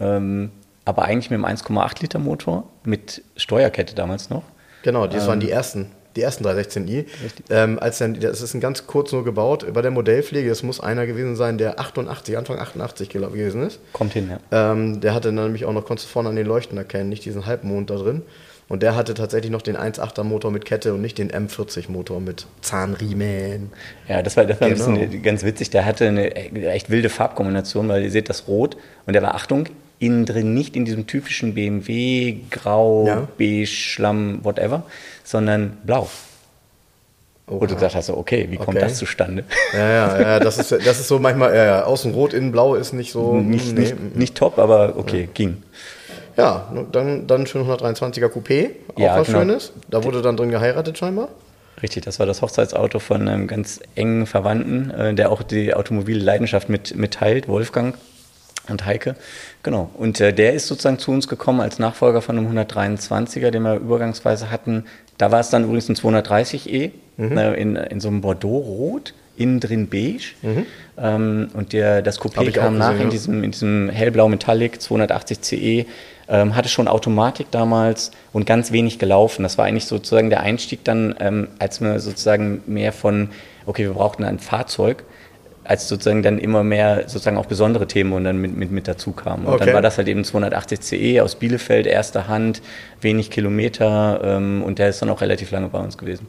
Ähm, 0.00 0.50
aber 0.84 1.04
eigentlich 1.04 1.30
mit 1.30 1.44
einem 1.44 1.56
1,8 1.56 2.00
Liter 2.00 2.18
Motor 2.18 2.64
mit 2.84 3.22
Steuerkette 3.36 3.94
damals 3.94 4.30
noch. 4.30 4.42
Genau, 4.82 5.06
das 5.06 5.26
waren 5.26 5.34
Ähm. 5.34 5.46
die 5.46 5.50
ersten, 5.50 5.90
die 6.16 6.22
ersten 6.22 6.46
316i. 6.46 7.04
Ähm, 7.50 7.78
als 7.78 7.98
dann, 7.98 8.18
das 8.18 8.40
ist 8.40 8.54
ein 8.54 8.60
ganz 8.60 8.86
kurz 8.86 9.12
nur 9.12 9.22
gebaut 9.24 9.66
bei 9.74 9.82
der 9.82 9.90
Modellpflege. 9.90 10.48
Es 10.50 10.62
muss 10.62 10.80
einer 10.80 11.06
gewesen 11.06 11.36
sein, 11.36 11.58
der 11.58 11.78
88, 11.78 12.38
Anfang 12.38 12.58
88 12.58 13.10
glaub, 13.10 13.32
gewesen 13.32 13.64
ist. 13.64 13.80
Kommt 13.92 14.14
hin, 14.14 14.30
ja. 14.30 14.72
Ähm, 14.72 15.00
der 15.00 15.12
hatte 15.14 15.28
dann 15.28 15.44
nämlich 15.44 15.66
auch 15.66 15.72
noch, 15.72 15.84
konntest 15.84 16.08
du 16.08 16.12
vorne 16.12 16.30
an 16.30 16.36
den 16.36 16.46
Leuchten 16.46 16.78
erkennen, 16.78 17.10
nicht 17.10 17.24
diesen 17.24 17.44
Halbmond 17.44 17.90
da 17.90 17.96
drin. 17.96 18.22
Und 18.68 18.82
der 18.82 18.94
hatte 18.96 19.14
tatsächlich 19.14 19.50
noch 19.50 19.62
den 19.62 19.76
1.8er 19.78 20.24
Motor 20.24 20.50
mit 20.50 20.66
Kette 20.66 20.92
und 20.92 21.00
nicht 21.00 21.16
den 21.16 21.30
M40 21.30 21.90
Motor 21.90 22.20
mit 22.20 22.46
Zahnriemen. 22.60 23.72
Ja, 24.08 24.22
das 24.22 24.36
war, 24.36 24.44
das 24.44 24.60
war 24.60 24.68
Genau. 24.68 24.84
ein 24.88 24.94
bisschen 25.08 25.22
ganz 25.22 25.42
witzig. 25.42 25.70
Der 25.70 25.86
hatte 25.86 26.06
eine 26.06 26.34
echt 26.34 26.90
wilde 26.90 27.08
Farbkombination, 27.08 27.88
weil 27.88 28.02
ihr 28.02 28.10
seht 28.10 28.28
das 28.28 28.46
Rot 28.46 28.76
und 29.06 29.14
der 29.14 29.22
war, 29.22 29.34
Achtung, 29.34 29.64
innen 30.00 30.26
drin 30.26 30.52
nicht 30.52 30.76
in 30.76 30.84
diesem 30.84 31.06
typischen 31.06 31.54
BMW, 31.54 32.36
Grau, 32.50 33.06
Ja. 33.06 33.28
Beige, 33.38 33.66
Schlamm, 33.66 34.40
whatever, 34.44 34.82
sondern 35.24 35.78
blau. 35.84 36.08
Wo 37.46 37.64
du 37.64 37.74
gesagt 37.74 37.94
hast, 37.94 38.06
so, 38.06 38.16
okay, 38.18 38.46
wie 38.50 38.56
kommt 38.56 38.76
Okay. 38.76 38.80
das 38.80 38.98
zustande? 38.98 39.44
Ja, 39.72 39.88
ja, 39.90 40.20
ja, 40.20 40.40
das 40.40 40.58
ist, 40.58 40.70
das 40.70 41.00
ist 41.00 41.08
so 41.08 41.18
manchmal, 41.18 41.56
ja, 41.56 41.64
ja, 41.64 41.84
außen 41.84 42.12
rot, 42.12 42.34
innen 42.34 42.52
blau 42.52 42.74
ist 42.74 42.92
nicht 42.92 43.10
so. 43.10 43.36
nicht, 43.36 43.72
nee, 43.74 43.80
nicht, 43.80 44.16
nicht 44.16 44.34
top, 44.34 44.58
aber 44.58 44.96
okay, 44.98 45.30
ging. 45.32 45.62
Ja, 46.38 46.68
dann, 46.92 47.26
dann 47.26 47.46
schön 47.46 47.66
123er 47.66 48.28
Coupé, 48.28 48.70
auch 48.94 48.98
Ja, 49.00 49.18
was 49.18 49.26
genau. 49.26 49.40
Schönes. 49.40 49.72
Da 49.90 50.04
wurde 50.04 50.22
dann 50.22 50.36
drin 50.36 50.50
geheiratet 50.50 50.96
scheinbar. 50.96 51.28
Richtig, 51.82 52.04
das 52.04 52.18
war 52.18 52.26
das 52.26 52.42
Hochzeitsauto 52.42 52.98
von 53.00 53.28
einem 53.28 53.46
ganz 53.46 53.80
engen 53.94 54.26
Verwandten, 54.26 54.90
äh, 54.90 55.14
der 55.14 55.30
auch 55.30 55.42
die 55.42 55.74
automobile 55.74 56.18
Leidenschaft 56.20 56.68
mit, 56.68 56.96
mit 56.96 57.14
teilt, 57.14 57.48
Wolfgang 57.48 57.96
und 58.68 58.84
Heike. 58.86 59.14
Genau. 59.62 59.90
Und 59.94 60.20
äh, 60.20 60.32
der 60.32 60.54
ist 60.54 60.66
sozusagen 60.68 60.98
zu 60.98 61.10
uns 61.12 61.28
gekommen 61.28 61.60
als 61.60 61.78
Nachfolger 61.78 62.20
von 62.22 62.38
einem 62.38 62.56
123er, 62.56 63.50
den 63.50 63.62
wir 63.62 63.76
übergangsweise 63.76 64.50
hatten. 64.50 64.84
Da 65.18 65.30
war 65.32 65.40
es 65.40 65.50
dann 65.50 65.64
übrigens 65.64 65.88
ein 65.88 65.96
230e 65.96 66.90
Mhm. 67.16 67.36
äh, 67.36 67.54
in, 67.54 67.74
in 67.74 67.98
so 68.00 68.06
einem 68.08 68.20
Bordeaux-Rot. 68.20 69.12
innen 69.36 69.60
drin 69.60 69.88
beige. 69.88 70.34
Ähm, 70.96 71.48
und 71.54 71.72
der, 71.72 72.02
das 72.02 72.20
Coupé 72.20 72.50
kam 72.50 72.76
nach 72.78 72.90
gesehen, 72.90 73.04
in 73.04 73.10
diesem, 73.10 73.44
in 73.44 73.50
diesem 73.52 73.88
hellblau 73.88 74.28
Metallic 74.28 74.80
280 74.82 75.40
CE. 75.42 75.86
Ähm, 76.30 76.54
hatte 76.54 76.68
schon 76.68 76.88
Automatik 76.88 77.50
damals 77.50 78.10
und 78.34 78.44
ganz 78.46 78.70
wenig 78.70 78.98
gelaufen. 78.98 79.42
Das 79.42 79.56
war 79.56 79.64
eigentlich 79.64 79.86
sozusagen 79.86 80.28
der 80.28 80.40
Einstieg 80.40 80.84
dann, 80.84 81.14
ähm, 81.20 81.48
als 81.58 81.80
wir 81.80 81.98
sozusagen 82.00 82.62
mehr 82.66 82.92
von, 82.92 83.30
okay, 83.64 83.84
wir 83.84 83.94
brauchten 83.94 84.24
ein 84.24 84.38
Fahrzeug, 84.38 85.04
als 85.64 85.88
sozusagen 85.88 86.22
dann 86.22 86.38
immer 86.38 86.64
mehr 86.64 87.04
sozusagen 87.08 87.36
auch 87.38 87.46
besondere 87.46 87.86
Themen 87.86 88.12
und 88.12 88.24
dann 88.24 88.38
mit, 88.38 88.56
mit, 88.56 88.70
mit 88.70 88.88
dazu 88.88 89.12
kamen. 89.12 89.46
Und 89.46 89.54
Okay. 89.54 89.66
dann 89.66 89.74
war 89.74 89.82
das 89.82 89.96
halt 89.98 90.08
eben 90.08 90.22
280 90.24 90.80
CE 90.80 91.22
aus 91.22 91.34
Bielefeld, 91.36 91.86
erster 91.86 92.28
Hand, 92.28 92.60
wenig 93.00 93.30
Kilometer 93.30 94.20
ähm, 94.22 94.62
und 94.62 94.78
der 94.78 94.88
ist 94.90 95.00
dann 95.00 95.08
auch 95.10 95.20
relativ 95.22 95.50
lange 95.50 95.68
bei 95.68 95.78
uns 95.78 95.96
gewesen. 95.96 96.26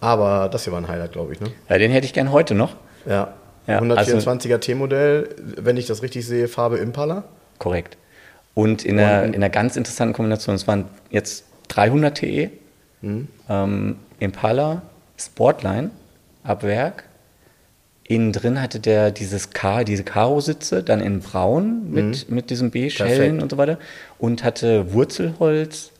Aber 0.00 0.48
das 0.50 0.64
hier 0.64 0.72
war 0.72 0.80
ein 0.80 0.88
Highlight, 0.88 1.12
glaube 1.12 1.32
ich, 1.32 1.40
ne? 1.40 1.48
Ja, 1.68 1.76
den 1.78 1.90
hätte 1.90 2.06
ich 2.06 2.12
gern 2.12 2.30
heute 2.32 2.54
noch. 2.54 2.74
Ja. 3.06 3.34
Ja, 3.66 3.80
124er 3.80 4.58
T-Modell, 4.60 5.28
wenn 5.56 5.76
ich 5.76 5.86
das 5.86 6.02
richtig 6.02 6.26
sehe, 6.26 6.48
Farbe 6.48 6.78
Impala. 6.78 7.24
Korrekt. 7.58 7.98
Und 8.58 8.84
in 8.84 8.98
einer, 8.98 9.22
in 9.22 9.36
einer 9.36 9.50
ganz 9.50 9.76
interessanten 9.76 10.14
Kombination, 10.14 10.56
es 10.56 10.66
waren 10.66 10.86
jetzt 11.10 11.44
300 11.68 12.18
TE, 12.18 12.50
ähm, 13.48 13.96
Impala, 14.18 14.82
Sportline, 15.16 15.90
ab 16.42 16.64
Werk. 16.64 17.04
Innen 18.02 18.32
drin 18.32 18.60
hatte 18.60 18.80
der 18.80 19.12
dieses 19.12 19.50
K, 19.50 19.84
diese 19.84 20.02
Karo-Sitze, 20.02 20.82
dann 20.82 21.00
in 21.00 21.20
Braun 21.20 21.92
mit, 21.92 22.30
mit 22.30 22.50
diesem 22.50 22.72
Beige-Hellen 22.72 23.18
Perfekt. 23.18 23.42
und 23.44 23.50
so 23.52 23.58
weiter. 23.58 23.78
Und 24.18 24.42
hatte 24.42 24.92
Wurzelholz, 24.92 25.92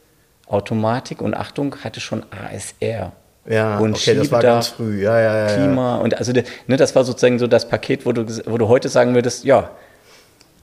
Automatik 0.49 1.23
und 1.23 1.35
Achtung, 1.35 1.77
hatte 1.85 2.01
schon 2.01 2.25
ASR. 2.33 3.13
Ja, 3.49 3.79
und 3.79 3.95
okay, 3.95 4.17
das 4.17 4.33
war 4.33 4.43
ganz 4.43 4.67
früh. 4.67 5.05
Ja, 5.05 5.21
ja, 5.21 5.47
ja. 5.47 5.55
Klima 5.55 5.99
und 5.99 6.19
also 6.19 6.33
ne, 6.33 6.77
das 6.77 6.97
war 6.97 7.05
sozusagen 7.05 7.39
so 7.39 7.47
das 7.47 7.69
Paket, 7.69 8.05
wo 8.05 8.11
du, 8.11 8.27
wo 8.47 8.59
du 8.59 8.67
heute 8.67 8.89
sagen 8.89 9.15
würdest, 9.15 9.45
ja, 9.45 9.71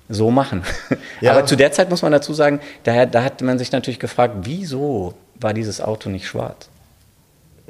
so 0.10 0.32
machen. 0.32 0.64
Ja. 1.22 1.32
Aber 1.32 1.46
zu 1.46 1.56
der 1.56 1.72
Zeit 1.72 1.90
muss 1.90 2.02
man 2.02 2.12
dazu 2.12 2.34
sagen, 2.34 2.60
daher, 2.84 3.06
da 3.06 3.24
hat 3.24 3.42
man 3.42 3.58
sich 3.58 3.72
natürlich 3.72 4.00
gefragt, 4.00 4.36
wieso 4.42 5.14
war 5.40 5.54
dieses 5.54 5.80
Auto 5.80 6.10
nicht 6.10 6.28
schwarz? 6.28 6.68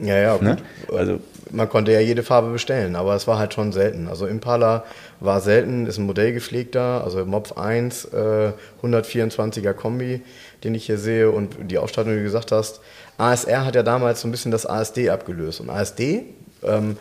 Ja, 0.02 0.18
ja. 0.18 0.38
Ne? 0.42 0.58
Also- 0.92 1.20
man 1.52 1.70
konnte 1.70 1.92
ja 1.92 2.00
jede 2.00 2.24
Farbe 2.24 2.52
bestellen, 2.52 2.96
aber 2.96 3.16
es 3.16 3.28
war 3.28 3.38
halt 3.38 3.54
schon 3.54 3.72
selten. 3.72 4.08
Also 4.08 4.26
Impala 4.28 4.84
war 5.20 5.42
selten, 5.42 5.86
ist 5.86 5.98
ein 5.98 6.06
modellgepflegter, 6.06 7.04
also 7.04 7.24
Mopf 7.26 7.54
1, 7.58 8.06
äh, 8.06 8.52
124er 8.84 9.74
Kombi, 9.74 10.22
den 10.64 10.76
ich 10.76 10.86
hier 10.88 10.98
sehe 10.98 11.30
und 11.32 11.56
die 11.72 11.78
Ausstattung, 11.78 12.14
die 12.14 12.18
du 12.20 12.24
gesagt 12.24 12.52
hast. 12.52 12.82
ASR 13.18 13.66
hat 13.66 13.76
ja 13.76 13.84
damals 13.84 14.22
so 14.22 14.28
ein 14.28 14.32
bisschen 14.32 14.52
das 14.52 14.66
ASD 14.66 15.10
abgelöst 15.10 15.62
und 15.62 15.70
ASD, 15.70 16.24
ähm, 16.64 16.98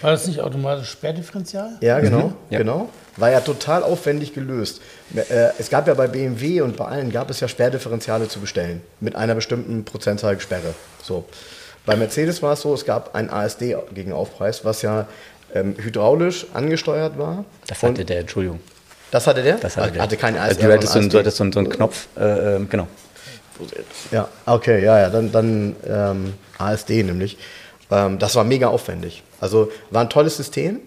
War 0.00 0.10
das 0.12 0.26
nicht 0.26 0.40
automatisch 0.40 0.88
Sperrdifferential? 0.90 1.70
ja 1.80 2.00
genau, 2.00 2.32
ja. 2.50 2.58
genau, 2.58 2.88
war 3.16 3.30
ja 3.30 3.40
total 3.40 3.82
aufwendig 3.82 4.32
gelöst. 4.34 4.80
Äh, 5.14 5.22
es 5.58 5.68
gab 5.70 5.86
ja 5.88 5.94
bei 5.94 6.06
BMW 6.06 6.60
und 6.62 6.76
bei 6.76 6.86
allen 6.86 7.10
gab 7.12 7.30
es 7.30 7.40
ja 7.40 7.48
Sperrdifferentiale 7.48 8.28
zu 8.28 8.40
bestellen 8.40 8.80
mit 9.00 9.16
einer 9.16 9.34
bestimmten 9.34 9.84
Prozentzahl 9.84 10.38
Sperre. 10.40 10.74
So. 11.02 11.24
Bei 11.86 11.96
Mercedes 11.96 12.42
war 12.42 12.52
es 12.52 12.60
so, 12.60 12.74
es 12.74 12.84
gab 12.84 13.14
ein 13.14 13.30
ASD 13.30 13.76
gegen 13.94 14.12
Aufpreis, 14.12 14.64
was 14.64 14.82
ja 14.82 15.06
ähm, 15.54 15.74
hydraulisch 15.78 16.46
angesteuert 16.54 17.18
war. 17.18 17.44
Das 17.66 17.82
hatte 17.82 18.04
der, 18.04 18.20
Entschuldigung. 18.20 18.60
das 19.10 19.26
hatte 19.26 19.42
der? 19.42 19.56
Das 19.56 19.76
hatte, 19.76 19.92
der. 19.92 20.02
hatte 20.02 20.16
keinen 20.16 20.36
ASR. 20.36 20.48
Also 20.48 20.60
du 20.62 20.72
hattest 20.72 20.92
so, 20.92 20.98
einen- 20.98 21.10
sondern 21.10 21.10
du 21.10 21.18
hattest 21.18 21.36
so, 21.38 21.42
einen- 21.44 21.52
so 21.52 21.58
einen 21.60 21.68
Knopf, 21.70 22.06
äh, 22.18 22.56
äh, 22.56 22.64
genau. 22.66 22.86
Ja, 24.10 24.28
okay, 24.46 24.82
ja, 24.84 24.98
ja, 25.00 25.10
dann, 25.10 25.30
dann 25.32 25.76
ähm, 25.86 26.34
ASD 26.58 27.02
nämlich. 27.02 27.36
Ähm, 27.90 28.18
das 28.18 28.36
war 28.36 28.44
mega 28.44 28.68
aufwendig. 28.68 29.22
Also 29.40 29.70
war 29.90 30.02
ein 30.02 30.10
tolles 30.10 30.36
System. 30.36 30.80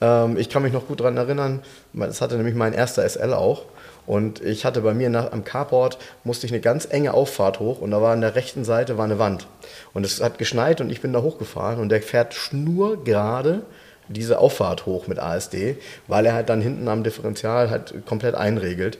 Ähm, 0.00 0.36
ich 0.36 0.48
kann 0.48 0.62
mich 0.62 0.72
noch 0.72 0.86
gut 0.86 1.00
daran 1.00 1.16
erinnern, 1.16 1.62
das 1.92 2.20
hatte 2.20 2.36
nämlich 2.36 2.54
mein 2.54 2.72
erster 2.72 3.08
SL 3.08 3.32
auch. 3.32 3.64
Und 4.06 4.40
ich 4.40 4.64
hatte 4.64 4.82
bei 4.82 4.94
mir 4.94 5.10
nach, 5.10 5.32
am 5.32 5.44
Carport, 5.44 5.98
musste 6.22 6.46
ich 6.46 6.52
eine 6.52 6.60
ganz 6.60 6.86
enge 6.88 7.12
Auffahrt 7.12 7.58
hoch 7.58 7.80
und 7.80 7.90
da 7.90 8.00
war 8.00 8.12
an 8.12 8.20
der 8.20 8.36
rechten 8.36 8.64
Seite 8.64 8.98
war 8.98 9.04
eine 9.04 9.18
Wand. 9.18 9.48
Und 9.94 10.06
es 10.06 10.22
hat 10.22 10.38
geschneit 10.38 10.80
und 10.80 10.90
ich 10.90 11.00
bin 11.00 11.12
da 11.12 11.22
hochgefahren 11.22 11.80
und 11.80 11.88
der 11.88 12.02
fährt 12.02 12.34
schnurgerade 12.34 13.62
diese 14.08 14.38
Auffahrt 14.38 14.86
hoch 14.86 15.08
mit 15.08 15.18
ASD, 15.18 15.76
weil 16.06 16.26
er 16.26 16.34
halt 16.34 16.48
dann 16.48 16.60
hinten 16.60 16.86
am 16.86 17.02
Differential 17.02 17.70
halt 17.70 18.06
komplett 18.06 18.36
einregelt. 18.36 18.98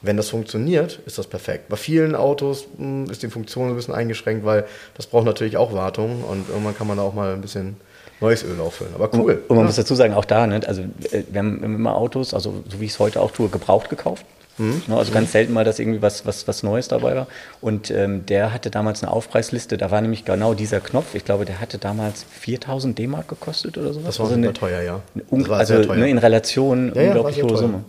Wenn 0.00 0.16
das 0.16 0.28
funktioniert, 0.28 1.00
ist 1.06 1.18
das 1.18 1.26
perfekt. 1.26 1.68
Bei 1.68 1.76
vielen 1.76 2.14
Autos 2.14 2.66
mh, 2.78 3.10
ist 3.10 3.22
die 3.22 3.28
Funktion 3.28 3.68
ein 3.68 3.74
bisschen 3.74 3.94
eingeschränkt, 3.94 4.44
weil 4.44 4.64
das 4.96 5.06
braucht 5.06 5.24
natürlich 5.24 5.56
auch 5.56 5.72
Wartung 5.72 6.22
und 6.22 6.48
irgendwann 6.48 6.76
kann 6.76 6.86
man 6.86 6.98
da 6.98 7.02
auch 7.02 7.14
mal 7.14 7.32
ein 7.32 7.40
bisschen 7.40 7.76
neues 8.20 8.44
Öl 8.44 8.60
auffüllen. 8.60 8.92
Aber 8.94 9.12
cool. 9.14 9.42
Und 9.48 9.56
man 9.56 9.66
muss 9.66 9.76
dazu 9.76 9.94
sagen, 9.94 10.14
auch 10.14 10.24
da, 10.24 10.46
ne, 10.46 10.60
also 10.66 10.82
äh, 10.82 11.24
wir 11.30 11.38
haben 11.38 11.62
immer 11.62 11.96
Autos, 11.96 12.34
also 12.34 12.62
so 12.68 12.80
wie 12.80 12.84
ich 12.84 12.92
es 12.92 12.98
heute 12.98 13.20
auch 13.20 13.30
tue, 13.30 13.48
gebraucht 13.48 13.90
gekauft. 13.90 14.24
Mhm. 14.58 14.82
Ne, 14.88 14.96
also 14.96 15.12
ganz 15.12 15.32
selten 15.32 15.52
mal, 15.52 15.64
dass 15.64 15.78
irgendwie 15.78 16.02
was, 16.02 16.26
was, 16.26 16.48
was 16.48 16.62
Neues 16.62 16.88
dabei 16.88 17.14
war. 17.14 17.26
Und 17.60 17.90
ähm, 17.90 18.26
der 18.26 18.52
hatte 18.52 18.70
damals 18.70 19.02
eine 19.02 19.12
Aufpreisliste, 19.12 19.78
da 19.78 19.90
war 19.90 20.00
nämlich 20.00 20.24
genau 20.24 20.54
dieser 20.54 20.80
Knopf. 20.80 21.14
Ich 21.14 21.24
glaube, 21.24 21.44
der 21.44 21.60
hatte 21.60 21.78
damals 21.78 22.24
4000 22.40 22.98
D-Mark 22.98 23.28
gekostet 23.28 23.78
oder 23.78 23.92
sowas. 23.92 24.06
Das 24.06 24.18
war 24.18 24.26
also 24.26 24.36
eine, 24.36 24.52
teuer, 24.52 24.82
ja. 24.82 25.00
eine 25.30 25.48
war 25.48 25.58
also 25.58 25.74
sehr 25.74 25.86
teuer. 25.86 25.96
Ne, 25.96 26.10
in 26.10 26.18
Relation 26.18 26.92
Ja, 26.94 27.02
ja, 27.02 27.08
unglaublich 27.08 27.36
sehr 27.36 27.44
hohe 27.44 27.50
teuer. 27.50 27.58
Summe. 27.58 27.84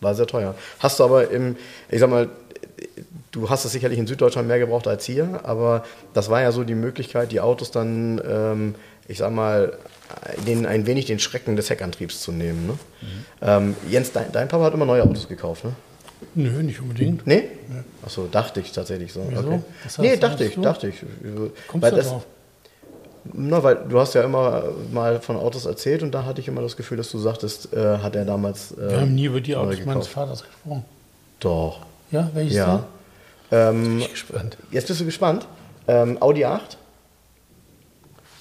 War 0.00 0.14
sehr 0.14 0.26
teuer. 0.26 0.54
Hast 0.78 1.00
du 1.00 1.04
aber 1.04 1.30
im, 1.30 1.56
ich 1.90 1.98
sag 2.00 2.08
mal, 2.10 2.28
du 3.32 3.50
hast 3.50 3.64
es 3.64 3.72
sicherlich 3.72 3.98
in 3.98 4.06
Süddeutschland 4.06 4.46
mehr 4.48 4.58
gebraucht 4.58 4.86
als 4.86 5.04
hier, 5.04 5.40
aber 5.42 5.84
das 6.14 6.30
war 6.30 6.40
ja 6.40 6.52
so 6.52 6.64
die 6.64 6.74
Möglichkeit, 6.74 7.32
die 7.32 7.40
Autos 7.40 7.70
dann, 7.70 8.20
ähm, 8.28 8.74
ich 9.08 9.18
sag 9.18 9.32
mal, 9.32 9.72
den, 10.46 10.64
ein 10.66 10.86
wenig 10.86 11.06
den 11.06 11.18
Schrecken 11.18 11.56
des 11.56 11.68
Heckantriebs 11.68 12.20
zu 12.20 12.32
nehmen. 12.32 12.66
Ne? 12.66 12.74
Ähm, 13.42 13.76
Jens, 13.90 14.12
dein, 14.12 14.32
dein 14.32 14.48
Papa 14.48 14.64
hat 14.64 14.74
immer 14.74 14.86
neue 14.86 15.02
Autos 15.02 15.28
gekauft, 15.28 15.64
ne? 15.64 15.72
Nö, 16.34 16.62
nicht 16.62 16.80
unbedingt. 16.80 17.26
Nee? 17.26 17.44
Achso, 18.04 18.26
dachte 18.30 18.60
ich 18.60 18.72
tatsächlich 18.72 19.12
so. 19.12 19.24
Wieso? 19.28 19.40
Okay. 19.46 19.60
Was 19.84 19.98
Nee, 19.98 20.10
hast- 20.12 20.22
dachte 20.22 20.44
ich, 20.44 20.54
dachte 20.56 20.88
ich. 20.88 20.94
Kommst 21.68 21.82
Weil 21.82 21.90
du 21.90 21.96
das- 21.98 22.08
drauf? 22.08 22.26
Na, 23.32 23.62
weil 23.62 23.76
du 23.88 23.98
hast 24.00 24.14
ja 24.14 24.22
immer 24.22 24.64
mal 24.92 25.20
von 25.20 25.36
Autos 25.36 25.66
erzählt 25.66 26.02
und 26.02 26.12
da 26.12 26.24
hatte 26.24 26.40
ich 26.40 26.48
immer 26.48 26.62
das 26.62 26.76
Gefühl, 26.76 26.96
dass 26.96 27.10
du 27.10 27.18
sagtest, 27.18 27.72
äh, 27.72 27.98
hat 27.98 28.16
er 28.16 28.24
damals. 28.24 28.72
Äh, 28.72 28.90
Wir 28.90 29.00
haben 29.00 29.14
nie 29.14 29.24
über 29.26 29.40
die 29.40 29.54
Autos 29.56 29.76
meines 29.84 29.86
gekauft. 30.06 30.08
Vaters 30.10 30.44
gesprochen. 30.44 30.84
Doch. 31.40 31.80
Ja, 32.10 32.30
welches 32.34 32.56
Ja. 32.56 32.84
Ähm, 33.50 33.74
denn? 33.74 33.82
Bin 33.84 33.98
ich 34.00 34.10
gespannt. 34.10 34.56
jetzt 34.70 34.88
bist 34.88 35.00
du 35.00 35.04
gespannt. 35.04 35.46
Ähm, 35.86 36.16
Audi 36.20 36.44
8? 36.44 36.76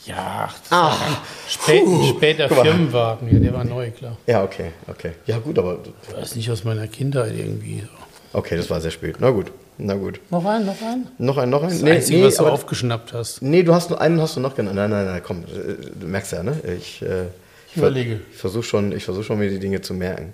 Ja, 0.06 0.50
Ach, 0.70 1.18
spät, 1.50 1.84
später. 2.16 2.48
Firmenwagen. 2.48 3.32
Ja, 3.34 3.40
der 3.40 3.54
war 3.54 3.66
neu, 3.66 3.92
klar. 3.92 4.16
Ja, 4.26 4.42
okay, 4.44 4.72
okay. 4.88 5.12
Ja, 5.26 5.38
gut, 5.38 5.60
aber. 5.60 5.80
Ich 6.08 6.16
weiß 6.16 6.36
nicht 6.38 6.50
aus 6.50 6.64
meiner 6.64 6.88
Kindheit 6.88 7.34
irgendwie. 7.36 7.84
Okay, 8.32 8.56
das 8.56 8.70
war 8.70 8.80
sehr 8.80 8.92
spät. 8.92 9.18
Na 9.20 9.32
gut, 9.32 9.52
na 9.78 9.94
gut. 9.96 10.20
Noch 10.32 10.46
ein, 10.46 10.66
noch 10.66 10.82
ein? 10.82 11.08
Noch 11.18 11.38
ein, 11.38 11.50
noch 11.50 11.64
ein? 11.64 11.70
Das 11.70 11.84
Einzige, 11.84 12.24
was 12.26 12.36
du 12.36 12.44
aber- 12.44 12.54
aufgeschnappt 12.54 13.14
hast. 13.14 13.42
Nee, 13.42 13.64
du 13.64 13.74
hast 13.74 13.90
nur 13.90 14.00
einen 14.02 14.20
hast 14.22 14.36
du 14.36 14.40
noch 14.40 14.56
genannt. 14.56 14.76
Nein, 14.76 14.90
nein, 14.90 15.06
nein, 15.06 15.22
komm, 15.26 15.44
äh, 15.44 15.76
du 16.00 16.08
merkst 16.08 16.32
ja, 16.34 16.44
ne? 16.44 16.54
Ich, 16.78 17.02
äh, 17.02 17.26
Ich 17.70 17.78
überlege. 17.78 18.20
Ich 18.32 18.38
versuche 18.38 18.64
schon, 18.64 18.92
ich 18.92 19.04
versuch 19.06 19.24
schon, 19.24 19.38
mir 19.40 19.50
die 19.50 19.60
Dinge 19.60 19.82
zu 19.82 19.94
merken. 19.94 20.34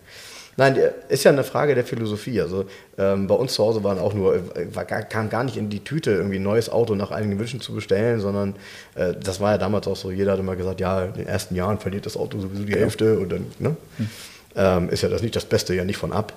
Nein, 0.56 0.78
ist 1.10 1.24
ja 1.24 1.32
eine 1.32 1.44
Frage 1.44 1.74
der 1.74 1.84
Philosophie. 1.84 2.40
Also 2.40 2.66
ähm, 3.00 3.26
bei 3.26 3.34
uns 3.34 3.56
zu 3.56 3.64
Hause 3.64 3.84
waren 3.84 3.98
auch 3.98 4.14
nur, 4.14 4.36
äh, 4.36 4.42
war, 4.76 4.86
gar- 4.86 5.02
kam 5.02 5.30
gar 5.32 5.44
nicht 5.44 5.58
in 5.58 5.70
die 5.72 5.84
Tüte, 5.84 6.12
irgendwie 6.12 6.36
ein 6.38 6.44
neues 6.44 6.70
Auto 6.70 6.94
nach 6.94 7.10
einigen 7.10 7.40
Wünschen 7.40 7.60
zu 7.60 7.74
bestellen, 7.74 8.20
sondern 8.20 8.56
äh, 8.94 9.14
das 9.20 9.40
war 9.40 9.54
ja 9.54 9.58
damals 9.58 9.88
auch 9.88 9.96
so, 9.96 10.12
jeder 10.12 10.34
hat 10.34 10.40
immer 10.40 10.56
gesagt, 10.56 10.80
ja, 10.80 11.06
in 11.06 11.14
den 11.16 11.26
ersten 11.28 11.56
Jahren 11.56 11.80
verliert 11.80 12.06
das 12.06 12.16
Auto 12.16 12.40
sowieso 12.40 12.66
die 12.66 12.74
Hälfte 12.76 13.18
und 13.18 13.32
dann, 13.32 13.46
ne? 13.58 13.76
Ähm, 14.56 14.90
ist 14.90 15.02
ja 15.02 15.10
das 15.10 15.24
nicht 15.24 15.36
das 15.36 15.46
Beste, 15.46 15.74
ja 15.74 15.84
nicht 15.86 15.98
von 15.98 16.14
ab. 16.14 16.34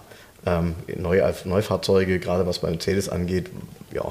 Ähm, 0.47 0.75
Neu, 0.97 1.21
Neufahrzeuge, 1.45 2.19
gerade 2.21 2.47
was 2.47 2.61
bei 2.61 2.71
Mercedes 2.71 3.09
angeht, 3.09 3.51
ja, 3.93 4.05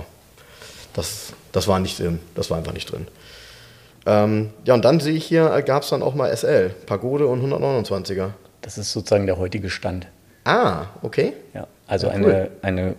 das, 0.93 1.33
das 1.51 1.67
war 1.67 1.79
nicht 1.79 1.99
drin. 1.99 2.19
Das 2.36 2.49
war 2.49 2.57
einfach 2.57 2.73
nicht 2.73 2.91
drin. 2.91 3.07
Ähm, 4.05 4.49
ja, 4.65 4.73
und 4.73 4.86
dann 4.86 4.99
sehe 4.99 5.13
ich 5.13 5.25
hier, 5.25 5.61
gab 5.63 5.83
es 5.83 5.89
dann 5.89 6.03
auch 6.03 6.13
mal 6.13 6.36
SL, 6.36 6.69
Pagode 6.86 7.27
und 7.27 7.41
129er. 7.43 8.31
Das 8.61 8.77
ist 8.77 8.91
sozusagen 8.91 9.25
der 9.25 9.38
heutige 9.38 9.69
Stand. 9.69 10.07
Ah, 10.43 10.86
okay. 11.01 11.33
Ja, 11.53 11.67
also 11.88 12.07
Ja, 12.07 12.13
eine, 12.13 12.25
cool. 12.27 12.51
eine 12.61 12.95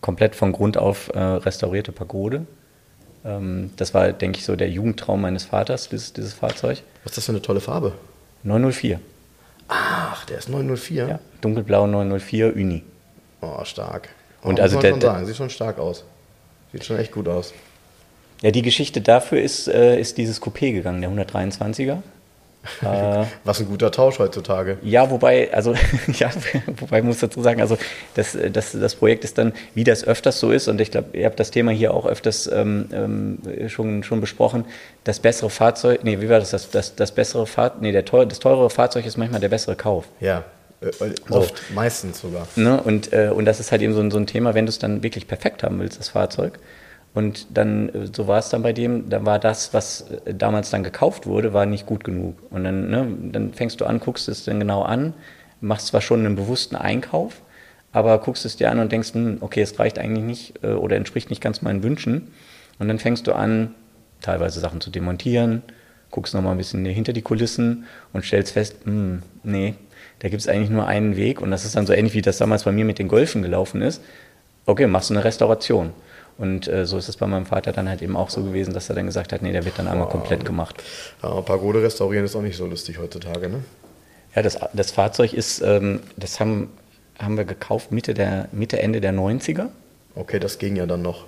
komplett 0.00 0.36
von 0.36 0.52
Grund 0.52 0.76
auf 0.76 1.10
äh, 1.14 1.18
restaurierte 1.18 1.92
Pagode. 1.92 2.46
Ähm, 3.24 3.70
das 3.76 3.94
war, 3.94 4.12
denke 4.12 4.38
ich, 4.38 4.44
so 4.44 4.54
der 4.56 4.70
Jugendtraum 4.70 5.20
meines 5.22 5.44
Vaters, 5.44 5.88
dieses, 5.88 6.12
dieses 6.12 6.34
Fahrzeug. 6.34 6.82
Was 7.02 7.12
ist 7.12 7.16
das 7.18 7.24
für 7.26 7.32
eine 7.32 7.42
tolle 7.42 7.60
Farbe? 7.60 7.92
904. 8.44 9.00
Ach, 9.68 10.24
der 10.26 10.38
ist 10.38 10.48
904. 10.48 11.08
Ja, 11.08 11.18
dunkelblau 11.40 11.86
904 11.86 12.54
Uni. 12.54 12.82
Oh, 13.40 13.64
stark. 13.64 14.08
Und 14.42 14.58
Oh, 14.58 14.62
also 14.62 14.78
der- 14.80 15.00
sagen, 15.00 15.26
sieht 15.26 15.36
schon 15.36 15.50
stark 15.50 15.78
aus. 15.78 16.04
Sieht 16.72 16.84
schon 16.84 16.98
echt 16.98 17.12
gut 17.12 17.28
aus. 17.28 17.52
Ja, 18.42 18.50
die 18.50 18.62
Geschichte 18.62 19.00
dafür 19.00 19.40
ist, 19.40 19.68
äh, 19.68 19.98
ist 19.98 20.18
dieses 20.18 20.42
Coupé 20.42 20.72
gegangen, 20.72 21.00
der 21.00 21.10
123er. 21.10 22.02
Äh, 22.82 23.24
Was 23.44 23.60
ein 23.60 23.66
guter 23.66 23.90
Tausch 23.90 24.18
heutzutage. 24.18 24.78
Ja, 24.82 25.10
wobei, 25.10 25.52
also, 25.52 25.74
ja, 26.12 26.30
wobei 26.78 26.98
ich 26.98 27.04
muss 27.04 27.18
dazu 27.18 27.42
sagen, 27.42 27.60
also 27.60 27.76
das, 28.14 28.36
das, 28.52 28.72
das 28.72 28.94
Projekt 28.94 29.24
ist 29.24 29.38
dann, 29.38 29.52
wie 29.74 29.84
das 29.84 30.04
öfters 30.04 30.40
so 30.40 30.50
ist, 30.50 30.68
und 30.68 30.80
ich 30.80 30.90
glaube, 30.90 31.16
ihr 31.16 31.26
habt 31.26 31.38
das 31.38 31.50
Thema 31.50 31.72
hier 31.72 31.92
auch 31.92 32.06
öfters 32.06 32.46
ähm, 32.46 32.88
ähm, 32.92 33.68
schon, 33.68 34.02
schon 34.02 34.20
besprochen, 34.20 34.64
das 35.04 35.20
bessere 35.20 35.50
Fahrzeug, 35.50 36.04
nee, 36.04 36.20
wie 36.20 36.28
war 36.28 36.40
das, 36.40 36.50
das, 36.50 36.70
das, 36.70 36.96
das 36.96 37.12
bessere 37.12 37.46
Fahrzeug, 37.46 37.82
nee, 37.82 37.92
der 37.92 38.04
teuer, 38.04 38.26
das 38.26 38.38
teurere 38.38 38.70
Fahrzeug 38.70 39.06
ist 39.06 39.16
manchmal 39.16 39.40
der 39.40 39.48
bessere 39.50 39.76
Kauf. 39.76 40.06
Ja. 40.20 40.44
Äh, 40.80 40.86
oft, 41.30 41.56
so. 41.56 41.74
meistens 41.74 42.20
sogar. 42.20 42.46
Ne? 42.56 42.80
Und, 42.82 43.12
äh, 43.12 43.30
und 43.34 43.44
das 43.44 43.60
ist 43.60 43.72
halt 43.72 43.82
eben 43.82 43.94
so, 43.94 44.10
so 44.10 44.18
ein 44.18 44.26
Thema, 44.26 44.54
wenn 44.54 44.66
du 44.66 44.70
es 44.70 44.78
dann 44.78 45.02
wirklich 45.02 45.26
perfekt 45.26 45.62
haben 45.62 45.78
willst, 45.80 45.98
das 45.98 46.10
Fahrzeug, 46.10 46.58
und 47.14 47.46
dann, 47.56 47.88
äh, 47.90 48.08
so 48.12 48.26
war 48.26 48.38
es 48.38 48.48
dann 48.48 48.62
bei 48.62 48.72
dem, 48.72 49.08
dann 49.08 49.24
war 49.24 49.38
das, 49.38 49.72
was 49.72 50.10
äh, 50.26 50.34
damals 50.34 50.70
dann 50.70 50.82
gekauft 50.82 51.26
wurde, 51.26 51.54
war 51.54 51.64
nicht 51.64 51.86
gut 51.86 52.04
genug. 52.04 52.36
Und 52.50 52.64
dann, 52.64 52.90
ne, 52.90 53.06
dann 53.32 53.54
fängst 53.54 53.80
du 53.80 53.86
an, 53.86 54.00
guckst 54.00 54.28
es 54.28 54.44
dann 54.44 54.58
genau 54.58 54.82
an, 54.82 55.14
machst 55.60 55.86
zwar 55.86 56.00
schon 56.00 56.26
einen 56.26 56.36
bewussten 56.36 56.76
Einkauf, 56.76 57.40
aber 57.92 58.18
guckst 58.18 58.44
es 58.44 58.56
dir 58.56 58.70
an 58.70 58.80
und 58.80 58.90
denkst, 58.90 59.14
hm, 59.14 59.38
okay, 59.40 59.62
es 59.62 59.78
reicht 59.78 59.98
eigentlich 59.98 60.24
nicht 60.24 60.64
äh, 60.64 60.72
oder 60.72 60.96
entspricht 60.96 61.30
nicht 61.30 61.40
ganz 61.40 61.62
meinen 61.62 61.84
Wünschen. 61.84 62.32
Und 62.80 62.88
dann 62.88 62.98
fängst 62.98 63.28
du 63.28 63.32
an, 63.32 63.74
teilweise 64.20 64.58
Sachen 64.58 64.80
zu 64.80 64.90
demontieren, 64.90 65.62
guckst 66.10 66.34
nochmal 66.34 66.52
ein 66.52 66.58
bisschen 66.58 66.84
hinter 66.84 67.12
die 67.12 67.22
Kulissen 67.22 67.84
und 68.12 68.24
stellst 68.24 68.52
fest, 68.52 68.76
hm, 68.84 69.22
nee, 69.44 69.74
da 70.18 70.28
gibt 70.28 70.40
es 70.40 70.48
eigentlich 70.48 70.70
nur 70.70 70.86
einen 70.86 71.16
Weg. 71.16 71.40
Und 71.40 71.52
das 71.52 71.64
ist 71.64 71.76
dann 71.76 71.86
so 71.86 71.92
ähnlich, 71.92 72.14
wie 72.14 72.22
das 72.22 72.38
damals 72.38 72.64
bei 72.64 72.72
mir 72.72 72.84
mit 72.84 72.98
den 72.98 73.06
Golfen 73.06 73.42
gelaufen 73.42 73.82
ist. 73.82 74.02
Okay, 74.66 74.88
machst 74.88 75.10
du 75.10 75.14
eine 75.14 75.24
Restauration. 75.24 75.92
Und 76.36 76.66
äh, 76.66 76.84
so 76.84 76.98
ist 76.98 77.08
es 77.08 77.16
bei 77.16 77.26
meinem 77.26 77.46
Vater 77.46 77.72
dann 77.72 77.88
halt 77.88 78.02
eben 78.02 78.16
auch 78.16 78.28
so 78.28 78.42
gewesen, 78.42 78.74
dass 78.74 78.88
er 78.88 78.96
dann 78.96 79.06
gesagt 79.06 79.32
hat, 79.32 79.42
nee, 79.42 79.52
der 79.52 79.64
wird 79.64 79.78
dann 79.78 79.86
einmal 79.86 80.08
komplett 80.08 80.44
gemacht. 80.44 80.82
Ja, 81.22 81.40
Pagode 81.40 81.82
restaurieren 81.82 82.24
ist 82.24 82.34
auch 82.34 82.42
nicht 82.42 82.56
so 82.56 82.66
lustig 82.66 82.98
heutzutage, 82.98 83.48
ne? 83.48 83.62
Ja, 84.34 84.42
das, 84.42 84.58
das 84.72 84.90
Fahrzeug 84.90 85.32
ist, 85.32 85.60
ähm, 85.60 86.00
das 86.16 86.40
haben, 86.40 86.70
haben 87.20 87.36
wir 87.36 87.44
gekauft 87.44 87.92
Mitte, 87.92 88.14
der, 88.14 88.48
Mitte, 88.50 88.80
Ende 88.80 89.00
der 89.00 89.12
90er. 89.12 89.66
Okay, 90.16 90.40
das 90.40 90.58
ging 90.58 90.74
ja 90.74 90.86
dann 90.86 91.02
noch. 91.02 91.24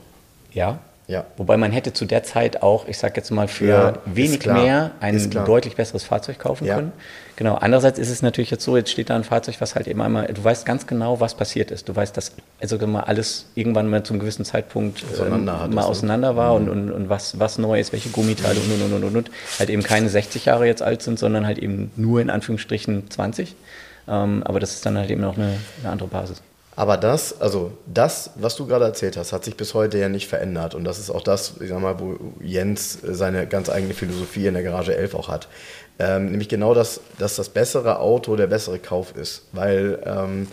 Ja, 0.52 0.80
ja. 1.08 1.24
Wobei 1.36 1.56
man 1.56 1.70
hätte 1.70 1.92
zu 1.92 2.04
der 2.04 2.24
Zeit 2.24 2.62
auch, 2.62 2.88
ich 2.88 2.98
sage 2.98 3.14
jetzt 3.16 3.30
mal, 3.30 3.46
für 3.46 3.66
ja, 3.66 3.94
wenig 4.06 4.44
mehr 4.44 4.90
ein 4.98 5.30
deutlich 5.30 5.76
besseres 5.76 6.02
Fahrzeug 6.02 6.40
kaufen 6.40 6.64
ja. 6.64 6.74
können. 6.74 6.92
Genau. 7.36 7.54
Andererseits 7.54 7.98
ist 8.00 8.10
es 8.10 8.22
natürlich 8.22 8.50
jetzt 8.50 8.64
so, 8.64 8.76
jetzt 8.76 8.90
steht 8.90 9.10
da 9.10 9.14
ein 9.14 9.22
Fahrzeug, 9.22 9.56
was 9.60 9.76
halt 9.76 9.86
eben 9.86 10.02
einmal, 10.02 10.26
du 10.26 10.42
weißt 10.42 10.66
ganz 10.66 10.86
genau, 10.88 11.20
was 11.20 11.36
passiert 11.36 11.70
ist. 11.70 11.88
Du 11.88 11.94
weißt, 11.94 12.16
dass 12.16 12.32
also 12.60 12.84
mal 12.88 13.02
alles 13.02 13.46
irgendwann 13.54 13.88
mal 13.88 14.02
zum 14.02 14.18
gewissen 14.18 14.44
Zeitpunkt 14.44 15.04
ähm, 15.20 15.44
mal 15.44 15.68
ne? 15.68 15.84
auseinander 15.84 16.34
war 16.34 16.58
mhm. 16.58 16.68
und, 16.68 16.70
und, 16.70 16.92
und 16.92 17.08
was, 17.08 17.38
was 17.38 17.58
neu 17.58 17.78
ist, 17.78 17.92
welche 17.92 18.08
Gummiteile 18.08 18.58
und, 18.58 18.82
und, 18.82 18.92
und, 18.92 19.04
und, 19.04 19.16
und, 19.16 19.30
halt 19.60 19.70
eben 19.70 19.84
keine 19.84 20.08
60 20.08 20.46
Jahre 20.46 20.66
jetzt 20.66 20.82
alt 20.82 21.02
sind, 21.02 21.20
sondern 21.20 21.46
halt 21.46 21.58
eben 21.58 21.92
nur 21.94 22.20
in 22.20 22.30
Anführungsstrichen 22.30 23.10
20. 23.10 23.54
Ähm, 24.08 24.42
aber 24.44 24.58
das 24.58 24.74
ist 24.74 24.86
dann 24.86 24.98
halt 24.98 25.10
eben 25.10 25.22
auch 25.22 25.36
eine, 25.36 25.58
eine 25.82 25.92
andere 25.92 26.08
Basis. 26.08 26.42
Aber 26.76 26.98
das, 26.98 27.40
also 27.40 27.72
das, 27.86 28.30
was 28.34 28.54
du 28.54 28.66
gerade 28.66 28.84
erzählt 28.84 29.16
hast, 29.16 29.32
hat 29.32 29.44
sich 29.44 29.56
bis 29.56 29.72
heute 29.72 29.96
ja 29.96 30.10
nicht 30.10 30.28
verändert. 30.28 30.74
Und 30.74 30.84
das 30.84 30.98
ist 30.98 31.08
auch 31.08 31.22
das, 31.22 31.54
ich 31.60 31.70
sag 31.70 31.80
mal, 31.80 31.98
wo 31.98 32.18
Jens 32.40 32.98
seine 33.02 33.46
ganz 33.46 33.70
eigene 33.70 33.94
Philosophie 33.94 34.46
in 34.46 34.54
der 34.54 34.62
Garage 34.62 34.94
11 34.94 35.14
auch 35.14 35.28
hat. 35.28 35.48
Ähm, 35.98 36.26
nämlich 36.26 36.50
genau 36.50 36.74
das, 36.74 37.00
dass 37.18 37.36
das 37.36 37.48
bessere 37.48 37.98
Auto 37.98 38.36
der 38.36 38.46
bessere 38.46 38.78
Kauf 38.78 39.16
ist. 39.16 39.44
Weil 39.52 39.98
ähm, 40.04 40.48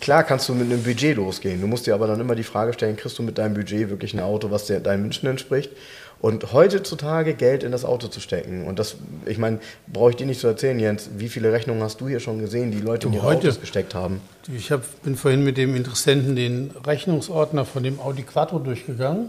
klar 0.00 0.22
kannst 0.22 0.48
du 0.48 0.54
mit 0.54 0.70
einem 0.70 0.84
Budget 0.84 1.16
losgehen. 1.16 1.60
Du 1.60 1.66
musst 1.66 1.88
dir 1.88 1.94
aber 1.94 2.06
dann 2.06 2.20
immer 2.20 2.36
die 2.36 2.44
Frage 2.44 2.72
stellen, 2.72 2.96
kriegst 2.96 3.18
du 3.18 3.24
mit 3.24 3.36
deinem 3.36 3.54
Budget 3.54 3.90
wirklich 3.90 4.14
ein 4.14 4.20
Auto, 4.20 4.52
was 4.52 4.66
dir 4.66 4.78
deinen 4.78 5.02
Wünschen 5.02 5.28
entspricht? 5.28 5.72
Und 6.20 6.52
heutzutage 6.52 7.34
Geld 7.34 7.62
in 7.62 7.72
das 7.72 7.84
Auto 7.84 8.08
zu 8.08 8.20
stecken, 8.20 8.66
und 8.66 8.78
das, 8.78 8.96
ich 9.26 9.36
meine, 9.36 9.58
brauche 9.86 10.10
ich 10.10 10.16
dir 10.16 10.26
nicht 10.26 10.40
zu 10.40 10.46
erzählen, 10.46 10.78
Jens, 10.78 11.10
wie 11.18 11.28
viele 11.28 11.52
Rechnungen 11.52 11.82
hast 11.82 12.00
du 12.00 12.08
hier 12.08 12.20
schon 12.20 12.38
gesehen, 12.38 12.70
die 12.70 12.80
Leute 12.80 13.08
in 13.08 13.12
ihre 13.12 13.24
heute, 13.24 13.48
Autos 13.48 13.60
gesteckt 13.60 13.94
haben? 13.94 14.20
Ich 14.54 14.72
hab, 14.72 14.82
bin 15.02 15.16
vorhin 15.16 15.44
mit 15.44 15.58
dem 15.58 15.76
Interessenten 15.76 16.34
den 16.34 16.70
Rechnungsordner 16.86 17.66
von 17.66 17.82
dem 17.82 18.00
Audi 18.00 18.22
Quattro 18.22 18.58
durchgegangen. 18.58 19.28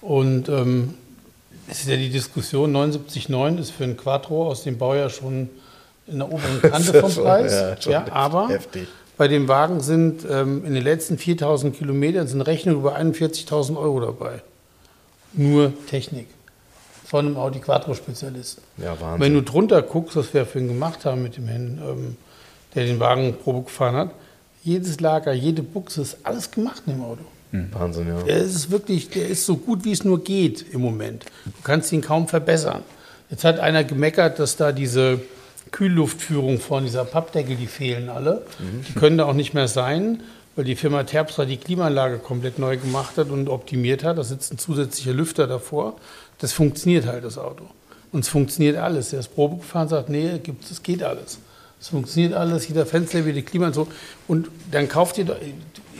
Und 0.00 0.48
ähm, 0.48 0.94
es 1.68 1.80
ist 1.80 1.88
ja 1.88 1.96
die 1.96 2.08
Diskussion, 2.08 2.74
79,9 2.74 3.58
ist 3.58 3.70
für 3.72 3.84
ein 3.84 3.98
Quattro 3.98 4.48
aus 4.48 4.64
dem 4.64 4.78
Baujahr 4.78 5.10
schon 5.10 5.50
in 6.06 6.18
der 6.18 6.32
oberen 6.32 6.62
Kante 6.62 6.94
vom 6.94 7.14
Preis. 7.14 7.52
ja, 7.84 7.90
ja, 7.90 8.06
aber 8.10 8.48
heftig. 8.48 8.88
bei 9.18 9.28
dem 9.28 9.48
Wagen 9.48 9.80
sind 9.80 10.24
ähm, 10.28 10.64
in 10.64 10.72
den 10.72 10.82
letzten 10.82 11.18
4000 11.18 11.76
Kilometern 11.76 12.26
sind 12.26 12.40
Rechnungen 12.40 12.80
über 12.80 12.96
41.000 12.96 13.76
Euro 13.76 14.00
dabei 14.00 14.42
nur 15.32 15.72
Technik 15.86 16.26
von 17.04 17.26
einem 17.26 17.36
Audi 17.36 17.58
Quattro-Spezialisten. 17.58 18.62
Ja, 18.76 19.00
Wahnsinn. 19.00 19.20
Wenn 19.20 19.34
du 19.34 19.42
drunter 19.42 19.82
guckst, 19.82 20.16
was 20.16 20.32
wir 20.32 20.46
für 20.46 20.60
ihn 20.60 20.68
gemacht 20.68 21.04
haben 21.04 21.22
mit 21.22 21.36
dem 21.36 21.48
Herrn, 21.48 21.80
ähm, 21.84 22.16
der 22.74 22.86
den 22.86 23.00
Wagen 23.00 23.34
Probe 23.36 23.64
gefahren 23.64 23.96
hat, 23.96 24.10
jedes 24.62 25.00
Lager, 25.00 25.32
jede 25.32 25.62
Buchse 25.62 26.02
ist 26.02 26.18
alles 26.22 26.50
gemacht 26.50 26.82
in 26.86 26.94
dem 26.94 27.02
Auto. 27.02 27.22
Hm. 27.50 27.68
Wahnsinn, 27.72 28.08
ja. 28.08 28.22
Der 28.22 28.36
ist 28.38 28.70
wirklich, 28.70 29.10
der 29.10 29.28
ist 29.28 29.44
so 29.44 29.56
gut, 29.56 29.84
wie 29.84 29.90
es 29.92 30.04
nur 30.04 30.22
geht 30.22 30.64
im 30.72 30.82
Moment. 30.82 31.24
Du 31.44 31.62
kannst 31.64 31.90
ihn 31.92 32.00
kaum 32.00 32.28
verbessern. 32.28 32.82
Jetzt 33.28 33.44
hat 33.44 33.58
einer 33.58 33.82
gemeckert, 33.82 34.38
dass 34.38 34.56
da 34.56 34.70
diese 34.70 35.20
Kühlluftführung 35.72 36.60
von 36.60 36.84
dieser 36.84 37.04
Pappdeckel, 37.04 37.56
die 37.56 37.66
fehlen 37.66 38.08
alle. 38.08 38.42
Mhm. 38.58 38.84
Die 38.88 38.92
können 38.92 39.18
da 39.18 39.24
auch 39.24 39.34
nicht 39.34 39.54
mehr 39.54 39.68
sein 39.68 40.22
weil 40.60 40.64
die 40.66 40.76
Firma 40.76 41.04
Terpstra 41.04 41.46
die 41.46 41.56
Klimaanlage 41.56 42.18
komplett 42.18 42.58
neu 42.58 42.76
gemacht 42.76 43.16
hat 43.16 43.30
und 43.30 43.48
optimiert 43.48 44.04
hat. 44.04 44.18
Da 44.18 44.24
sitzt 44.24 44.52
ein 44.52 44.58
zusätzlicher 44.58 45.14
Lüfter 45.14 45.46
davor. 45.46 45.96
Das 46.38 46.52
funktioniert 46.52 47.06
halt, 47.06 47.24
das 47.24 47.38
Auto. 47.38 47.64
Und 48.12 48.24
es 48.24 48.28
funktioniert 48.28 48.76
alles. 48.76 49.08
Der 49.08 49.20
ist 49.20 49.34
Probe 49.34 49.56
gefahren 49.56 49.88
sagt, 49.88 50.10
nee, 50.10 50.38
es 50.70 50.82
geht 50.82 51.02
alles. 51.02 51.38
Es 51.80 51.88
funktioniert 51.88 52.34
alles, 52.34 52.68
jeder 52.68 52.84
Fenster, 52.84 53.24
wie 53.24 53.32
die 53.32 53.40
Klima 53.40 53.68
und 53.68 53.74
so. 53.74 53.88
Und 54.28 54.50
dann 54.70 54.86
kauft 54.86 55.16
ihr, 55.16 55.34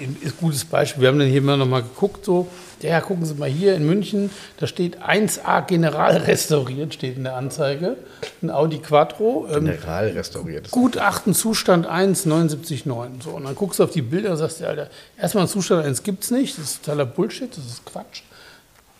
ist 0.00 0.34
ein 0.34 0.38
gutes 0.40 0.64
Beispiel, 0.64 1.02
wir 1.02 1.08
haben 1.08 1.18
dann 1.18 1.28
hier 1.28 1.42
mal 1.42 1.56
nochmal 1.56 1.82
geguckt, 1.82 2.24
so, 2.24 2.48
ja, 2.80 3.00
gucken 3.00 3.24
Sie 3.24 3.34
mal 3.34 3.48
hier 3.48 3.74
in 3.74 3.86
München, 3.86 4.30
da 4.58 4.66
steht 4.66 5.02
1A 5.02 5.66
General 5.66 6.16
restauriert, 6.26 6.94
steht 6.94 7.16
in 7.16 7.24
der 7.24 7.36
Anzeige, 7.36 7.96
ein 8.42 8.50
Audi 8.50 8.78
Quattro. 8.78 9.46
Ähm, 9.52 9.66
General 9.66 10.08
restauriert. 10.08 10.70
Gutachten 10.70 11.34
Zustand 11.34 11.86
1, 11.86 12.26
79,9. 12.26 13.22
So, 13.22 13.30
und 13.30 13.44
dann 13.44 13.54
guckst 13.54 13.78
du 13.78 13.84
auf 13.84 13.90
die 13.90 14.02
Bilder 14.02 14.32
und 14.32 14.36
sagst 14.38 14.60
dir, 14.60 14.68
Alter, 14.68 14.88
erstmal 15.18 15.46
Zustand 15.48 15.84
1 15.84 16.02
gibt 16.02 16.24
es 16.24 16.30
nicht, 16.30 16.58
das 16.58 16.64
ist 16.64 16.84
totaler 16.84 17.06
Bullshit, 17.06 17.50
das 17.56 17.64
ist 17.66 17.84
Quatsch. 17.84 18.22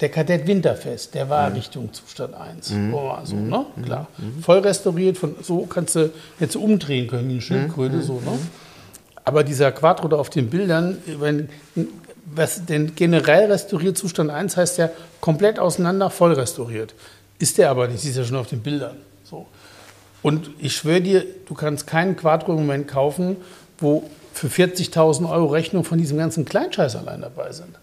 Der 0.01 0.09
Kadett 0.09 0.47
Winterfest, 0.47 1.15
der 1.15 1.29
war 1.29 1.51
mhm. 1.51 1.57
Richtung 1.57 1.93
Zustand 1.93 2.35
1. 2.35 2.71
Mhm. 2.71 2.95
Oh, 2.95 3.19
so, 3.23 3.37
mhm. 3.37 3.49
ne? 3.49 3.67
Klar. 3.85 4.09
Mhm. 4.17 4.43
Voll 4.43 4.59
restauriert, 4.61 5.19
von, 5.19 5.37
so 5.43 5.67
kannst 5.67 5.95
du 5.95 6.11
jetzt 6.39 6.57
umdrehen 6.57 7.07
können 7.07 7.29
wie 7.29 7.33
eine 7.33 7.43
Schildkröte, 7.43 7.97
mhm. 7.97 8.03
so, 8.03 8.15
ne? 8.15 8.39
Aber 9.25 9.45
dieser 9.45 9.73
Quattro 9.73 10.09
da 10.09 10.17
auf 10.17 10.31
den 10.31 10.51
Bildern, 10.51 10.99
wenn, 11.19 11.49
was 12.25 12.65
denn 12.65 12.95
generell 12.95 13.51
restauriert 13.51 13.97
Zustand 13.97 14.31
1 14.31 14.57
heißt 14.57 14.79
ja 14.79 14.91
komplett 15.21 15.59
auseinander, 15.59 16.11
voll 16.11 16.33
restauriert. 16.33 16.95
Ist 17.39 17.59
der 17.59 17.71
aber 17.71 17.89
nicht, 17.89 18.01
siehst 18.01 18.17
ja 18.17 18.25
schon 18.25 18.37
auf 18.37 18.49
den 18.49 18.61
Bildern. 18.61 18.97
So. 19.25 19.47
Und 20.23 20.51
ich 20.59 20.77
schwöre 20.77 21.01
dir, 21.01 21.25
du 21.47 21.55
kannst 21.55 21.87
keinen 21.87 22.17
Quattro 22.17 22.53
im 22.53 22.59
Moment 22.59 22.89
kaufen, 22.89 23.37
wo 23.79 24.09
für 24.33 24.49
40.000 24.49 25.29
Euro 25.31 25.47
Rechnung 25.47 25.85
von 25.85 25.99
diesem 25.99 26.19
ganzen 26.19 26.45
Kleinscheiß 26.45 26.97
allein 26.97 27.23
dabei 27.23 27.53
sind. 27.53 27.79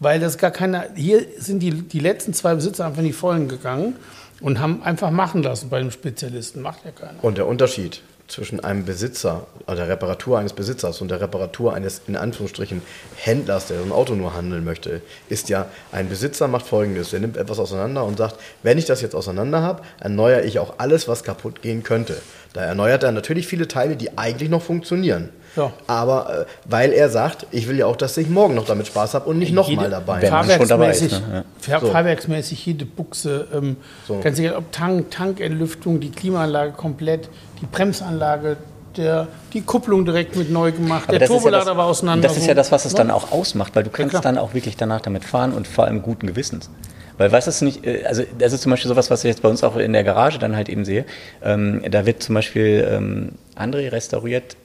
Weil 0.00 0.20
das 0.20 0.38
gar 0.38 0.50
keiner, 0.50 0.86
hier 0.94 1.24
sind 1.38 1.60
die, 1.60 1.70
die 1.70 1.98
letzten 1.98 2.32
zwei 2.34 2.54
Besitzer 2.54 2.86
einfach 2.86 3.00
in 3.00 3.06
die 3.06 3.12
Vollen 3.12 3.48
gegangen 3.48 3.96
und 4.40 4.60
haben 4.60 4.82
einfach 4.82 5.10
machen 5.10 5.42
lassen 5.42 5.70
bei 5.70 5.80
dem 5.80 5.90
Spezialisten. 5.90 6.62
Macht 6.62 6.84
ja 6.84 6.92
keiner. 6.92 7.22
Und 7.22 7.36
der 7.38 7.46
Unterschied 7.46 8.02
zwischen 8.28 8.60
einem 8.60 8.84
Besitzer, 8.84 9.46
also 9.66 9.80
der 9.80 9.88
Reparatur 9.88 10.38
eines 10.38 10.52
Besitzers 10.52 11.00
und 11.00 11.10
der 11.10 11.20
Reparatur 11.20 11.74
eines, 11.74 12.02
in 12.06 12.14
Anführungsstrichen, 12.14 12.82
Händlers, 13.16 13.68
der 13.68 13.78
so 13.78 13.84
ein 13.84 13.92
Auto 13.92 14.14
nur 14.14 14.34
handeln 14.34 14.64
möchte, 14.64 15.00
ist 15.30 15.48
ja, 15.48 15.66
ein 15.92 16.10
Besitzer 16.10 16.46
macht 16.46 16.66
folgendes, 16.66 17.12
er 17.14 17.20
nimmt 17.20 17.38
etwas 17.38 17.58
auseinander 17.58 18.04
und 18.04 18.18
sagt, 18.18 18.36
wenn 18.62 18.76
ich 18.76 18.84
das 18.84 19.00
jetzt 19.00 19.14
auseinander 19.14 19.62
habe, 19.62 19.82
erneuere 19.98 20.44
ich 20.44 20.58
auch 20.58 20.74
alles, 20.76 21.08
was 21.08 21.24
kaputt 21.24 21.62
gehen 21.62 21.82
könnte. 21.82 22.20
Da 22.52 22.62
erneuert 22.62 23.02
er 23.02 23.12
natürlich 23.12 23.46
viele 23.46 23.66
Teile, 23.66 23.96
die 23.96 24.18
eigentlich 24.18 24.50
noch 24.50 24.62
funktionieren. 24.62 25.30
Ja. 25.56 25.72
Aber 25.86 26.40
äh, 26.40 26.44
weil 26.64 26.92
er 26.92 27.08
sagt, 27.08 27.46
ich 27.50 27.68
will 27.68 27.78
ja 27.78 27.86
auch, 27.86 27.96
dass 27.96 28.16
ich 28.16 28.28
morgen 28.28 28.54
noch 28.54 28.66
damit 28.66 28.86
Spaß 28.86 29.14
habe 29.14 29.28
und 29.28 29.38
nicht 29.38 29.52
nochmal 29.52 29.90
dabei. 29.90 30.22
Wenn 30.22 30.30
man 30.30 30.50
schon 30.50 30.68
dabei 30.68 30.90
ist. 30.90 31.12
Ne? 31.12 31.44
Ja. 31.66 31.80
Fahrwerksmäßig 31.80 32.64
jede 32.64 32.84
Buchse, 32.84 33.48
ähm, 33.52 33.76
so. 34.06 34.20
ganz 34.20 34.38
egal, 34.38 34.56
ob 34.56 34.70
Tank, 34.72 35.10
Tankentlüftung, 35.10 36.00
die 36.00 36.10
Klimaanlage 36.10 36.72
komplett, 36.72 37.28
die 37.60 37.66
Bremsanlage, 37.66 38.56
der, 38.96 39.28
die 39.52 39.62
Kupplung 39.62 40.04
direkt 40.04 40.36
mit 40.36 40.50
neu 40.50 40.72
gemacht, 40.72 41.08
Aber 41.08 41.18
der 41.18 41.28
Turbolader 41.28 41.72
ja 41.72 41.76
war 41.76 41.86
auseinander. 41.86 42.28
Das 42.28 42.36
ist 42.36 42.46
ja 42.46 42.54
das, 42.54 42.72
was 42.72 42.84
es 42.84 42.92
ne? 42.92 42.98
dann 42.98 43.10
auch 43.10 43.32
ausmacht, 43.32 43.76
weil 43.76 43.84
du 43.84 43.90
kannst 43.90 44.14
ja, 44.14 44.20
dann 44.20 44.38
auch 44.38 44.54
wirklich 44.54 44.76
danach 44.76 45.00
damit 45.00 45.24
fahren 45.24 45.52
und 45.52 45.66
vor 45.66 45.84
allem 45.84 46.02
guten 46.02 46.26
Gewissens. 46.26 46.70
Weil 47.16 47.32
was 47.32 47.48
ist 47.48 47.62
nicht, 47.62 47.84
äh, 47.84 48.04
also 48.06 48.22
das 48.38 48.52
ist 48.52 48.62
zum 48.62 48.70
Beispiel 48.70 48.88
sowas, 48.88 49.10
was 49.10 49.24
ich 49.24 49.28
jetzt 49.28 49.42
bei 49.42 49.48
uns 49.48 49.62
auch 49.62 49.76
in 49.76 49.92
der 49.92 50.04
Garage 50.04 50.38
dann 50.38 50.56
halt 50.56 50.68
eben 50.68 50.84
sehe. 50.84 51.04
Ähm, 51.42 51.82
da 51.90 52.06
wird 52.06 52.22
zum 52.22 52.34
Beispiel 52.34 52.88
ähm, 52.90 53.32
André 53.56 53.92
restauriert, 53.92 54.56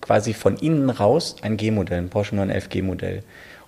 quasi 0.00 0.34
von 0.34 0.56
innen 0.56 0.90
raus 0.90 1.36
ein 1.42 1.56
G-Modell, 1.56 1.98
ein 1.98 2.10
Porsche 2.10 2.36
911 2.36 2.68
G-Modell. 2.68 3.22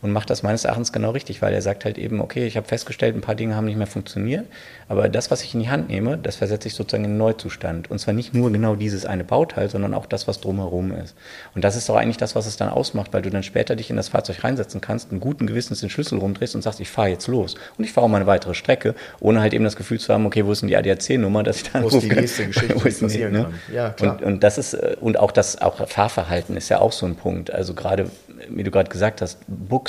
Und 0.07 0.13
macht 0.13 0.31
das 0.31 0.45
meines 0.45 0.65
Erachtens 0.65 0.93
genau 0.93 1.11
richtig, 1.11 1.43
weil 1.43 1.53
er 1.53 1.63
sagt 1.63 1.85
halt 1.85 1.99
eben, 1.99 2.21
okay, 2.21 2.47
ich 2.47 2.57
habe 2.57 2.67
festgestellt, 2.67 3.17
ein 3.17 3.21
paar 3.21 3.35
Dinge 3.35 3.57
haben 3.57 3.65
nicht 3.65 3.77
mehr 3.77 3.89
funktioniert, 3.89 4.47
aber 4.89 5.09
das, 5.09 5.33
was 5.33 5.43
ich 5.43 5.53
in 5.53 5.61
die 5.61 5.69
Hand 5.69 5.89
nehme, 5.89 6.17
das 6.17 6.37
versetze 6.37 6.69
ich 6.69 6.75
sozusagen 6.75 7.05
in 7.05 7.11
einen 7.11 7.19
Neuzustand. 7.19 7.91
Und 7.91 7.99
zwar 7.99 8.15
nicht 8.15 8.35
nur 8.35 8.53
genau 8.53 8.77
dieses 8.77 9.05
eine 9.05 9.25
Bauteil, 9.25 9.69
sondern 9.69 9.95
auch 9.95 10.07
das, 10.07 10.29
was 10.29 10.41
drumherum 10.41 10.93
ist. 10.93 11.17
Und 11.57 11.65
das 11.65 11.75
ist 11.75 11.89
doch 11.89 11.97
eigentlich 11.97 12.19
das, 12.19 12.37
was 12.37 12.47
es 12.47 12.57
dann 12.57 12.69
ausmacht, 12.69 13.13
weil 13.13 13.23
du 13.23 13.31
dann 13.31 13.43
später 13.43 13.75
dich 13.75 13.91
in 13.91 13.97
das 13.97 14.11
Fahrzeug 14.11 14.45
reinsetzen 14.45 14.81
kannst, 14.81 15.11
einen 15.11 15.19
guten 15.19 15.49
Gewissens 15.49 15.81
den 15.81 15.91
Schlüssel 15.91 16.19
rumdrehst 16.19 16.55
und 16.55 16.63
sagst, 16.63 16.79
ich 16.79 16.89
fahre 16.89 17.09
jetzt 17.09 17.27
los. 17.27 17.57
Und 17.77 17.85
ich 17.85 17.93
fahre 17.93 18.09
mal 18.09 18.19
eine 18.19 18.29
weitere 18.29 18.55
Strecke, 18.55 18.95
ohne 19.19 19.41
halt 19.41 19.55
eben 19.55 19.65
das 19.65 19.75
Gefühl 19.75 19.99
zu 19.99 20.15
haben, 20.15 20.25
okay, 20.25 20.47
wo 20.47 20.53
ist 20.53 20.63
denn 20.63 20.69
die 20.69 20.77
ADAC-Nummer, 20.77 21.43
dass 21.43 21.57
ich 21.57 21.71
dann 21.73 21.83
Wo 21.83 21.89
ist 21.89 22.03
die 22.03 22.09
nächste 22.15 22.47
Geschichte, 22.47 22.77
wo 22.81 22.87
ist 22.87 23.01
passieren 23.01 23.33
ne? 23.33 23.43
kann. 23.43 23.55
Ja, 23.75 23.91
klar. 23.91 24.19
Und, 24.19 24.23
und 24.23 24.45
das 24.45 24.57
ist, 24.57 24.75
äh, 24.75 24.97
und 25.01 25.19
auch 25.19 25.33
das, 25.33 25.61
auch 25.61 25.89
Fahrverhalten 25.89 26.57
ist 26.57 26.69
ja 26.69 26.79
auch 26.79 26.93
so 26.93 27.07
ein 27.07 27.17
Punkt. 27.17 27.51
Also 27.53 27.75
gerade, 27.75 28.09
wie 28.49 28.63
du 28.63 28.71
gerade 28.71 28.89
gesagt 28.89 29.21
hast, 29.21 29.39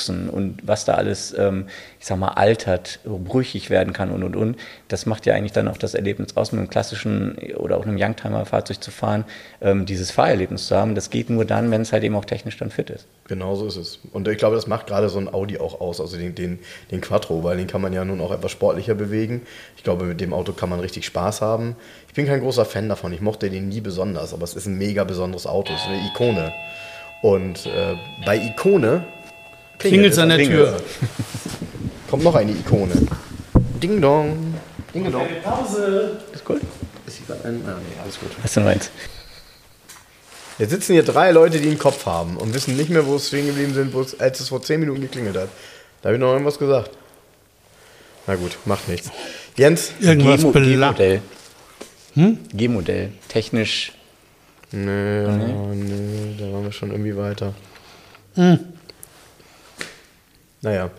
Buchsen 0.07 0.29
und 0.29 0.59
was 0.63 0.85
da 0.85 0.95
alles, 0.95 1.35
ähm, 1.37 1.65
ich 1.99 2.05
sag 2.05 2.17
mal, 2.17 2.29
altert, 2.29 2.99
brüchig 3.05 3.69
werden 3.69 3.93
kann 3.93 4.11
und 4.11 4.23
und 4.23 4.35
und, 4.35 4.57
das 4.87 5.05
macht 5.05 5.25
ja 5.25 5.33
eigentlich 5.35 5.51
dann 5.51 5.67
auch 5.67 5.77
das 5.77 5.93
Erlebnis 5.93 6.35
aus, 6.35 6.51
mit 6.51 6.59
einem 6.59 6.69
klassischen 6.69 7.37
oder 7.57 7.77
auch 7.77 7.85
einem 7.85 7.97
Youngtimer-Fahrzeug 7.99 8.81
zu 8.81 8.91
fahren, 8.91 9.25
ähm, 9.61 9.85
dieses 9.85 10.11
Fahrerlebnis 10.11 10.67
zu 10.67 10.75
haben. 10.75 10.95
Das 10.95 11.09
geht 11.09 11.29
nur 11.29 11.45
dann, 11.45 11.71
wenn 11.71 11.81
es 11.81 11.91
halt 11.91 12.03
eben 12.03 12.15
auch 12.15 12.25
technisch 12.25 12.57
dann 12.57 12.69
fit 12.69 12.89
ist. 12.89 13.05
Genau 13.27 13.55
so 13.55 13.67
ist 13.67 13.75
es. 13.75 13.99
Und 14.13 14.27
ich 14.27 14.37
glaube, 14.37 14.55
das 14.55 14.67
macht 14.67 14.87
gerade 14.87 15.09
so 15.09 15.19
ein 15.19 15.33
Audi 15.33 15.57
auch 15.57 15.81
aus, 15.81 15.99
also 15.99 16.17
den, 16.17 16.33
den, 16.35 16.59
den 16.91 17.01
Quattro, 17.01 17.43
weil 17.43 17.57
den 17.57 17.67
kann 17.67 17.81
man 17.81 17.93
ja 17.93 18.05
nun 18.05 18.21
auch 18.21 18.31
etwas 18.31 18.51
sportlicher 18.51 18.95
bewegen. 18.95 19.41
Ich 19.75 19.83
glaube, 19.83 20.05
mit 20.05 20.21
dem 20.21 20.33
Auto 20.33 20.53
kann 20.53 20.69
man 20.69 20.79
richtig 20.79 21.05
Spaß 21.05 21.41
haben. 21.41 21.75
Ich 22.07 22.13
bin 22.13 22.25
kein 22.25 22.39
großer 22.39 22.65
Fan 22.65 22.89
davon, 22.89 23.13
ich 23.13 23.21
mochte 23.21 23.49
den 23.49 23.69
nie 23.69 23.81
besonders, 23.81 24.33
aber 24.33 24.43
es 24.43 24.55
ist 24.55 24.65
ein 24.65 24.77
mega 24.77 25.03
besonderes 25.03 25.45
Auto, 25.45 25.73
es 25.73 25.81
ist 25.81 25.87
eine 25.87 26.07
Ikone. 26.07 26.53
Und 27.21 27.65
äh, 27.65 27.95
bei 28.25 28.37
Ikone 28.37 29.03
Klingelt's 29.79 30.17
an 30.17 30.29
der 30.29 30.37
klingelt. 30.37 30.77
Tür. 30.77 30.81
Kommt 32.09 32.23
noch 32.23 32.35
eine 32.35 32.51
Ikone. 32.51 32.93
Ding 33.81 34.01
dong. 34.01 34.55
Ding 34.93 35.11
dong. 35.11 35.27
Pause. 35.43 36.17
Ist 36.33 36.43
gut. 36.45 36.61
Ist 37.05 37.17
hier 37.17 37.27
gerade 37.27 37.47
ein. 37.49 37.61
Ah, 37.67 37.75
nee, 37.79 38.01
alles 38.01 38.19
gut. 38.19 38.29
Hast 38.41 38.55
du 38.55 38.61
noch 38.61 38.67
eins? 38.67 38.89
Jetzt 40.57 40.71
sitzen 40.71 40.93
hier 40.93 41.03
drei 41.03 41.31
Leute, 41.31 41.59
die 41.59 41.67
einen 41.67 41.77
Kopf 41.77 42.05
haben 42.07 42.37
und 42.37 42.53
wissen 42.53 42.75
nicht 42.75 42.89
mehr, 42.89 43.05
wo 43.05 43.15
es 43.17 43.27
stehen 43.27 43.45
geblieben 43.45 43.73
sind, 43.75 43.93
wo 43.93 44.01
es, 44.01 44.19
als 44.19 44.39
es 44.39 44.49
vor 44.49 44.61
zehn 44.63 44.79
Minuten 44.79 45.01
geklingelt 45.01 45.37
hat. 45.37 45.49
Da 46.01 46.07
habe 46.09 46.15
ich 46.15 46.19
noch 46.21 46.31
irgendwas 46.31 46.57
gesagt. 46.57 46.91
Na 48.25 48.35
gut, 48.35 48.57
macht 48.65 48.87
nichts. 48.89 49.11
Jens? 49.55 49.91
Irgendwas 49.99 50.39
G-Mo- 50.41 50.51
belangt. 50.51 50.97
G-Modell. 50.97 52.37
G-Modell. 52.53 53.11
Technisch. 53.27 53.91
Nee, 54.71 55.21
ja, 55.23 55.29
nee, 55.31 56.35
da 56.39 56.51
waren 56.51 56.63
wir 56.63 56.71
schon 56.71 56.91
irgendwie 56.91 57.15
weiter. 57.15 57.53
Naja, 60.67 60.89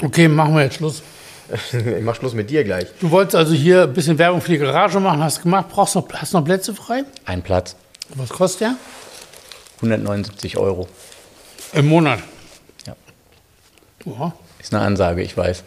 Okay, 0.00 0.28
machen 0.28 0.54
wir 0.54 0.62
jetzt 0.62 0.76
Schluss. 0.76 1.02
ich 1.72 2.02
mach 2.04 2.14
Schluss 2.14 2.34
mit 2.34 2.50
dir 2.50 2.62
gleich. 2.62 2.86
Du 3.00 3.10
wolltest 3.10 3.34
also 3.34 3.52
hier 3.54 3.82
ein 3.84 3.92
bisschen 3.92 4.16
Werbung 4.18 4.40
für 4.40 4.52
die 4.52 4.58
Garage 4.58 5.00
machen, 5.00 5.22
hast 5.24 5.42
gemacht, 5.42 5.68
brauchst 5.70 5.96
noch, 5.96 6.06
hast 6.12 6.34
noch 6.34 6.44
Plätze 6.44 6.72
frei? 6.74 7.02
Ein 7.24 7.42
Platz. 7.42 7.74
Was 8.14 8.28
kostet 8.28 8.60
der? 8.60 8.76
179 9.76 10.56
Euro. 10.58 10.86
Im 11.72 11.88
Monat. 11.88 12.20
Ja. 12.86 12.94
Ja. 14.04 14.32
Ist 14.60 14.72
eine 14.72 14.84
Ansage, 14.84 15.22
ich 15.22 15.36
weiß. 15.36 15.64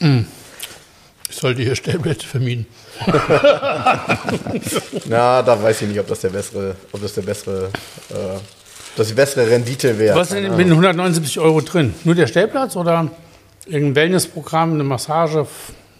Ich 0.00 1.36
sollte 1.36 1.62
hier 1.62 1.76
Stellplätze 1.76 2.26
vermieten. 2.26 2.66
Na, 5.06 5.42
da 5.42 5.62
weiß 5.62 5.82
ich 5.82 5.88
nicht, 5.88 6.00
ob 6.00 6.08
das 6.08 6.20
der 6.20 6.30
bessere, 6.30 6.74
ob 6.90 7.02
das 7.02 7.14
der 7.14 7.22
bessere, 7.22 7.70
äh, 8.08 8.38
das 8.96 9.08
die 9.08 9.14
bessere 9.14 9.48
Rendite 9.48 9.98
wäre. 9.98 10.18
Was 10.18 10.28
ist 10.28 10.34
denn 10.34 10.56
mit 10.56 10.66
den 10.66 10.72
179 10.72 11.38
Euro 11.38 11.60
drin? 11.60 11.94
Nur 12.04 12.14
der 12.14 12.26
Stellplatz 12.26 12.76
oder 12.76 13.10
irgendein 13.66 13.94
Wellnessprogramm, 13.94 14.74
eine 14.74 14.84
Massage? 14.84 15.46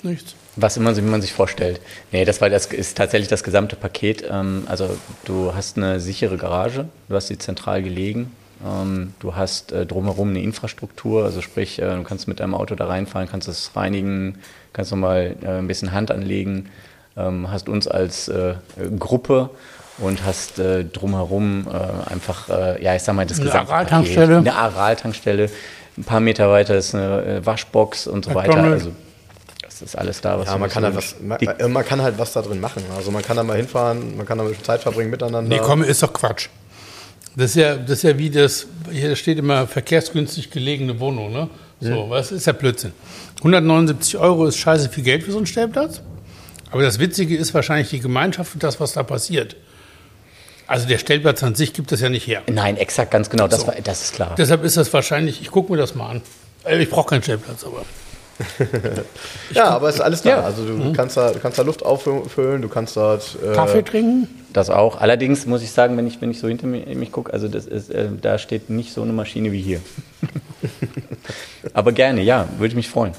Nichts. 0.02 0.34
Was 0.56 0.76
immer, 0.76 0.94
so, 0.94 1.02
wie 1.02 1.08
man 1.08 1.22
sich 1.22 1.32
vorstellt. 1.32 1.80
Nee, 2.10 2.24
das, 2.24 2.40
war, 2.40 2.50
das 2.50 2.66
ist 2.66 2.96
tatsächlich 2.96 3.28
das 3.28 3.44
gesamte 3.44 3.76
Paket. 3.76 4.24
Ähm, 4.28 4.64
also 4.66 4.96
du 5.24 5.54
hast 5.54 5.76
eine 5.76 6.00
sichere 6.00 6.36
Garage, 6.36 6.88
du 7.08 7.14
hast 7.14 7.28
sie 7.28 7.38
zentral 7.38 7.82
gelegen, 7.82 8.32
ähm, 8.66 9.14
du 9.20 9.36
hast 9.36 9.72
äh, 9.72 9.86
drumherum 9.86 10.30
eine 10.30 10.42
Infrastruktur, 10.42 11.24
also 11.24 11.40
sprich, 11.40 11.80
äh, 11.80 11.94
du 11.94 12.02
kannst 12.02 12.28
mit 12.28 12.40
deinem 12.40 12.54
Auto 12.54 12.74
da 12.74 12.86
reinfahren, 12.86 13.28
kannst 13.28 13.48
es 13.48 13.70
reinigen, 13.74 14.38
kannst 14.72 14.90
nochmal 14.90 15.36
äh, 15.42 15.58
ein 15.58 15.66
bisschen 15.66 15.92
Hand 15.92 16.10
anlegen, 16.10 16.68
ähm, 17.16 17.50
hast 17.50 17.68
uns 17.68 17.88
als 17.88 18.30
Gruppe 18.98 19.50
und 20.00 20.24
hast 20.24 20.58
äh, 20.58 20.84
drumherum 20.84 21.66
äh, 21.68 22.10
einfach, 22.10 22.48
äh, 22.48 22.82
ja, 22.82 22.94
ich 22.94 23.02
sag 23.02 23.14
mal, 23.14 23.26
das 23.26 23.38
Eine 23.38 23.46
gesamte 23.46 23.72
Aral-Tankstelle? 23.72 24.38
Eine 24.38 24.54
Aral-Tankstelle. 24.54 25.50
Ein 25.98 26.04
paar 26.04 26.20
Meter 26.20 26.50
weiter 26.50 26.76
ist 26.76 26.94
eine 26.94 27.24
äh, 27.24 27.46
Waschbox 27.46 28.06
und 28.06 28.24
so 28.24 28.34
weiter. 28.34 28.56
Also 28.56 28.92
das 29.62 29.82
ist 29.82 29.96
alles 29.96 30.20
da, 30.20 30.38
was 30.38 30.46
Ja, 30.46 30.54
du 30.54 30.60
man 30.60 30.70
kann, 30.70 30.84
halt 30.84 30.96
was, 30.96 31.16
man, 31.20 31.38
äh, 31.38 31.68
man 31.68 31.84
kann 31.84 32.02
halt 32.02 32.18
was 32.18 32.32
da 32.32 32.42
drin 32.42 32.60
machen. 32.60 32.82
Also 32.96 33.10
man 33.10 33.22
kann 33.22 33.36
da 33.36 33.42
mal 33.42 33.56
hinfahren, 33.56 34.16
man 34.16 34.26
kann 34.26 34.38
da 34.38 34.44
ein 34.44 34.50
bisschen 34.50 34.64
Zeit 34.64 34.82
verbringen 34.82 35.10
miteinander. 35.10 35.42
Nee, 35.42 35.60
komm, 35.62 35.82
ist 35.82 36.02
doch 36.02 36.12
Quatsch. 36.12 36.48
Das 37.36 37.50
ist 37.50 37.56
ja, 37.56 37.76
das 37.76 37.98
ist 37.98 38.02
ja 38.02 38.18
wie 38.18 38.30
das, 38.30 38.66
hier 38.90 39.14
steht 39.16 39.38
immer 39.38 39.66
verkehrsgünstig 39.66 40.50
gelegene 40.50 40.98
Wohnung, 40.98 41.32
ne? 41.32 41.48
So, 41.80 42.10
was 42.10 42.30
ist 42.30 42.46
ja 42.46 42.52
Blödsinn. 42.52 42.92
179 43.38 44.18
Euro 44.18 44.46
ist 44.46 44.58
scheiße 44.58 44.90
viel 44.90 45.02
Geld 45.02 45.22
für 45.22 45.32
so 45.32 45.38
einen 45.38 45.46
Stellplatz. 45.46 46.02
Aber 46.70 46.82
das 46.82 46.98
Witzige 46.98 47.36
ist 47.36 47.54
wahrscheinlich 47.54 47.88
die 47.88 48.00
Gemeinschaft 48.00 48.54
und 48.54 48.62
das, 48.62 48.78
was 48.80 48.92
da 48.92 49.02
passiert. 49.02 49.56
Also 50.70 50.86
der 50.86 50.98
Stellplatz 50.98 51.42
an 51.42 51.56
sich 51.56 51.72
gibt 51.72 51.90
das 51.90 52.00
ja 52.00 52.08
nicht 52.08 52.28
her. 52.28 52.42
Nein, 52.48 52.76
exakt, 52.76 53.10
ganz 53.10 53.28
genau. 53.28 53.48
Das, 53.48 53.62
So. 53.62 53.66
war, 53.66 53.74
das 53.82 54.02
ist 54.02 54.14
klar. 54.14 54.36
Deshalb 54.38 54.62
ist 54.62 54.76
das 54.76 54.92
wahrscheinlich, 54.92 55.40
ich 55.42 55.50
gucke 55.50 55.72
mir 55.72 55.78
das 55.78 55.96
mal 55.96 56.08
an. 56.10 56.22
Äh, 56.64 56.80
Ich 56.80 56.88
brauche 56.88 57.08
keinen 57.08 57.24
Stellplatz, 57.24 57.64
aber. 57.64 57.82
ja, 59.52 59.64
aber 59.70 59.88
es 59.88 59.96
ist 59.96 60.00
alles 60.00 60.22
da. 60.22 60.30
Ja. 60.30 60.40
Also 60.42 60.64
du 60.64 60.92
kannst 60.92 61.16
da, 61.16 61.32
du 61.32 61.40
kannst 61.40 61.58
da 61.58 61.62
Luft 61.62 61.84
auffüllen, 61.84 62.62
du 62.62 62.68
kannst 62.68 62.96
dort 62.96 63.36
äh, 63.44 63.52
Kaffee 63.52 63.82
trinken? 63.82 64.28
Das 64.52 64.70
auch. 64.70 65.00
Allerdings 65.00 65.44
muss 65.44 65.60
ich 65.62 65.72
sagen, 65.72 65.96
wenn 65.96 66.06
ich, 66.06 66.20
wenn 66.22 66.30
ich 66.30 66.38
so 66.38 66.46
hinter 66.46 66.68
mich, 66.68 66.86
mich 66.86 67.10
gucke, 67.10 67.32
also 67.32 67.48
das 67.48 67.66
ist, 67.66 67.90
äh, 67.90 68.08
da 68.20 68.38
steht 68.38 68.70
nicht 68.70 68.92
so 68.92 69.02
eine 69.02 69.12
Maschine 69.12 69.50
wie 69.50 69.60
hier. 69.60 69.80
Aber 71.74 71.90
gerne, 71.92 72.22
ja, 72.22 72.48
würde 72.58 72.68
ich 72.68 72.76
mich 72.76 72.88
freuen. 72.88 73.12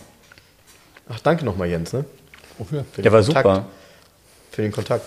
Ach, 1.09 1.19
danke 1.19 1.43
nochmal, 1.45 1.67
Jens, 1.67 1.91
ne? 1.93 2.05
Wofür? 2.57 2.85
Für 2.93 3.01
Der 3.01 3.11
war 3.11 3.21
Kontakt. 3.21 3.45
super. 3.45 3.65
Für 4.51 4.61
den 4.61 4.71
Kontakt. 4.71 5.05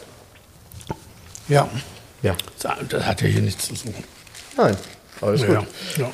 Ja, 1.48 1.68
Ja. 2.24 2.36
das 2.88 3.04
hat 3.04 3.20
ja 3.20 3.28
hier 3.28 3.42
nichts 3.42 3.68
zu 3.68 3.74
suchen. 3.74 4.02
Nein, 4.56 4.76
alles 5.20 5.42
Ja, 5.42 5.58
gut. 5.58 5.66
ja. 5.98 6.10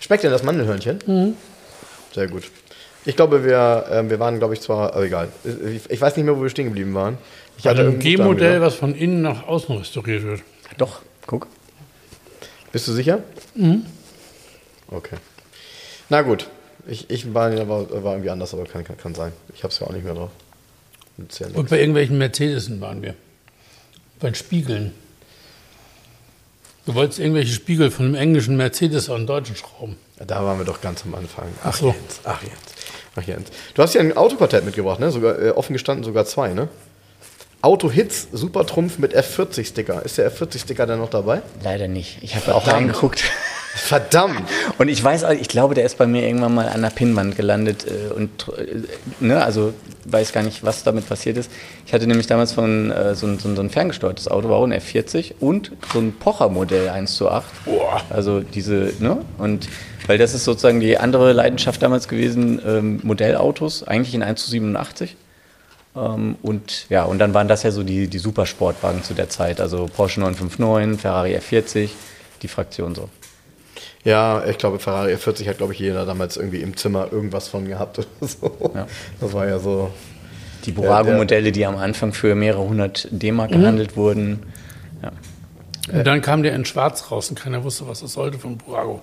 Schmeckt 0.00 0.24
denn 0.24 0.30
das 0.30 0.42
Mandelhörnchen? 0.42 0.98
Mhm. 1.06 1.34
Sehr 2.14 2.28
gut. 2.28 2.50
Ich 3.04 3.14
glaube, 3.14 3.44
wir, 3.44 3.86
ähm, 3.90 4.08
wir 4.10 4.18
waren, 4.18 4.38
glaube 4.38 4.54
ich, 4.54 4.60
zwar, 4.60 4.94
aber 4.94 5.04
egal. 5.04 5.28
Ich, 5.44 5.90
ich 5.90 6.00
weiß 6.00 6.16
nicht 6.16 6.24
mehr, 6.24 6.36
wo 6.36 6.42
wir 6.42 6.48
stehen 6.48 6.64
geblieben 6.64 6.94
waren. 6.94 7.18
Ich 7.58 7.64
Bei 7.64 7.70
irgendeinen 7.70 7.98
Buchstaben 7.98 8.16
G-Modell, 8.16 8.60
was 8.62 8.74
von 8.74 8.94
innen 8.94 9.20
nach 9.20 9.46
außen 9.46 9.76
restauriert 9.76 10.22
wird. 10.22 10.40
Doch, 10.78 11.02
guck. 11.26 11.46
Bist 12.72 12.88
du 12.88 12.92
sicher? 12.92 13.22
Mhm. 13.54 13.84
Okay. 14.90 15.16
Na 16.08 16.22
gut. 16.22 16.48
Ich, 16.86 17.10
ich 17.10 17.34
war, 17.34 17.50
war, 17.68 18.02
war 18.02 18.12
irgendwie 18.12 18.30
anders, 18.30 18.54
aber 18.54 18.64
kann, 18.64 18.82
kann, 18.82 18.96
kann 18.96 19.14
sein. 19.14 19.32
Ich 19.54 19.62
habe 19.62 19.72
es 19.72 19.78
ja 19.78 19.86
auch 19.86 19.92
nicht 19.92 20.04
mehr 20.04 20.14
drauf. 20.14 20.30
Ja 21.38 21.46
Und 21.52 21.68
bei 21.68 21.80
irgendwelchen 21.80 22.16
Mercedesen 22.16 22.80
waren 22.80 23.02
wir. 23.02 23.14
Bei 24.20 24.28
den 24.28 24.34
Spiegeln. 24.34 24.92
Du 26.86 26.94
wolltest 26.94 27.18
irgendwelche 27.18 27.52
Spiegel 27.52 27.90
von 27.90 28.06
einem 28.06 28.14
englischen 28.14 28.56
Mercedes 28.56 29.10
an 29.10 29.26
deutschen 29.26 29.56
schrauben. 29.56 29.96
Da 30.16 30.42
waren 30.44 30.58
wir 30.58 30.64
doch 30.64 30.80
ganz 30.80 31.04
am 31.04 31.14
Anfang. 31.14 31.46
Ach 31.62 31.74
so. 31.76 31.88
Jens, 31.88 32.20
ach 32.24 32.42
Jens, 32.42 32.58
ach 33.14 33.22
Jens. 33.22 33.48
Du 33.74 33.82
hast 33.82 33.94
ja 33.94 34.00
ein 34.00 34.16
Autoquartett 34.16 34.64
mitgebracht, 34.64 34.98
ne? 34.98 35.10
Sogar 35.10 35.38
äh, 35.38 35.50
offen 35.50 35.74
gestanden 35.74 36.02
sogar 36.02 36.24
zwei, 36.24 36.54
ne? 36.54 36.68
Auto-Hits, 37.60 38.28
Supertrumpf 38.32 38.98
mit 38.98 39.16
F40-Sticker. 39.16 40.04
Ist 40.04 40.18
der 40.18 40.32
F40-Sticker 40.32 40.86
denn 40.86 40.98
noch 40.98 41.10
dabei? 41.10 41.42
Leider 41.62 41.88
nicht. 41.88 42.18
Ich 42.22 42.36
habe 42.36 42.54
auch 42.54 42.66
reingeguckt. 42.66 43.24
Verdammt! 43.78 44.42
Und 44.78 44.88
ich 44.88 45.02
weiß, 45.02 45.24
auch, 45.24 45.30
ich 45.30 45.48
glaube, 45.48 45.74
der 45.74 45.84
ist 45.84 45.98
bei 45.98 46.06
mir 46.06 46.22
irgendwann 46.26 46.54
mal 46.54 46.68
an 46.68 46.82
der 46.82 46.90
Pinnwand 46.90 47.36
gelandet 47.36 47.86
äh, 47.86 48.12
und 48.12 48.48
äh, 48.58 48.82
ne, 49.20 49.42
also 49.42 49.72
weiß 50.04 50.32
gar 50.32 50.42
nicht, 50.42 50.64
was 50.64 50.82
damit 50.82 51.08
passiert 51.08 51.36
ist. 51.36 51.50
Ich 51.86 51.92
hatte 51.92 52.06
nämlich 52.06 52.26
damals 52.26 52.52
von 52.52 52.90
äh, 52.90 53.14
so, 53.14 53.26
ein, 53.26 53.38
so, 53.38 53.48
ein, 53.48 53.56
so 53.56 53.62
ein 53.62 53.70
ferngesteuertes 53.70 54.28
Auto, 54.28 54.48
war 54.48 54.56
auch 54.56 54.64
ein 54.64 54.72
F40 54.72 55.34
und 55.40 55.72
so 55.92 56.00
ein 56.00 56.12
Pocher-Modell 56.12 56.88
1 56.88 57.16
zu 57.16 57.30
8. 57.30 57.64
Boah. 57.64 58.02
Also 58.10 58.40
diese, 58.40 58.92
ne? 58.98 59.18
Und 59.38 59.68
weil 60.06 60.18
das 60.18 60.34
ist 60.34 60.44
sozusagen 60.44 60.80
die 60.80 60.98
andere 60.98 61.32
Leidenschaft 61.32 61.82
damals 61.82 62.08
gewesen, 62.08 62.60
ähm, 62.66 63.00
Modellautos, 63.02 63.86
eigentlich 63.86 64.14
in 64.14 64.22
1 64.22 64.42
zu 64.44 64.50
87. 64.50 65.16
Ähm, 65.96 66.36
und 66.42 66.86
ja, 66.88 67.04
und 67.04 67.18
dann 67.18 67.34
waren 67.34 67.48
das 67.48 67.62
ja 67.62 67.70
so 67.70 67.82
die, 67.82 68.08
die 68.08 68.18
Supersportwagen 68.18 69.02
zu 69.02 69.14
der 69.14 69.28
Zeit, 69.28 69.60
also 69.60 69.86
Porsche 69.86 70.20
959, 70.20 71.00
Ferrari 71.00 71.36
F40, 71.36 71.90
die 72.42 72.48
Fraktion 72.48 72.94
so. 72.94 73.08
Ja, 74.04 74.44
ich 74.46 74.58
glaube, 74.58 74.78
Ferrari 74.78 75.14
F40 75.14 75.48
hat, 75.48 75.58
glaube 75.58 75.72
ich, 75.72 75.78
jeder 75.80 76.06
damals 76.06 76.36
irgendwie 76.36 76.60
im 76.62 76.76
Zimmer 76.76 77.08
irgendwas 77.12 77.48
von 77.48 77.66
gehabt 77.66 77.98
oder 77.98 78.06
so. 78.28 78.72
Ja. 78.74 78.86
Das 79.20 79.32
war 79.32 79.46
ja 79.46 79.58
so. 79.58 79.90
Die 80.64 80.72
der- 80.72 80.82
Burago-Modelle, 80.82 81.52
die 81.52 81.64
am 81.66 81.76
Anfang 81.76 82.12
für 82.12 82.34
mehrere 82.34 82.62
hundert 82.68 83.08
D-Mark 83.10 83.50
gehandelt 83.52 83.96
wurden. 83.96 84.40
Ja. 85.02 85.12
Und 85.96 86.06
dann 86.06 86.20
kam 86.20 86.42
der 86.42 86.54
in 86.54 86.64
Schwarz 86.64 87.10
raus 87.10 87.30
und 87.30 87.38
keiner 87.40 87.64
wusste, 87.64 87.86
was 87.88 88.00
das 88.00 88.12
sollte 88.12 88.38
von 88.38 88.56
Burago. 88.58 89.00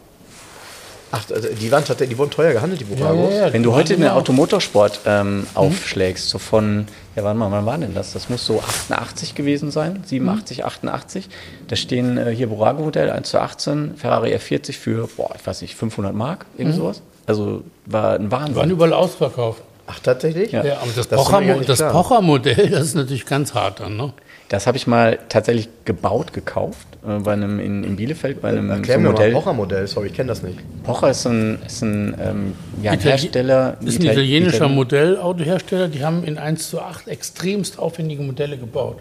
Ach, 1.17 1.23
also 1.33 1.47
die, 1.47 1.71
waren 1.71 1.85
tatsächlich, 1.85 2.09
die 2.15 2.17
wurden 2.17 2.31
teuer 2.31 2.51
gehandelt, 2.51 2.81
die 2.81 2.85
Buragos. 2.85 3.31
Wenn 3.51 3.63
du 3.63 3.73
heute 3.73 3.93
den 3.93 4.01
genau. 4.01 4.15
Automotorsport 4.15 4.99
ähm, 5.05 5.47
aufschlägst, 5.53 6.27
so 6.29 6.39
von, 6.39 6.87
ja, 7.15 7.23
warte 7.23 7.39
mal, 7.39 7.49
wann 7.51 7.65
war 7.65 7.77
denn 7.77 7.93
das? 7.93 8.11
Das 8.11 8.27
muss 8.27 8.45
so 8.45 8.59
88 8.59 9.33
gewesen 9.33 9.71
sein, 9.71 10.03
87, 10.05 10.65
88. 10.65 11.29
Da 11.69 11.75
stehen 11.77 12.17
äh, 12.17 12.31
hier 12.35 12.47
Burago-Modell 12.47 13.09
1 13.09 13.29
zu 13.29 13.39
18, 13.39 13.95
Ferrari 13.95 14.35
F40 14.35 14.73
für, 14.73 15.07
boah, 15.15 15.31
ich 15.39 15.47
weiß 15.47 15.61
nicht, 15.61 15.75
500 15.75 16.13
Mark, 16.13 16.45
irgend 16.57 16.75
sowas. 16.75 17.01
Also 17.27 17.63
war 17.85 18.15
ein 18.15 18.23
Die 18.25 18.31
waren 18.31 18.53
Wahnsinn. 18.55 18.71
überall 18.71 18.93
ausverkauft. 18.93 19.61
Ach, 19.87 19.99
tatsächlich? 19.99 20.51
Ja. 20.51 20.65
Ja, 20.65 20.77
aber 20.79 20.91
das, 20.95 21.07
Das 21.07 21.23
Pocher, 21.23 21.39
nicht 21.41 21.69
das. 21.69 21.79
Pocher-Modell, 21.79 22.69
das 22.71 22.83
ist 22.87 22.95
natürlich 22.95 23.25
ganz 23.25 23.53
hart 23.53 23.79
dann, 23.79 23.95
ne? 23.95 24.11
Das 24.49 24.67
habe 24.67 24.77
ich 24.77 24.85
mal 24.85 25.17
tatsächlich 25.27 25.69
gebaut, 25.85 26.31
gekauft, 26.31 26.85
äh, 27.07 27.17
bei 27.19 27.33
einem 27.33 27.59
in, 27.59 27.83
in 27.83 27.95
Bielefeld, 27.95 28.41
bei 28.41 28.49
einem 28.49 28.69
Erklär 28.69 28.97
so 28.97 29.01
mir 29.01 29.09
Modell. 29.11 29.31
mal 29.31 29.39
Pocher-Modell, 29.41 29.87
sorry, 29.87 30.07
ich 30.07 30.13
kenne 30.13 30.27
das 30.29 30.43
nicht. 30.43 30.59
Pocher 30.83 31.09
ist 31.09 31.25
ein, 31.25 31.59
ist 31.65 31.81
ein 31.81 32.15
ähm, 32.21 32.53
ja, 32.83 32.91
ein 32.91 32.99
Itali- 32.99 33.03
Hersteller. 33.09 33.77
ist 33.83 33.99
ein 33.99 34.03
Itali- 34.03 34.11
italienischer 34.11 34.65
Itali- 34.65 34.69
Modellautohersteller, 34.75 35.87
die 35.87 36.03
haben 36.05 36.23
in 36.23 36.37
1 36.37 36.69
zu 36.69 36.79
8 36.79 37.07
extremst 37.07 37.79
aufwendige 37.79 38.21
Modelle 38.21 38.57
gebaut. 38.57 38.99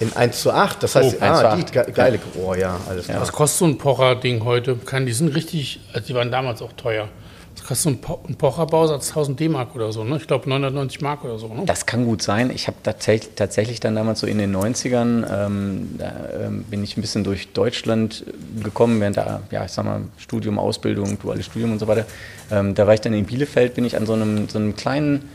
In 0.00 0.16
1 0.16 0.40
zu 0.40 0.50
8, 0.50 0.82
das 0.82 0.94
heißt, 0.96 1.16
Oh, 1.20 1.22
1 1.24 1.38
zu 1.38 1.46
ah, 1.48 1.56
die 1.56 1.62
8. 1.64 1.72
ge 1.72 1.84
geile, 1.92 2.18
oh 2.42 2.54
ja, 2.54 2.80
alles 2.88 3.06
klar. 3.06 3.20
Was 3.20 3.32
kostet 3.32 3.58
so 3.58 3.64
ein 3.66 3.76
Pocher-Ding 3.76 4.44
heute? 4.44 4.76
Kann, 4.76 5.04
die 5.04 5.12
sind 5.12 5.34
richtig, 5.34 5.80
also 5.92 6.06
die 6.06 6.14
waren 6.14 6.30
damals 6.30 6.62
auch 6.62 6.72
teuer. 6.72 7.08
Was 7.56 7.66
kostet 7.66 7.82
so 7.82 7.90
ein, 7.90 8.00
po 8.00 8.20
ein 8.28 8.34
Pocher-Bausatz? 8.36 9.10
1000 9.10 9.38
D-Mark 9.38 9.74
oder 9.74 9.92
so, 9.92 10.04
ne? 10.04 10.16
Ich 10.16 10.26
glaube 10.26 10.48
990 10.48 11.00
Mark 11.00 11.24
oder 11.24 11.38
so, 11.38 11.48
ne? 11.48 11.62
Das 11.66 11.86
kann 11.86 12.04
gut 12.04 12.22
sein. 12.22 12.50
Ich 12.50 12.66
habe 12.66 12.76
tatsächlich, 12.82 13.34
tatsächlich 13.34 13.80
dann 13.80 13.94
damals 13.94 14.20
so 14.20 14.26
in 14.26 14.38
den 14.38 14.54
90ern, 14.54 15.26
ähm, 15.30 15.94
da 15.98 16.12
ähm, 16.40 16.64
bin 16.64 16.82
ich 16.82 16.96
ein 16.96 17.00
bisschen 17.02 17.24
durch 17.24 17.52
Deutschland 17.52 18.24
gekommen, 18.62 19.00
während 19.00 19.16
der, 19.16 19.42
ja, 19.50 19.64
ich 19.64 19.72
sag 19.72 19.84
mal, 19.84 20.02
Studium, 20.16 20.58
Ausbildung, 20.58 21.18
duales 21.18 21.46
Studium 21.46 21.72
und 21.72 21.78
so 21.78 21.86
weiter. 21.86 22.06
Ähm, 22.50 22.74
da 22.74 22.86
war 22.86 22.94
ich 22.94 23.00
dann 23.00 23.12
in 23.12 23.24
Bielefeld, 23.24 23.74
bin 23.74 23.84
ich 23.84 23.96
an 23.96 24.06
so 24.06 24.14
einem, 24.14 24.48
so 24.48 24.58
einem 24.58 24.74
kleinen 24.74 25.28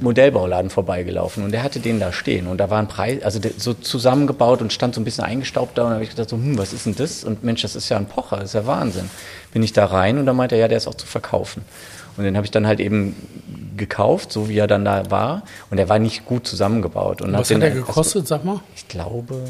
Modellbauladen 0.00 0.70
vorbeigelaufen 0.70 1.44
und 1.44 1.52
der 1.52 1.62
hatte 1.62 1.80
den 1.80 1.98
da 2.00 2.12
stehen 2.12 2.46
und 2.46 2.58
da 2.58 2.68
war 2.70 2.78
ein 2.78 2.88
Preis, 2.88 3.22
also 3.22 3.38
der, 3.38 3.52
so 3.56 3.72
zusammengebaut 3.74 4.60
und 4.60 4.72
stand 4.72 4.94
so 4.94 5.00
ein 5.00 5.04
bisschen 5.04 5.24
eingestaubt 5.24 5.78
da 5.78 5.82
und 5.84 5.88
da 5.90 5.94
habe 5.94 6.04
ich 6.04 6.10
gedacht 6.10 6.28
so, 6.28 6.36
hm, 6.36 6.58
was 6.58 6.72
ist 6.72 6.86
denn 6.86 6.94
das? 6.96 7.24
Und 7.24 7.44
Mensch, 7.44 7.62
das 7.62 7.74
ist 7.76 7.88
ja 7.88 7.96
ein 7.96 8.06
Pocher, 8.06 8.36
das 8.36 8.46
ist 8.46 8.54
ja 8.54 8.66
Wahnsinn. 8.66 9.08
Bin 9.52 9.62
ich 9.62 9.72
da 9.72 9.86
rein 9.86 10.18
und 10.18 10.26
da 10.26 10.32
meinte 10.32 10.54
er, 10.56 10.62
ja, 10.62 10.68
der 10.68 10.76
ist 10.78 10.86
auch 10.86 10.94
zu 10.94 11.06
verkaufen. 11.06 11.62
Und 12.16 12.24
den 12.24 12.36
habe 12.36 12.44
ich 12.46 12.50
dann 12.50 12.66
halt 12.66 12.80
eben 12.80 13.14
gekauft, 13.76 14.32
so 14.32 14.48
wie 14.48 14.56
er 14.58 14.66
dann 14.66 14.84
da 14.84 15.10
war 15.10 15.42
und 15.70 15.78
er 15.78 15.88
war 15.88 15.98
nicht 15.98 16.24
gut 16.24 16.46
zusammengebaut. 16.46 17.20
Und 17.22 17.32
Was 17.32 17.40
hat 17.40 17.50
den- 17.50 17.60
der 17.60 17.70
gekostet, 17.70 18.26
sag 18.26 18.44
mal? 18.44 18.60
ich 18.74 18.88
glaube 18.88 19.44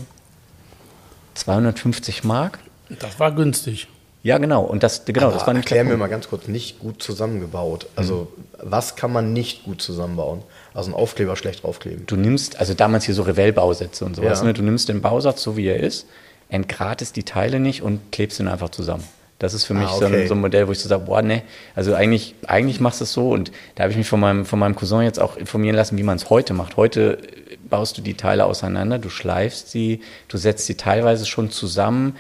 250 1.34 2.24
Mark. 2.24 2.58
Das 2.88 3.18
war 3.20 3.32
günstig. 3.32 3.88
Ja, 4.26 4.38
genau. 4.38 4.62
Und 4.64 4.82
das, 4.82 5.04
genau, 5.04 5.30
das 5.30 5.42
Aber 5.42 5.46
war 5.46 5.54
nicht 5.54 5.66
erklär 5.70 5.84
mir 5.84 5.96
mal 5.96 6.08
ganz 6.08 6.28
kurz, 6.28 6.48
nicht 6.48 6.80
gut 6.80 7.00
zusammengebaut. 7.00 7.86
Also, 7.94 8.26
Mhm. 8.36 8.70
was 8.70 8.96
kann 8.96 9.12
man 9.12 9.32
nicht 9.32 9.62
gut 9.64 9.80
zusammenbauen? 9.80 10.42
Also, 10.74 10.88
einen 10.88 10.96
Aufkleber 10.96 11.36
schlecht 11.36 11.62
draufkleben. 11.62 12.06
du 12.06 12.16
nimmst, 12.16 12.58
also 12.58 12.74
damals 12.74 13.04
hier 13.04 13.14
so 13.14 13.22
Revell-Bausätze 13.22 14.04
und 14.04 14.16
sowas, 14.16 14.40
Ja. 14.40 14.46
ne? 14.46 14.52
du 14.52 14.62
nimmst 14.62 14.88
den 14.88 15.00
Bausatz 15.00 15.42
so 15.44 15.56
wie 15.56 15.66
er 15.68 15.78
ist, 15.78 16.06
entgratest 16.48 17.14
die 17.14 17.22
Teile 17.22 17.60
nicht 17.60 17.82
und 17.82 18.10
klebst 18.10 18.40
ihn 18.40 18.48
einfach 18.48 18.70
zusammen. 18.70 19.04
Das 19.38 19.54
ist 19.54 19.62
für 19.64 19.74
mich 19.74 19.86
Ah, 19.88 19.96
so, 19.98 20.06
okay. 20.06 20.22
ein, 20.22 20.28
so 20.28 20.34
ein 20.34 20.40
Modell, 20.40 20.66
wo 20.66 20.72
ich 20.72 20.80
so 20.80 20.88
sage, 20.88 21.04
boah, 21.04 21.22
ne, 21.22 21.42
also 21.76 21.94
eigentlich, 21.94 22.34
eigentlich 22.48 22.80
machst 22.80 23.00
du 23.00 23.04
es 23.04 23.12
so 23.12 23.30
und 23.30 23.52
da 23.76 23.84
habe 23.84 23.92
ich 23.92 23.96
mich 23.98 24.08
von 24.08 24.18
meinem, 24.18 24.44
von 24.44 24.58
meinem 24.58 24.74
Cousin 24.74 25.02
jetzt 25.02 25.20
auch 25.20 25.36
informieren 25.36 25.76
lassen, 25.76 25.96
wie 25.98 26.02
man 26.02 26.16
es 26.16 26.30
heute 26.30 26.52
macht. 26.52 26.76
Heute 26.76 27.18
äh, 27.52 27.56
baust 27.70 27.96
du 27.96 28.02
die 28.02 28.14
Teile 28.14 28.44
auseinander, 28.46 28.98
du 28.98 29.08
schleifst 29.08 29.70
sie, 29.70 30.00
du 30.28 30.36
setzt 30.36 30.66
sie 30.66 30.74
teilweise 30.76 31.26
schon 31.26 31.50
zusammen, 31.52 32.16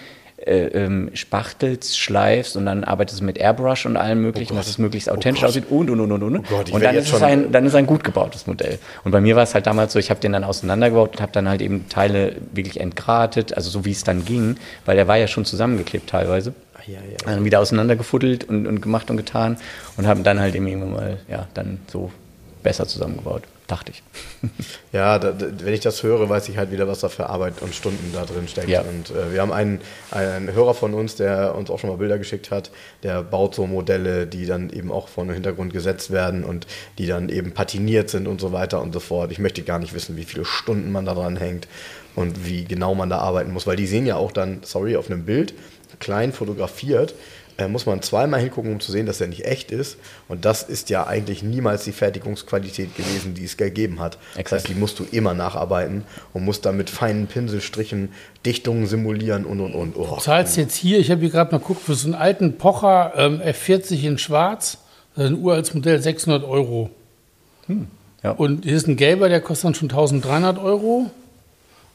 ähm, 0.46 1.10
spachtelst, 1.14 1.98
schleifst 1.98 2.56
und 2.56 2.66
dann 2.66 2.84
arbeitest 2.84 3.20
du 3.20 3.24
mit 3.24 3.38
Airbrush 3.38 3.86
und 3.86 3.96
allem 3.96 4.22
möglichen, 4.22 4.56
dass 4.56 4.68
es 4.68 4.78
möglichst 4.78 5.10
authentisch 5.10 5.40
Gott. 5.40 5.50
aussieht 5.50 5.64
und 5.70 5.90
und 5.90 6.00
und 6.00 6.12
und 6.12 6.22
und. 6.22 6.38
Oh 6.38 6.42
Gott, 6.48 6.70
und 6.70 6.82
dann 6.82 6.94
ist, 6.94 7.12
es 7.12 7.22
ein, 7.22 7.52
dann 7.52 7.66
ist 7.66 7.74
ein 7.74 7.86
gut 7.86 8.04
gebautes 8.04 8.46
Modell. 8.46 8.78
Und 9.04 9.10
bei 9.10 9.20
mir 9.20 9.36
war 9.36 9.42
es 9.42 9.54
halt 9.54 9.66
damals 9.66 9.92
so, 9.92 9.98
ich 9.98 10.10
habe 10.10 10.20
den 10.20 10.32
dann 10.32 10.44
auseinandergebaut 10.44 11.12
und 11.12 11.20
habe 11.20 11.32
dann 11.32 11.48
halt 11.48 11.60
eben 11.62 11.88
Teile 11.88 12.36
wirklich 12.52 12.80
entgratet, 12.80 13.54
also 13.54 13.70
so 13.70 13.84
wie 13.84 13.92
es 13.92 14.04
dann 14.04 14.24
ging, 14.24 14.56
weil 14.84 14.96
der 14.96 15.08
war 15.08 15.16
ja 15.16 15.26
schon 15.26 15.44
zusammengeklebt 15.44 16.08
teilweise. 16.08 16.54
Ah, 16.74 16.80
ja, 16.86 16.98
ja. 16.98 17.16
Dann 17.24 17.44
wieder 17.44 17.60
auseinandergefuddelt 17.60 18.44
und, 18.44 18.66
und 18.66 18.80
gemacht 18.80 19.10
und 19.10 19.16
getan 19.16 19.56
und 19.96 20.06
haben 20.06 20.22
dann 20.22 20.40
halt 20.40 20.54
eben 20.54 20.66
irgendwann 20.66 20.92
mal, 20.92 21.16
ja, 21.28 21.48
dann 21.54 21.80
so 21.90 22.10
besser 22.62 22.86
zusammengebaut, 22.86 23.42
dachte 23.66 23.92
ich. 23.92 24.02
Ja, 24.92 25.18
da, 25.18 25.34
wenn 25.38 25.74
ich 25.74 25.80
das 25.80 26.02
höre, 26.02 26.28
weiß 26.30 26.48
ich 26.48 26.56
halt 26.56 26.70
wieder, 26.70 26.88
was 26.88 27.00
da 27.00 27.10
für 27.10 27.28
Arbeit 27.28 27.60
und 27.60 27.74
Stunden 27.74 28.12
da 28.14 28.24
drin 28.24 28.48
steckt. 28.48 28.68
Ja. 28.68 28.80
Und 28.80 29.10
äh, 29.10 29.32
wir 29.32 29.42
haben 29.42 29.52
einen, 29.52 29.80
einen 30.10 30.50
Hörer 30.52 30.72
von 30.72 30.94
uns, 30.94 31.16
der 31.16 31.54
uns 31.54 31.68
auch 31.68 31.78
schon 31.78 31.90
mal 31.90 31.96
Bilder 31.96 32.16
geschickt 32.16 32.50
hat, 32.50 32.70
der 33.02 33.22
baut 33.22 33.54
so 33.54 33.66
Modelle, 33.66 34.26
die 34.26 34.46
dann 34.46 34.70
eben 34.70 34.90
auch 34.90 35.08
vor 35.08 35.24
den 35.24 35.34
Hintergrund 35.34 35.74
gesetzt 35.74 36.12
werden 36.12 36.44
und 36.44 36.66
die 36.96 37.06
dann 37.06 37.28
eben 37.28 37.52
patiniert 37.52 38.08
sind 38.08 38.26
und 38.26 38.40
so 38.40 38.52
weiter 38.52 38.80
und 38.80 38.94
so 38.94 39.00
fort. 39.00 39.32
Ich 39.32 39.38
möchte 39.38 39.62
gar 39.62 39.78
nicht 39.78 39.92
wissen, 39.92 40.16
wie 40.16 40.24
viele 40.24 40.46
Stunden 40.46 40.90
man 40.92 41.04
da 41.04 41.12
dran 41.12 41.36
hängt 41.36 41.68
und 42.14 42.46
wie 42.46 42.64
genau 42.64 42.94
man 42.94 43.10
da 43.10 43.18
arbeiten 43.18 43.52
muss, 43.52 43.66
weil 43.66 43.76
die 43.76 43.86
sehen 43.86 44.06
ja 44.06 44.16
auch 44.16 44.32
dann, 44.32 44.60
sorry, 44.62 44.96
auf 44.96 45.10
einem 45.10 45.24
Bild, 45.24 45.52
klein 46.00 46.32
fotografiert, 46.32 47.14
äh, 47.58 47.68
muss 47.68 47.86
man 47.86 48.02
zweimal 48.02 48.40
hingucken, 48.40 48.72
um 48.72 48.80
zu 48.80 48.92
sehen, 48.92 49.06
dass 49.06 49.20
er 49.20 49.28
nicht 49.28 49.44
echt 49.46 49.70
ist. 49.70 49.96
Und 50.28 50.44
das 50.44 50.62
ist 50.62 50.90
ja 50.90 51.06
eigentlich 51.06 51.42
niemals 51.42 51.84
die 51.84 51.92
Fertigungsqualität 51.92 52.94
gewesen, 52.96 53.34
die 53.34 53.44
es 53.44 53.56
gegeben 53.56 54.00
hat. 54.00 54.18
Das 54.32 54.40
Exakt. 54.40 54.62
heißt, 54.62 54.68
die 54.68 54.78
musst 54.78 54.98
du 54.98 55.04
immer 55.10 55.34
nacharbeiten 55.34 56.04
und 56.32 56.44
musst 56.44 56.66
dann 56.66 56.76
mit 56.76 56.90
feinen 56.90 57.26
Pinselstrichen 57.26 58.10
Dichtungen 58.44 58.86
simulieren 58.86 59.44
und 59.44 59.60
und 59.60 59.74
und. 59.74 59.96
Oh. 59.96 60.16
Du 60.16 60.20
zahlst 60.20 60.56
jetzt 60.56 60.76
hier, 60.76 60.98
ich 60.98 61.10
habe 61.10 61.20
hier 61.20 61.30
gerade 61.30 61.52
mal 61.52 61.58
geguckt, 61.58 61.82
für 61.82 61.94
so 61.94 62.06
einen 62.06 62.14
alten 62.14 62.58
Pocher 62.58 63.12
ähm, 63.16 63.40
F40 63.40 64.02
in 64.02 64.18
schwarz, 64.18 64.78
das 65.14 65.24
ist 65.26 65.30
ein 65.30 65.38
uraltes 65.38 65.72
Modell, 65.74 66.00
600 66.00 66.44
Euro. 66.44 66.90
Ja. 68.22 68.32
Und 68.32 68.64
hier 68.64 68.76
ist 68.76 68.86
ein 68.86 68.96
gelber, 68.96 69.28
der 69.28 69.40
kostet 69.40 69.64
dann 69.64 69.74
schon 69.74 69.90
1300 69.90 70.58
Euro. 70.58 71.10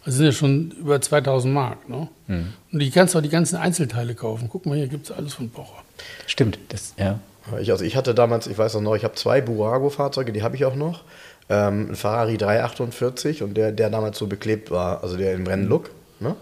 Das 0.06 0.16
sind 0.16 0.26
ja 0.26 0.32
schon 0.32 0.72
über 0.72 1.00
2000 1.00 1.54
Mark. 1.54 1.88
Ne? 1.88 2.08
Hm. 2.28 2.54
Und 2.72 2.80
die 2.80 2.90
kannst 2.90 3.14
du 3.14 3.20
auch 3.20 3.24
die 3.24 3.30
ganzen 3.30 3.58
Einzelteile 3.58 4.16
kaufen. 4.16 4.50
Guck 4.52 4.66
mal, 4.66 4.78
hier 4.78 4.88
gibt 4.88 5.06
es 5.06 5.12
alles 5.12 5.34
von 5.34 5.50
Pocher. 5.50 5.84
Stimmt, 6.26 6.58
das, 6.70 6.94
ja. 6.98 7.20
Ich, 7.60 7.72
also 7.72 7.84
ich 7.84 7.96
hatte 7.96 8.14
damals, 8.14 8.48
ich 8.48 8.58
weiß 8.58 8.76
auch 8.76 8.82
noch, 8.82 8.96
ich 8.96 9.04
habe 9.04 9.16
zwei 9.16 9.42
Burago-Fahrzeuge, 9.42 10.32
die 10.32 10.44
habe 10.44 10.56
ich 10.56 10.66
auch 10.66 10.76
noch. 10.76 11.04
Ähm, 11.50 11.92
ein 11.92 11.96
Ferrari 11.96 12.38
348 12.38 13.44
und 13.44 13.56
der, 13.56 13.72
der 13.72 13.90
damals 13.90 14.18
so 14.18 14.28
beklebt 14.28 14.72
war, 14.72 15.04
also 15.04 15.18
der 15.18 15.34
im 15.34 15.46
Rennlook. 15.46 15.90
Ne? 16.20 16.36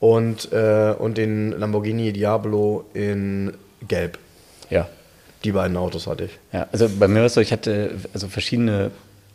Und, 0.00 0.52
äh, 0.52 0.94
und 0.96 1.18
den 1.18 1.52
Lamborghini 1.52 2.12
Diablo 2.12 2.84
in 2.94 3.52
Gelb. 3.86 4.18
Ja. 4.70 4.88
Die 5.44 5.52
beiden 5.52 5.76
Autos 5.76 6.06
hatte 6.06 6.24
ich. 6.24 6.38
Ja, 6.52 6.66
also 6.72 6.88
bei 6.88 7.06
mir 7.06 7.20
war 7.20 7.26
es 7.26 7.34
so, 7.34 7.40
ich 7.40 7.52
hatte 7.52 7.96
also 8.12 8.26
verschiedene 8.28 8.90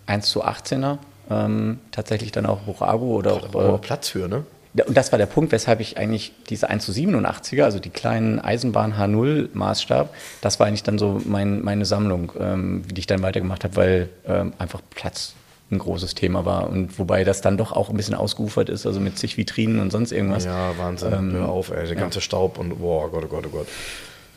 1 0.05 0.27
zu 0.27 0.43
18er, 0.43 0.97
ähm, 1.33 1.79
tatsächlich 1.91 2.31
dann 2.31 2.45
auch 2.45 2.61
Burago 2.61 3.05
oder 3.05 3.41
Da 3.51 3.59
auch. 3.59 3.75
Äh, 3.75 3.77
Platz 3.79 4.09
für, 4.09 4.27
ne? 4.27 4.43
Ja, 4.75 4.85
Und 4.85 4.97
das 4.97 5.11
war 5.11 5.19
der 5.19 5.27
Punkt, 5.27 5.51
weshalb 5.51 5.79
ich 5.81 5.97
eigentlich 5.97 6.31
diese 6.49 6.69
1 6.69 6.83
zu 6.85 6.91
87er, 6.91 7.63
also 7.63 7.79
die 7.79 7.91
kleinen 7.91 8.39
Eisenbahn 8.39 8.97
H0 8.97 9.49
Maßstab, 9.53 10.13
das 10.41 10.59
war 10.59 10.65
eigentlich 10.67 10.81
dann 10.83 10.97
so 10.97 11.21
mein, 11.25 11.63
meine 11.63 11.85
Sammlung, 11.85 12.31
ähm, 12.39 12.83
die 12.91 12.99
ich 12.99 13.07
dann 13.07 13.21
weitergemacht 13.21 13.63
habe, 13.63 13.75
weil 13.75 14.09
ähm, 14.27 14.53
einfach 14.57 14.81
Platz 14.89 15.35
ein 15.71 15.77
großes 15.77 16.15
Thema 16.15 16.45
war. 16.45 16.69
Und 16.69 16.97
wobei 16.97 17.23
das 17.23 17.41
dann 17.41 17.57
doch 17.57 17.71
auch 17.71 17.89
ein 17.89 17.97
bisschen 17.97 18.15
ausgeufert 18.15 18.69
ist, 18.69 18.85
also 18.85 18.99
mit 18.99 19.17
zig 19.17 19.37
Vitrinen 19.37 19.79
und 19.79 19.91
sonst 19.91 20.11
irgendwas. 20.11 20.45
Ja, 20.45 20.75
Wahnsinn. 20.77 21.13
Ähm, 21.13 21.31
Hör 21.33 21.49
auf, 21.49 21.71
ey. 21.71 21.85
Der 21.85 21.95
ganze 21.95 22.21
Staub 22.21 22.57
und 22.57 22.79
boah, 22.79 23.09
Gott, 23.11 23.25
oh 23.25 23.27
Gott, 23.27 23.45
oh 23.47 23.49
Gott. 23.49 23.67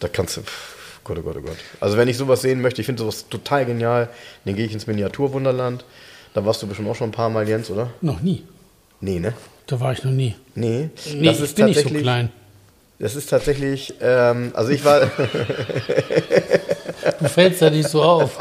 Da 0.00 0.08
kannst 0.08 0.36
du. 0.36 0.42
pff, 0.42 1.00
Gott, 1.04 1.18
oh 1.18 1.22
Gott, 1.22 1.36
oh 1.38 1.42
Gott. 1.42 1.56
Also 1.80 1.96
wenn 1.96 2.08
ich 2.08 2.16
sowas 2.16 2.42
sehen 2.42 2.60
möchte, 2.60 2.80
ich 2.80 2.86
finde 2.86 3.00
sowas 3.02 3.28
total 3.28 3.64
genial, 3.64 4.08
dann 4.44 4.54
gehe 4.56 4.66
ich 4.66 4.72
ins 4.72 4.86
Miniaturwunderland. 4.86 5.84
Da 6.36 6.44
warst 6.44 6.60
du 6.62 6.66
bestimmt 6.66 6.90
auch 6.90 6.94
schon 6.94 7.08
ein 7.08 7.12
paar 7.12 7.30
Mal, 7.30 7.48
Jens, 7.48 7.70
oder? 7.70 7.88
Noch 8.02 8.20
nie. 8.20 8.44
Nee, 9.00 9.20
ne? 9.20 9.32
Da 9.66 9.80
war 9.80 9.92
ich 9.92 10.04
noch 10.04 10.12
nie. 10.12 10.34
Nee. 10.54 10.90
Nee, 11.14 11.30
ich 11.30 11.54
bin 11.54 11.64
nicht 11.64 11.80
so 11.80 11.88
klein. 11.88 12.30
Das 12.98 13.16
ist 13.16 13.30
tatsächlich, 13.30 13.94
ähm, 14.02 14.52
also 14.54 14.70
ich 14.70 14.84
war, 14.84 15.00
Du 17.18 17.28
fällst 17.30 17.62
ja 17.62 17.70
nicht 17.70 17.88
so 17.88 18.02
auf. 18.02 18.36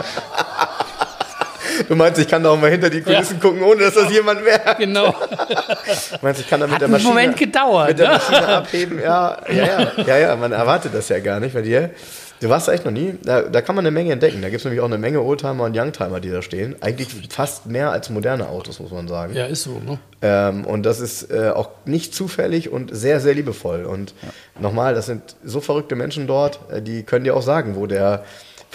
du 1.88 1.96
meinst, 1.96 2.20
ich 2.20 2.28
kann 2.28 2.44
da 2.44 2.50
auch 2.50 2.60
mal 2.60 2.70
hinter 2.70 2.90
die 2.90 3.00
Kulissen 3.02 3.40
gucken, 3.40 3.64
ohne 3.64 3.84
dass 3.84 3.94
das 3.94 4.12
jemand 4.12 4.44
merkt. 4.44 4.78
Genau. 4.78 5.12
Du 5.12 6.18
meinst, 6.22 6.42
ich 6.42 6.50
kann 6.50 6.60
da 6.60 6.66
mit 6.66 6.76
Hat 6.76 6.82
der 6.82 6.90
Maschine, 6.90 7.10
Moment 7.10 7.38
gedauert, 7.38 7.88
mit 7.88 8.00
der 8.00 8.08
ne? 8.10 8.14
Maschine 8.16 8.48
abheben. 8.50 9.00
Ja, 9.00 9.38
ja, 9.50 9.66
ja, 9.66 9.92
ja, 10.06 10.18
ja, 10.18 10.36
man 10.36 10.52
erwartet 10.52 10.94
das 10.94 11.08
ja 11.08 11.20
gar 11.20 11.40
nicht 11.40 11.54
bei 11.54 11.62
dir. 11.62 11.92
Du 12.42 12.50
warst 12.50 12.68
da 12.68 12.74
echt 12.74 12.86
noch 12.86 12.92
nie. 12.92 13.16
Da, 13.24 13.44
da 13.44 13.62
kann 13.62 13.76
man 13.76 13.86
eine 13.86 13.92
Menge 13.92 14.12
entdecken. 14.12 14.42
Da 14.42 14.50
gibt 14.50 14.60
es 14.60 14.66
nämlich 14.66 14.82
auch 14.82 14.86
eine 14.86 14.98
Menge 14.98 15.22
Oldtimer 15.22 15.64
und 15.64 15.78
Youngtimer, 15.78 16.20
die 16.20 16.30
da 16.30 16.42
stehen. 16.42 16.76
Eigentlich 16.82 17.08
fast 17.30 17.66
mehr 17.66 17.92
als 17.92 18.10
moderne 18.10 18.50
Autos, 18.50 18.80
muss 18.80 18.92
man 18.92 19.08
sagen. 19.08 19.34
Ja, 19.34 19.46
ist 19.46 19.64
so. 19.64 19.80
Ne? 19.80 20.00
Ähm, 20.22 20.66
und 20.66 20.84
das 20.84 21.00
ist 21.00 21.32
äh, 21.32 21.52
auch 21.54 21.70
nicht 21.86 22.14
zufällig 22.14 22.70
und 22.70 22.96
sehr, 22.96 23.20
sehr 23.20 23.34
liebevoll. 23.34 23.86
Und 23.86 24.14
nochmal, 24.60 24.94
das 24.94 25.06
sind 25.06 25.36
so 25.44 25.62
verrückte 25.62 25.96
Menschen 25.96 26.28
dort, 26.28 26.60
äh, 26.72 26.82
die 26.82 27.04
können 27.04 27.24
dir 27.24 27.36
auch 27.36 27.42
sagen, 27.42 27.76
wo 27.76 27.88
der 27.88 28.26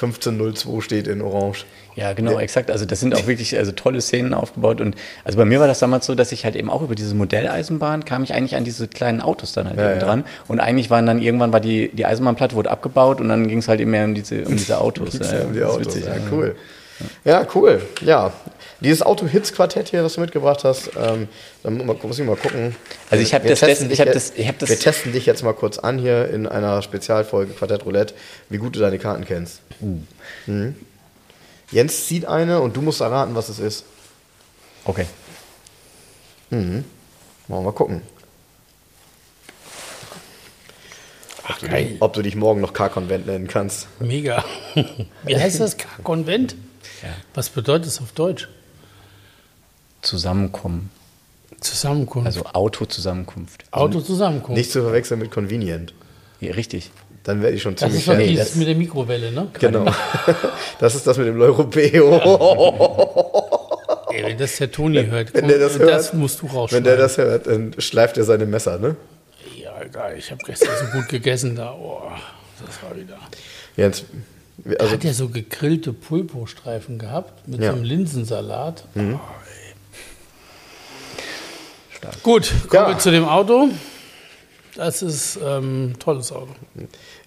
1502 0.03 0.81
steht 0.81 1.07
in 1.07 1.21
Orange. 1.21 1.65
Ja, 1.97 2.13
genau, 2.13 2.39
exakt. 2.39 2.71
Also 2.71 2.87
das 2.87 3.01
sind 3.01 3.15
auch 3.15 3.27
wirklich 3.27 3.57
also 3.59 3.73
tolle 3.73 4.01
Szenen 4.01 4.33
aufgebaut. 4.33 4.81
Und 4.81 4.97
also 5.25 5.37
bei 5.37 5.45
mir 5.45 5.61
war 5.61 5.67
das 5.67 5.81
damals 5.81 6.07
so, 6.07 6.15
dass 6.15 6.33
ich 6.33 6.45
halt 6.45 6.57
eben 6.57 6.71
auch 6.71 6.83
über 6.83 6.95
diese 6.95 7.15
Modelleisenbahn 7.15 8.05
kam 8.05 8.23
ich 8.23 8.33
eigentlich 8.33 8.57
an 8.57 8.65
diese 8.65 8.89
kleinen 8.89 9.21
Autos 9.21 9.53
dann 9.53 9.69
halt 9.69 9.79
Ja, 9.79 9.91
eben 9.91 10.01
ja. 10.01 10.07
dran. 10.07 10.25
Und 10.49 10.61
eigentlich 10.61 10.89
waren 10.89 11.07
dann 11.07 11.21
irgendwann 11.21 11.53
war 11.53 11.61
die, 11.61 11.91
die 11.93 12.07
Eisenbahnplatte 12.07 12.57
wurde 12.57 12.71
abgebaut 12.71 13.21
und 13.21 13.29
dann 13.29 13.49
ging 13.49 13.59
es 13.59 13.69
halt 13.69 13.81
eben 13.81 13.91
mehr 13.91 14.05
um 14.05 14.15
diese, 14.15 14.45
um 14.45 14.57
diese 14.57 14.81
Autos. 14.81 15.19
Ja, 15.19 15.39
ja 15.39 15.45
um 15.45 15.53
die 15.53 15.65
Autos. 15.65 15.87
witzig, 15.87 16.05
ja, 16.07 16.15
cool. 16.31 16.57
Ja, 17.25 17.47
cool. 17.55 17.83
Ja. 18.03 18.33
Dieses 18.81 19.03
Auto-Hits-Quartett 19.03 19.89
hier, 19.91 20.03
was 20.05 20.15
du 20.15 20.21
mitgebracht 20.23 20.65
hast, 20.65 20.91
ähm, 20.99 21.29
dann 21.63 21.77
mu- 21.85 21.95
muss 22.03 22.19
ich 22.19 22.25
mal 22.27 22.37
gucken. 22.37 22.75
Also 23.11 23.23
ich 23.23 23.35
hab 23.35 23.43
Wir 23.45 23.51
das- 23.51 23.61
testen 23.61 23.89
das- 23.89 23.93
ich 23.93 23.99
dich 23.99 24.01
hab 24.01 24.07
jetzt- 24.15 24.31
das- 24.31 24.39
ich 24.39 24.49
hab 24.49 24.59
das- 24.59 24.69
Wir 24.71 24.79
testen 24.79 25.13
dich 25.13 25.27
jetzt 25.27 25.43
mal 25.43 25.53
kurz 25.53 25.79
an 25.79 25.99
hier 25.99 26.29
in 26.31 26.47
einer 26.47 26.81
Spezialfolge 26.83 27.53
Quartett 27.53 27.85
Roulette, 27.85 28.15
wie 28.49 28.57
gut 28.59 28.77
du 28.77 28.81
deine 28.81 28.99
Karten 28.99 29.25
kennst. 29.27 29.61
Mhm. 30.47 30.75
Jens 31.71 32.07
zieht 32.07 32.25
eine 32.25 32.61
und 32.61 32.77
du 32.77 32.81
musst 32.83 33.01
erraten, 33.01 33.35
was 33.35 33.49
es 33.51 33.59
ist. 33.59 33.85
Okay. 34.85 35.07
Wollen 36.51 36.85
wir 37.49 37.61
mal 37.61 37.73
gucken. 37.73 38.03
Ach, 41.47 41.61
geil. 41.61 41.97
Ob 42.01 42.13
du 42.13 42.23
dich 42.23 42.37
morgen 42.37 42.61
noch 42.61 42.73
K-Konvent 42.73 43.27
nennen 43.27 43.47
kannst. 43.49 43.89
Mega. 43.99 44.45
Wie 45.25 45.37
heißt 45.37 45.61
das? 45.61 45.77
Konvent? 47.01 47.25
Was 47.35 47.49
bedeutet 47.49 47.87
das 47.87 48.01
auf 48.01 48.13
Deutsch? 48.13 48.49
Zusammenkommen. 50.03 50.91
Zusammenkunft. 51.61 52.27
Also 52.27 52.45
Autozusammenkunft. 52.47 53.65
Autozusammenkunft. 53.71 54.57
Nicht 54.57 54.71
zu 54.73 54.83
verwechseln 54.83 55.21
mit 55.21 55.31
Convenient. 55.31 55.93
Ja, 56.41 56.53
richtig. 56.53 56.91
Dann 57.25 57.43
werde 57.43 57.57
ich 57.57 57.63
schon 57.63 57.75
das 57.75 57.81
ziemlich 57.81 57.99
ist 57.99 58.05
fertig. 58.07 58.29
dieses 58.29 58.47
das- 58.49 58.57
mit 58.57 58.67
der 58.69 58.75
Mikrowelle, 58.77 59.31
ne? 59.33 59.49
Genau. 59.59 59.85
Das 60.79 60.95
ist 60.95 61.07
das 61.07 61.19
mit 61.19 61.27
dem 61.27 61.37
L'Europeo. 61.37 62.17
Ey, 64.15 64.25
wenn 64.25 64.39
das 64.39 64.57
der 64.57 64.73
Toni 64.73 65.05
hört, 65.05 65.35
Wenn 65.35 65.47
der 65.49 65.59
das 65.59 65.77
komm, 65.77 65.87
das 65.87 66.05
hört, 66.07 66.15
musst 66.15 66.41
du 66.41 66.47
Wenn 66.49 66.53
rausschneiden. 66.57 66.85
der 66.85 66.97
das 66.97 67.19
hört, 67.19 67.47
dann 67.47 67.75
schleift 67.79 68.17
er 68.17 68.25
seine 68.25 68.47
Messer, 68.47 68.79
ne? 68.79 68.97
ja, 69.63 69.83
egal, 69.83 70.17
ich 70.17 70.31
habe 70.31 70.43
gestern 70.47 70.71
so 70.79 70.87
gut 70.99 71.09
gegessen 71.11 71.55
da. 71.57 71.73
Oh, 71.75 72.01
das 72.67 72.83
war 72.83 72.97
wieder. 72.97 73.19
Jens, 73.77 74.05
also 74.79 74.93
Hat 74.93 75.05
ja 75.05 75.13
so 75.13 75.29
gegrillte 75.29 75.93
Pulpo-Streifen 75.93 76.99
gehabt 76.99 77.47
mit 77.49 77.61
Ja. 77.61 77.73
Mhm. 77.73 77.77
so 77.77 77.77
einem 77.83 77.85
Linsensalat. 77.85 78.85
Oh, 78.95 78.99
ey. 79.01 79.17
Gut, 82.23 82.53
kommen 82.69 82.83
Ja. 82.85 82.89
wir 82.89 82.99
zu 82.99 83.11
dem 83.11 83.25
Auto. 83.25 83.69
Das 84.77 85.03
ist 85.03 85.39
ähm, 85.45 85.91
ein 85.91 85.99
tolles 85.99 86.31
Auto. 86.33 86.55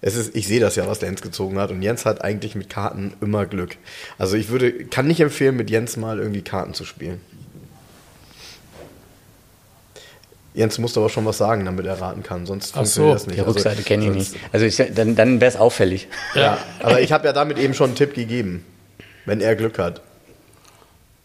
es 0.00 0.16
ist, 0.16 0.34
ich 0.34 0.48
sehe 0.48 0.60
das 0.60 0.76
ja, 0.76 0.86
was 0.88 0.98
der 0.98 1.08
Jens 1.10 1.20
gezogen 1.22 1.58
hat. 1.58 1.70
Und 1.70 1.82
Jens 1.82 2.04
hat 2.06 2.22
eigentlich 2.24 2.54
mit 2.54 2.70
Karten 2.70 3.12
immer 3.20 3.44
Glück. 3.46 3.76
Also 4.18 4.36
ich 4.36 4.48
würde, 4.48 4.72
kann 4.86 5.06
nicht 5.06 5.20
empfehlen, 5.20 5.54
mit 5.56 5.70
Jens 5.70 5.96
mal 5.96 6.18
irgendwie 6.18 6.42
Karten 6.42 6.72
zu 6.74 6.84
spielen. 6.84 7.20
Jens 10.54 10.78
musst 10.78 10.96
aber 10.96 11.08
schon 11.10 11.24
was 11.26 11.38
sagen, 11.38 11.64
damit 11.64 11.84
er 11.84 12.00
raten 12.00 12.22
kann, 12.22 12.46
sonst 12.46 12.70
Ach 12.72 12.76
funktioniert 12.78 13.18
so, 13.18 13.24
das 13.24 13.26
nicht. 13.26 13.38
Die 13.38 13.42
Rückseite 13.42 13.70
Also, 13.78 13.82
kenne 13.82 14.04
ich 14.04 14.10
nicht. 14.12 14.36
Also 14.52 14.66
ich, 14.66 14.76
dann, 14.94 15.16
dann 15.16 15.40
wäre 15.40 15.50
es 15.50 15.56
auffällig. 15.56 16.06
Ja, 16.36 16.58
aber 16.80 17.00
ich 17.00 17.10
habe 17.12 17.26
ja 17.26 17.32
damit 17.32 17.58
eben 17.58 17.74
schon 17.74 17.88
einen 17.90 17.96
Tipp 17.96 18.14
gegeben, 18.14 18.64
wenn 19.24 19.40
er 19.40 19.56
Glück 19.56 19.78
hat. 19.78 20.00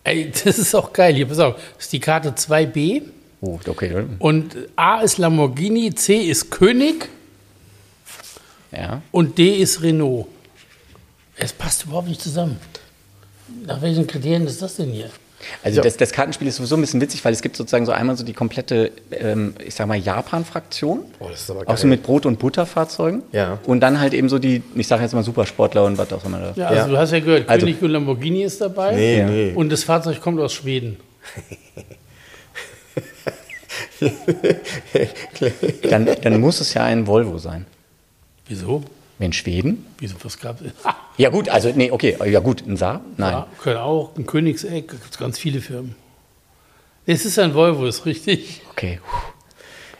Ey, 0.03 0.31
das 0.43 0.57
ist 0.57 0.73
auch 0.73 0.91
geil. 0.93 1.13
Hier, 1.13 1.27
pass 1.27 1.37
auf, 1.39 1.55
das 1.75 1.85
ist 1.85 1.93
die 1.93 1.99
Karte 1.99 2.31
2b. 2.31 3.03
Oh, 3.41 3.59
okay. 3.67 4.05
Und 4.17 4.55
A 4.75 5.01
ist 5.01 5.17
Lamborghini, 5.19 5.93
C 5.93 6.17
ist 6.17 6.49
König 6.49 7.07
Ja. 8.71 9.01
und 9.11 9.37
D 9.37 9.55
ist 9.57 9.81
Renault. 9.83 10.27
Es 11.37 11.53
passt 11.53 11.85
überhaupt 11.85 12.07
nicht 12.07 12.21
zusammen. 12.21 12.59
Nach 13.65 13.81
welchen 13.81 14.07
Kriterien 14.07 14.45
ist 14.47 14.61
das 14.61 14.75
denn 14.75 14.89
hier? 14.89 15.09
Also 15.63 15.77
Ja. 15.77 15.83
das, 15.83 15.97
das 15.97 16.11
Kartenspiel 16.11 16.47
ist 16.47 16.57
sowieso 16.57 16.75
ein 16.75 16.81
bisschen 16.81 17.01
witzig, 17.01 17.23
weil 17.23 17.33
es 17.33 17.41
gibt 17.41 17.55
sozusagen 17.55 17.85
so 17.85 17.91
einmal 17.91 18.17
so 18.17 18.23
die 18.25 18.33
komplette, 18.33 18.91
ähm, 19.11 19.53
ich 19.65 19.75
sag 19.75 19.87
mal, 19.87 19.97
Japan-Fraktion. 19.97 20.99
Oh, 21.19 21.27
das 21.29 21.41
ist 21.41 21.49
aber 21.51 21.61
Auch 21.61 21.77
so 21.77 21.83
geil. 21.83 21.91
mit 21.91 22.03
Brot- 22.03 22.25
und 22.25 22.39
Butterfahrzeugen. 22.39 23.23
Ja. 23.31 23.59
Und 23.65 23.79
dann 23.79 23.99
halt 23.99 24.13
eben 24.13 24.29
so 24.29 24.39
die, 24.39 24.61
ich 24.75 24.87
sage 24.87 25.03
jetzt 25.03 25.13
mal 25.13 25.23
Supersportler 25.23 25.85
und 25.85 25.97
was 25.97 26.11
auch 26.13 26.25
immer 26.25 26.39
da. 26.39 26.53
Ja, 26.55 26.67
also 26.67 26.81
Ja. 26.81 26.87
du 26.87 26.97
hast 26.97 27.11
ja 27.11 27.19
gehört, 27.19 27.49
Also- 27.49 27.65
König 27.65 27.81
und 27.81 27.91
Lamborghini 27.91 28.43
ist 28.43 28.59
dabei. 28.61 28.95
Nee, 28.95 29.23
nee. 29.23 29.51
Und 29.55 29.71
das 29.71 29.83
Fahrzeug 29.83 30.19
kommt 30.21 30.39
aus 30.41 30.53
Schweden. 30.53 30.97
Dann, 35.89 36.07
dann 36.21 36.39
muss 36.39 36.61
es 36.61 36.73
ja 36.73 36.83
ein 36.83 37.07
Volvo 37.07 37.37
sein. 37.37 37.65
Wieso? 38.47 38.83
In 39.19 39.33
Schweden? 39.33 39.85
Wieso, 39.99 40.15
was 40.23 40.39
gab 40.39 40.61
es? 40.61 40.71
Ja 41.17 41.29
gut, 41.29 41.49
also 41.49 41.69
nee, 41.75 41.91
okay, 41.91 42.17
ja 42.25 42.39
gut, 42.39 42.65
ein 42.65 42.77
Saar? 42.77 43.01
Nein. 43.17 43.31
ja, 43.33 43.47
können 43.61 43.77
auch, 43.77 44.15
ein 44.17 44.25
Königseck, 44.25 44.87
da 44.87 44.93
gibt 44.93 45.11
es 45.11 45.17
ganz 45.17 45.37
viele 45.37 45.59
Firmen. 45.59 45.95
Es 47.05 47.25
ist 47.25 47.37
ein 47.39 47.53
Volvo, 47.53 47.85
ist 47.85 48.05
richtig. 48.05 48.61
Okay. 48.71 48.99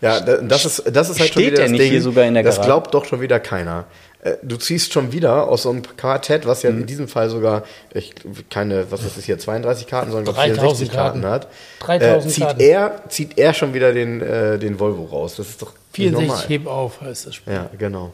Ja, 0.02 0.22
da- 0.22 0.38
das 0.38 0.64
ist, 0.66 0.84
das 0.96 1.10
ist 1.10 1.20
halt 1.20 1.34
schon 1.34 1.42
Steht 1.42 1.48
wieder 1.48 1.56
der 1.58 1.66
das 1.66 1.72
nicht 1.72 1.82
Ding. 1.82 1.92
hier 1.92 2.02
sogar 2.02 2.24
in 2.26 2.34
der 2.36 2.44
das 2.44 2.56
Garage? 2.56 2.68
glaubt 2.70 2.94
doch 2.94 3.04
schon 3.06 3.20
wieder 3.20 3.40
keiner. 3.42 3.86
Äh, 4.22 4.36
Du 4.44 4.56
ziehst 4.56 4.94
schon 4.94 5.12
wieder 5.12 5.50
aus 5.50 5.64
so 5.64 5.70
einem 5.72 5.82
Quartett, 5.98 6.46
was 6.46 6.64
Mhm. 6.64 6.70
ja 6.70 6.76
in 6.78 6.86
diesem 6.86 7.08
Fall 7.10 7.30
sogar 7.30 7.64
ich, 7.94 8.14
keine, 8.50 8.90
was 8.92 9.04
ist 9.04 9.18
das 9.18 9.26
hier, 9.26 9.38
32 9.38 9.88
Karten, 9.88 10.12
sondern 10.12 10.34
glaub, 10.34 10.38
3000 10.38 10.60
64 10.62 10.92
Karten, 10.92 11.22
Karten. 11.22 11.46
hat. 11.46 11.48
3000 11.82 12.26
äh, 12.26 12.30
zieht 12.34 12.44
Karten. 12.46 12.60
Er, 12.62 13.02
zieht 13.10 13.38
er 13.38 13.54
schon 13.54 13.74
wieder 13.74 13.92
den, 13.92 14.22
äh, 14.22 14.58
den 14.58 14.80
Volvo 14.80 15.04
raus. 15.04 15.36
Das 15.36 15.50
ist 15.50 15.62
doch 15.62 15.74
nicht 15.74 15.80
64 15.94 16.28
normal. 16.30 16.48
heb 16.48 16.68
auf 16.68 17.02
heißt 17.02 17.28
das 17.28 17.36
Spiel. 17.36 17.54
Ja, 17.54 17.70
genau. 17.78 18.14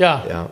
Ja, 0.00 0.24
Ja. 0.28 0.50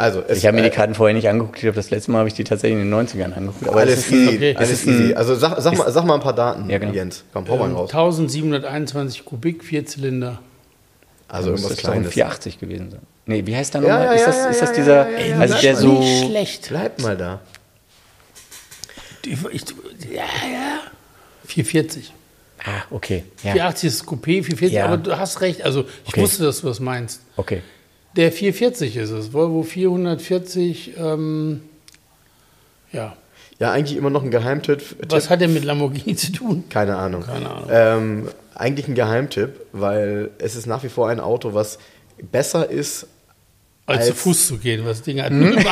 Also, 0.00 0.22
es, 0.28 0.38
Ich 0.38 0.46
habe 0.46 0.54
mir 0.54 0.62
die 0.62 0.68
äh, 0.68 0.70
Karten 0.70 0.94
vorher 0.94 1.12
nicht 1.12 1.28
angeguckt. 1.28 1.56
Ich 1.56 1.62
glaube, 1.62 1.74
das 1.74 1.90
letzte 1.90 2.12
Mal 2.12 2.18
habe 2.18 2.28
ich 2.28 2.34
die 2.34 2.44
tatsächlich 2.44 2.80
in 2.80 2.88
den 2.88 2.94
90ern 3.08 3.32
angeguckt. 3.34 3.66
Aber 3.68 3.80
alles 3.80 3.98
es 3.98 4.06
ist 4.06 4.12
easy, 4.12 4.36
okay. 4.36 4.54
alles 4.56 4.70
ist 4.70 4.86
easy. 4.86 5.14
Also 5.14 5.34
sag, 5.34 5.60
sag, 5.60 5.76
mal, 5.76 5.90
sag 5.90 6.04
mal 6.04 6.14
ein 6.14 6.20
paar 6.20 6.34
Daten, 6.34 6.70
Ja, 6.70 6.78
genau. 6.78 6.92
Jens. 6.92 7.24
Komm, 7.32 7.48
hau 7.48 7.56
mal 7.56 7.68
ähm, 7.68 7.74
raus. 7.74 7.90
1721 7.90 9.24
Kubik, 9.24 9.64
vier 9.64 9.84
Zylinder. 9.86 10.38
Also 11.26 11.50
muss 11.50 11.62
irgendwas 11.62 11.76
das 11.78 11.82
doch 11.84 11.90
ein 11.90 11.94
Kleines. 12.02 12.12
480 12.14 12.60
gewesen 12.60 12.90
sein. 12.92 13.00
Nee, 13.26 13.44
wie 13.44 13.56
heißt 13.56 13.74
der 13.74 13.80
nochmal? 13.80 14.04
ja, 14.04 14.12
ist 14.12 14.20
ja, 14.20 14.26
das, 14.26 14.36
ja, 14.36 14.46
ist 14.50 14.62
das 14.62 14.68
ja, 14.70 14.76
dieser, 14.76 15.10
ja, 15.10 15.18
ja, 15.18 15.26
ja. 15.26 15.38
also 15.40 15.54
das 15.54 15.62
der 15.62 15.72
ist 15.72 15.78
so, 15.80 15.98
nicht 15.98 16.24
schlecht. 16.26 16.66
Bleib 16.68 17.00
mal 17.02 17.16
da. 17.16 17.40
Ich, 19.26 19.32
ich, 19.52 19.62
ja, 20.12 20.22
ja. 20.22 20.80
440. 21.46 22.12
ah, 22.64 22.70
okay, 22.90 23.24
ja, 23.42 23.52
480 23.52 23.88
ist 23.88 24.04
Coupé, 24.04 24.44
440, 24.44 24.72
Ja. 24.72 24.84
aber 24.86 24.96
du 24.98 25.18
hast 25.18 25.40
recht. 25.40 25.62
Also 25.64 25.86
ich 26.04 26.12
Okay. 26.12 26.20
wusste, 26.22 26.44
dass 26.44 26.60
du 26.60 26.68
das 26.68 26.78
meinst. 26.78 27.22
okay. 27.36 27.62
Der 28.18 28.30
440 28.32 28.96
ist 28.96 29.10
es. 29.10 29.32
Volvo 29.32 29.62
440, 29.62 30.94
ähm, 30.98 31.62
ja. 32.92 33.16
Ja, 33.60 33.70
eigentlich 33.72 33.96
immer 33.96 34.10
noch 34.10 34.22
ein 34.24 34.30
Geheimtipp. 34.32 34.82
Was 35.08 35.22
Tipp. 35.24 35.30
hat 35.30 35.40
der 35.40 35.48
mit 35.48 35.64
Lamborghini 35.64 36.14
zu 36.16 36.32
tun? 36.32 36.64
Keine 36.68 36.96
Ahnung. 36.96 37.22
Keine 37.24 37.48
Ahnung. 37.48 37.68
Ähm, 37.70 38.28
eigentlich 38.56 38.88
ein 38.88 38.94
Geheimtipp, 38.96 39.50
weil 39.72 40.30
es 40.38 40.56
ist 40.56 40.66
nach 40.66 40.82
wie 40.82 40.88
vor 40.88 41.08
ein 41.08 41.20
Auto, 41.20 41.54
was 41.54 41.78
besser 42.30 42.68
ist. 42.68 43.06
Als, 43.86 43.98
Als- 44.00 44.08
zu 44.08 44.14
Fuß 44.14 44.46
zu 44.48 44.58
gehen, 44.58 44.84
was 44.84 44.98
das 44.98 45.04
Ding 45.04 45.22
hat 45.22 45.30
Hm? 45.30 45.56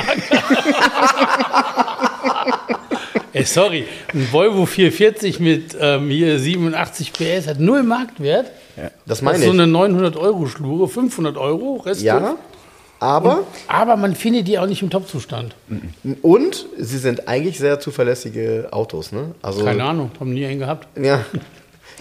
Ey, 3.32 3.44
sorry, 3.44 3.86
ein 4.14 4.28
Volvo 4.32 4.64
440 4.66 5.40
mit 5.40 5.76
ähm, 5.78 6.08
hier 6.08 6.38
87 6.38 7.12
PS 7.12 7.46
hat 7.48 7.60
null 7.60 7.82
Marktwert. 7.82 8.50
Das 8.76 8.92
Das 9.06 9.22
meine 9.22 9.38
ist 9.38 9.44
so 9.44 9.52
ich. 9.52 9.58
eine 9.60 9.66
900 9.66 10.16
Euro 10.16 10.46
Schlure, 10.46 10.88
500 10.88 11.36
Euro, 11.36 11.76
Rest 11.76 12.02
Ja, 12.02 12.36
aber 12.98 13.40
Aber 13.68 13.96
man 13.96 14.14
findet 14.14 14.48
die 14.48 14.58
auch 14.58 14.66
nicht 14.66 14.82
im 14.82 14.90
Top-Zustand. 14.90 15.54
und 16.22 16.66
sie 16.78 16.98
sind 16.98 17.28
eigentlich 17.28 17.58
sehr 17.58 17.78
zuverlässige 17.80 18.68
Autos, 18.70 19.12
ne? 19.12 19.34
Also 19.42 19.64
Keine 19.64 19.84
Ahnung, 19.84 20.10
haben 20.20 20.32
nie 20.32 20.46
einen 20.46 20.58
gehabt. 20.60 20.88
Ja. 20.96 21.24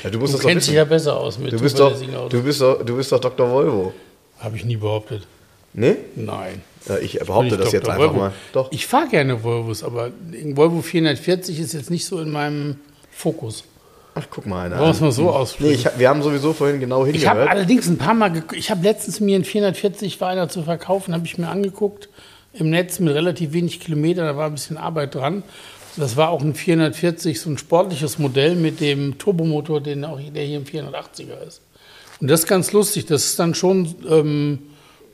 ja 0.03 0.10
du 0.10 0.19
musst 0.19 0.34
Du 0.34 0.38
das 0.38 0.41
doch 0.43 0.49
kennst 0.49 0.68
dich 0.68 0.76
ja 0.76 0.85
besser 0.85 1.18
aus 1.18 1.38
mit 1.38 1.52
Du 1.53 1.60
bist 1.60 1.77
doch, 1.80 1.89
zuverlässigen 1.93 2.15
Autos. 2.15 2.31
du 2.31 2.43
bist 2.43 2.61
doch, 2.61 2.85
du 2.85 2.95
bist 2.97 3.11
doch 3.11 3.19
Dr. 3.19 3.49
Volvo. 3.52 3.93
Habe 4.39 4.56
ich 4.57 4.65
nie 4.65 4.77
behauptet. 4.77 5.27
Ne? 5.73 5.97
Nein. 6.15 6.61
Ja, 6.88 6.97
ich 6.99 7.19
behaupte 7.19 7.56
ich 7.56 7.61
das 7.61 7.72
Dr. 7.72 7.73
jetzt 7.80 7.89
einfach 7.89 8.07
Volvo. 8.07 8.19
mal. 8.19 8.31
Doch. 8.53 8.72
Ich 8.72 8.85
fahre 8.88 9.07
gerne 9.10 9.43
Volvos, 9.43 9.84
aber 9.84 10.11
Volvo 10.53 10.81
440 10.81 11.60
ist 11.60 11.73
jetzt 11.73 11.89
nicht 11.89 12.06
so 12.06 12.19
in 12.19 12.30
meinem 12.31 12.77
Fokus. 13.11 13.65
Ach, 14.17 14.25
guck 14.29 14.45
mal 14.45 14.65
einer. 14.65 14.81
Es 14.89 14.97
an. 14.97 15.03
mal 15.07 15.11
so 15.11 15.29
ausführen? 15.29 15.71
Nee, 15.71 15.77
hab- 15.83 15.99
wir 15.99 16.07
haben 16.09 16.23
sowieso 16.23 16.53
vorhin 16.53 16.79
genau 16.79 17.05
Ich 17.05 17.27
habe 17.27 17.39
hingehört. 17.39 17.49
allerdings 17.49 17.87
ein 17.87 17.97
paar 17.97 18.13
Mal, 18.13 18.43
ich 18.53 18.71
habe 18.71 18.81
letztens 18.83 19.19
mir 19.19 19.35
einen 19.35 19.43
440 19.43 20.19
war 20.21 20.29
einer 20.29 20.47
zu 20.49 20.63
verkaufen, 20.63 21.13
habe 21.13 21.25
ich 21.25 21.37
mir 21.37 21.49
angeguckt 21.49 22.09
im 22.53 22.69
Netz 22.69 22.99
mit 22.99 23.13
relativ 23.13 23.51
wenig 23.51 23.81
Kilometern, 23.81 24.25
da 24.25 24.37
war 24.37 24.45
ein 24.47 24.53
bisschen 24.53 24.77
Arbeit 24.77 25.15
dran. 25.15 25.43
Das 25.97 26.15
war 26.17 26.29
auch 26.29 26.41
ein 26.41 26.55
440, 26.55 27.39
so 27.39 27.49
ein 27.49 27.57
sportliches 27.57 28.17
Modell 28.19 28.55
mit 28.55 28.79
dem 28.81 29.17
Turbomotor, 29.17 29.81
den 29.81 30.03
auch 30.05 30.19
der 30.19 30.43
hier 30.43 30.57
im 30.57 30.65
480er 30.65 31.41
ist. 31.47 31.61
Und 32.21 32.29
das 32.29 32.41
ist 32.41 32.47
ganz 32.47 32.71
lustig, 32.71 33.05
das 33.05 33.25
ist 33.25 33.39
dann 33.39 33.53
schon 33.55 33.93
ähm, 34.09 34.59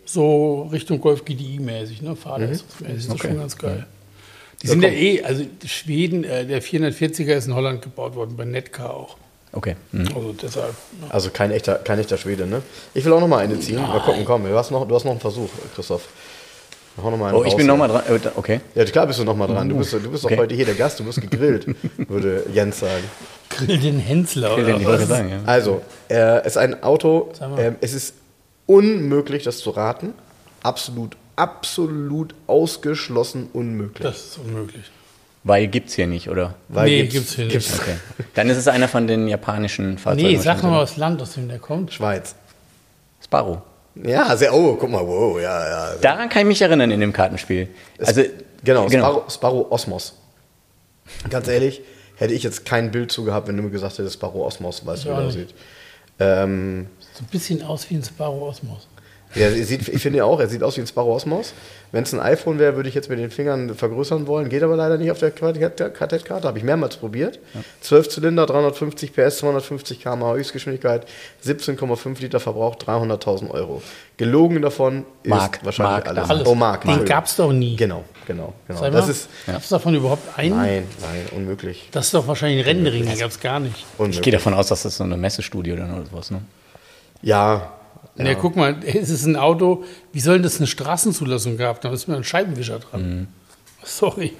so 0.05 0.63
Richtung 0.71 1.01
Golf 1.01 1.23
GDI-mäßig, 1.25 2.01
ne? 2.03 2.15
Fahrleistungsmäßig, 2.15 3.07
das 3.07 3.15
ist 3.15 3.21
schon 3.21 3.37
ganz 3.39 3.57
geil. 3.57 3.85
Die 4.61 4.67
sind 4.67 4.83
ja 4.83 4.89
eh, 4.89 5.23
also 5.23 5.43
Schweden, 5.65 6.23
äh, 6.23 6.45
der 6.45 6.61
440er 6.61 7.33
ist 7.33 7.47
in 7.47 7.55
Holland 7.55 7.81
gebaut 7.81 8.15
worden, 8.15 8.35
bei 8.35 8.45
Netcar 8.45 8.93
auch. 8.93 9.17
Okay. 9.53 9.75
Hm. 9.91 10.07
Also 10.15 10.33
deshalb. 10.41 10.73
ne? 11.01 11.07
Also 11.09 11.29
kein 11.31 11.51
echter, 11.51 11.75
kein 11.75 11.99
echter 11.99 12.17
Schwede, 12.17 12.45
ne? 12.45 12.61
Ich 12.93 13.03
will 13.03 13.11
auch 13.13 13.19
noch 13.19 13.27
mal 13.27 13.39
eine 13.39 13.59
ziehen. 13.59 13.81
Mal 13.81 13.99
gucken, 13.99 14.23
komm, 14.23 14.43
du 14.45 14.55
hast 14.57 14.71
noch, 14.71 14.87
du 14.87 14.95
hast 14.95 15.03
noch 15.03 15.11
einen 15.11 15.19
Versuch, 15.19 15.49
Christoph. 15.75 16.07
Hau 17.01 17.09
noch 17.09 17.17
mal 17.17 17.29
einen 17.29 17.37
Oh, 17.37 17.43
ich 17.43 17.51
raus, 17.53 17.57
bin 17.57 17.67
nochmal 17.67 17.87
dran. 17.89 18.03
äh, 18.07 18.19
Okay. 18.35 18.59
Ja, 18.75 18.83
klar 18.85 19.07
bist 19.07 19.19
du 19.19 19.23
nochmal 19.23 19.47
dran. 19.47 19.67
Du 19.69 19.77
bist, 19.77 19.93
du 19.93 19.99
bist 20.11 20.23
Okay. 20.25 20.35
doch 20.35 20.41
heute 20.43 20.55
hier 20.55 20.65
der 20.65 20.75
Gast, 20.75 20.99
du 20.99 21.05
wirst 21.05 21.21
gegrillt, 21.21 21.65
würde 22.09 22.45
Jens 22.53 22.79
sagen. 22.79 23.03
Grill 23.49 23.77
den 23.79 23.97
Hensler 23.99 24.57
Ich 24.57 24.63
oder 24.63 24.83
wollte 24.85 25.01
was? 25.03 25.07
sagen, 25.09 25.29
ja. 25.29 25.39
Also, 25.45 25.81
äh, 26.09 26.39
es 26.41 26.47
ist 26.47 26.57
ein 26.57 26.83
Auto, 26.83 27.31
ähm, 27.57 27.75
es 27.81 27.93
ist 27.93 28.13
unmöglich, 28.67 29.43
das 29.43 29.59
zu 29.59 29.71
raten. 29.71 30.13
Absolut, 30.63 31.17
absolut 31.35 32.33
ausgeschlossen 32.47 33.49
unmöglich. 33.53 34.03
Das 34.03 34.17
ist 34.25 34.37
unmöglich. 34.37 34.85
Weil 35.43 35.67
gibt's 35.67 35.93
hier 35.95 36.05
nicht, 36.07 36.29
oder? 36.29 36.53
Weil 36.67 36.85
Nee, 36.85 37.07
gibt's 37.07 37.33
hier 37.35 37.45
nicht. 37.45 37.73
Okay. 37.73 37.95
Dann 38.35 38.49
ist 38.49 38.57
es 38.57 38.67
einer 38.67 38.87
von 38.87 39.07
den 39.07 39.27
japanischen 39.27 39.97
Fahrzeugen. 39.97 40.27
Nee, 40.27 40.37
sag 40.37 40.61
mal 40.63 40.79
das 40.81 40.97
Land, 40.97 41.21
aus 41.21 41.33
dem 41.33 41.47
der 41.49 41.57
kommt. 41.59 41.91
Schweiz. 41.93 42.35
Sparrow. 43.23 43.59
Ja, 43.95 44.35
sehr, 44.37 44.53
oh, 44.53 44.75
guck 44.75 44.89
mal, 44.89 45.05
wow, 45.05 45.39
ja, 45.41 45.67
ja. 45.67 45.95
Daran 45.99 46.29
kann 46.29 46.43
ich 46.43 46.47
mich 46.47 46.61
erinnern 46.61 46.91
in 46.91 46.99
dem 46.99 47.11
Kartenspiel. 47.11 47.67
Also, 47.99 48.23
Genau, 48.63 48.85
genau. 48.87 49.05
Sparrow, 49.07 49.31
Sparrow 49.33 49.71
Osmos. 49.71 50.13
Ganz 51.29 51.47
ehrlich, 51.47 51.81
hätte 52.15 52.33
ich 52.33 52.43
jetzt 52.43 52.63
kein 52.63 52.91
Bild 52.91 53.11
zu 53.11 53.23
gehabt, 53.23 53.47
wenn 53.47 53.57
du 53.57 53.63
mir 53.63 53.71
gesagt 53.71 53.97
hättest, 53.97 54.13
Sparrow 54.13 54.45
Osmos, 54.45 54.85
weißt 54.85 55.05
du, 55.05 55.09
wie 55.09 55.13
auch 55.13 55.17
aussieht. 55.17 55.53
Ähm, 56.19 56.87
So 57.13 57.23
ein 57.23 57.27
bisschen 57.27 57.63
aus 57.63 57.89
wie 57.89 57.95
ein 57.95 58.03
Sparrow 58.03 58.43
Osmos. 58.49 58.87
Ja, 59.35 59.47
er 59.47 59.65
sieht, 59.65 59.87
ich 59.87 60.01
finde 60.01 60.19
ja 60.19 60.25
auch, 60.25 60.39
er 60.39 60.47
sieht 60.47 60.63
aus 60.63 60.77
wie 60.77 60.81
ein 60.81 60.87
Sparrow 60.87 61.15
Osmos. 61.15 61.53
Wenn 61.93 62.03
es 62.03 62.13
ein 62.13 62.21
iPhone 62.21 62.57
wäre, 62.57 62.77
würde 62.77 62.87
ich 62.87 62.95
jetzt 62.95 63.09
mit 63.09 63.19
den 63.19 63.31
Fingern 63.31 63.75
vergrößern 63.75 64.25
wollen. 64.25 64.47
Geht 64.47 64.63
aber 64.63 64.77
leider 64.77 64.97
nicht 64.97 65.11
auf 65.11 65.19
der 65.19 65.31
Kartettkarte. 65.31 66.47
Habe 66.47 66.57
ich 66.57 66.63
mehrmals 66.63 66.95
probiert. 66.95 67.39
12 67.81 68.07
Zylinder, 68.09 68.45
350 68.45 69.13
PS, 69.13 69.37
250 69.39 70.01
km/h 70.01 70.35
Höchstgeschwindigkeit, 70.35 71.05
17,5 71.45 72.21
Liter 72.21 72.39
Verbrauch, 72.39 72.75
300.000 72.75 73.49
Euro. 73.51 73.81
Gelogen 74.15 74.61
davon 74.61 75.05
ist 75.23 75.29
Mark, 75.29 75.59
wahrscheinlich 75.63 76.05
Mark 76.05 76.07
alles. 76.07 76.29
Alles. 76.29 76.47
Oh, 76.47 76.55
Mark. 76.55 76.81
Den 76.81 76.91
Entschuldigung. 76.91 77.17
gab's 77.17 77.35
doch 77.35 77.51
nie. 77.51 77.75
Genau, 77.75 78.05
genau, 78.25 78.53
genau. 78.67 78.89
Das 78.89 79.09
ist, 79.09 79.29
gab's 79.45 79.67
davon 79.67 79.93
überhaupt 79.95 80.37
einen? 80.37 80.55
nein, 80.55 80.87
nein, 81.01 81.25
unmöglich. 81.35 81.89
Das 81.91 82.05
ist 82.05 82.13
doch 82.13 82.25
wahrscheinlich 82.25 82.65
ein 82.65 82.65
Rendering, 82.65 83.05
den 83.05 83.19
gab's 83.19 83.39
gar 83.39 83.59
nicht. 83.59 83.85
unmöglich. 83.97 84.19
Ich 84.19 84.23
gehe 84.23 84.33
davon 84.33 84.53
aus, 84.53 84.67
dass 84.67 84.83
das 84.83 84.95
so 84.95 85.03
eine 85.03 85.17
Messestudie 85.17 85.73
oder 85.73 85.87
sowas, 86.09 86.31
ne? 86.31 86.41
Ja, 87.21 87.73
Ja. 88.17 88.33
guck 88.35 88.55
mal, 88.55 88.75
es 88.85 89.09
ist 89.09 89.25
ein 89.25 89.35
Auto, 89.35 89.83
wie 90.11 90.19
soll 90.19 90.35
denn 90.35 90.43
das 90.43 90.57
eine 90.57 90.67
Straßenzulassung 90.67 91.57
gehabt? 91.57 91.85
Da 91.85 91.91
ist 91.91 92.07
mir 92.07 92.15
ein 92.15 92.23
Scheibenwischer 92.23 92.79
dran. 92.79 93.27
Sorry. 93.83 94.33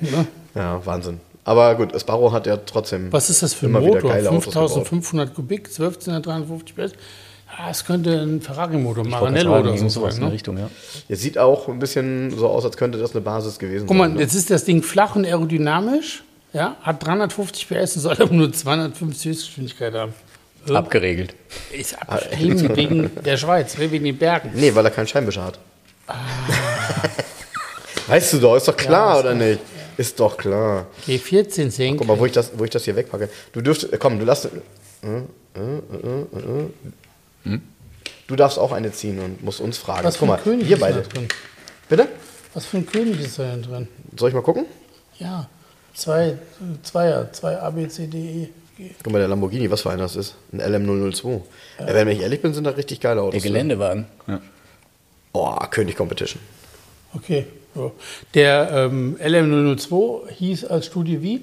ja. 0.00 0.26
ja, 0.54 0.86
Wahnsinn. 0.86 1.20
Aber 1.44 1.74
gut, 1.76 1.98
Sparrow 1.98 2.32
hat 2.32 2.46
ja 2.46 2.58
trotzdem. 2.58 3.10
Was 3.12 3.30
ist 3.30 3.42
das 3.42 3.54
für 3.54 3.66
ein 3.66 3.72
Motor? 3.72 4.10
geile 4.10 4.30
Autos 4.30 4.46
gebaut. 4.52 4.70
5500 4.70 5.34
Kubik, 5.34 5.66
1253 5.68 6.76
PS. 6.76 6.92
Ja, 7.58 7.70
es 7.70 7.84
könnte 7.84 8.20
ein 8.20 8.42
Ferrari-Motor, 8.42 9.06
Maranello 9.06 9.58
oder 9.58 9.76
so 9.76 9.88
sowas 9.88 10.14
in 10.16 10.20
der 10.20 10.28
Ne? 10.28 10.34
Richtung, 10.34 10.58
ja. 10.58 10.68
Jetzt 11.08 11.22
sieht 11.22 11.38
auch 11.38 11.66
ein 11.68 11.78
bisschen 11.78 12.36
so 12.36 12.48
aus, 12.48 12.64
als 12.64 12.76
könnte 12.76 12.98
das 12.98 13.12
eine 13.12 13.22
Basis 13.22 13.58
gewesen 13.58 13.86
Guck 13.86 13.96
sein. 13.96 13.98
mal, 13.98 14.08
ne? 14.10 14.20
jetzt 14.20 14.34
ist 14.34 14.50
das 14.50 14.64
Ding 14.64 14.82
flach 14.82 15.16
und 15.16 15.24
aerodynamisch, 15.24 16.22
ja, 16.52 16.76
hat 16.82 17.04
350 17.04 17.66
PS 17.68 17.96
und 17.96 18.02
soll 18.02 18.16
aber 18.20 18.34
nur 18.34 18.52
250 18.52 19.30
Höchstgeschwindigkeit 19.30 19.94
haben. 19.94 20.12
Abgeregelt. 20.68 21.34
Ist 21.72 22.00
abgeschrieben 22.00 22.76
wegen 22.76 23.10
der 23.24 23.36
Schweiz, 23.36 23.78
wegen 23.78 24.04
den 24.04 24.18
Bergen. 24.18 24.50
Nee, 24.54 24.74
weil 24.74 24.84
er 24.84 24.90
keinen 24.90 25.06
Scheinwischer 25.06 25.44
hat. 25.44 25.58
Ah. 26.06 26.14
weißt 28.08 28.34
du 28.34 28.38
doch, 28.38 28.56
ist 28.56 28.68
doch 28.68 28.76
klar, 28.76 29.20
oder 29.20 29.34
nicht? 29.34 29.60
Ist 29.96 30.18
doch 30.20 30.36
klar. 30.36 30.86
G14 31.06 31.70
Senk. 31.70 31.98
Guck 31.98 32.06
mal, 32.06 32.18
wo 32.18 32.26
ich 32.26 32.32
das, 32.32 32.52
wo 32.56 32.64
ich 32.64 32.70
das 32.70 32.84
hier 32.84 32.94
wegpacke. 32.96 33.28
Du 33.52 33.60
dürft, 33.60 33.88
komm, 33.98 34.18
du 34.18 34.24
lass. 34.24 34.44
Äh, 34.44 34.48
äh, 35.06 35.18
äh, 35.56 36.60
äh, 37.46 37.54
äh. 37.54 37.58
Du 38.26 38.36
darfst 38.36 38.58
auch 38.58 38.72
eine 38.72 38.92
ziehen 38.92 39.18
und 39.18 39.42
musst 39.42 39.60
uns 39.60 39.78
fragen. 39.78 40.04
Was 40.04 40.16
für 40.16 40.26
Guck 40.26 40.34
ein 40.34 40.36
mal, 40.38 40.42
König 40.42 40.68
wir 40.68 40.76
ist 40.76 40.82
da 40.82 40.86
beide. 40.86 41.02
drin? 41.02 41.28
Bitte? 41.88 42.08
Was 42.54 42.66
für 42.66 42.76
ein 42.78 42.86
König 42.86 43.20
ist 43.20 43.38
da 43.38 43.44
denn 43.50 43.62
drin? 43.62 43.88
Soll 44.16 44.28
ich 44.28 44.34
mal 44.34 44.42
gucken? 44.42 44.66
Ja, 45.18 45.48
zwei, 45.94 46.38
Zweier, 46.82 47.32
zwei 47.32 47.58
A, 47.58 47.70
B, 47.70 47.88
C, 47.88 48.06
D, 48.06 48.18
E. 48.18 48.48
Guck 49.02 49.12
mal, 49.12 49.18
der 49.18 49.28
Lamborghini, 49.28 49.70
was 49.70 49.82
für 49.82 49.90
einer 49.90 50.02
das 50.02 50.14
ist. 50.16 50.36
Ein 50.52 50.60
LM002. 50.60 51.40
Ja, 51.80 51.86
wenn 51.94 52.08
ich 52.08 52.20
ehrlich 52.20 52.40
bin, 52.40 52.54
sind 52.54 52.64
das 52.64 52.76
richtig 52.76 53.00
geile 53.00 53.20
Autos. 53.22 53.32
Der 53.32 53.50
Geländewagen. 53.50 54.06
Ja. 54.26 54.40
Oh, 55.32 55.56
König 55.70 55.96
Competition. 55.96 56.40
Okay. 57.14 57.46
So. 57.74 57.92
Der 58.34 58.70
ähm, 58.72 59.16
LM002 59.22 60.30
hieß 60.30 60.64
als 60.66 60.86
Studie 60.86 61.22
wie? 61.22 61.42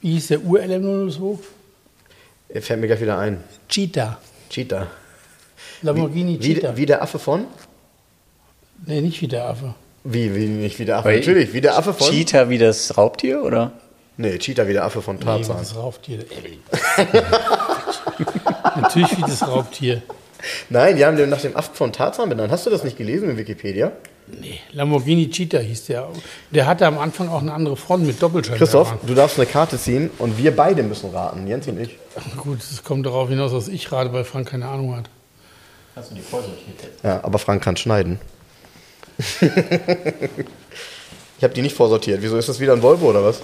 Wie 0.00 0.12
hieß 0.12 0.28
der 0.28 0.42
Ur-LM002? 0.44 1.38
Er 2.50 2.62
fällt 2.62 2.80
mir 2.80 2.86
gleich 2.86 3.00
wieder 3.00 3.18
ein. 3.18 3.42
Cheetah. 3.68 4.18
Cheetah. 4.48 4.86
Lamborghini 5.82 6.38
Wie, 6.40 6.54
Cheetah. 6.54 6.76
wie 6.76 6.86
der 6.86 7.02
Affe 7.02 7.18
von? 7.18 7.46
nee, 8.86 9.00
nicht 9.00 9.20
wie 9.20 9.28
der 9.28 9.44
Affe. 9.46 9.74
Wie, 10.04 10.34
wie 10.34 10.46
nicht 10.46 10.78
wie 10.78 10.84
der 10.84 10.98
Affe? 10.98 11.08
Weil- 11.08 11.18
Natürlich, 11.18 11.52
wie 11.52 11.60
der 11.60 11.76
Affe 11.76 11.92
von. 11.92 12.06
Cheetah 12.08 12.48
wie 12.48 12.58
das 12.58 12.96
Raubtier, 12.96 13.42
oder? 13.42 13.72
Nee, 14.20 14.36
Cheetah 14.38 14.66
wie 14.66 14.72
der 14.72 14.84
Affe 14.84 15.00
von 15.00 15.16
Nee, 15.16 15.24
Tarzan. 15.24 15.56
wie 15.56 15.60
das 15.60 15.76
Raubtier. 15.76 16.18
Natürlich 18.80 19.16
wie 19.16 19.22
das 19.22 19.46
Raubtier. 19.46 20.02
Nein, 20.68 20.96
die 20.96 21.06
haben 21.06 21.16
den 21.16 21.30
nach 21.30 21.40
dem 21.40 21.56
Affen 21.56 21.74
von 21.74 21.92
Tarzan 21.92 22.28
benannt. 22.28 22.50
Hast 22.50 22.66
du 22.66 22.70
das 22.70 22.82
nicht 22.84 22.96
gelesen 22.96 23.30
in 23.30 23.36
Wikipedia? 23.36 23.92
Nee, 24.26 24.58
Lamborghini 24.72 25.30
Cheetah 25.30 25.60
hieß 25.60 25.86
der. 25.86 26.08
Der 26.50 26.66
hatte 26.66 26.86
am 26.86 26.98
Anfang 26.98 27.28
auch 27.28 27.40
eine 27.40 27.52
andere 27.52 27.76
Front 27.76 28.06
mit 28.06 28.20
Doppelscheinwerfern. 28.20 28.58
Christoph, 28.68 28.94
du 29.06 29.14
darfst 29.14 29.38
eine 29.38 29.46
Karte 29.46 29.78
ziehen 29.78 30.10
und 30.18 30.36
wir 30.36 30.54
beide 30.54 30.82
müssen 30.82 31.10
raten, 31.10 31.46
Jens 31.46 31.66
und 31.68 31.80
ich. 31.80 31.96
Gut, 32.36 32.58
es 32.58 32.82
kommt 32.84 33.06
darauf 33.06 33.28
hinaus, 33.28 33.52
dass 33.52 33.68
ich 33.68 33.86
gerade 33.86 34.10
bei 34.10 34.24
Frank 34.24 34.48
keine 34.50 34.66
Ahnung 34.66 34.96
hat. 34.96 35.08
Hast 35.96 36.10
du 36.10 36.16
die 36.16 36.20
vorsortiert? 36.22 36.76
Ja, 37.02 37.24
aber 37.24 37.38
Frank 37.38 37.62
kann 37.62 37.76
schneiden. 37.76 38.18
ich 39.40 39.42
habe 41.42 41.54
die 41.54 41.62
nicht 41.62 41.74
vorsortiert. 41.76 42.20
Wieso 42.20 42.36
ist 42.36 42.48
das 42.48 42.60
wieder 42.60 42.72
ein 42.74 42.82
Volvo 42.82 43.10
oder 43.10 43.24
was? 43.24 43.40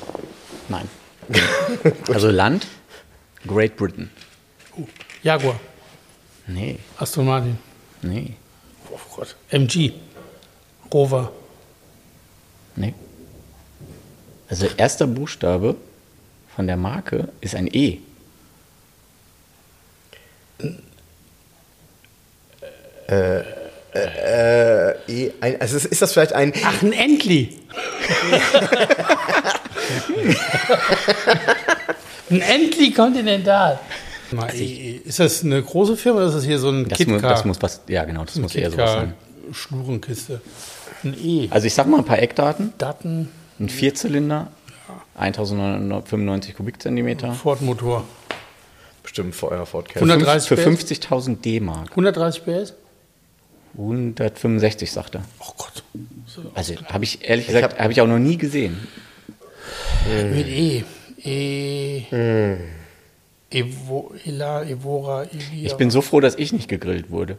Nein. 0.68 0.88
also 2.08 2.30
Land? 2.30 2.66
Great 3.46 3.76
Britain. 3.76 4.10
Jaguar, 5.22 5.58
Nee, 6.46 6.78
Aston 6.98 7.24
Martin, 7.24 7.58
nee, 8.02 8.34
oh 8.90 8.98
Gott, 9.16 9.34
MG, 9.50 9.92
Rover, 10.92 11.32
nee. 12.76 12.92
Also 14.48 14.66
erster 14.76 15.06
Buchstabe 15.06 15.76
von 16.54 16.66
der 16.66 16.76
Marke 16.76 17.28
ist 17.40 17.54
ein 17.54 17.66
E. 17.66 18.00
Äh, 23.08 23.40
eh, 25.08 25.32
ein, 25.40 25.60
also 25.60 25.76
ist, 25.76 26.02
das 26.02 26.12
vielleicht 26.12 26.32
ein. 26.34 26.52
Ach, 26.62 26.82
ein 26.82 26.92
Entli. 26.92 27.58
ein. 32.30 33.78
Mal, 34.32 34.54
eh, 34.54 35.00
Ist 35.04 35.20
das 35.20 35.44
eine 35.44 35.62
große 35.62 35.96
Firma 35.96 36.18
oder 36.20 36.28
ist 36.28 36.34
das 36.34 36.44
hier 36.44 36.58
so 36.58 36.70
ein 36.70 36.88
Das, 36.88 36.98
mu 37.00 37.04
KitKar? 37.14 37.30
das 37.30 37.44
muss 37.44 37.60
was, 37.60 37.82
ja 37.88 38.04
genau, 38.04 38.24
das 38.24 38.36
muss 38.36 38.54
eher 38.54 38.70
sowas 38.70 38.92
sein. 38.92 39.14
Schlurenkiste. 39.52 40.40
Ein 41.04 41.14
E. 41.22 41.48
Also 41.50 41.66
ich 41.66 41.74
sag 41.74 41.86
mal 41.86 41.98
ein 41.98 42.04
paar 42.04 42.18
Eckdaten. 42.18 42.72
Daten, 42.78 43.28
Ein 43.60 43.68
Vierzylinder, 43.68 44.48
1995 45.16 46.56
Kubikzentimeter. 46.56 47.32
Ford-Motor. 47.34 48.04
Bestimmt 49.02 49.34
vor 49.34 49.50
eurer 49.50 49.66
Ford 49.66 49.88
Ka. 49.88 50.00
130 50.00 50.48
Für 50.48 50.56
PS? 50.56 50.66
50.000 50.66 51.40
D-Mark. 51.42 51.90
130 51.90 52.42
PS? 52.44 52.72
165, 53.76 54.90
sagt 54.90 55.16
er. 55.16 55.24
Oh 55.40 55.52
Gott. 55.58 55.82
So, 56.26 56.42
Also 56.54 56.74
habe 56.86 57.04
ich 57.04 57.28
ehrlich 57.28 57.46
gesagt, 57.46 57.78
habe 57.78 57.92
ich 57.92 58.00
auch 58.00 58.06
noch 58.06 58.18
nie 58.18 58.38
gesehen. 58.38 58.86
Mit 60.06 60.46
E. 60.46 60.84
E. 61.22 62.56
Evo, 63.50 64.14
Ela, 64.24 64.64
Evora, 64.64 65.24
Evia. 65.24 65.66
Ich 65.66 65.74
bin 65.76 65.90
so 65.90 66.02
froh, 66.02 66.20
dass 66.20 66.34
ich 66.34 66.52
nicht 66.52 66.68
gegrillt 66.68 67.10
wurde. 67.10 67.38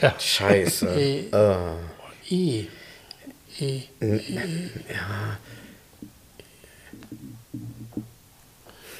ja. 0.00 0.14
Scheiße. 0.18 0.88
E. 0.98 1.28
Äh, 1.30 1.74
E. 2.30 2.66
E. 3.60 3.82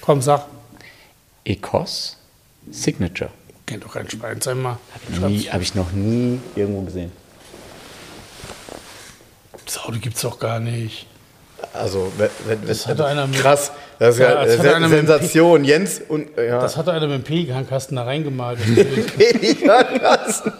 Komm, 0.00 0.20
sag. 0.20 0.46
Ecos 1.44 2.16
Signature. 2.70 3.30
Kennt 3.66 3.84
doch 3.84 3.94
kein 3.94 4.08
Schwein. 4.08 4.40
Sag 4.40 4.56
mal. 4.56 4.78
Habe 5.20 5.62
ich 5.62 5.74
noch 5.74 5.92
nie 5.92 6.38
irgendwo 6.54 6.82
gesehen. 6.82 7.12
Das 9.64 9.78
Auto 9.78 9.98
gibt's 9.98 10.20
doch 10.20 10.38
gar 10.38 10.60
nicht. 10.60 11.06
Also, 11.72 12.12
wenn, 12.18 12.30
wenn, 12.46 12.66
Das 12.66 12.86
hatte 12.86 13.04
einer 13.06 13.26
mit- 13.26 13.36
krass. 13.38 13.72
Das 13.98 14.14
ist 14.16 14.20
ja, 14.20 14.28
Ja, 14.30 14.44
das 14.44 14.56
das 14.56 14.66
hatte 14.66 14.82
ja 14.82 14.88
Sensation. 14.88 15.64
Jens 15.64 16.00
und. 16.08 16.36
Ja. 16.36 16.60
Das 16.60 16.76
hat 16.76 16.86
doch 16.88 16.92
einer 16.92 17.06
mit 17.06 17.18
dem 17.18 17.22
Pelikankasten 17.24 17.96
da 17.96 18.04
reingemalt. 18.04 18.58
Das. 18.76 19.06
Pelikankasten. 19.16 20.52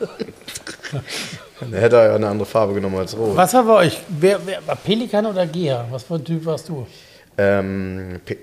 Dann 1.60 1.72
hätte 1.72 1.96
er 1.96 2.08
ja 2.08 2.14
eine 2.14 2.28
andere 2.28 2.46
Farbe 2.46 2.74
genommen 2.74 2.96
als 2.98 3.16
rot. 3.16 3.36
Was 3.36 3.54
war 3.54 3.64
bei 3.64 3.72
euch? 3.86 4.00
Wer, 4.08 4.38
wer, 4.46 4.66
war 4.66 4.76
Pelikan 4.76 5.26
oder 5.26 5.46
Geha? 5.46 5.86
Was 5.90 6.04
für 6.04 6.14
ein 6.14 6.24
Typ 6.24 6.44
warst 6.44 6.68
du? 6.68 6.86
Ähm, 7.38 8.20
Pe 8.24 8.36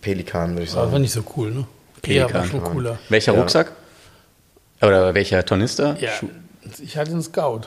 Pelikan, 0.00 0.50
würde 0.52 0.62
ich 0.64 0.70
Das 0.70 0.76
war 0.76 0.88
sagen. 0.90 1.02
nicht 1.02 1.12
so 1.12 1.22
cool, 1.36 1.50
ne? 1.50 1.64
Geha 2.02 2.22
war 2.24 2.28
Pelikan, 2.42 2.50
schon 2.50 2.62
cooler. 2.72 2.98
Welcher 3.08 3.32
Ja. 3.34 3.38
Rucksack? 3.40 3.72
Oder 4.80 5.14
welcher 5.14 5.44
Tornister? 5.44 5.96
Ja, 6.00 6.10
ich 6.82 6.96
hatte 6.96 7.12
einen 7.12 7.22
Scout. 7.22 7.62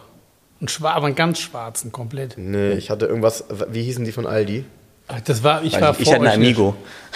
Einen 0.59 0.67
schwar 0.69 0.95
aber 0.95 1.07
einen 1.07 1.15
ganz 1.15 1.39
schwarzen, 1.39 1.91
komplett. 1.91 2.37
Nee, 2.37 2.73
ich 2.73 2.89
hatte 2.89 3.05
irgendwas, 3.05 3.43
wie 3.69 3.83
hießen 3.83 4.05
die 4.05 4.11
von 4.11 4.25
Aldi? 4.25 4.65
Ach, 5.07 5.21
Das 5.21 5.43
war, 5.43 5.63
ich 5.63 5.79
war 5.79 5.91
ich, 5.93 5.99
ich 5.99 6.05
vor 6.05 6.15
hatte 6.15 6.29
einen. 6.29 6.41
Amigo. 6.43 6.75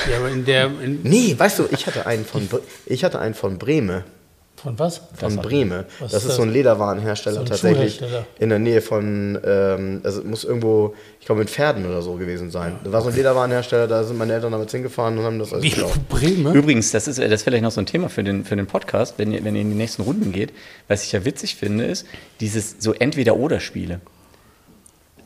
Ja, 0.10 0.18
aber 0.18 0.30
in 0.30 0.46
der, 0.46 0.66
in, 0.66 1.02
Nee, 1.04 1.36
weißt 1.38 1.60
du, 1.60 1.68
ich 1.72 1.88
hatte 1.88 2.06
einen 2.06 2.26
von, 2.26 2.48
ich 2.86 3.04
hatte 3.04 3.20
einen 3.20 3.34
von 3.34 3.58
Breme. 3.58 4.04
Von 4.60 4.78
was? 4.78 5.02
Von 5.16 5.38
Breme. 5.38 5.86
Was 6.00 6.12
das 6.12 6.24
ist 6.24 6.30
ist 6.32 6.36
so 6.36 6.42
ein 6.44 6.50
das? 6.50 6.56
Lederwarenhersteller 6.56 7.36
So 7.36 7.42
ein 7.42 7.46
tatsächlich. 7.48 8.02
In 8.40 8.50
der 8.50 8.60
Nähe 8.60 8.82
von, 8.82 9.40
ähm, 9.44 10.02
also 10.04 10.20
es 10.20 10.26
muss 10.26 10.44
irgendwo, 10.44 10.96
ich 11.20 11.26
glaube 11.26 11.40
mit 11.40 11.50
Pferden 11.50 11.86
oder 11.86 12.02
so 12.02 12.14
gewesen 12.16 12.52
sein. 12.52 12.78
Da 12.84 12.92
war 12.92 13.02
so 13.02 13.10
ein 13.10 13.16
Lederwarenhersteller, 13.16 13.88
da 13.88 14.04
sind 14.04 14.18
meine 14.18 14.34
Eltern 14.34 14.52
damals 14.52 14.72
hingefahren 14.72 15.18
und 15.18 15.24
haben 15.24 15.40
das 15.40 15.54
alles 15.54 15.64
Wie 15.64 15.70
gekauft. 15.72 16.00
Breme? 16.10 16.54
Übrigens, 16.54 16.92
das 16.92 17.08
ist, 17.08 17.20
das 17.20 17.32
ist 17.32 17.44
vielleicht 17.44 17.64
noch 17.64 17.72
so 17.72 17.82
ein 17.82 17.86
Thema 17.86 18.10
für 18.10 18.24
den, 18.24 18.46
für 18.46 18.56
den 18.56 18.68
Podcast, 18.68 19.16
wenn 19.18 19.32
ihr, 19.32 19.44
wenn 19.44 19.56
ihr 19.56 19.62
in 19.62 19.70
die 19.70 19.78
nächsten 19.78 20.02
Runden 20.02 20.32
geht. 20.32 20.52
Was 20.88 21.04
ich 21.04 21.12
ja 21.12 21.26
witzig 21.26 21.56
finde, 21.56 21.86
ist 21.86 22.06
dieses 22.40 22.76
so 22.80 22.94
Entweder-Oder-Spiele. 22.94 24.02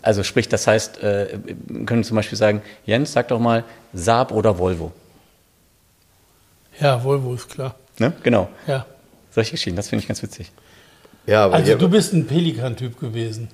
Also 0.02 0.24
sprich, 0.24 0.50
das 0.50 0.68
heißt, 0.68 1.02
äh, 1.02 1.40
wir 1.68 1.86
können 1.86 2.04
zum 2.04 2.16
Beispiel 2.16 2.38
sagen, 2.38 2.62
Jens, 2.86 3.14
sag 3.14 3.30
doch 3.30 3.40
mal 3.40 3.64
Saab 3.94 4.32
oder 4.32 4.60
Volvo. 4.60 4.92
Ja, 6.80 7.04
Volvo 7.04 7.34
ist 7.36 7.50
klar. 7.50 7.76
Ne? 8.00 8.14
Genau. 8.24 8.50
Ja. 8.68 8.86
Solche 9.34 9.52
Geschichten, 9.52 9.76
das 9.76 9.90
finde 9.90 10.02
ich 10.04 10.08
ganz 10.08 10.22
witzig. 10.22 10.52
Ja, 11.26 11.46
aber 11.46 11.56
Also 11.56 11.72
ihr, 11.72 11.78
du 11.78 11.90
bist 11.90 12.14
ein 12.14 12.28
Pelikan-Typ 12.28 13.00
gewesen. 13.00 13.48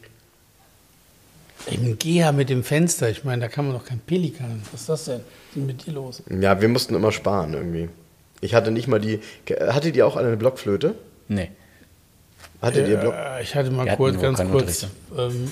Im 1.68 2.00
Geha 2.00 2.32
mit 2.32 2.50
dem 2.50 2.64
Fenster, 2.64 3.10
ich 3.10 3.24
meine, 3.24 3.42
da 3.44 3.48
kann 3.48 3.66
man 3.68 3.76
doch 3.76 3.86
kein 3.86 4.00
Pelikan. 4.00 4.62
Was 4.72 4.82
ist 4.82 4.90
das 4.90 5.06
denn? 5.06 5.14
Was 5.16 5.22
ist 5.22 5.56
denn 5.56 5.66
mit 5.66 5.86
dir 5.86 5.94
los? 5.94 6.24
ja, 6.30 6.60
wir 6.60 6.68
mussten 6.70 6.96
immer 6.96 7.12
sparen 7.12 7.54
irgendwie. 7.54 7.90
Ich 8.42 8.54
hatte 8.56 8.72
nicht 8.72 8.88
mal 8.88 9.00
die, 9.00 9.20
hatte 9.68 9.92
die 9.92 10.02
auch 10.04 10.16
eine 10.16 10.36
Blockflöte? 10.38 10.96
Nee. 11.28 11.52
Hatte 12.62 12.84
die 12.84 12.96
Block? 12.96 13.14
Äh, 13.14 13.44
ich 13.44 13.56
hatte 13.56 13.72
mal 13.72 13.96
kurz, 13.96 14.20
ganz 14.20 14.40
kurz 14.40 14.88
ähm, 15.18 15.50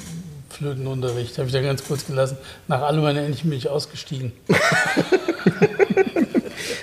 Flötenunterricht, 0.50 1.38
habe 1.38 1.48
ich 1.48 1.54
da 1.54 1.62
ganz 1.62 1.86
kurz 1.86 2.08
gelassen. 2.08 2.38
Nach 2.68 2.82
allem 2.82 3.02
meiner 3.02 3.22
endlich 3.22 3.44
bin 3.44 3.54
ich 3.54 3.70
ausgestiegen. 3.70 4.32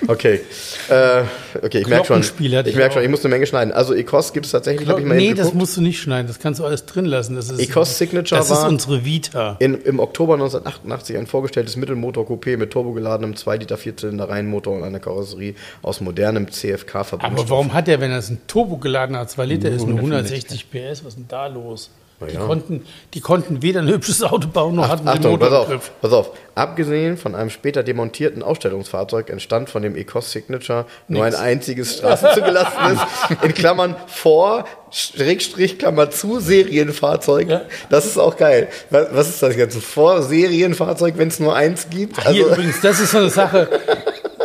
Okay. 0.07 0.41
Äh, 0.89 1.23
okay, 1.61 1.79
ich 1.79 1.87
merke 1.87 2.05
schon. 2.05 2.21
Ich 2.21 2.75
merke 2.75 2.93
schon, 2.93 3.03
ich 3.03 3.09
musste 3.09 3.27
eine 3.27 3.35
Menge 3.35 3.45
schneiden. 3.47 3.73
Also 3.73 3.93
Ecos 3.93 4.33
gibt 4.33 4.45
es 4.45 4.51
tatsächlich, 4.51 4.87
habe 4.87 5.01
ich 5.01 5.05
mal 5.05 5.17
nee, 5.17 5.33
das 5.33 5.53
musst 5.53 5.77
du 5.77 5.81
nicht 5.81 5.99
schneiden, 5.99 6.27
das 6.27 6.39
kannst 6.39 6.59
du 6.59 6.65
alles 6.65 6.85
drin 6.85 7.05
lassen. 7.05 7.35
Das 7.35 7.49
ist, 7.49 7.59
Ecos 7.59 7.97
Signature 7.97 8.39
das 8.39 8.49
ist 8.51 8.57
war- 8.57 8.69
unsere 8.69 9.05
Vita. 9.05 9.55
In, 9.59 9.75
Im 9.81 9.99
Oktober 9.99 10.33
1988 10.35 11.17
ein 11.17 11.27
vorgestelltes 11.27 11.77
Mittelmotor-Coupé 11.77 12.57
mit 12.57 12.71
turbogeladenem 12.71 13.35
2 13.35 13.57
Liter 13.57 13.77
Vierzylinder-Reihenmotor 13.77 14.75
und 14.77 14.83
einer 14.83 14.99
Karosserie 14.99 15.55
aus 15.81 16.01
modernem 16.01 16.51
CFK-Verbund. 16.51 17.23
Aber 17.31 17.49
warum 17.49 17.73
hat 17.73 17.87
der, 17.87 17.99
wenn 18.01 18.11
das 18.11 18.29
ein 18.29 18.39
turbogeladener 18.47 19.27
2 19.27 19.45
Liter 19.45 19.69
ist, 19.69 19.85
nur 19.87 19.97
165 19.97 20.67
160 20.71 20.71
PS? 20.71 21.03
Was 21.05 21.09
ist 21.13 21.17
denn 21.17 21.25
da 21.27 21.47
los? 21.47 21.89
Na 22.19 22.27
Die, 22.27 22.35
ja. 22.35 22.45
konnten, 22.45 22.85
die 23.13 23.19
konnten 23.19 23.61
weder 23.61 23.81
ein 23.81 23.89
hübsches 23.89 24.23
Auto 24.23 24.47
bauen, 24.47 24.75
noch 24.75 24.87
hatten 24.87 25.05
den 25.05 25.09
Achtung, 25.09 25.31
Motor 25.31 25.49
pass 25.49 25.57
auf, 25.57 25.67
Griff. 25.67 25.91
pass 26.01 26.13
auf. 26.13 26.31
Abgesehen 26.55 27.17
von 27.17 27.35
einem 27.35 27.49
später 27.49 27.83
demontierten 27.83 28.41
Ausstellungsfahrzeug 28.41 29.29
entstand 29.29 29.69
von 29.69 29.81
dem 29.81 29.95
Ecos 29.97 30.31
Signature 30.31 30.85
nur 31.09 31.25
ein 31.25 31.35
einziges 31.35 31.97
straßenzugelassenes, 31.97 32.99
in 33.41 33.53
Klammern 33.53 33.95
vor, 34.07 34.65
Schrägstrich, 34.91 35.77
Klammer 35.77 36.09
zu, 36.09 36.39
Serienfahrzeug. 36.39 37.49
Ja. 37.49 37.63
Das 37.89 38.05
ist 38.05 38.17
auch 38.17 38.37
geil. 38.37 38.69
Was, 38.89 39.07
was 39.11 39.29
ist 39.29 39.43
das 39.43 39.57
ganze 39.57 39.81
Vor-Serienfahrzeug, 39.81 41.17
wenn 41.17 41.27
es 41.27 41.41
nur 41.41 41.53
eins 41.53 41.89
gibt? 41.89 42.17
Hier 42.21 42.45
Also, 42.45 42.53
übrigens, 42.53 42.79
das 42.79 43.01
ist 43.01 43.11
so 43.11 43.17
eine 43.17 43.29
Sache. 43.29 43.67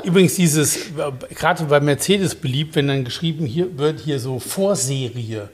Übrigens 0.02 0.34
dieses, 0.34 0.76
gerade 1.38 1.64
bei 1.64 1.78
Mercedes 1.78 2.34
beliebt, 2.34 2.74
wenn 2.74 2.88
dann 2.88 3.04
geschrieben 3.04 3.46
hier 3.46 3.78
wird 3.78 4.00
hier 4.00 4.18
so 4.18 4.40
Vorserie. 4.40 5.50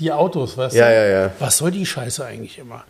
Die 0.00 0.10
Autos, 0.10 0.56
weißt 0.56 0.74
Ja, 0.74 0.88
du? 0.88 0.94
ja, 0.94 1.06
ja. 1.08 1.32
Was 1.38 1.58
soll 1.58 1.70
die 1.70 1.86
Scheiße 1.86 2.24
eigentlich 2.24 2.58
immer? 2.58 2.84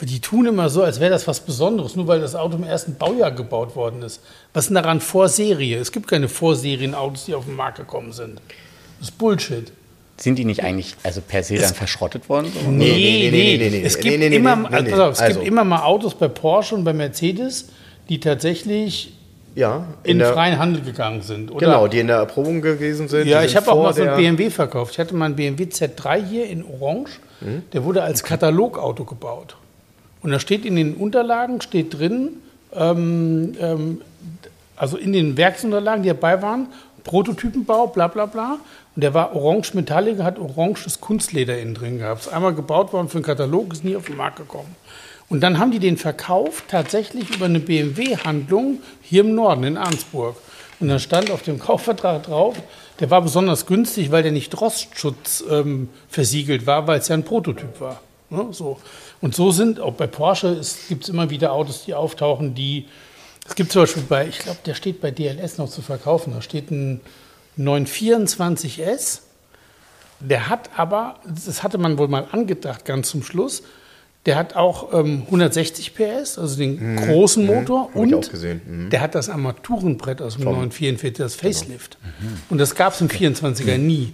Die 0.00 0.20
tun 0.20 0.46
immer 0.46 0.68
so, 0.68 0.82
als 0.82 1.00
wäre 1.00 1.10
das 1.10 1.26
was 1.26 1.40
Besonderes, 1.40 1.96
nur 1.96 2.06
weil 2.06 2.20
das 2.20 2.34
Auto 2.34 2.56
im 2.56 2.64
ersten 2.64 2.96
Baujahr 2.96 3.30
gebaut 3.30 3.76
worden 3.76 4.02
ist. 4.02 4.20
Was 4.52 4.64
ist 4.64 4.68
denn 4.68 4.74
daran 4.74 5.00
Vorserie? 5.00 5.76
Es 5.78 5.90
gibt 5.90 6.06
keine 6.08 6.28
Vorserien-Autos, 6.28 7.24
die 7.26 7.34
auf 7.34 7.46
den 7.46 7.54
Markt 7.56 7.78
gekommen 7.78 8.12
sind. 8.12 8.40
Das 8.98 9.08
ist 9.08 9.18
Bullshit. 9.18 9.72
Sind 10.18 10.38
die 10.38 10.44
nicht 10.44 10.62
eigentlich 10.62 10.94
also 11.02 11.20
per 11.20 11.42
se 11.42 11.56
dann 11.56 11.74
verschrottet 11.74 12.28
worden? 12.28 12.50
Nee, 12.70 12.70
nee, 12.70 13.30
nee, 13.30 13.30
nee, 13.30 13.56
nee, 13.58 13.70
nee. 13.70 13.82
Es 13.84 13.96
es 13.96 14.00
gibt 14.00 15.44
immer 15.46 15.64
mal 15.64 15.82
Autos 15.82 16.14
bei 16.14 16.28
Porsche 16.28 16.74
und 16.74 16.84
bei 16.84 16.92
Mercedes, 16.94 17.68
die 18.08 18.20
tatsächlich 18.20 19.15
ja, 19.56 19.86
in, 20.02 20.18
der, 20.18 20.34
freien 20.34 20.58
Handel 20.58 20.82
gegangen 20.82 21.22
sind. 21.22 21.50
Oder? 21.50 21.66
Genau, 21.66 21.88
die 21.88 21.98
in 21.98 22.08
der 22.08 22.16
Erprobung 22.16 22.60
gewesen 22.60 23.08
sind. 23.08 23.26
Ja, 23.26 23.40
die 23.40 23.46
ich 23.46 23.52
sind 23.52 23.62
habe 23.62 23.72
auch 23.72 23.82
mal 23.82 23.94
so 23.94 24.02
einen 24.02 24.16
BMW 24.16 24.50
verkauft. 24.50 24.92
Ich 24.92 24.98
hatte 24.98 25.16
mal 25.16 25.24
einen 25.24 25.36
BMW 25.36 25.64
Z3 25.64 26.22
hier 26.22 26.46
in 26.46 26.62
Orange. 26.62 27.18
Mhm. 27.40 27.62
Der 27.72 27.82
wurde 27.82 28.02
als 28.02 28.22
Katalogauto 28.22 29.04
gebaut. 29.04 29.56
Und 30.22 30.30
da 30.30 30.38
steht 30.38 30.66
in 30.66 30.76
den 30.76 30.94
Unterlagen, 30.94 31.62
steht 31.62 31.98
drin, 31.98 32.34
ähm, 32.74 33.54
ähm, 33.58 34.02
also 34.76 34.98
in 34.98 35.14
den 35.14 35.38
Werksunterlagen, 35.38 36.02
die 36.02 36.10
dabei 36.10 36.42
waren, 36.42 36.68
Prototypenbau, 37.04 37.86
bla 37.86 38.08
bla 38.08 38.26
bla. 38.26 38.58
Und 38.94 39.02
der 39.02 39.14
war 39.14 39.34
orange 39.34 39.72
metallic, 39.72 40.18
hat 40.18 40.38
oranges 40.38 41.00
Kunstleder 41.00 41.58
innen 41.58 41.74
drin 41.74 41.98
gehabt. 41.98 42.22
Ist 42.22 42.28
einmal 42.28 42.52
gebaut 42.52 42.92
worden 42.92 43.08
für 43.08 43.18
einen 43.18 43.24
Katalog, 43.24 43.72
ist 43.72 43.84
nie 43.84 43.96
auf 43.96 44.04
den 44.04 44.16
Markt 44.16 44.36
gekommen. 44.36 44.76
Und 45.28 45.40
dann 45.40 45.58
haben 45.58 45.72
die 45.72 45.78
den 45.78 45.96
verkauft, 45.96 46.66
tatsächlich 46.68 47.34
über 47.34 47.46
eine 47.46 47.60
BMW-Handlung 47.60 48.80
hier 49.02 49.22
im 49.22 49.34
Norden, 49.34 49.64
in 49.64 49.76
Arnsburg. 49.76 50.36
Und 50.78 50.88
dann 50.88 51.00
stand 51.00 51.30
auf 51.30 51.42
dem 51.42 51.58
Kaufvertrag 51.60 52.24
drauf, 52.24 52.56
der 53.00 53.10
war 53.10 53.22
besonders 53.22 53.66
günstig, 53.66 54.10
weil 54.10 54.22
der 54.22 54.32
nicht 54.32 54.58
Rostschutz 54.58 55.44
ähm, 55.50 55.88
versiegelt 56.08 56.66
war, 56.66 56.86
weil 56.86 56.98
es 56.98 57.08
ja 57.08 57.14
ein 57.14 57.24
Prototyp 57.24 57.80
war. 57.80 58.00
Ne, 58.30 58.48
so. 58.50 58.78
Und 59.20 59.34
so 59.34 59.50
sind, 59.50 59.80
auch 59.80 59.94
bei 59.94 60.06
Porsche 60.06 60.60
gibt 60.88 61.04
es 61.04 61.08
immer 61.10 61.30
wieder 61.30 61.52
Autos, 61.52 61.84
die 61.84 61.94
auftauchen, 61.94 62.54
die, 62.54 62.86
es 63.46 63.54
gibt 63.54 63.72
zum 63.72 63.82
Beispiel 63.82 64.02
bei, 64.02 64.26
ich 64.26 64.38
glaube, 64.38 64.58
der 64.64 64.74
steht 64.74 65.00
bei 65.00 65.10
DLS 65.10 65.58
noch 65.58 65.68
zu 65.68 65.82
verkaufen, 65.82 66.32
da 66.34 66.42
steht 66.42 66.70
ein 66.70 67.00
924S, 67.58 69.20
der 70.20 70.48
hat 70.48 70.70
aber, 70.76 71.16
das 71.24 71.62
hatte 71.62 71.78
man 71.78 71.98
wohl 71.98 72.08
mal 72.08 72.26
angedacht, 72.32 72.84
ganz 72.84 73.10
zum 73.10 73.22
Schluss, 73.22 73.62
der 74.26 74.36
hat 74.36 74.56
auch 74.56 74.92
ähm, 74.92 75.22
160 75.26 75.94
PS, 75.94 76.38
also 76.38 76.56
den 76.58 76.96
großen 76.96 77.46
Motor. 77.46 77.88
Mhm. 77.88 77.94
Hab 77.94 78.06
ich 78.06 78.14
und 78.14 78.14
auch 78.26 78.30
gesehen. 78.30 78.60
Mhm. 78.66 78.90
der 78.90 79.00
hat 79.00 79.14
das 79.14 79.28
Armaturenbrett 79.28 80.20
aus 80.20 80.34
dem 80.36 80.44
944, 80.44 81.12
das 81.16 81.34
Facelift. 81.36 81.96
Und 82.50 82.58
das 82.58 82.74
gab 82.74 82.92
es 82.92 83.00
im 83.00 83.08
24er 83.08 83.78
nie. 83.78 84.12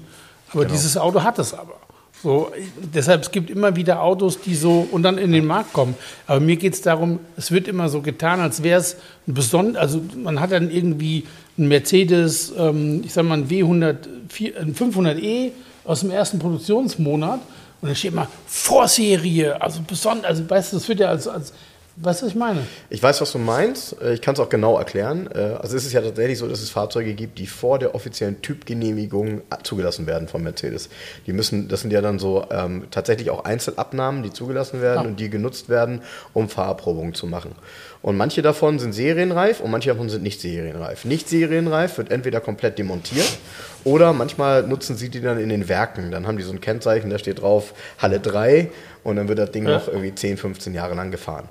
Aber 0.53 0.65
dieses 0.67 0.97
Auto 0.97 1.23
hat 1.23 1.39
es 1.39 1.55
aber. 1.55 1.75
So, 2.23 2.53
deshalb, 2.95 3.23
es 3.23 3.33
gibt 3.33 3.51
immer 3.51 3.75
wieder 3.75 4.01
Autos, 4.01 4.41
die 4.41 4.55
so 4.55 4.87
und 4.93 5.03
dann 5.03 5.19
in 5.19 5.33
den 5.33 5.45
Markt 5.45 5.73
kommen. 5.73 5.97
Aber 6.29 6.39
mir 6.39 6.55
geht 6.55 6.75
es 6.75 6.81
darum, 6.83 7.19
es 7.37 7.51
wird 7.51 7.67
immer 7.67 7.89
so 7.89 8.01
getan, 8.01 8.39
als 8.39 8.63
wäre 8.63 8.79
es 8.79 8.95
ein 9.27 9.35
besonders, 9.35 9.83
also 9.83 10.01
man 10.23 10.39
hat 10.39 10.53
dann 10.53 10.71
irgendwie 10.71 11.25
einen 11.59 11.67
Mercedes, 11.67 12.53
ähm, 12.57 13.03
ich 13.05 13.13
sag 13.13 13.25
mal, 13.25 13.39
ein 13.39 13.49
W100, 13.49 13.97
vier- 14.29 14.57
ein 14.61 14.73
500e 14.73 15.51
aus 15.85 16.01
dem 16.01 16.13
ersten 16.13 16.39
Produktionsmonat 16.39 17.41
und 17.83 17.89
dann 17.89 17.95
steht 17.97 18.15
mal 18.15 18.29
Vorserie, 18.47 19.61
also 19.61 19.81
besonders, 19.87 20.25
also 20.31 20.49
weißt 20.49 20.73
du, 20.73 20.77
das 20.79 20.89
wird 20.89 21.01
ja 21.01 21.09
als, 21.09 21.29
als 21.29 21.53
weißt 21.97 22.23
du, 22.23 22.27
was 22.27 22.33
ich 22.33 22.39
meine? 22.39 22.61
Ich 22.89 23.03
weiß, 23.03 23.21
was 23.21 23.33
du 23.33 23.39
meinst. 23.39 24.01
Äh, 24.01 24.15
Ich 24.15 24.23
kann 24.23 24.33
es 24.33 24.41
auch 24.41 24.49
genau 24.49 24.79
erklären. 24.79 25.29
Äh, 25.35 25.57
Also 25.61 25.77
es 25.77 25.85
ist 25.85 25.93
ja 25.93 26.01
tatsächlich 26.01 26.39
so, 26.39 26.49
dass 26.49 26.63
es 26.63 26.71
Fahrzeuge 26.71 27.13
gibt, 27.13 27.39
die 27.39 27.47
vor 27.47 27.79
der 27.79 27.95
offiziellen 27.95 28.41
Typgenehmigung 28.41 29.43
zugelassen 29.63 30.07
werden 30.07 30.27
von 30.27 30.43
Mercedes. 30.43 30.89
Die 31.27 31.35
müssen, 31.35 31.69
das 31.69 31.83
sind 31.83 31.93
ja 31.93 32.01
dann 32.01 32.19
so 32.19 32.47
ähm, 32.51 32.87
tatsächlich 32.91 33.29
auch 33.29 33.45
Einzelabnahmen, 33.45 34.23
die 34.23 34.33
zugelassen 34.33 34.81
werden 34.81 35.03
Ja. 35.03 35.09
und 35.09 35.21
die 35.21 35.29
genutzt 35.29 35.69
werden, 35.69 36.01
um 36.33 36.49
Fahrerprobungen 36.49 37.13
zu 37.13 37.27
machen. 37.27 37.53
Und 38.03 38.17
manche 38.17 38.43
davon 38.43 38.81
sind 38.81 38.93
serienreif 38.93 39.61
und 39.61 39.71
manche 39.71 39.91
davon 39.91 40.09
sind 40.09 40.25
nicht 40.25 40.41
serienreif. 40.41 41.05
Nicht 41.05 41.29
serienreif 41.29 41.99
wird 41.99 42.11
entweder 42.11 42.41
komplett 42.41 42.77
demontiert 42.79 43.39
oder 43.85 44.13
manchmal 44.13 44.65
nutzen 44.65 44.97
sie 44.97 45.09
die 45.09 45.21
dann 45.21 45.39
in 45.39 45.49
den 45.49 45.69
Werken. 45.69 46.11
Dann 46.11 46.27
haben 46.27 46.37
die 46.37 46.43
so 46.43 46.53
ein 46.53 46.61
Kennzeichen, 46.61 47.11
da 47.11 47.19
steht 47.19 47.41
drauf 47.43 47.75
Halle 47.99 48.19
3 48.19 48.71
und 49.05 49.17
dann 49.17 49.29
wird 49.29 49.39
das 49.39 49.53
Ding 49.53 49.67
Ja. 49.67 49.75
noch 49.75 49.87
irgendwie 49.87 50.13
10, 50.15 50.37
15 50.37 50.75
Jahre 50.75 50.95
lang 50.95 51.13
gefahren. 51.13 51.49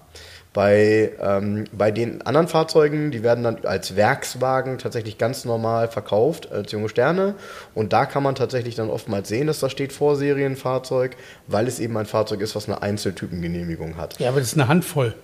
Bei, 0.53 1.11
ähm, 1.22 1.64
bei 1.72 1.91
den 1.91 2.22
anderen 2.23 2.49
Fahrzeugen, 2.49 3.11
die 3.11 3.23
werden 3.23 3.45
dann 3.45 3.64
als 3.64 3.95
Werkswagen 3.95 4.78
tatsächlich 4.80 5.18
ganz 5.18 5.45
normal 5.45 5.88
verkauft, 5.88 6.52
als 6.52 6.73
junge 6.73 6.90
Sterne. 6.90 7.36
Und 7.73 7.94
da 7.94 8.06
kann 8.06 8.22
man 8.23 8.36
tatsächlich 8.36 8.76
dann 8.76 8.90
oftmals 8.90 9.30
sehen, 9.30 9.48
dass 9.48 9.61
da 9.61 9.69
steht 9.69 9.94
Vorserienfahrzeug, 9.94 11.15
weil 11.48 11.69
es 11.69 11.80
eben 11.80 11.95
ein 11.95 12.06
Fahrzeug 12.06 12.41
ist, 12.41 12.53
was 12.57 12.68
eine 12.68 12.82
Einzeltypengenehmigung 12.82 13.95
hat. 13.95 14.19
Ja, 14.19 14.28
aber 14.28 14.40
das 14.40 14.49
ist 14.49 14.56
eine 14.56 14.68
Handvoll. 14.68 15.15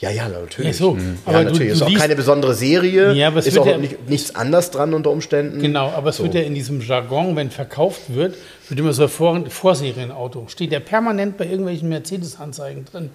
Ja, 0.00 0.10
ja, 0.10 0.28
natürlich. 0.28 0.72
Ja, 0.72 0.72
so. 0.86 0.94
Mhm. 0.94 1.18
Aber 1.24 1.38
ja, 1.38 1.44
du- 1.44 1.50
natürlich. 1.50 1.68
du 1.72 1.74
ist 1.76 1.82
auch 1.82 1.88
liest- 1.88 2.00
keine 2.00 2.14
besondere 2.16 2.54
Serie. 2.54 3.12
Ja, 3.14 3.28
aber 3.28 3.38
es 3.40 3.48
ist 3.48 3.54
wird 3.54 3.64
auch 3.64 3.70
ja- 3.70 3.78
nicht, 3.78 4.08
nichts 4.08 4.34
anders 4.34 4.70
dran 4.70 4.94
unter 4.94 5.10
Umständen. 5.10 5.60
Genau, 5.60 5.88
aber 5.90 6.10
es 6.10 6.18
So. 6.18 6.22
wird 6.22 6.34
ja 6.34 6.42
in 6.42 6.54
diesem 6.54 6.80
Jargon, 6.80 7.34
wenn 7.34 7.50
verkauft 7.50 8.02
wird, 8.14 8.36
wird 8.68 8.78
immer 8.78 8.92
so 8.92 9.08
Vor 9.08 9.44
Vorserienauto. 9.48 10.46
Steht 10.48 10.70
ja 10.72 10.78
permanent 10.80 11.36
bei 11.36 11.46
irgendwelchen 11.46 11.88
Mercedes-Anzeigen 11.88 12.84
drin. 12.84 13.10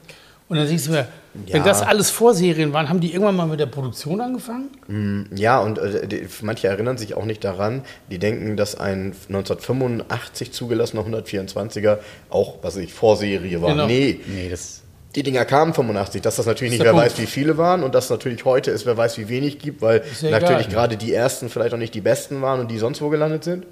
Und 0.49 0.57
dann 0.57 0.67
siehst 0.67 0.87
du 0.87 0.91
mir, 0.91 1.07
wenn 1.33 1.61
Ja. 1.61 1.63
das 1.63 1.81
alles 1.81 2.09
Vorserien 2.09 2.73
waren, 2.73 2.89
haben 2.89 2.99
die 2.99 3.13
irgendwann 3.13 3.37
mal 3.37 3.47
mit 3.47 3.61
der 3.61 3.65
Produktion 3.65 4.19
angefangen? 4.19 5.27
Ja, 5.33 5.59
und 5.61 5.77
äh, 5.79 6.05
die, 6.05 6.27
manche 6.41 6.67
erinnern 6.67 6.97
sich 6.97 7.15
auch 7.15 7.23
nicht 7.25 7.45
daran, 7.45 7.81
die 8.11 8.19
denken, 8.19 8.57
dass 8.57 8.75
ein 8.75 9.15
1985 9.29 10.51
zugelassener 10.51 11.03
124er 11.05 11.99
auch, 12.29 12.55
was 12.61 12.75
weiß 12.75 12.83
ich, 12.83 12.93
Vorserie 12.93 13.61
war. 13.61 13.69
Genau. 13.71 13.87
Nee, 13.87 14.19
Nee, 14.27 14.49
das. 14.49 14.81
Die 15.15 15.23
Dinger 15.23 15.45
kamen 15.45 15.73
85, 15.73 16.21
dass 16.21 16.37
das 16.37 16.45
natürlich 16.45 16.71
nicht, 16.71 16.83
wer 16.83 16.91
Punkt. 16.91 17.05
weiß, 17.05 17.17
wie 17.19 17.25
viele 17.27 17.57
waren 17.57 17.83
und 17.83 17.93
dass 17.93 18.09
natürlich 18.09 18.45
heute 18.45 18.71
ist, 18.71 18.85
wer 18.85 18.97
weiß, 18.97 19.17
wie 19.17 19.29
wenig 19.29 19.59
gibt, 19.59 19.81
weil 19.81 20.03
ja 20.21 20.31
natürlich 20.31 20.69
gerade 20.69 20.97
die 20.97 21.13
ersten 21.13 21.49
vielleicht 21.49 21.73
auch 21.73 21.77
nicht 21.77 21.93
die 21.93 22.01
besten 22.01 22.41
waren 22.41 22.59
und 22.59 22.71
die 22.71 22.79
sonst 22.79 23.01
wo 23.01 23.09
gelandet 23.09 23.43
sind. 23.43 23.65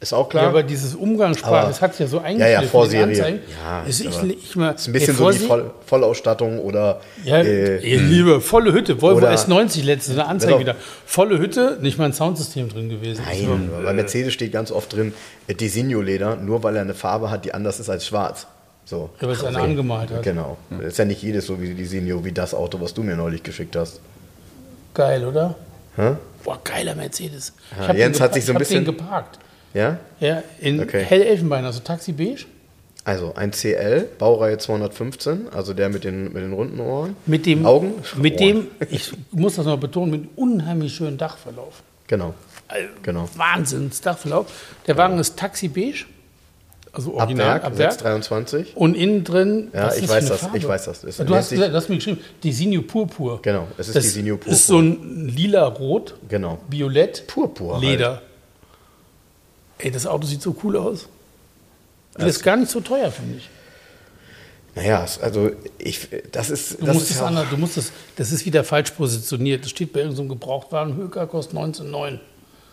Ist 0.00 0.12
auch 0.12 0.28
klar. 0.28 0.44
Ja, 0.44 0.48
aber 0.50 0.62
dieses 0.62 0.94
Umgangssprache, 0.94 1.66
das 1.66 1.82
hat 1.82 1.98
ja 1.98 2.06
so 2.06 2.18
ja, 2.18 2.22
eingeschliffen. 2.22 2.52
ja, 2.52 2.60
den 2.60 2.70
Vorserie. 2.70 3.40
Ja, 3.64 3.82
ist 3.82 4.00
ich, 4.00 4.22
ich 4.22 4.54
mal, 4.54 4.70
ist 4.70 4.86
ein 4.86 4.92
bisschen 4.92 5.16
so 5.16 5.28
die 5.32 5.38
Voll, 5.38 5.72
Vollausstattung 5.86 6.60
oder 6.60 7.00
Ja, 7.24 7.38
äh, 7.38 7.78
ihr 7.78 8.00
liebe 8.00 8.40
volle 8.40 8.72
Hütte, 8.72 9.02
Volvo 9.02 9.18
Oder- 9.18 9.34
S90 9.34 9.82
letzte 9.82 10.12
eine 10.12 10.26
Anzeige 10.26 10.60
wieder. 10.60 10.76
Volle 11.04 11.38
Hütte, 11.40 11.78
nicht 11.80 11.98
mal 11.98 12.04
ein 12.04 12.12
Soundsystem 12.12 12.68
drin 12.68 12.88
gewesen. 12.88 13.24
Nein, 13.26 13.70
bei 13.84 13.92
Mercedes 13.92 14.32
steht 14.32 14.52
ganz 14.52 14.70
oft 14.70 14.92
drin, 14.94 15.14
äh, 15.48 15.54
Designo-Leder, 15.54 16.36
nur 16.36 16.62
weil 16.62 16.76
er 16.76 16.82
eine 16.82 16.94
Farbe 16.94 17.28
hat, 17.32 17.44
die 17.44 17.52
anders 17.52 17.80
ist 17.80 17.90
als 17.90 18.06
schwarz. 18.06 18.46
So. 18.88 19.10
Ja, 19.20 19.26
weil 19.28 19.34
es 19.34 19.44
einer 19.44 19.58
angemalt 19.60 20.10
hat. 20.10 20.22
Genau. 20.22 20.56
Ist 20.80 20.96
ja 20.98 21.04
nicht 21.04 21.22
jedes 21.22 21.46
so 21.46 21.60
wie 21.60 21.74
Designo, 21.74 22.24
wie 22.24 22.32
das 22.32 22.54
Auto, 22.54 22.80
was 22.80 22.94
du 22.94 23.02
mir 23.02 23.16
neulich 23.16 23.42
geschickt 23.42 23.76
hast. 23.76 24.00
Geil, 24.94 25.26
oder? 25.26 25.56
Hä? 25.96 26.12
Boah, 26.42 26.58
geiler 26.64 26.94
Mercedes. 26.94 27.52
Ja, 27.78 27.92
Jens 27.92 28.18
hat 28.18 28.32
sich 28.32 28.46
so 28.46 28.52
ein 28.52 28.56
ich 28.56 28.56
hab 28.56 28.58
bisschen- 28.60 28.84
den 28.86 28.96
geparkt. 28.96 29.38
Ja? 29.74 29.98
Ja, 30.20 30.42
in 30.60 30.80
Okay. 30.80 31.04
hell 31.04 31.20
Elfenbein, 31.20 31.66
also 31.66 31.80
Taxi 31.80 32.12
Beige. 32.12 32.46
Also 33.04 33.34
ein 33.34 33.52
CL, 33.52 34.06
Baureihe 34.18 34.56
215, 34.56 35.48
also 35.52 35.74
der 35.74 35.90
mit 35.90 36.04
den, 36.04 36.24
mit 36.32 36.36
den 36.42 36.54
runden 36.54 36.80
Ohren. 36.80 37.14
Mit 37.26 37.44
dem, 37.44 37.66
Augen? 37.66 37.92
mit 38.16 38.40
Ohren. 38.40 38.48
dem, 38.48 38.66
ich 38.90 39.12
muss 39.32 39.56
das 39.56 39.66
noch 39.66 39.78
betonen, 39.78 40.10
mit 40.10 40.28
unheimlich 40.36 40.94
schönen 40.94 41.18
Dachverlauf. 41.18 41.82
Genau. 42.06 42.32
Genau. 43.02 43.28
Wahnsinns 43.36 44.00
Dachverlauf. 44.00 44.46
Der 44.86 44.96
Wagen 44.96 45.18
ist 45.18 45.38
Taxi 45.38 45.68
Beige, 45.68 46.06
also 46.92 47.12
Ab 47.14 47.22
original, 47.22 47.46
Werk, 47.46 47.64
ab 47.64 47.78
Werk. 47.78 47.92
623. 47.92 48.76
Und 48.76 48.94
innen 48.96 49.24
drin, 49.24 49.68
Ja, 49.72 49.92
ich 49.94 50.02
das 50.02 50.10
weiß 50.10 50.26
das, 50.28 50.48
ich 50.54 50.66
weiß 50.68 50.84
das. 50.86 51.04
Es 51.04 51.16
du, 51.18 51.34
hast, 51.34 51.50
gesagt, 51.50 51.72
du 51.72 51.76
hast 51.76 51.88
mir 51.88 51.96
geschrieben, 51.96 52.20
Designo 52.42 52.82
Purpur. 52.82 53.40
Genau, 53.42 53.68
es 53.76 53.88
ist 53.88 53.96
das 53.96 54.04
Designo 54.04 54.36
Purpur. 54.36 54.52
ist 54.52 54.66
so 54.66 54.78
ein 54.78 55.28
lila-rot, 55.28 56.14
Genau. 56.28 56.58
violett, 56.68 57.26
Purpur 57.26 57.74
halt. 57.74 57.84
Leder. 57.84 58.22
Ey, 59.78 59.90
das 59.90 60.06
Auto 60.06 60.26
sieht 60.26 60.42
so 60.42 60.56
cool 60.64 60.76
aus. 60.76 61.08
Das 62.14 62.30
ist 62.30 62.42
gar 62.42 62.56
nicht 62.56 62.70
so 62.70 62.80
teuer, 62.80 63.10
finde 63.12 63.36
ich. 63.38 63.48
Naja, 64.74 65.04
also 65.22 65.50
ich, 65.78 66.08
das 66.32 66.50
ist. 66.50 66.80
Du 66.80 66.86
das 66.86 66.94
musst 66.94 67.10
ist 67.10 67.16
es 67.16 67.22
anders, 67.22 67.46
du 67.50 67.56
musst 67.56 67.76
es, 67.76 67.92
das 68.16 68.32
ist 68.32 68.44
wieder 68.46 68.64
falsch 68.64 68.90
positioniert. 68.92 69.62
Das 69.64 69.70
steht 69.70 69.92
bei 69.92 70.00
irgendeinem 70.00 70.28
Gebrauchtwagen, 70.28 70.96
Höker 70.96 71.26
kostet 71.26 71.56
19,9. 71.58 72.18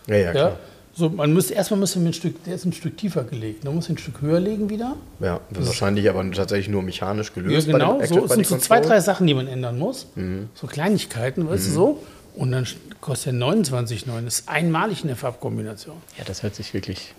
Ja, 0.08 0.14
ja, 0.14 0.22
Ja? 0.24 0.30
klar. 0.32 0.58
So, 0.98 1.10
man 1.10 1.34
müsste, 1.34 1.52
erstmal 1.52 1.78
müsste 1.78 1.98
man 1.98 2.08
ein 2.08 2.12
Stück, 2.14 2.42
der 2.44 2.54
ist 2.54 2.64
ein 2.64 2.72
Stück 2.72 2.96
tiefer 2.96 3.24
gelegt. 3.24 3.64
Man 3.64 3.74
muss 3.74 3.88
ihn 3.90 3.96
ein 3.96 3.98
Stück 3.98 4.22
höher 4.22 4.40
legen 4.40 4.70
wieder. 4.70 4.96
Ja, 5.20 5.40
wahrscheinlich 5.50 6.08
aber 6.08 6.28
tatsächlich 6.30 6.68
nur 6.68 6.82
mechanisch 6.82 7.32
Ja, 7.36 7.42
gelöst. 7.42 7.66
genau. 7.66 7.98
bei 7.98 8.06
dem 8.06 8.08
So 8.08 8.14
Active 8.20 8.34
sind 8.34 8.46
so 8.46 8.56
zwei, 8.56 8.80
drei 8.80 9.00
Sachen, 9.00 9.26
die 9.26 9.34
man 9.34 9.46
ändern 9.46 9.78
muss. 9.78 10.06
Mhm. 10.14 10.48
So 10.54 10.66
Kleinigkeiten, 10.66 11.48
weißt 11.48 11.66
du 11.66 11.70
so. 11.70 12.02
Und 12.34 12.52
dann 12.52 12.66
kostet 13.02 13.34
er 13.34 13.38
29,9. 13.40 14.24
Das 14.24 14.38
ist 14.40 14.48
einmalig 14.48 15.02
in 15.02 15.08
der 15.08 15.16
Farbkombination. 15.16 15.96
Ja, 16.16 16.24
das 16.24 16.42
hört 16.42 16.54
sich 16.54 16.72
wirklich. 16.72 17.14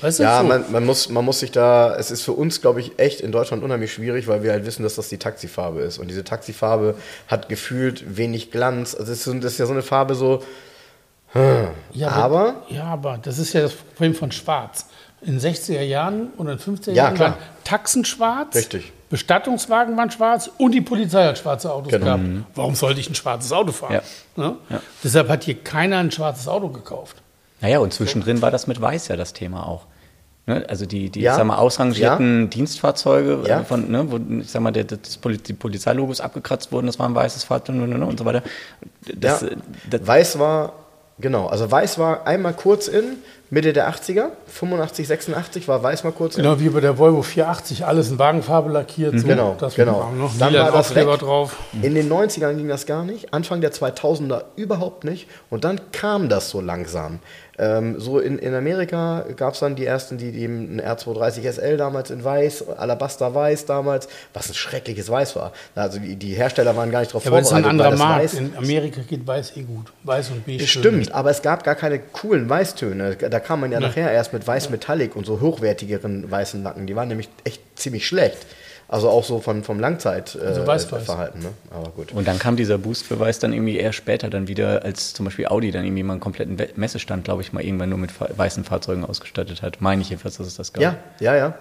Weißt 0.00 0.18
du? 0.18 0.24
Ja, 0.24 0.40
so. 0.40 0.48
man, 0.48 0.64
man, 0.72 0.84
muss, 0.84 1.08
man 1.08 1.24
muss 1.24 1.38
sich 1.38 1.52
da, 1.52 1.94
es 1.96 2.10
ist 2.10 2.22
für 2.22 2.32
uns, 2.32 2.60
glaube 2.60 2.80
ich, 2.80 2.98
echt 2.98 3.20
in 3.20 3.30
Deutschland 3.30 3.62
unheimlich 3.62 3.92
schwierig, 3.92 4.26
weil 4.26 4.42
wir 4.42 4.50
halt 4.50 4.66
wissen, 4.66 4.82
dass 4.82 4.96
das 4.96 5.08
die 5.08 5.18
Taxifarbe 5.18 5.80
ist. 5.82 5.98
Und 5.98 6.08
diese 6.08 6.24
Taxifarbe 6.24 6.96
hat 7.28 7.48
gefühlt 7.48 8.16
wenig 8.16 8.50
Glanz. 8.50 8.96
Also 8.96 9.12
es 9.12 9.24
ist, 9.26 9.44
das 9.44 9.52
ist 9.52 9.58
ja 9.58 9.66
so 9.66 9.72
eine 9.72 9.82
Farbe 9.82 10.16
so, 10.16 10.42
ja, 11.92 12.08
aber- 12.10 12.62
Ja, 12.68 12.84
aber 12.84 13.18
das 13.20 13.38
ist 13.38 13.52
ja 13.52 13.62
das 13.62 13.72
Problem 13.74 14.14
von 14.14 14.30
Schwarz. 14.32 14.86
In 15.20 15.38
den 15.38 15.40
60er 15.40 15.80
Jahren 15.80 16.28
und 16.36 16.48
in 16.48 16.56
den 16.56 16.58
50er 16.58 16.90
Ja, 16.92 17.04
Jahren 17.04 17.14
klar. 17.14 17.30
waren 17.30 17.38
Taxen 17.64 18.04
schwarz, 18.04 18.54
Richtig. 18.56 18.92
Bestattungswagen 19.08 19.96
waren 19.96 20.10
schwarz 20.10 20.50
und 20.58 20.72
die 20.72 20.80
Polizei 20.82 21.24
hat 21.24 21.38
schwarze 21.38 21.72
Autos 21.72 21.90
Genau. 21.92 22.04
gehabt. 22.04 22.22
Warum 22.54 22.74
sollte 22.74 23.00
ich 23.00 23.08
ein 23.08 23.14
schwarzes 23.14 23.52
Auto 23.52 23.72
fahren? 23.72 24.00
Ne? 24.36 24.56
Deshalb 25.02 25.28
hat 25.28 25.44
hier 25.44 25.54
keiner 25.54 25.98
ein 25.98 26.10
schwarzes 26.10 26.46
Auto 26.48 26.68
gekauft. 26.68 27.16
Naja, 27.60 27.78
und 27.78 27.92
zwischendrin 27.94 28.42
war 28.42 28.50
das 28.50 28.66
mit 28.66 28.80
Weiß 28.80 29.08
ja 29.08 29.16
das 29.16 29.32
Thema 29.32 29.66
auch. 29.66 29.86
Ne? 30.46 30.66
Also 30.68 30.84
die, 30.84 31.08
die 31.08 31.20
Ja. 31.22 31.32
ich 31.32 31.36
sag 31.38 31.46
mal, 31.46 31.56
ausrangierten 31.56 32.50
Dienstfahrzeuge, 32.50 33.44
äh, 33.44 33.48
Ja. 33.48 33.64
von, 33.64 33.90
ne, 33.90 34.10
wo 34.10 34.18
ich 34.40 34.50
sag 34.50 34.60
mal, 34.60 34.72
der, 34.72 34.84
das 34.84 35.16
Poli 35.16 35.38
die 35.38 35.54
Polizeilogos 35.54 36.20
abgekratzt 36.20 36.70
wurden, 36.70 36.86
das 36.86 36.98
war 36.98 37.08
ein 37.08 37.14
weißes 37.14 37.44
Fahrzeug 37.44 37.76
ne, 37.76 37.86
ne, 37.88 38.04
und 38.04 38.18
so 38.18 38.26
weiter. 38.26 38.42
Das, 39.14 39.40
ja, 39.40 39.48
das, 39.88 40.06
Weiß 40.06 40.38
war, 40.38 40.74
genau, 41.18 41.46
also 41.46 41.70
Weiß 41.70 41.98
war 41.98 42.26
einmal 42.26 42.54
kurz 42.54 42.88
in, 42.88 43.18
Mitte 43.54 43.72
der 43.72 43.88
80er, 43.88 44.30
85, 44.48 45.06
86 45.06 45.68
war 45.68 45.80
Weiß 45.80 46.02
mal 46.02 46.10
kurz. 46.12 46.34
Genau 46.34 46.58
wie 46.58 46.68
bei 46.70 46.80
der 46.80 46.98
Volvo 46.98 47.22
480, 47.22 47.86
alles 47.86 48.10
in 48.10 48.18
Wagenfarbe 48.18 48.68
lackiert. 48.70 49.16
So, 49.20 49.28
Genau, 49.28 49.54
das 49.58 49.76
genau. 49.76 50.10
Noch 50.18 50.36
Dann 50.36 50.52
war 50.54 50.72
das 50.72 50.88
Aufkleber 50.88 51.16
drauf. 51.18 51.56
In 51.80 51.94
den 51.94 52.10
90ern 52.12 52.56
ging 52.56 52.66
das 52.66 52.84
gar 52.84 53.04
nicht, 53.04 53.32
Anfang 53.32 53.60
der 53.60 53.72
2000er 53.72 54.42
überhaupt 54.56 55.04
nicht. 55.04 55.28
Und 55.50 55.62
dann 55.62 55.80
kam 55.92 56.28
das 56.28 56.50
so 56.50 56.60
langsam. 56.60 57.20
Ähm, 57.56 58.00
so 58.00 58.18
in, 58.18 58.38
in 58.40 58.52
Amerika 58.52 59.24
gab 59.36 59.54
es 59.54 59.60
dann 59.60 59.76
die 59.76 59.86
ersten, 59.86 60.18
die 60.18 60.30
eben 60.30 60.76
ein 60.76 60.80
R230 60.80 61.52
SL 61.52 61.76
damals 61.76 62.10
in 62.10 62.24
Weiß, 62.24 62.68
Alabaster 62.68 63.32
Weiß 63.32 63.64
damals, 63.66 64.08
was 64.32 64.48
ein 64.48 64.54
schreckliches 64.54 65.08
Weiß 65.08 65.36
war. 65.36 65.52
Also 65.76 66.00
die, 66.00 66.16
die 66.16 66.34
Hersteller 66.34 66.74
waren 66.76 66.90
gar 66.90 66.98
nicht 67.00 67.12
darauf 67.12 67.24
Ja, 67.24 67.30
aber 67.30 67.38
das 67.38 67.46
ist 67.48 67.52
ein 67.52 67.62
vorbereitet. 67.62 67.92
anderer 67.92 68.08
Markt. 68.08 68.24
Weiß, 68.24 68.34
In 68.34 68.56
Amerika 68.56 69.02
geht 69.08 69.24
Weiß 69.24 69.56
eh 69.56 69.62
gut. 69.62 69.92
Weiß 70.02 70.30
und 70.30 70.44
Beige. 70.44 70.66
Stimmt, 70.66 71.14
aber 71.14 71.30
es 71.30 71.42
gab 71.42 71.62
gar 71.62 71.76
keine 71.76 72.00
coolen 72.00 72.50
Weißtöne. 72.50 73.14
Da 73.16 73.38
kam 73.44 73.60
man 73.60 73.70
ja 73.70 73.78
Nee. 73.80 73.86
nachher 73.86 74.10
erst 74.10 74.32
mit 74.32 74.46
Weiß 74.46 74.70
Metallic 74.70 75.14
und 75.16 75.24
so 75.26 75.40
hochwertigeren 75.40 76.30
weißen 76.30 76.62
Lacken. 76.62 76.86
Die 76.86 76.96
waren 76.96 77.08
nämlich 77.08 77.28
echt 77.44 77.60
ziemlich 77.78 78.06
schlecht. 78.06 78.38
Also 78.86 79.08
auch 79.08 79.24
so 79.24 79.40
von, 79.40 79.64
vom 79.64 79.80
Langzeitverhalten. 79.80 80.68
Also 80.68 80.96
Äh. 80.96 81.00
Verhalten, 81.00 81.38
ne? 81.38 81.48
Aber 81.70 81.88
gut. 81.90 82.12
und 82.12 82.28
dann 82.28 82.38
kam 82.38 82.54
dieser 82.56 82.76
Boostbeweis 82.76 83.38
dann 83.38 83.52
irgendwie 83.54 83.78
eher 83.78 83.94
später 83.94 84.28
dann 84.28 84.46
wieder, 84.46 84.84
als 84.84 85.14
zum 85.14 85.24
Beispiel 85.24 85.46
Audi 85.46 85.70
dann 85.70 85.84
irgendwie 85.84 86.02
mal 86.02 86.12
einen 86.12 86.20
kompletten 86.20 86.58
Messestand, 86.76 87.24
glaube 87.24 87.40
ich, 87.40 87.52
mal 87.54 87.64
irgendwann 87.64 87.88
nur 87.88 87.98
mit 87.98 88.12
fa- 88.12 88.28
weißen 88.36 88.62
Fahrzeugen 88.64 89.04
ausgestattet 89.06 89.62
hat. 89.62 89.80
Meine 89.80 90.02
ich 90.02 90.10
jedenfalls, 90.10 90.36
dass 90.36 90.46
es 90.46 90.56
das 90.56 90.72
gab. 90.74 90.82
Ja, 90.82 90.96
ja, 91.18 91.34
ja. 91.34 91.54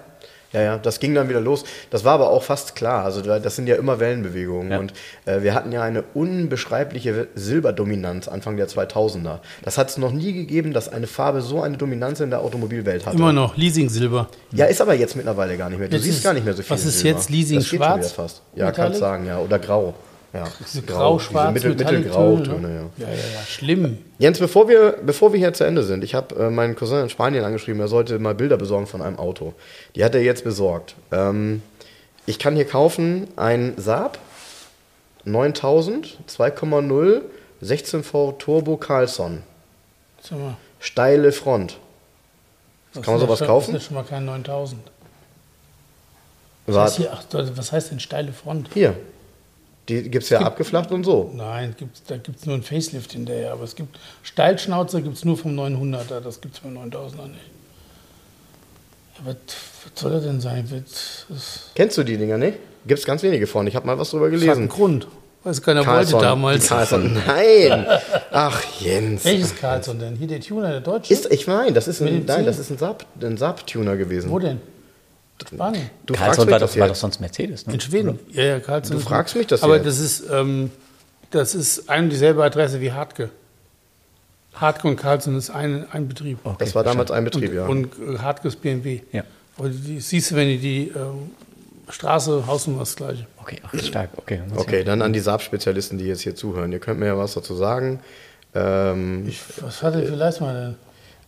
Ja, 0.54 0.62
ja, 0.62 0.78
das 0.78 1.00
ging 1.00 1.14
dann 1.16 1.28
wieder 1.30 1.42
los. 1.42 1.64
Das 1.90 2.04
war 2.06 2.14
aber 2.14 2.30
auch 2.30 2.44
fast 2.44 2.76
klar. 2.76 3.04
Also 3.04 3.22
da- 3.22 3.40
das 3.40 3.56
sind 3.56 3.68
ja 3.68 3.76
immer 3.76 4.00
Wellenbewegungen. 4.00 4.72
Ja. 4.72 4.80
Und 4.80 4.94
äh, 5.26 5.42
wir 5.42 5.54
hatten 5.56 5.72
ja 5.72 5.82
eine 5.82 6.04
unbeschreibliche 6.14 7.28
Silberdominanz 7.36 8.28
Anfang 8.28 8.58
der 8.58 8.68
2000er. 8.68 9.40
Das 9.64 9.78
hat 9.78 9.90
es 9.90 9.98
noch 9.98 10.12
nie 10.12 10.34
gegeben, 10.34 10.74
dass 10.74 10.90
eine 10.90 11.08
Farbe 11.08 11.42
so 11.42 11.62
eine 11.62 11.78
Dominanz 11.78 12.20
in 12.20 12.30
der 12.30 12.42
Automobilwelt 12.42 13.06
hatte. 13.06 13.18
Immer 13.18 13.34
noch. 13.34 13.58
Leasing 13.58 13.90
Silber. 13.90 14.28
Ja, 14.52 14.66
ist 14.66 14.82
aber 14.82 14.94
jetzt 14.94 15.16
mittlerweile 15.16 15.58
gar 15.58 15.70
nicht 15.70 15.80
mehr. 15.80 15.88
Du 15.88 15.96
Jetzt 15.96 16.04
siehst 16.06 16.18
ist- 16.20 16.24
gar 16.24 16.34
nicht 16.34 16.46
mehr 16.46 16.54
so 16.54 16.62
viel. 16.62 16.70
was 16.72 16.86
ist 16.86 17.00
Silber. 17.00 17.18
jetzt? 17.18 17.30
Leasing 17.30 17.58
das 17.58 17.64
geht 17.66 17.70
schon 17.70 17.78
schwarz? 17.86 17.98
wieder 18.06 18.10
fast. 18.10 18.42
Ja, 18.56 18.72
kannst 18.72 19.00
sagen, 19.00 19.26
ja. 19.26 19.40
Oder 19.40 19.60
grau. 19.60 19.94
Ja, 20.34 20.48
Diese 20.60 20.82
grau-schwarz, 20.82 21.54
Mittel, 21.54 21.76
Mittelgrautöne, 21.76 22.60
ne? 22.60 22.90
ja. 22.98 23.06
Ja, 23.06 23.14
ja, 23.14 23.24
ja. 23.36 23.42
Schlimm. 23.46 24.00
Jens, 24.18 24.40
bevor 24.40 24.68
wir, 24.68 24.98
bevor 25.06 25.32
wir 25.32 25.40
hier 25.40 25.54
zu 25.54 25.64
Ende 25.64 25.84
sind, 25.84 26.04
ich 26.04 26.16
habe 26.16 26.34
äh, 26.36 26.50
meinen 26.50 26.76
Cousin 26.76 27.02
in 27.04 27.10
Spanien 27.10 27.44
angeschrieben, 27.44 27.80
er 27.80 27.88
sollte 27.88 28.18
mal 28.18 28.34
Bilder 28.34 28.58
besorgen 28.58 28.88
von 28.88 29.04
einem 29.04 29.20
Auto. 29.20 29.54
Die 29.96 30.04
hat 30.04 30.16
er 30.16 30.24
jetzt 30.24 30.44
besorgt. 30.44 30.96
Ähm, 31.12 31.62
ich 32.26 32.40
kann 32.40 32.56
hier 32.56 32.66
kaufen 32.66 33.28
ein 33.36 33.74
Saab 33.78 34.18
9000 35.26 36.18
2,0 36.28 37.22
16V 37.62 38.38
Turbo 38.40 38.78
Carlson. 38.78 39.44
Sag 40.22 40.40
mal, 40.40 40.58
Steile 40.80 41.32
Front. 41.32 41.78
das 42.94 43.04
Kann 43.04 43.14
man 43.14 43.22
sowas 43.22 43.40
schon, 43.40 43.48
kaufen? 43.48 43.74
Das 43.74 43.84
ist 43.84 43.88
schon 43.88 43.96
mal 43.96 44.04
kein 44.04 44.26
9000. 44.26 44.82
Was 46.66 46.76
heißt, 46.76 46.98
hier, 46.98 47.14
ach, 47.14 47.24
was 47.32 47.72
heißt 47.72 47.92
denn 47.92 48.00
steile 48.00 48.34
Front? 48.34 48.70
Hier. 48.74 48.96
Die 49.90 50.10
gibt 50.10 50.24
es 50.24 50.30
ja 50.30 50.40
abgeflacht 50.40 50.92
und 50.92 51.04
so. 51.04 51.32
Nein, 51.36 51.76
gibt's, 51.78 52.04
da 52.08 52.16
gibt 52.18 52.40
es 52.40 52.46
nur 52.46 52.56
ein 52.56 52.64
Facelift 52.64 53.12
hinterher. 53.12 53.52
Aber 53.52 53.64
es 53.64 53.76
gibt 53.76 54.00
Steilschnauzer 54.24 55.02
gibt 55.02 55.18
es 55.18 55.26
nur 55.26 55.38
vom 55.38 55.58
900er. 55.60 56.22
Das 56.22 56.40
gibt 56.40 56.56
es 56.56 56.62
beim 56.62 56.78
9000er 56.78 57.28
nicht. 57.28 57.52
Ja, 59.18 59.26
was, 59.26 59.36
was 59.46 60.02
soll 60.02 60.12
das 60.12 60.24
denn 60.24 60.40
sein? 60.40 60.68
Das, 60.70 61.26
das 61.28 61.72
Kennst 61.76 61.98
du 61.98 62.04
die 62.04 62.18
Dinger 62.18 62.38
nicht? 62.38 62.60
Gibt 62.88 63.00
es 63.00 63.06
ganz 63.06 63.24
wenige 63.24 63.46
von. 63.46 63.68
Ich 63.68 63.76
habe 63.76 63.86
mal 63.86 64.00
was 64.00 64.12
drüber 64.12 64.28
hat 64.28 64.34
einen 64.34 64.42
gelesen. 64.42 64.70
Grund. 64.70 65.08
Weil 65.44 65.52
es 65.52 65.62
keiner 65.62 65.84
Carlson. 65.84 66.14
wollte 66.14 66.26
damals. 66.26 66.68
Carlson. 66.68 67.14
Nein. 67.28 67.86
Ach, 68.32 68.64
Jens. 68.80 69.26
Welches 69.26 69.56
Carlson 69.58 70.00
denn? 70.00 70.16
Hier 70.16 70.28
der 70.28 70.40
Tuner, 70.40 70.72
der 70.72 70.80
Deutsche? 70.80 71.12
Ist, 71.12 71.30
ich 71.32 71.48
meine, 71.48 71.74
das 71.74 71.90
ist 71.90 72.02
ein, 72.02 72.24
nein, 72.26 72.46
das 72.46 72.60
ist 72.60 72.72
ein 72.72 73.38
Saab-Tuner 73.38 73.98
gewesen. 73.98 74.32
Wo 74.32 74.40
denn? 74.40 74.62
Spanien. 75.48 75.90
Du 76.06 76.14
mich 76.14 76.22
war 76.22 76.60
das 76.60 76.78
war 76.78 76.88
doch 76.88 76.96
sonst 76.96 77.20
Mercedes, 77.20 77.68
ne? 77.68 77.74
In 77.74 77.80
Schweden. 77.80 78.20
Ja, 78.32 78.44
ja, 78.44 78.60
Karlsson. 78.60 78.98
Du 78.98 79.04
fragst 79.04 79.36
mich 79.36 79.48
das 79.48 79.64
Aber 79.64 79.76
jetzt. 79.78 79.86
das 79.88 80.00
ist, 80.00 80.24
ähm, 80.32 80.72
das 81.32 81.56
ist 81.56 81.90
eine 81.90 82.04
und 82.06 82.10
dieselbe 82.10 82.44
Adresse 82.44 82.80
wie 82.82 82.92
Hartke. 82.92 83.30
Hartke 84.54 84.88
und 84.88 84.96
Karlsson 84.98 85.36
ist 85.36 85.50
ein, 85.50 85.86
ein 85.92 86.08
Betrieb. 86.08 86.38
Okay, 86.44 86.56
Das 86.60 86.76
war 86.76 86.84
damals 86.84 87.12
ein 87.12 87.20
und, 87.26 87.32
Betrieb, 87.32 87.54
ja. 87.54 87.66
Und 87.66 87.88
äh, 88.00 88.20
Hartke 88.20 88.48
ist 88.48 88.62
BMW. 88.62 89.02
Ja. 89.12 89.24
Und 89.58 89.72
die, 89.86 90.00
siehst 90.00 90.32
du, 90.32 90.36
wenn 90.36 90.48
du 90.50 90.58
die 90.58 90.90
ähm, 90.96 91.32
Straße, 91.90 92.46
Hausnummer 92.48 92.80
das 92.80 92.96
gleiche. 92.96 93.26
Okay, 93.42 93.60
ach, 93.64 93.74
stark. 93.84 94.12
Okay, 94.18 94.42
Okay, 94.56 94.84
dann 94.84 95.02
an 95.02 95.12
die 95.14 95.20
Saab-Spezialisten, 95.20 95.98
die 95.98 96.06
jetzt 96.06 96.22
hier 96.22 96.36
zuhören. 96.36 96.72
Ihr 96.72 96.80
könnt 96.80 97.00
mir 97.00 97.08
ja 97.08 97.18
was 97.18 97.34
dazu 97.34 97.56
sagen. 97.56 98.00
Ähm, 98.56 99.28
Ich, 99.28 99.42
was 99.62 99.82
hat 99.82 99.96
er 99.96 100.04
für 100.04 100.16
Leistung 100.16 100.48
denn? 100.48 100.76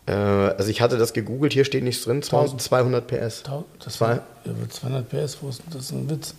Äh, 0.08 0.12
also 0.12 0.70
ich 0.70 0.82
hatte 0.82 0.98
das 0.98 1.14
gegoogelt, 1.14 1.54
hier 1.54 1.66
steht 1.66 1.84
nichts 1.84 2.04
drin. 2.04 2.18
1200 2.18 3.08
PS. 3.08 3.44
Das 3.84 4.00
war 4.02 4.16
ja, 4.16 4.22
aber 4.46 4.70
200 4.70 5.10
PS, 5.10 5.38
wo 5.42 5.50
ist 5.50 5.62
das 5.72 5.84
ist 5.84 5.92
ein 5.92 6.10
Witz? 6.10 6.34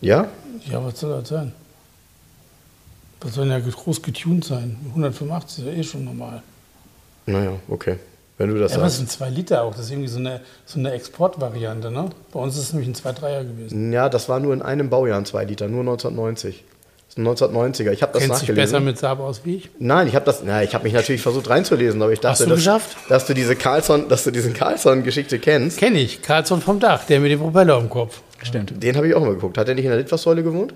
Ja? 0.00 0.28
Ja, 0.66 0.84
was 0.84 1.00
soll 1.00 1.18
das 1.20 1.28
sein? 1.28 1.52
Das 3.20 3.34
soll 3.34 3.46
ja 3.46 3.58
groß 3.58 4.02
getuned 4.02 4.44
sein. 4.44 4.76
185 4.90 5.64
ist 5.64 5.72
ja 5.72 5.78
eh 5.78 5.82
schon 5.82 6.04
normal. 6.04 6.42
Naja, 7.26 7.52
okay. 7.68 7.98
Wenn 8.36 8.50
du 8.50 8.58
das 8.58 8.72
Ja, 8.72 8.78
aber 8.78 8.86
es 8.86 8.96
sagst. 8.98 9.10
sind 9.10 9.10
2 9.10 9.30
Liter 9.30 9.62
auch. 9.62 9.74
Das 9.74 9.86
ist 9.86 9.90
irgendwie 9.92 10.08
so 10.08 10.18
eine, 10.18 10.40
so 10.66 10.78
eine 10.78 10.90
Exportvariante. 10.92 11.90
Ne? 11.90 12.10
Bei 12.32 12.40
uns 12.40 12.56
ist 12.56 12.64
es 12.64 12.72
nämlich 12.72 12.88
ein 12.88 12.94
2-3er 13.14 13.44
gewesen. 13.44 13.92
Ja, 13.92 14.08
das 14.08 14.28
war 14.28 14.40
nur 14.40 14.52
in 14.52 14.60
einem 14.60 14.90
Baujahr 14.90 15.18
ein 15.18 15.24
2 15.24 15.44
Liter, 15.44 15.68
nur 15.68 15.80
1990. 15.80 16.64
Das 17.16 17.40
ist 17.40 17.42
ein 17.42 17.56
1990er. 17.56 17.90
Ich 17.92 18.02
habe 18.02 18.12
das 18.12 18.22
Kennst 18.22 18.42
dich 18.42 18.48
nachgelesen. 18.48 18.54
besser 18.56 18.80
mit 18.80 18.98
Saab 18.98 19.20
aus 19.20 19.42
wie 19.44 19.56
ich? 19.56 19.70
Nein, 19.78 20.08
ich 20.08 20.14
habe 20.14 20.24
das, 20.24 20.42
na, 20.44 20.62
ich 20.62 20.74
habe 20.74 20.84
mich 20.84 20.92
natürlich 20.92 21.22
versucht 21.22 21.48
reinzulesen, 21.48 22.02
aber 22.02 22.12
ich 22.12 22.20
dachte, 22.20 22.32
Hast 22.32 22.40
du 22.40 22.46
dass, 22.50 22.56
geschafft? 22.58 22.96
dass 23.08 23.26
du 23.26 23.34
diese 23.34 23.54
Carlson, 23.56 24.08
dass 24.08 24.24
du 24.24 24.30
diesen 24.32 24.52
Carlson-Geschichte 24.54 25.38
kennst. 25.38 25.78
Kenn 25.78 25.94
ich. 25.94 26.22
Karlsson 26.22 26.60
vom 26.60 26.80
Dach, 26.80 27.04
der 27.06 27.20
mit 27.20 27.30
dem 27.30 27.40
Propeller 27.40 27.74
am 27.76 27.88
Kopf. 27.88 28.20
Stimmt. 28.42 28.82
Den 28.82 28.96
habe 28.96 29.06
ich 29.08 29.14
auch 29.14 29.20
mal 29.20 29.34
geguckt. 29.34 29.56
Hat 29.58 29.68
er 29.68 29.74
nicht 29.74 29.84
in 29.84 29.90
der 29.90 30.00
Litfaßsäule 30.00 30.42
gewohnt? 30.42 30.74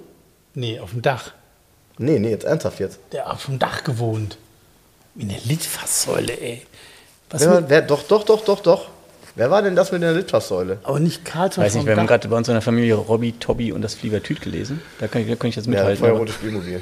Nee, 0.55 0.78
auf 0.81 0.90
dem 0.90 1.02
Dach. 1.02 1.32
Nee, 1.98 2.19
nee, 2.20 2.31
jetzt 2.31 2.44
ernsthaft 2.44 2.78
jetzt. 2.81 3.01
Der 3.12 3.24
hat 3.24 3.32
auf 3.32 3.47
dem 3.47 3.59
Dach 3.59 3.82
gewohnt. 3.85 4.39
In 5.16 5.28
der 5.28 5.39
Litfaßsäule, 5.44 6.40
ey. 6.40 6.62
Was 7.31 7.47
war- 7.47 7.69
wer, 7.69 7.82
doch, 7.82 8.05
doch, 8.05 8.24
doch, 8.24 8.44
doch, 8.44 8.60
doch. 8.60 8.89
Wer 9.39 9.52
war 9.52 9.62
denn 9.62 9.77
das 9.77 9.93
mit 9.93 10.02
der 10.02 10.12
Litfaßsäule? 10.15 10.78
aber 10.82 10.98
nicht 10.98 11.24
Karlsson 11.24 11.62
Weiß 11.62 11.77
nicht, 11.77 11.86
wir 11.86 11.97
haben 11.97 12.09
gerade 12.09 12.27
bei 12.27 12.36
uns 12.36 12.48
in 12.48 12.55
der 12.55 12.60
Familie 12.60 12.94
Robby, 12.97 13.32
Tobi 13.39 13.70
und 13.70 13.82
das 13.82 13.94
Fliegertüt 13.94 14.40
gelesen. 14.43 14.82
Da 14.98 15.06
kann 15.06 15.23
ich, 15.23 15.28
da 15.28 15.36
kann 15.36 15.48
ich 15.48 15.55
jetzt 15.55 15.66
Ja, 15.66 15.70
mithalten. 15.70 15.98
feuerrotes 16.05 16.35
Spielmobil. 16.35 16.81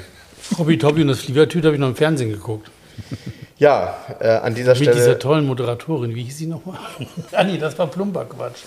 Hobby 0.57 0.77
Tobby 0.79 1.01
und 1.03 1.09
das 1.09 1.19
Fliegertüt 1.19 1.63
habe 1.65 1.75
ich 1.75 1.79
noch 1.79 1.89
im 1.89 1.95
Fernsehen 1.95 2.29
geguckt. 2.31 2.69
Ja, 3.59 3.97
äh, 4.19 4.27
an 4.27 4.53
dieser 4.53 4.73
Mit 4.73 4.81
dieser 4.81 4.93
Stelle. 4.93 5.17
tollen 5.17 5.45
Moderatorin. 5.47 6.13
Wie 6.13 6.21
hieß 6.21 6.37
sie 6.37 6.45
nochmal? 6.45 6.77
nee, 7.47 7.57
das 7.57 7.75
war 7.79 7.87
Plumper-Quatsch. 7.87 8.59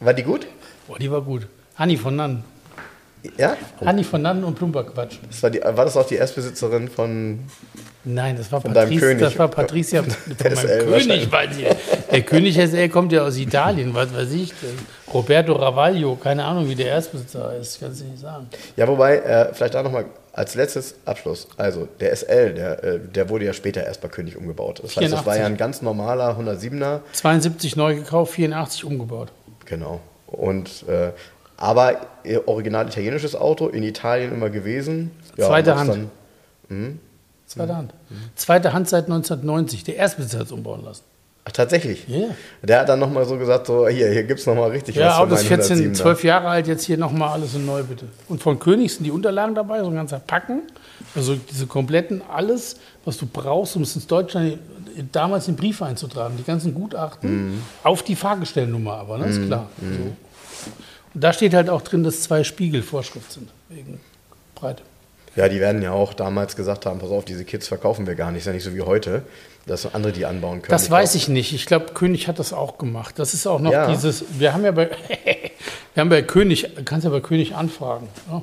War 0.00 0.12
die 0.12 0.22
gut? 0.22 0.46
Boah, 0.86 0.98
die 0.98 1.10
war 1.10 1.22
gut. 1.22 1.46
Hanni 1.76 1.96
von 1.96 2.16
Nannen. 2.16 2.44
Ja? 3.38 3.56
Hanni 3.82 4.04
von 4.04 4.20
Nannen 4.20 4.44
und 4.44 4.56
Plumper-Quatsch. 4.56 5.16
Das 5.26 5.42
war, 5.42 5.48
die, 5.48 5.60
war 5.62 5.86
das 5.86 5.96
auch 5.96 6.06
die 6.06 6.16
Erstbesitzerin 6.16 6.88
von. 6.90 7.38
Nein, 8.04 8.36
das 8.36 8.52
war, 8.52 8.60
Von 8.60 8.74
deinem 8.74 8.90
Patrice, 8.90 9.06
König. 9.06 9.22
das 9.22 9.38
war 9.38 9.48
Patricia 9.48 10.02
von 10.02 10.12
meinem 10.38 10.56
SL 10.56 10.84
König. 10.84 11.32
Weil 11.32 11.52
sie, 11.54 11.64
der 12.10 12.22
König 12.22 12.54
SL 12.56 12.88
kommt 12.88 13.12
ja 13.12 13.22
aus 13.22 13.36
Italien, 13.36 13.94
was 13.94 14.14
weiß 14.14 14.32
ich. 14.32 14.52
der 14.60 14.70
Roberto 15.12 15.52
Ravaglio, 15.54 16.16
keine 16.16 16.44
Ahnung, 16.44 16.68
wie 16.68 16.74
der 16.74 16.86
Erstbesitzer 16.86 17.50
heißt, 17.50 17.74
ich 17.74 17.80
kann 17.80 17.90
es 17.92 18.02
nicht 18.02 18.18
sagen. 18.18 18.48
Ja, 18.76 18.86
wobei, 18.86 19.18
äh, 19.18 19.52
vielleicht 19.52 19.74
da 19.74 19.82
nochmal 19.82 20.06
als 20.32 20.54
letztes 20.54 20.94
Abschluss. 21.04 21.48
Also, 21.56 21.88
der 21.98 22.12
SL, 22.12 22.54
der, 22.54 22.84
äh, 22.84 23.00
der 23.00 23.28
wurde 23.28 23.44
ja 23.44 23.52
später 23.52 23.84
erst 23.84 24.00
bei 24.00 24.08
König 24.08 24.36
umgebaut. 24.36 24.80
Das 24.82 24.96
heißt, 24.96 25.12
das 25.12 25.26
war 25.26 25.34
84. 25.34 25.40
ja 25.40 25.46
ein 25.46 25.56
ganz 25.56 25.82
normaler 25.82 26.38
107er. 26.38 27.00
72 27.12 27.76
neu 27.76 27.96
gekauft, 27.96 28.34
84 28.34 28.84
umgebaut. 28.84 29.32
Genau. 29.64 30.00
Und, 30.26 30.84
äh, 30.88 31.10
aber 31.56 32.00
äh, 32.24 32.38
original 32.46 32.86
italienisches 32.86 33.34
Auto, 33.34 33.68
in 33.68 33.82
Italien 33.82 34.32
immer 34.32 34.50
gewesen. 34.50 35.10
Ja, 35.36 35.48
Zweite 35.48 35.76
Hand. 35.76 36.08
Dann, 36.68 37.00
Zweite 37.46 37.76
Hand. 37.76 37.94
Zweite 38.36 38.72
Hand 38.72 38.88
seit 38.88 39.04
1990. 39.04 39.82
Der 39.82 39.96
Erstbesitzer 39.96 40.38
hat 40.38 40.46
es 40.46 40.52
umbauen 40.52 40.84
lassen. 40.84 41.02
Ach, 41.44 41.52
tatsächlich. 41.52 42.06
Ja. 42.08 42.28
Der 42.62 42.80
hat 42.80 42.88
dann 42.88 42.98
nochmal 42.98 43.24
so 43.26 43.36
gesagt: 43.38 43.66
so, 43.66 43.88
hier, 43.88 44.10
hier 44.10 44.24
gibt 44.24 44.40
es 44.40 44.46
nochmal 44.46 44.70
richtig 44.70 44.96
Ja, 44.96 45.06
was 45.08 45.14
für 45.16 45.20
Autos 45.22 45.38
meinen 45.38 45.48
14, 45.48 45.92
107er. 45.92 45.94
12 45.94 46.24
Jahre 46.24 46.48
alt, 46.48 46.66
jetzt 46.66 46.84
hier 46.84 46.98
nochmal 46.98 47.30
alles 47.30 47.54
in 47.54 47.66
neu, 47.66 47.82
bitte. 47.82 48.06
Und 48.28 48.42
von 48.42 48.58
König 48.58 48.94
sind 48.94 49.04
die 49.04 49.10
Unterlagen 49.10 49.54
dabei, 49.54 49.80
so 49.80 49.86
ein 49.88 49.94
ganzer 49.94 50.18
Packen. 50.20 50.62
Also 51.14 51.34
diese 51.34 51.66
kompletten, 51.66 52.22
alles, 52.32 52.76
was 53.04 53.16
du 53.16 53.26
brauchst, 53.26 53.76
um 53.76 53.82
es 53.82 53.94
ins 53.94 54.06
Deutschland 54.06 54.58
damals 55.12 55.48
in 55.48 55.56
Brief 55.56 55.80
einzutragen. 55.82 56.36
Die 56.36 56.44
ganzen 56.44 56.74
Gutachten 56.74 57.52
Mhm. 57.54 57.62
auf 57.84 58.02
die 58.02 58.16
Fahrgestellnummer 58.16 58.94
aber, 58.94 59.18
ne? 59.18 59.26
ist 59.26 59.46
klar. 59.46 59.68
So. 59.80 59.86
Und 61.14 61.24
da 61.24 61.32
steht 61.32 61.54
halt 61.54 61.70
auch 61.70 61.82
drin, 61.82 62.04
dass 62.04 62.20
zwei 62.22 62.44
Spiegel 62.44 62.82
Vorschrift 62.82 63.32
sind, 63.32 63.48
wegen 63.68 64.00
Breite. 64.54 64.82
Ja, 65.36 65.48
die 65.48 65.60
werden 65.60 65.80
ja 65.82 65.92
auch 65.92 66.12
damals 66.14 66.56
gesagt 66.56 66.86
haben: 66.86 66.98
Pass 66.98 67.10
auf, 67.10 67.24
diese 67.24 67.44
Kids 67.44 67.68
verkaufen 67.68 68.06
wir 68.06 68.14
gar 68.14 68.30
nicht. 68.32 68.40
Ist 68.40 68.46
ja 68.46 68.52
nicht 68.52 68.64
so 68.64 68.74
wie 68.74 68.82
heute, 68.82 69.22
dass 69.66 69.92
andere 69.94 70.12
die 70.12 70.26
anbauen 70.26 70.62
können. 70.62 70.70
Das 70.72 70.90
weiß 70.90 71.14
ich 71.14 71.28
nicht. 71.28 71.52
Ich 71.52 71.66
glaube, 71.66 71.92
König 71.94 72.26
hat 72.28 72.38
das 72.38 72.52
auch 72.52 72.78
gemacht. 72.78 73.18
Das 73.18 73.34
ist 73.34 73.46
auch 73.46 73.60
noch 73.60 73.72
Ja. 73.72 73.88
dieses. 73.90 74.24
Wir 74.38 74.52
haben 74.52 74.64
ja 74.64 74.72
bei, 74.72 74.90
wir 75.94 76.00
haben 76.00 76.08
bei 76.10 76.22
König, 76.22 76.68
kannst 76.84 77.04
ja 77.04 77.10
bei 77.10 77.20
König 77.20 77.54
anfragen. 77.54 78.08
Ja. 78.30 78.42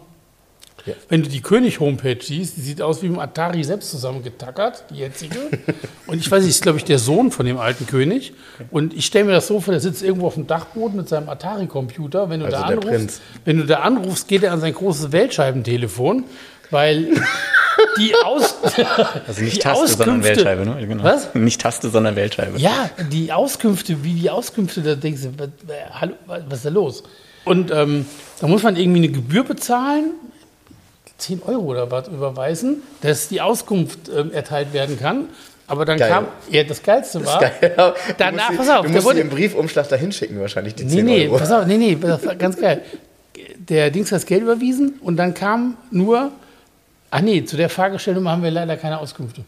Ja. 0.86 0.94
Wenn 1.10 1.22
du 1.22 1.28
die 1.28 1.42
König-Homepage 1.42 2.20
siehst, 2.22 2.56
die 2.56 2.62
sieht 2.62 2.82
aus 2.82 3.02
wie 3.02 3.08
im 3.08 3.20
Atari 3.20 3.62
selbst 3.66 3.92
zusammengetackert, 3.92 4.86
die 4.90 5.00
jetzige. 5.00 5.36
Und 6.08 6.20
ich 6.20 6.32
weiß 6.32 6.44
nicht, 6.44 6.52
ist 6.52 6.62
glaube 6.62 6.78
ich 6.78 6.86
der 6.86 6.98
Sohn 6.98 7.30
von 7.32 7.46
dem 7.46 7.58
alten 7.58 7.86
König. 7.88 8.32
Und 8.72 8.94
ich 8.94 9.06
stelle 9.06 9.26
mir 9.26 9.34
das 9.34 9.48
so 9.48 9.60
vor, 9.60 9.74
der 9.74 9.82
sitzt 9.82 10.02
irgendwo 10.02 10.28
auf 10.28 10.36
dem 10.36 10.48
Dachboden 10.48 10.96
mit 10.96 11.10
seinem 11.10 11.28
Atari-Computer. 11.28 12.30
Wenn 12.30 12.40
du 12.40 12.46
Also 12.46 12.58
da 12.60 12.64
anrufst, 12.68 13.22
wenn 13.44 13.58
du 13.58 13.66
da 13.66 13.80
anrufst, 13.82 14.30
geht 14.30 14.44
er 14.44 14.54
an 14.54 14.62
sein 14.62 14.74
großes 14.74 15.12
Weltscheibentelefon, 15.12 16.24
weil 16.72 17.08
die 17.98 18.14
Aus 18.26 18.56
Also 19.28 19.42
nicht 19.44 19.58
die 19.58 19.60
Taste, 19.60 19.88
sondern 19.88 20.20
Auskünfte- 20.22 20.24
Weltscheibe. 20.24 20.66
Ne? 20.66 20.88
Genau. 20.88 21.04
Was? 21.04 21.34
Nicht 21.36 21.62
Taste, 21.62 21.90
sondern 21.90 22.16
Weltscheibe. 22.16 22.58
Ja, 22.60 22.90
die 23.12 23.32
Auskünfte, 23.32 24.04
wie 24.04 24.14
die 24.14 24.30
Auskünfte, 24.30 24.82
da 24.82 24.96
denkst 24.96 25.22
du, 25.24 25.30
was, 25.38 25.48
äh, 25.70 25.82
hallo, 25.94 26.14
was 26.26 26.58
ist 26.60 26.66
da 26.66 26.70
los? 26.70 27.04
Und 27.46 27.72
ähm, 27.72 28.06
da 28.42 28.48
muss 28.48 28.64
man 28.64 28.76
irgendwie 28.76 29.00
eine 29.00 29.10
Gebühr 29.10 29.44
bezahlen, 29.44 30.12
10 31.18 31.42
Euro 31.44 31.64
oder 31.64 31.90
was 31.90 32.08
überweisen, 32.10 32.84
dass 33.02 33.28
die 33.30 33.42
Auskunft 33.42 34.10
ähm, 34.16 34.32
erteilt 34.32 34.74
werden 34.74 35.00
kann. 35.00 35.26
Aber 35.70 35.84
dann 35.84 35.98
Geil. 35.98 36.10
kam, 36.10 36.28
ja, 36.50 36.64
das 36.64 36.82
Geilste 36.84 37.26
war, 37.26 37.40
Geil. 37.42 37.76
Danach, 38.18 38.56
pass 38.56 38.70
auf, 38.70 38.86
du 38.86 38.92
musst 38.92 39.06
wurde- 39.06 39.20
im 39.20 39.30
Briefumschlag 39.30 39.90
dahin 39.90 40.12
schicken, 40.12 40.40
wahrscheinlich 40.40 40.76
die 40.76 40.88
10 40.88 41.06
nee, 41.06 41.12
nee, 41.18 41.28
Euro. 41.28 41.38
pass 41.40 41.52
auf, 41.52 41.66
nee, 41.66 41.78
nee, 41.78 41.98
das 42.00 42.26
war 42.26 42.36
ganz 42.36 42.58
geil. 42.60 42.82
Der 43.58 43.92
Dings 43.92 44.12
hat 44.12 44.18
das 44.18 44.26
Geld 44.26 44.44
überwiesen 44.44 44.94
und 45.02 45.18
dann 45.18 45.34
kam 45.34 45.76
nur, 45.92 46.32
ach 47.12 47.22
nee, 47.22 47.44
zu 47.46 47.58
der 47.58 47.70
Fahrgestellnummer 47.70 48.32
haben 48.32 48.44
wir 48.44 48.52
leider 48.52 48.78
keine 48.78 49.00
Auskünfte. 49.00 49.44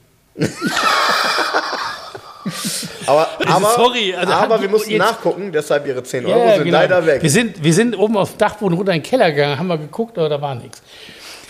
Aber, 3.06 3.28
aber, 3.48 3.72
sorry, 3.76 4.14
also 4.16 4.34
aber 4.34 4.62
wir 4.62 4.70
mussten 4.70 4.96
nachgucken, 4.98 5.52
deshalb 5.52 5.86
ihre 5.88 6.04
10 6.04 6.28
Ja, 6.28 6.36
Euro 6.36 6.48
ja, 6.48 6.56
sind 6.56 6.64
genau. 6.66 6.78
leider 6.78 7.06
weg. 7.06 7.22
Wir 7.24 7.30
sind, 7.30 7.64
wir 7.64 7.74
sind 7.74 7.98
oben 7.98 8.18
auf 8.18 8.32
dem 8.34 8.38
Dachboden 8.38 8.78
runter 8.78 8.94
in 8.94 9.02
den 9.02 9.08
Keller 9.10 9.32
gegangen, 9.32 9.58
haben 9.60 9.68
wir 9.68 9.78
geguckt, 9.78 10.18
aber 10.18 10.30
da 10.30 10.42
war 10.42 10.56
nichts. 10.56 10.82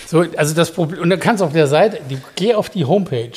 So, 0.07 0.25
also 0.37 0.55
das 0.55 0.71
Problem, 0.71 1.01
und 1.01 1.09
dann 1.09 1.19
kannst 1.19 1.41
du 1.41 1.45
auf 1.45 1.53
der 1.53 1.67
Seite, 1.67 1.99
die, 2.09 2.17
geh 2.35 2.53
auf 2.55 2.69
die 2.69 2.85
Homepage. 2.85 3.31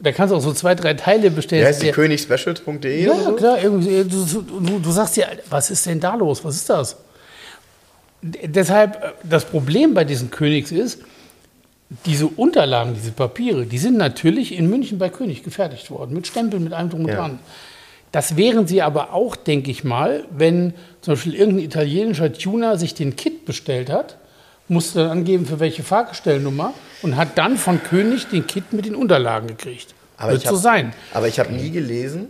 Da 0.00 0.10
kannst 0.12 0.32
du 0.32 0.36
auch 0.36 0.40
so 0.40 0.52
zwei, 0.52 0.74
drei 0.74 0.94
Teile 0.94 1.30
bestellen. 1.30 1.62
Wie 1.62 1.66
heißt 1.66 1.82
die 1.82 1.86
Der- 1.86 1.94
königspecials.de 1.94 3.04
ja, 3.04 3.12
oder 3.12 3.22
so? 3.24 3.32
klar, 3.34 3.58
irgendwie, 3.62 4.04
du, 4.04 4.24
du, 4.42 4.78
du 4.78 4.90
sagst 4.90 5.16
dir, 5.16 5.26
was 5.50 5.70
ist 5.70 5.84
denn 5.86 6.00
da 6.00 6.14
los? 6.14 6.44
Was 6.44 6.56
ist 6.56 6.70
das? 6.70 6.96
Deshalb, 8.22 8.96
äh, 9.02 9.08
das 9.24 9.44
Problem 9.44 9.94
bei 9.94 10.04
diesen 10.04 10.30
Königs 10.30 10.72
ist, 10.72 11.00
diese 12.06 12.26
Unterlagen, 12.26 12.94
diese 12.94 13.12
Papiere, 13.12 13.66
die 13.66 13.78
sind 13.78 13.96
natürlich 13.96 14.56
in 14.56 14.68
München 14.70 14.98
bei 14.98 15.08
König 15.08 15.42
gefertigt 15.42 15.90
worden, 15.90 16.14
mit 16.14 16.26
Stempeln, 16.26 16.64
mit 16.64 16.72
allem 16.72 16.90
drum 16.90 17.02
und 17.02 17.08
Ja. 17.08 17.16
dran. 17.16 17.38
Das 18.12 18.36
wären 18.36 18.66
sie 18.66 18.82
aber 18.82 19.12
auch, 19.14 19.36
denke 19.36 19.70
ich 19.70 19.84
mal, 19.84 20.24
wenn 20.30 20.74
zum 21.00 21.14
Beispiel 21.14 21.34
irgendein 21.34 21.64
italienischer 21.64 22.32
Tuner 22.32 22.76
sich 22.76 22.94
den 22.94 23.16
Kit 23.16 23.46
bestellt 23.46 23.88
hat, 23.90 24.18
musste 24.68 25.00
dann 25.00 25.10
angeben, 25.10 25.46
für 25.46 25.60
welche 25.60 25.82
Fahrgestellnummer 25.82 26.72
und 27.02 27.16
hat 27.16 27.36
dann 27.38 27.56
von 27.56 27.82
König 27.82 28.28
den 28.28 28.46
Kit 28.46 28.72
mit 28.72 28.84
den 28.84 28.94
Unterlagen 28.94 29.48
gekriegt. 29.48 29.94
Aber 30.18 30.32
Wird 30.32 30.42
ich 30.42 30.46
hab- 30.48 30.54
so 30.54 30.60
sein. 30.60 30.92
Aber 31.14 31.26
ich 31.26 31.38
habe 31.40 31.52
nie 31.52 31.70
gelesen, 31.70 32.28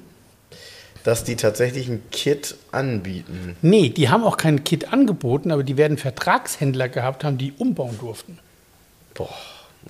dass 1.04 1.24
die 1.24 1.34
tatsächlich 1.36 1.88
ein 1.88 2.00
Kit 2.12 2.54
anbieten. 2.70 3.56
Nee, 3.60 3.88
die 3.88 4.08
haben 4.08 4.22
auch 4.24 4.36
keinen 4.36 4.62
Kit 4.64 4.92
angeboten, 4.92 5.50
aber 5.50 5.64
die 5.64 5.76
werden 5.76 5.98
Vertragshändler 5.98 6.88
gehabt 6.88 7.24
haben, 7.24 7.38
die 7.38 7.52
umbauen 7.58 7.98
durften. 8.00 8.38
Boah, 9.14 9.28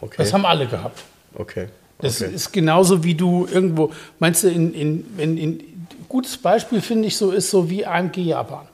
okay. 0.00 0.16
Das 0.18 0.32
haben 0.32 0.46
alle 0.46 0.66
gehabt. 0.66 1.02
okay. 1.34 1.68
Das 1.98 2.20
okay. 2.20 2.34
ist 2.34 2.52
genauso 2.52 3.04
wie 3.04 3.14
du 3.14 3.46
irgendwo, 3.46 3.92
meinst 4.18 4.42
du, 4.42 4.48
in, 4.48 4.74
in, 4.74 5.18
in, 5.18 5.38
in 5.38 5.86
gutes 6.08 6.36
Beispiel 6.36 6.80
finde 6.80 7.06
ich 7.06 7.16
so, 7.16 7.30
ist 7.30 7.48
so 7.50 7.70
wie 7.70 7.86
AMG 7.86 8.18
Japan. 8.18 8.66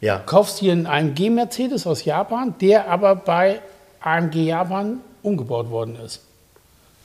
ja. 0.00 0.18
kaufst 0.18 0.58
hier 0.58 0.72
einen 0.72 0.86
AMG 0.86 1.30
Mercedes 1.30 1.86
aus 1.86 2.04
Japan, 2.04 2.54
der 2.60 2.88
aber 2.88 3.16
bei 3.16 3.60
AMG 4.00 4.36
Japan 4.36 5.00
umgebaut 5.22 5.68
worden 5.68 5.96
ist. 5.96 6.22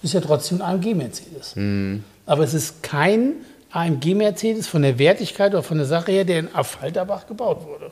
Ist 0.03 0.13
ja 0.13 0.21
trotzdem 0.21 0.61
ein 0.61 0.75
AMG 0.75 0.93
Mercedes. 0.93 1.55
Mhm. 1.55 2.03
Aber 2.25 2.43
es 2.43 2.53
ist 2.53 2.83
kein 2.83 3.33
AMG 3.71 4.15
Mercedes 4.15 4.67
von 4.67 4.81
der 4.83 4.99
Wertigkeit 4.99 5.53
oder 5.53 5.63
von 5.63 5.77
der 5.77 5.87
Sache 5.87 6.11
her, 6.11 6.25
der 6.25 6.39
in 6.39 6.55
Affalterbach 6.55 7.27
gebaut 7.27 7.65
wurde. 7.65 7.91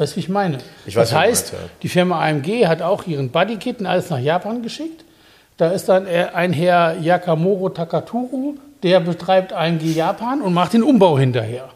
Weißt 0.00 0.14
du, 0.14 0.16
wie 0.16 0.20
ich 0.20 0.28
meine? 0.30 0.56
Ich 0.86 0.96
weiß, 0.96 1.10
das 1.10 1.18
heißt, 1.18 1.52
meinst, 1.52 1.62
ja. 1.62 1.68
die 1.82 1.88
Firma 1.90 2.26
AMG 2.26 2.66
hat 2.66 2.80
auch 2.80 3.06
ihren 3.06 3.28
Bodykit 3.28 3.80
und 3.80 3.86
alles 3.86 4.08
nach 4.08 4.18
Japan 4.18 4.62
geschickt. 4.62 5.04
Da 5.58 5.72
ist 5.72 5.90
dann 5.90 6.06
äh, 6.06 6.28
ein 6.32 6.54
Herr 6.54 6.96
Yakamoro 6.98 7.68
Takaturu, 7.68 8.54
der 8.82 9.00
betreibt 9.00 9.52
AMG 9.52 9.92
Japan 9.92 10.40
und 10.40 10.54
macht 10.54 10.72
den 10.72 10.82
Umbau 10.82 11.18
hinterher. 11.18 11.68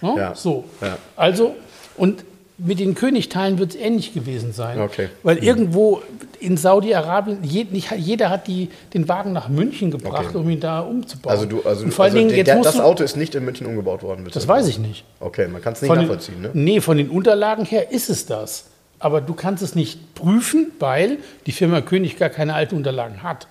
Ne? 0.00 0.14
Ja. 0.16 0.34
So. 0.34 0.64
Ja. 0.80 0.96
Also, 1.14 1.54
und 1.96 2.24
mit 2.62 2.78
den 2.78 2.94
Königteilen 2.94 3.58
wird 3.58 3.74
es 3.74 3.80
ähnlich 3.80 4.12
gewesen 4.12 4.52
sein. 4.52 4.80
Okay. 4.80 5.08
Weil 5.22 5.38
irgendwo 5.38 6.02
in 6.40 6.56
Saudi-Arabien, 6.56 7.38
jeder 7.42 8.30
hat 8.30 8.46
die, 8.46 8.68
den 8.94 9.08
Wagen 9.08 9.32
nach 9.32 9.48
München 9.48 9.90
gebracht, 9.90 10.26
Okay. 10.28 10.36
um 10.38 10.48
ihn 10.50 10.60
da 10.60 10.80
umzubauen. 10.80 11.32
Also, 11.32 11.46
du, 11.46 11.62
also, 11.62 11.84
und 11.84 11.94
vor 11.94 12.04
allen 12.04 12.12
also 12.14 12.18
Dingen, 12.18 12.28
der, 12.28 12.38
jetzt 12.38 12.48
der, 12.48 12.62
das 12.62 12.80
Auto 12.80 13.02
ist 13.02 13.16
nicht 13.16 13.34
in 13.34 13.44
München 13.44 13.66
umgebaut 13.66 14.02
worden. 14.02 14.24
willst 14.24 14.36
das 14.36 14.46
weiß 14.46 14.68
ich 14.68 14.78
nicht. 14.78 15.04
Okay, 15.20 15.48
man 15.48 15.62
kann 15.62 15.72
es 15.72 15.82
nicht 15.82 15.88
Von 15.88 15.98
nachvollziehen, 15.98 16.42
den, 16.42 16.42
ne? 16.42 16.50
Nee, 16.52 16.80
von 16.80 16.96
den 16.96 17.08
Unterlagen 17.08 17.64
her 17.64 17.90
ist 17.92 18.10
es 18.10 18.26
das. 18.26 18.66
Aber 18.98 19.22
du 19.22 19.32
kannst 19.32 19.62
es 19.62 19.74
nicht 19.74 20.14
prüfen, 20.14 20.72
weil 20.78 21.18
die 21.46 21.52
Firma 21.52 21.80
König 21.80 22.18
gar 22.18 22.28
keine 22.28 22.54
alten 22.54 22.76
Unterlagen 22.76 23.22
hat. 23.22 23.46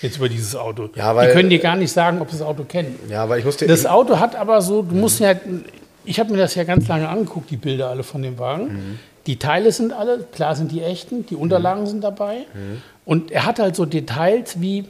Jetzt 0.00 0.16
über 0.16 0.28
dieses 0.30 0.56
Auto. 0.56 0.88
Ja, 0.94 1.14
weil- 1.14 1.28
die 1.28 1.34
können 1.34 1.50
dir 1.50 1.58
gar 1.58 1.76
nicht 1.76 1.92
sagen, 1.92 2.20
ob 2.22 2.30
sie 2.30 2.38
das 2.38 2.46
Auto 2.46 2.64
kennen. 2.64 2.98
Ja, 3.10 3.28
weil 3.28 3.40
ich 3.40 3.44
musste. 3.44 3.66
Das 3.66 3.84
Auto 3.84 4.18
hat 4.18 4.34
aber 4.36 4.62
so, 4.62 4.82
du 4.82 4.94
musst 4.94 5.20
ja, 5.20 5.34
ich 6.04 6.20
habe 6.20 6.32
mir 6.32 6.38
das 6.38 6.54
ja 6.54 6.64
ganz 6.64 6.88
lange 6.88 7.08
angeguckt, 7.08 7.50
die 7.50 7.56
Bilder 7.56 7.88
alle 7.90 8.02
von 8.02 8.22
dem 8.22 8.38
Wagen. 8.38 8.98
Die 9.26 9.36
Teile 9.36 9.70
sind 9.70 9.92
alle, 9.92 10.24
klar 10.32 10.56
sind 10.56 10.72
die 10.72 10.82
echten, 10.82 11.26
die 11.26 11.36
Unterlagen 11.36 11.86
sind 11.86 12.02
dabei. 12.02 12.46
Und 13.04 13.30
er 13.30 13.46
hat 13.46 13.58
halt 13.58 13.76
so 13.76 13.84
Details 13.84 14.60
wie 14.60 14.86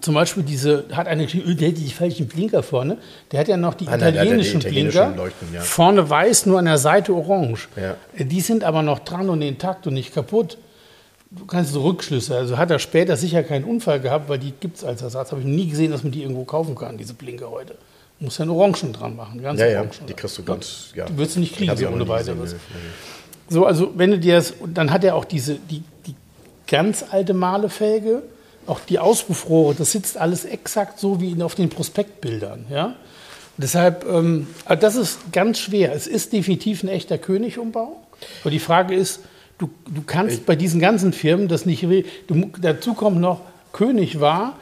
zum 0.00 0.14
Beispiel 0.14 0.42
diese, 0.42 0.84
hat 0.92 1.06
eine, 1.06 1.24
geschrieben, 1.24 1.56
der 1.56 1.68
hat 1.68 1.78
die 1.78 1.90
falschen 1.90 2.28
Blinker 2.28 2.62
vorne. 2.62 2.98
Der 3.32 3.40
hat 3.40 3.48
ja 3.48 3.56
noch 3.56 3.72
die 3.72 3.86
Ah, 3.88 3.92
nein, 3.92 4.00
ja 4.00 4.10
die 4.10 4.16
italienischen 4.16 4.60
italienischen 4.60 4.98
Blinker. 4.98 5.16
Leuchten, 5.16 5.48
ja. 5.54 5.60
Vorne 5.62 6.10
weiß, 6.10 6.46
nur 6.46 6.58
an 6.58 6.66
der 6.66 6.76
Seite 6.76 7.14
orange. 7.14 7.68
Ja. 7.74 7.96
Die 8.22 8.40
sind 8.42 8.64
aber 8.64 8.82
noch 8.82 8.98
dran 8.98 9.30
und 9.30 9.40
intakt 9.40 9.86
und 9.86 9.94
nicht 9.94 10.12
kaputt. 10.12 10.58
Du 11.30 11.46
kannst 11.46 11.72
so 11.72 11.82
Rückschlüsse. 11.82 12.36
Also 12.36 12.58
hat 12.58 12.70
er 12.70 12.78
später 12.78 13.16
sicher 13.16 13.42
keinen 13.42 13.64
Unfall 13.64 14.00
gehabt, 14.00 14.28
weil 14.28 14.38
die 14.38 14.52
gibt 14.52 14.76
es 14.76 14.84
als 14.84 15.00
Ersatz. 15.00 15.30
Habe 15.32 15.40
ich 15.40 15.46
nie 15.46 15.68
gesehen, 15.68 15.90
dass 15.90 16.02
man 16.02 16.12
die 16.12 16.22
irgendwo 16.22 16.44
kaufen 16.44 16.74
kann, 16.74 16.98
diese 16.98 17.14
Blinker 17.14 17.50
heute. 17.50 17.76
Du 18.18 18.24
musst 18.24 18.38
ja 18.38 18.42
einen 18.42 18.50
Orangen 18.50 18.92
dran 18.92 19.14
machen. 19.14 19.40
Ganz 19.40 19.60
ja, 19.60 19.66
ja, 19.66 19.78
Orangen. 19.78 20.06
die 20.08 20.14
kriegst 20.14 20.38
du 20.38 20.42
ganz. 20.42 20.92
Ja. 20.94 21.06
Die 21.06 21.16
würdest 21.16 21.36
du 21.36 21.40
nicht 21.40 21.54
kriegen, 21.54 21.72
ich 21.72 21.78
so 21.78 21.88
ohne 21.88 22.08
weiteres. 22.08 22.56
So, 23.48 23.64
also 23.64 23.92
wenn 23.96 24.10
du 24.10 24.18
dir 24.18 24.36
das, 24.36 24.50
und 24.50 24.74
dann 24.74 24.90
hat 24.90 25.04
er 25.04 25.14
auch 25.14 25.24
diese, 25.24 25.54
die, 25.54 25.82
die 26.06 26.14
ganz 26.66 27.04
alte 27.10 27.32
Malefelge, 27.32 28.22
auch 28.66 28.80
die 28.80 28.98
Auspuffrohre, 28.98 29.74
das 29.74 29.92
sitzt 29.92 30.18
alles 30.18 30.44
exakt 30.44 30.98
so 30.98 31.20
wie 31.20 31.40
auf 31.42 31.54
den 31.54 31.70
Prospektbildern. 31.70 32.66
Ja? 32.70 32.96
Deshalb, 33.56 34.06
ähm, 34.06 34.46
also 34.64 34.80
das 34.80 34.96
ist 34.96 35.32
ganz 35.32 35.58
schwer. 35.58 35.92
Es 35.92 36.06
ist 36.06 36.32
definitiv 36.32 36.82
ein 36.82 36.88
echter 36.88 37.18
König-Umbau. 37.18 37.96
Aber 38.42 38.50
die 38.50 38.58
Frage 38.58 38.94
ist, 38.94 39.20
du, 39.58 39.70
du 39.88 40.02
kannst 40.02 40.44
bei 40.44 40.56
diesen 40.56 40.80
ganzen 40.80 41.12
Firmen 41.12 41.48
das 41.48 41.66
nicht, 41.66 41.82
du, 41.82 42.50
dazu 42.60 42.94
kommt 42.94 43.20
noch, 43.20 43.40
König 43.72 44.20
war, 44.20 44.56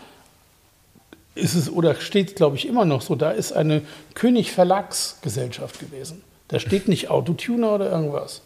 ist 1.36 1.54
es 1.54 1.70
oder 1.70 1.94
steht 1.94 2.36
glaube 2.36 2.56
ich 2.56 2.66
immer 2.66 2.84
noch 2.84 3.02
so, 3.02 3.14
da 3.14 3.30
ist 3.30 3.52
eine 3.52 3.82
König 4.14 4.52
Verlagsgesellschaft 4.52 5.78
gewesen. 5.78 6.22
Da 6.48 6.58
steht 6.58 6.88
nicht 6.88 7.10
Autotuner 7.10 7.74
oder 7.74 7.90
irgendwas. 7.90 8.42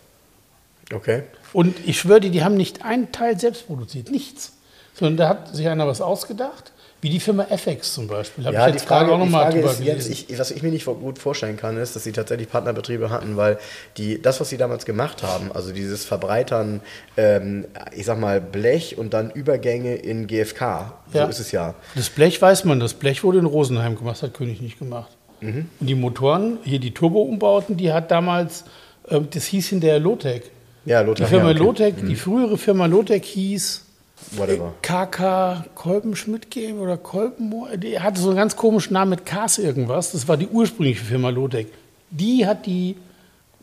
Okay. 0.92 1.22
Und 1.52 1.76
ich 1.86 1.98
schwöre 1.98 2.20
dir, 2.20 2.30
die 2.30 2.42
haben 2.44 2.56
nicht 2.56 2.84
einen 2.84 3.12
Teil 3.12 3.38
selbst 3.38 3.66
produziert, 3.66 4.10
nichts. 4.10 4.52
Sondern 4.94 5.16
da 5.16 5.28
hat 5.28 5.54
sich 5.54 5.68
einer 5.68 5.86
was 5.86 6.00
ausgedacht, 6.00 6.72
wie 7.02 7.08
die 7.10 7.20
Firma 7.20 7.44
FX 7.50 7.94
zum 7.94 8.06
Beispiel. 8.08 8.44
Habe 8.44 8.54
Ja, 8.54 8.66
ich 8.66 8.72
die 8.72 8.78
jetzt 8.78 8.86
gerade 8.88 9.06
Frage, 9.06 9.14
auch 9.14 9.18
noch 9.18 9.24
die 9.26 9.30
mal 9.32 9.42
Frage 9.44 9.56
drüber 9.60 9.70
ist 9.72 9.80
jetzt, 9.84 10.10
ich, 10.10 10.38
was 10.38 10.50
ich 10.50 10.62
mir 10.62 10.70
nicht 10.70 10.84
gut 10.84 11.18
vorstellen 11.18 11.56
kann, 11.56 11.76
ist, 11.78 11.96
dass 11.96 12.04
sie 12.04 12.12
tatsächlich 12.12 12.48
Partnerbetriebe 12.50 13.08
hatten, 13.10 13.36
weil 13.36 13.58
die, 13.96 14.20
das, 14.20 14.40
was 14.40 14.50
sie 14.50 14.56
damals 14.58 14.84
gemacht 14.84 15.22
haben, 15.22 15.50
also 15.52 15.72
dieses 15.72 16.04
Verbreitern, 16.04 16.80
ähm, 17.16 17.64
ich 17.96 18.04
sag 18.06 18.18
mal, 18.20 18.40
Blech 18.40 18.98
und 18.98 19.14
dann 19.14 19.30
Übergänge 19.30 19.94
in 19.94 20.26
GFK, 20.26 20.92
so 21.12 21.18
Ja. 21.18 21.24
ist 21.26 21.38
es 21.40 21.52
ja. 21.52 21.74
Das 21.94 22.10
Blech 22.10 22.40
weiß 22.40 22.64
man, 22.66 22.80
das 22.80 22.94
Blech 22.94 23.24
wurde 23.24 23.38
in 23.38 23.46
Rosenheim 23.46 23.96
gemacht, 23.96 24.16
das 24.16 24.22
hat 24.24 24.34
König 24.34 24.60
nicht 24.60 24.78
gemacht. 24.78 25.10
Mhm. 25.40 25.68
Und 25.80 25.86
die 25.86 25.94
Motoren, 25.94 26.58
hier 26.64 26.80
die 26.80 26.92
Turbo-Umbauten, 26.92 27.78
die 27.78 27.92
hat 27.92 28.10
damals, 28.10 28.64
ähm, 29.08 29.28
das 29.32 29.46
hieß 29.46 29.68
hinterher 29.68 29.98
Lotec. 29.98 30.50
Ja, 30.84 31.02
Die 31.02 31.08
Lothar. 31.08 31.26
Firma 31.28 31.44
ja, 31.46 31.50
okay. 31.52 31.58
Lotec, 31.64 31.94
die 32.06 32.16
frühere 32.16 32.58
Firma 32.58 32.86
Lotec 32.86 33.24
hieß 33.24 33.86
Whatever. 34.32 34.74
KK 34.82 35.64
Kolbenschmidt 35.74 36.50
GmbH 36.50 36.82
oder 36.82 36.96
Kolbenmo, 36.96 37.68
die 37.76 37.98
hatte 37.98 38.20
so 38.20 38.28
einen 38.28 38.36
ganz 38.36 38.56
komischen 38.56 38.94
Namen 38.94 39.10
mit 39.10 39.26
Kars 39.26 39.58
irgendwas. 39.58 40.12
Das 40.12 40.28
war 40.28 40.36
die 40.36 40.46
ursprüngliche 40.46 41.04
Firma 41.04 41.30
Lotec. 41.30 41.68
Die 42.10 42.46
hat 42.46 42.66
die, 42.66 42.96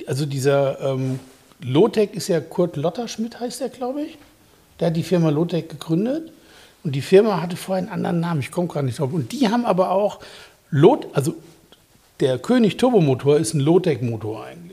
also 0.05 0.25
dieser 0.25 0.79
ähm, 0.81 1.19
Lotec 1.61 2.15
ist 2.15 2.27
ja 2.27 2.39
Kurt 2.39 2.75
Lotterschmidt, 2.75 3.39
heißt 3.39 3.61
der, 3.61 3.69
glaube 3.69 4.01
ich. 4.01 4.17
Der 4.79 4.87
hat 4.87 4.95
die 4.95 5.03
Firma 5.03 5.29
Lotec 5.29 5.69
gegründet. 5.69 6.31
Und 6.83 6.95
die 6.95 7.01
Firma 7.01 7.41
hatte 7.41 7.57
vorher 7.57 7.83
einen 7.83 7.91
anderen 7.91 8.19
Namen, 8.19 8.39
ich 8.39 8.51
komme 8.51 8.67
gerade 8.67 8.85
nicht 8.85 8.99
drauf. 8.99 9.11
Und 9.11 9.31
die 9.31 9.49
haben 9.49 9.65
aber 9.65 9.91
auch 9.91 10.19
Lot, 10.69 11.07
also 11.13 11.35
der 12.19 12.39
König 12.39 12.77
Turbomotor 12.77 13.37
ist 13.37 13.53
ein 13.53 13.59
Lotec-Motor 13.59 14.45
eigentlich. 14.45 14.66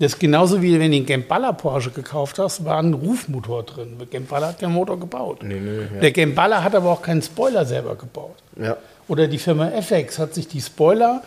Das 0.00 0.14
ist 0.14 0.18
genauso 0.18 0.60
wie 0.62 0.72
wenn 0.80 0.90
du 0.90 0.96
den 0.96 1.06
Gemballa 1.06 1.52
Porsche 1.52 1.90
gekauft 1.90 2.38
hast, 2.38 2.64
war 2.64 2.78
ein 2.78 2.94
Rufmotor 2.94 3.62
drin. 3.64 3.96
Gemballa 4.10 4.48
hat 4.48 4.62
den 4.62 4.72
Motor 4.72 4.98
gebaut. 4.98 5.42
Nee, 5.42 5.60
nee, 5.60 5.82
ja. 5.94 6.00
Der 6.00 6.10
Gemballa 6.10 6.64
hat 6.64 6.74
aber 6.74 6.90
auch 6.90 7.02
keinen 7.02 7.20
Spoiler 7.22 7.64
selber 7.66 7.94
gebaut. 7.96 8.36
Ja. 8.56 8.76
Oder 9.08 9.28
die 9.28 9.36
Firma 9.38 9.68
FX 9.68 10.18
hat 10.18 10.34
sich 10.34 10.48
die 10.48 10.60
Spoiler 10.62 11.22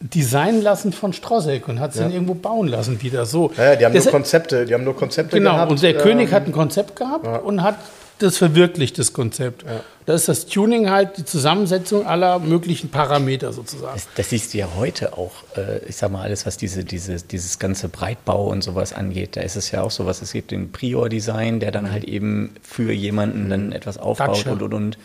designen 0.00 0.62
lassen 0.62 0.92
von 0.92 1.12
Strosek 1.14 1.66
und 1.68 1.80
hat 1.80 1.94
sie 1.94 2.00
dann 2.00 2.12
irgendwo 2.12 2.34
bauen 2.34 2.68
lassen 2.68 3.02
wieder 3.02 3.26
so. 3.26 3.50
Ja, 3.56 3.64
ja, 3.72 3.76
die 3.76 3.84
haben 3.86 3.92
nur 3.92 4.00
Deshalb- 4.00 4.12
Konzepte, 4.12 4.66
die 4.66 4.74
haben 4.74 4.84
nur 4.84 4.94
Konzepte 4.96 5.38
Genau, 5.38 5.52
gehabt. 5.54 5.70
und 5.72 5.82
der 5.82 5.96
ähm, 5.96 6.00
König 6.02 6.32
hat 6.32 6.46
ein 6.46 6.52
Konzept 6.52 6.96
gehabt 6.96 7.26
und 7.44 7.62
hat 7.62 7.76
das 8.18 8.38
verwirklicht, 8.38 8.98
das 8.98 9.12
Konzept. 9.12 9.64
Da 10.06 10.14
ist 10.14 10.28
das 10.28 10.46
Tuning 10.46 10.88
halt 10.90 11.18
die 11.18 11.24
Zusammensetzung 11.24 12.06
aller 12.06 12.38
möglichen 12.38 12.88
Parameter 12.90 13.52
sozusagen. 13.52 13.94
Das, 13.94 14.08
das 14.14 14.30
siehst 14.30 14.54
du 14.54 14.58
ja 14.58 14.68
heute 14.76 15.14
auch, 15.18 15.32
äh, 15.56 15.78
ich 15.88 15.96
sag 15.96 16.10
mal, 16.12 16.22
alles, 16.22 16.46
was 16.46 16.56
diese, 16.56 16.84
diese, 16.84 17.16
dieses 17.16 17.58
ganze 17.58 17.88
Breitbau 17.88 18.48
und 18.48 18.62
sowas 18.62 18.92
angeht. 18.92 19.36
Da 19.36 19.40
ist 19.42 19.56
es 19.56 19.70
ja 19.70 19.82
auch 19.82 19.90
sowas, 19.90 20.22
es 20.22 20.32
gibt 20.32 20.50
den 20.52 20.70
Prior-Design, 20.72 21.60
der 21.60 21.72
dann 21.72 21.90
halt 21.90 22.04
eben 22.04 22.54
für 22.62 22.92
jemanden 22.92 23.50
dann 23.50 23.72
etwas 23.72 23.98
aufbaut 23.98 24.38
Dacia. 24.38 24.52
und 24.52 24.62
und 24.62 24.74
und. 24.74 24.98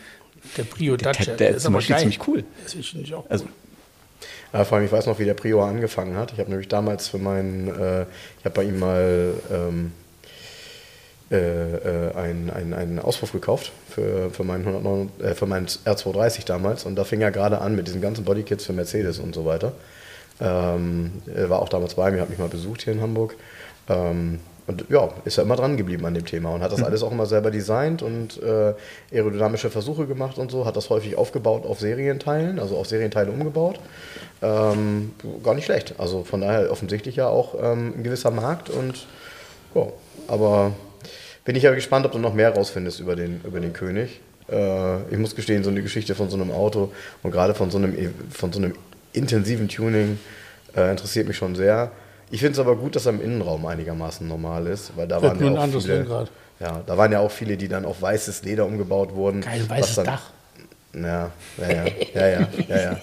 Der 0.56 0.64
Prio 0.64 0.96
Der- 0.96 1.12
Dacia, 1.12 1.34
der 1.34 1.50
ist 1.56 1.62
zum 1.64 1.72
Beispiel 1.74 1.94
geil. 1.94 2.00
ziemlich 2.00 2.26
cool. 2.28 2.44
Das 2.64 2.74
ist 2.74 2.88
finde 2.88 3.04
ich 3.04 3.14
auch 3.14 3.24
Also, 3.28 3.44
cool. 3.44 3.50
Ja, 4.52 4.64
vor 4.64 4.76
allem, 4.76 4.86
ich 4.86 4.92
weiß 4.92 5.06
noch, 5.06 5.18
wie 5.18 5.24
der 5.24 5.34
Prior 5.34 5.66
angefangen 5.66 6.16
hat. 6.16 6.32
Ich 6.32 6.38
habe 6.38 6.50
nämlich 6.50 6.68
damals 6.68 7.08
für 7.08 7.18
meinen, 7.18 7.68
äh, 7.68 8.02
ich 8.38 8.44
habe 8.44 8.54
bei 8.54 8.64
ihm 8.64 8.78
mal 8.78 9.34
ähm, 9.50 9.92
äh, 11.32 12.08
äh, 12.08 12.14
einen, 12.14 12.50
einen, 12.50 12.74
einen 12.74 12.98
Auspuff 12.98 13.32
gekauft 13.32 13.72
für, 13.88 14.28
für, 14.30 14.44
meinen 14.44 14.66
109, 14.66 15.08
äh, 15.22 15.34
für 15.34 15.46
meinen 15.46 15.66
R230 15.66 16.44
damals. 16.44 16.84
Und 16.84 16.96
da 16.96 17.04
fing 17.04 17.22
er 17.22 17.30
gerade 17.30 17.62
an 17.62 17.74
mit 17.74 17.86
diesen 17.86 18.02
ganzen 18.02 18.26
Bodykits 18.26 18.66
für 18.66 18.74
Mercedes 18.74 19.18
und 19.18 19.34
so 19.34 19.46
weiter. 19.46 19.72
Ähm, 20.42 21.22
er 21.34 21.48
war 21.48 21.62
auch 21.62 21.70
damals 21.70 21.94
bei 21.94 22.10
mir, 22.10 22.20
hat 22.20 22.28
mich 22.28 22.38
mal 22.38 22.48
besucht 22.48 22.82
hier 22.82 22.92
in 22.92 23.00
Hamburg. 23.00 23.34
Ähm, 23.88 24.40
und 24.66 24.84
ja, 24.90 25.08
ist 25.24 25.38
ja 25.38 25.42
immer 25.42 25.56
dran 25.56 25.78
geblieben 25.78 26.04
an 26.04 26.12
dem 26.12 26.26
Thema 26.26 26.50
und 26.50 26.60
hat 26.60 26.70
das 26.70 26.82
alles 26.82 27.02
auch 27.02 27.10
immer 27.10 27.24
selber 27.24 27.50
designt 27.50 28.02
und 28.02 28.40
äh, 28.42 28.74
aerodynamische 29.10 29.70
Versuche 29.70 30.06
gemacht 30.06 30.36
und 30.36 30.50
so, 30.50 30.66
hat 30.66 30.76
das 30.76 30.90
häufig 30.90 31.16
aufgebaut 31.16 31.64
auf 31.64 31.80
Serienteilen, 31.80 32.58
also 32.58 32.76
auf 32.76 32.86
Serienteile 32.86 33.32
umgebaut. 33.32 33.80
Ähm, 34.42 35.12
gar 35.42 35.54
nicht 35.54 35.64
schlecht. 35.64 35.94
Also 35.96 36.24
von 36.24 36.42
daher 36.42 36.70
offensichtlich 36.70 37.16
ja 37.16 37.28
auch 37.28 37.54
ähm, 37.60 37.94
ein 37.96 38.02
gewisser 38.02 38.30
Markt 38.30 38.68
und 38.68 39.06
ja, 39.74 39.86
aber 40.28 40.72
bin 41.44 41.56
ich 41.56 41.62
ja 41.64 41.74
gespannt, 41.74 42.06
ob 42.06 42.12
du 42.12 42.18
noch 42.18 42.34
mehr 42.34 42.54
rausfindest 42.54 43.00
über 43.00 43.16
den, 43.16 43.40
über 43.44 43.60
den 43.60 43.72
König. 43.72 44.20
Äh, 44.50 45.02
ich 45.10 45.18
muss 45.18 45.34
gestehen, 45.34 45.64
so 45.64 45.70
eine 45.70 45.82
Geschichte 45.82 46.14
von 46.14 46.30
so 46.30 46.36
einem 46.36 46.50
Auto 46.50 46.92
und 47.22 47.30
gerade 47.30 47.54
von 47.54 47.70
so 47.70 47.78
einem, 47.78 47.94
von 48.30 48.52
so 48.52 48.58
einem 48.60 48.74
intensiven 49.12 49.68
Tuning 49.68 50.18
äh, 50.76 50.90
interessiert 50.90 51.28
mich 51.28 51.36
schon 51.36 51.54
sehr. 51.54 51.90
Ich 52.30 52.40
finde 52.40 52.52
es 52.52 52.58
aber 52.58 52.76
gut, 52.76 52.96
dass 52.96 53.06
er 53.06 53.12
im 53.12 53.20
Innenraum 53.22 53.66
einigermaßen 53.66 54.26
normal 54.26 54.66
ist, 54.66 54.92
weil 54.96 55.06
da 55.06 55.20
Wird 55.20 55.38
waren 55.40 55.54
ja 55.54 55.60
auch 55.60 55.80
viele, 55.80 55.96
Lenkrad. 55.98 56.30
ja, 56.60 56.82
da 56.86 56.96
waren 56.96 57.12
ja 57.12 57.18
auch 57.20 57.30
viele, 57.30 57.56
die 57.56 57.68
dann 57.68 57.84
auf 57.84 58.00
weißes 58.00 58.42
Leder 58.44 58.64
umgebaut 58.64 59.14
wurden. 59.14 59.42
Geil, 59.42 59.68
weißes 59.68 59.96
dann, 59.96 60.06
Dach. 60.06 60.30
Ja, 60.94 61.30
ja, 61.58 61.68
ja, 61.68 61.84
ja, 62.14 62.26
ja, 62.28 62.48
ja, 62.68 62.76
ja. 62.82 62.96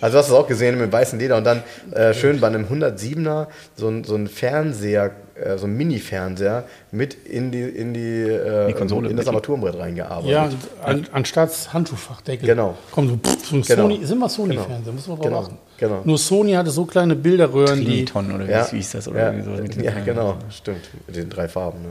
Also 0.00 0.14
du 0.14 0.18
hast 0.18 0.26
es 0.28 0.32
auch 0.32 0.48
gesehen 0.48 0.78
mit 0.78 0.90
weißem 0.90 1.18
Leder 1.18 1.36
und 1.36 1.44
dann 1.44 1.62
äh, 1.92 2.12
schön 2.12 2.40
bei 2.40 2.48
einem 2.48 2.64
107er 2.66 3.46
so 3.76 3.88
ein, 3.88 4.02
so 4.02 4.16
ein 4.16 4.26
Fernseher, 4.26 5.12
äh, 5.36 5.56
so 5.58 5.66
ein 5.66 5.76
Mini-Fernseher 5.76 6.64
mit 6.90 7.14
in 7.14 7.52
die, 7.52 7.62
in 7.62 7.94
die, 7.94 8.22
äh, 8.22 8.66
Die 8.66 8.72
Konsole 8.72 9.10
in 9.10 9.16
das. 9.16 9.28
Armaturenbrett 9.28 9.78
reingearbeitet. 9.78 10.28
Ja, 10.30 10.44
und 10.46 10.56
an, 10.84 11.06
anstatt 11.12 11.50
Handschuhfachdeckel. 11.72 12.48
Genau. 12.48 12.76
Kommt 12.90 13.10
so, 13.10 13.16
pff, 13.16 13.46
so 13.46 13.54
ein 13.56 13.62
Genau. 13.62 13.82
Sony, 13.82 13.96
ist 13.98 14.10
immer 14.10 14.28
Sony-Fernseher, 14.28 14.92
muss 14.92 15.06
man 15.06 15.16
drauf 15.18 15.26
Genau, 15.26 15.40
achten. 15.42 15.58
genau. 15.78 16.00
Nur 16.04 16.18
Sony 16.18 16.52
hatte 16.54 16.70
so 16.70 16.84
kleine 16.84 17.14
Bilderröhren, 17.14 17.78
die. 17.80 18.04
Triniton 18.04 18.32
oder 18.34 18.48
wie, 18.48 18.50
Ja, 18.50 18.66
wie 18.72 18.76
hieß 18.78 18.90
das? 18.92 19.06
Oder 19.06 19.20
ja, 19.20 19.26
irgendwie 19.26 19.44
sowas 19.44 19.60
mit 19.62 19.76
den- 19.76 19.84
ja, 19.84 19.92
genau, 20.04 20.36
stimmt. 20.50 20.80
Mit 21.06 21.14
den 21.16 21.30
drei 21.30 21.46
Farben. 21.46 21.80
Ne? 21.82 21.88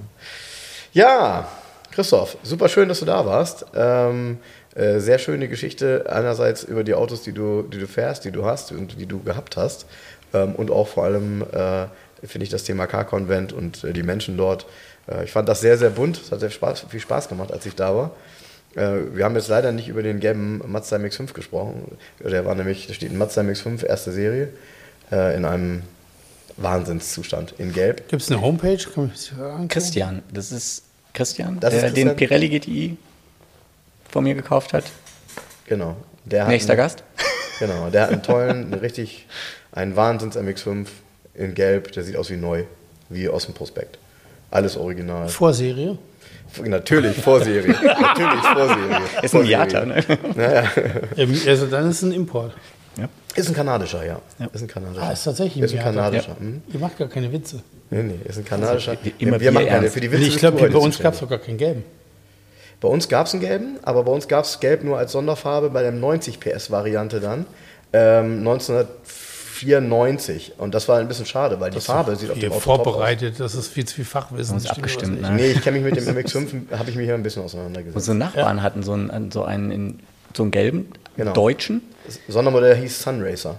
Ja, 0.92 1.48
Christoph, 1.92 2.38
super 2.44 2.68
schön, 2.68 2.90
dass 2.90 3.00
du 3.00 3.06
da 3.06 3.26
warst. 3.26 3.66
Ähm, 3.76 4.38
äh, 4.76 5.00
sehr 5.00 5.20
schöne 5.20 5.48
Geschichte 5.50 6.06
einerseits 6.10 6.64
über 6.64 6.84
die 6.84 6.94
Autos, 6.94 7.24
die 7.24 7.34
du, 7.34 7.64
die 7.64 7.78
du 7.80 7.88
fährst, 7.88 8.24
die 8.24 8.32
du 8.32 8.46
hast 8.46 8.72
und 8.72 9.00
die 9.00 9.06
du 9.06 9.22
gehabt 9.22 9.58
hast. 9.58 9.86
Ähm, 10.34 10.56
und 10.56 10.72
auch 10.72 10.88
vor 10.88 11.04
allem 11.04 11.42
äh, 11.52 11.88
finde 12.26 12.44
ich 12.44 12.50
das 12.50 12.64
Thema 12.64 12.88
Car-Convent 12.88 13.52
und 13.52 13.84
äh, 13.84 13.92
die 13.92 14.04
Menschen 14.04 14.38
dort. 14.38 14.66
Äh, 15.10 15.26
ich 15.26 15.32
fand 15.32 15.50
das 15.50 15.60
sehr, 15.60 15.78
sehr 15.78 15.90
bunt. 15.90 16.22
Es 16.24 16.32
hat 16.32 16.40
sehr 16.40 16.50
Spaß, 16.50 16.86
viel 16.90 17.02
Spaß 17.02 17.28
gemacht, 17.28 17.52
als 17.52 17.66
ich 17.66 17.76
da 17.76 17.96
war. 17.96 18.12
Wir 18.74 19.26
haben 19.26 19.36
jetzt 19.36 19.50
leider 19.50 19.74
nicht 19.74 19.90
über 19.90 20.02
den 20.02 20.22
gelben 20.22 20.62
Mazda 20.66 20.96
MX-5 20.96 21.34
gesprochen. 21.34 21.98
Der 22.24 22.46
war 22.46 22.56
nämlich, 22.56 22.88
da 22.88 22.94
steht 22.94 23.12
ein 23.12 23.18
Mazda 23.18 23.42
MX-5, 23.42 23.86
erste 23.86 24.14
Serie. 24.14 24.48
in 25.10 25.44
einem 25.44 25.82
Wahnsinnszustand 26.56 27.54
in 27.58 27.74
Gelb. 27.74 28.08
Gibt 28.08 28.22
es 28.22 28.32
eine 28.32 28.40
Homepage? 28.42 28.78
Christian, 29.68 30.24
das 30.34 30.54
ist 30.54 30.84
Christian, 31.14 31.60
Das 31.60 31.74
ist 31.74 31.82
Christian? 31.82 32.08
den 32.08 32.16
Pirelli 32.16 32.48
GTI 32.48 32.98
von 34.12 34.24
mir 34.24 34.36
gekauft 34.36 34.74
hat. 34.74 34.84
Genau. 35.66 35.96
Der 36.26 36.44
hat 36.44 36.50
Nächster 36.50 36.74
einen, 36.74 36.78
Gast. 36.82 37.04
Genau, 37.60 37.90
der 37.92 38.04
hat 38.04 38.10
einen 38.12 38.24
tollen, 38.24 38.74
richtig, 38.74 39.28
einen 39.72 39.96
Wahnsinns 39.96 40.36
MX5 40.36 40.88
in 41.36 41.54
Gelb. 41.54 41.92
Der 41.92 42.04
sieht 42.04 42.16
aus 42.18 42.30
wie 42.32 42.36
neu, 42.38 42.64
wie 43.10 43.30
aus 43.30 43.46
dem 43.46 43.54
Prospekt. 43.54 44.00
Alles 44.50 44.78
original. 44.78 45.30
Vorserie. 45.30 45.98
Natürlich 46.66 47.18
Vorserie. 47.22 47.70
Natürlich 47.84 48.44
Vorserie. 48.44 49.02
Ist 49.22 49.36
ein. 49.36 49.44
Miata, 49.44 49.86
ne? 49.86 50.04
Ähm, 51.18 51.40
Also 51.48 51.68
dann 51.68 51.90
ist 51.90 51.98
es 51.98 52.04
ein 52.04 52.12
Import. 52.12 52.54
Ist 53.36 53.48
ein 53.48 53.56
kanadischer, 53.56 54.06
ja. 54.06 54.20
Ja. 54.40 54.48
Ist 54.52 54.62
ein 54.62 54.68
kanadischer. 54.68 55.04
Ah, 55.04 55.12
ist 55.12 55.24
tatsächlich 55.24 55.64
ein 55.64 55.66
Ist 55.66 55.74
ein 55.74 55.80
kanadischer. 55.80 56.32
Ja. 56.32 56.40
Hm? 56.40 56.62
Ihr 56.74 56.80
macht 56.80 56.98
gar 56.98 57.08
keine 57.08 57.32
Witze. 57.32 57.62
Nee, 57.90 58.04
nee, 58.04 58.20
ist 58.26 58.38
ein 58.38 58.46
kanadischer. 58.46 58.92
Also, 58.92 59.12
immer 59.20 59.40
wir 59.40 59.52
machen 59.52 59.68
keine. 59.68 59.90
Für 59.90 60.02
die 60.02 60.12
Witze 60.12 60.24
ich 60.24 60.38
glaube, 60.38 60.68
bei 60.70 60.78
uns 60.78 61.00
gab 61.00 61.14
es 61.14 61.20
sogar 61.20 61.40
keinen 61.40 61.58
gelben. 61.58 61.84
Bei 62.82 62.90
uns 62.90 63.08
gab 63.08 63.28
es 63.28 63.34
einen 63.34 63.42
gelben, 63.42 63.78
aber 63.84 64.04
bei 64.04 64.12
uns 64.12 64.28
gab 64.28 64.44
es 64.44 64.60
gelb 64.60 64.84
nur 64.84 64.98
als 64.98 65.12
Sonderfarbe 65.14 65.70
bei 65.70 65.84
der 65.84 65.92
90 65.92 66.40
PS-Variante 66.40 67.20
dann. 67.22 67.46
Ähm, 67.94 68.40
1994. 68.40 70.54
Und 70.58 70.74
das 70.74 70.88
war 70.88 70.98
ein 71.00 71.08
bisschen 71.08 71.26
schade, 71.28 71.60
weil 71.60 71.70
die 71.72 71.80
Farbe 71.80 72.16
sieht 72.16 72.30
auf 72.32 72.38
Hier 72.38 72.50
dem 72.50 72.54
Auto 72.54 72.62
top 72.64 72.80
aus. 72.80 72.84
vorbereitet, 72.86 73.40
das 73.40 73.54
ist 73.56 73.68
viel 73.68 73.86
zu 73.86 73.94
viel 73.96 74.06
Fachwissen. 74.06 74.56
Uns 74.56 74.64
Das 74.64 74.72
stimmt 74.72 74.86
abgestimmt, 74.88 75.22
ne? 75.22 75.32
Nee, 75.32 75.52
ich 75.52 75.62
kenne 75.62 75.80
mich 75.80 75.94
mit 75.94 75.96
dem 75.96 76.16
MX5, 76.18 76.72
habe 76.78 76.90
ich 76.90 76.96
mich 76.96 77.08
ja 77.08 77.14
ein 77.16 77.22
bisschen 77.24 77.44
auseinandergesetzt. 77.44 77.96
Unsere 77.96 78.18
Nachbarn 78.18 78.64
hatten 78.64 78.82
so 78.82 78.94
einen, 78.94 79.30
so 79.32 79.44
einen, 79.44 79.72
in, 79.72 80.00
so 80.36 80.42
einen 80.44 80.52
gelben, 80.52 80.92
Genau. 81.18 81.34
deutschen. 81.34 81.82
Das 82.08 82.20
Sondermodell 82.30 82.76
hieß 82.78 83.04
Sunracer. 83.04 83.58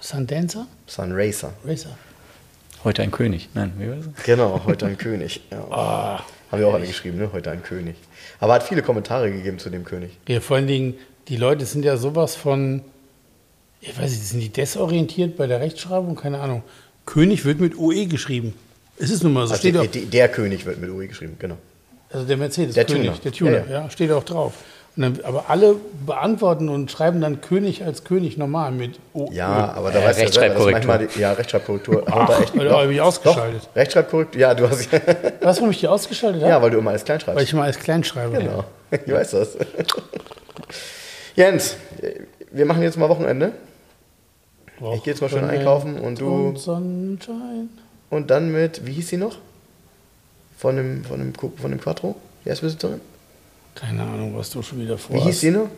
Sundancer? 0.00 0.66
Sunracer. 0.86 1.52
Racer. 1.64 1.96
Heute 2.82 3.02
ein 3.02 3.10
König. 3.10 3.48
Nein, 3.54 3.72
wie 3.78 3.88
war 3.88 3.96
das? 3.96 4.06
Genau, 4.24 4.60
heute 4.66 4.84
ein 4.86 4.98
König. 4.98 5.40
Ja. 5.50 5.64
Ah, 5.70 6.20
Haben 6.54 6.60
wir 6.60 6.68
auch 6.68 6.74
alle 6.74 6.86
geschrieben, 6.86 7.18
ne? 7.18 7.30
Heute 7.32 7.50
ein 7.50 7.62
König. 7.62 7.96
Aber 8.40 8.54
hat 8.54 8.62
viele 8.62 8.82
Kommentare 8.82 9.30
gegeben 9.30 9.58
zu 9.58 9.70
dem 9.70 9.84
König. 9.84 10.10
Ja, 10.28 10.40
vor 10.40 10.56
allen 10.56 10.66
Dingen, 10.66 10.94
die 11.28 11.36
Leute 11.36 11.64
sind 11.66 11.84
ja 11.84 11.96
sowas 11.96 12.34
von, 12.36 12.82
ich 13.80 13.90
weiß 13.98 14.10
nicht, 14.10 14.22
sind 14.26 14.40
die 14.40 14.48
desorientiert 14.48 15.36
bei 15.36 15.46
der 15.46 15.60
Rechtschreibung? 15.60 16.16
Keine 16.16 16.40
Ahnung. 16.40 16.62
König 17.06 17.44
wird 17.44 17.60
mit 17.60 17.76
OE 17.78 18.06
geschrieben. 18.06 18.54
Es 18.98 19.10
ist 19.10 19.22
nun 19.22 19.32
mal 19.32 19.46
so, 19.46 19.52
Also 19.52 19.60
steht 19.60 19.74
der, 19.74 19.82
auch, 19.82 19.86
der, 19.86 20.02
der 20.02 20.28
König 20.28 20.64
wird 20.64 20.80
mit 20.80 20.88
UE 20.90 21.08
geschrieben, 21.08 21.36
genau. 21.38 21.56
also 22.10 22.24
der 22.26 22.36
Mercedes, 22.36 22.74
der 22.74 22.84
König, 22.84 23.06
Tuner. 23.10 23.18
der 23.24 23.32
Tuner, 23.32 23.50
Ja, 23.50 23.64
ja, 23.64 23.70
ja. 23.82 23.90
steht 23.90 24.12
auch 24.12 24.22
drauf. 24.24 24.52
Dann, 24.96 25.18
aber 25.24 25.46
alle 25.48 25.74
beantworten 26.06 26.68
und 26.68 26.88
schreiben 26.88 27.20
dann 27.20 27.40
König 27.40 27.82
als 27.84 28.04
König 28.04 28.36
normal 28.38 28.70
mit 28.70 29.00
OE. 29.12 29.32
Ja, 29.32 29.72
aber 29.74 29.90
da 29.90 29.98
Äh, 30.00 30.04
weißt 30.04 30.18
du 30.18 30.20
ja 30.22 30.26
Rechtschreibkorrektur. 30.26 30.70
manchmal 30.72 30.98
die, 31.08 31.18
ja, 31.20 31.32
Rechtschreibkorrektur 31.32 31.96
haut 32.08 32.28
da 32.28 32.38
echt. 32.40 32.54
Alter, 32.58 32.78
hab 32.82 32.88
ich 32.90 33.00
ausgeschaltet. 33.00 33.62
Doch, 33.64 33.74
Rechtschreibkorrektur, 33.76 34.40
ja, 34.40 34.54
du 34.54 34.70
hast 34.70 34.88
Was, 35.40 35.56
warum 35.56 35.70
ich 35.72 35.80
die 35.80 35.88
ausgeschaltet 35.88 36.42
habe? 36.42 36.50
ja, 36.50 36.62
weil 36.62 36.70
du 36.70 36.78
immer 36.78 36.90
alles 36.90 37.04
klein 37.04 37.18
schreibst. 37.18 37.36
Weil 37.36 37.42
ich 37.44 37.52
mal 37.54 37.64
als 37.64 37.78
klein 37.80 38.04
schreibe. 38.04 38.38
Genau, 38.38 38.62
ich 38.92 39.12
weiß 39.12 39.32
das. 39.32 39.56
Jens, 41.34 41.76
wir 42.52 42.64
machen 42.66 42.82
jetzt 42.82 42.96
mal 42.96 43.08
Wochenende. 43.08 43.52
Ich 44.94 45.02
gehe 45.02 45.12
jetzt 45.12 45.20
mal 45.20 45.28
schön 45.28 45.44
einkaufen 45.44 45.98
und 45.98 46.20
du- 46.20 46.48
Und 46.48 46.58
Sonnenschein. 46.58 47.68
Und 48.10 48.30
dann 48.30 48.52
mit, 48.52 48.86
wie 48.86 48.92
hieß 48.92 49.08
sie 49.08 49.16
noch? 49.16 49.38
Von 50.56 50.76
dem, 50.76 51.04
von 51.04 51.18
dem, 51.18 51.34
von 51.34 51.70
dem 51.70 51.80
Quattro? 51.80 52.14
Die 52.44 52.48
Erstbesitzerin? 52.48 53.00
Keine 53.74 54.02
Ahnung, 54.02 54.36
was 54.36 54.50
du 54.50 54.62
schon 54.62 54.80
wieder 54.80 54.96
Wie 54.96 55.02
vorhast. 55.02 55.26
hieß 55.26 55.40
sie 55.40 55.50
noch? 55.50 55.68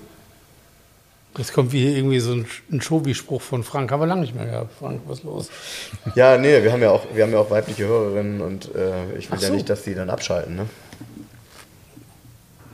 Jetzt 1.39 1.53
kommt 1.53 1.73
wie 1.73 1.97
irgendwie 1.97 2.19
so 2.21 2.33
ein, 2.33 2.47
ein 2.73 2.81
Schobi-Spruch 2.81 3.43
von 3.43 3.63
Frank. 3.63 3.91
Haben 3.93 4.01
wir 4.01 4.07
lange 4.07 4.23
nicht 4.23 4.35
mehr 4.35 4.47
gehabt. 4.47 4.73
Frank, 4.79 5.03
was 5.07 5.19
ist 5.19 5.25
los? 5.25 5.51
Ja, 6.15 6.39
nee, 6.39 6.63
wir 6.63 6.73
haben 6.73 6.81
ja 6.81 6.91
auch, 6.91 7.05
wir 7.15 7.25
haben 7.25 7.33
ja 7.33 7.39
auch 7.39 7.51
weibliche 7.51 7.85
Hörerinnen 7.87 8.41
und 8.41 8.75
äh, 8.75 9.13
ich 9.19 9.31
will 9.31 9.39
Ach 9.39 9.43
ja 9.43 9.49
so. 9.49 9.55
nicht, 9.55 9.69
dass 9.69 9.83
die 9.83 9.95
dann 9.95 10.09
abschalten. 10.09 10.57
Ne? 10.57 10.67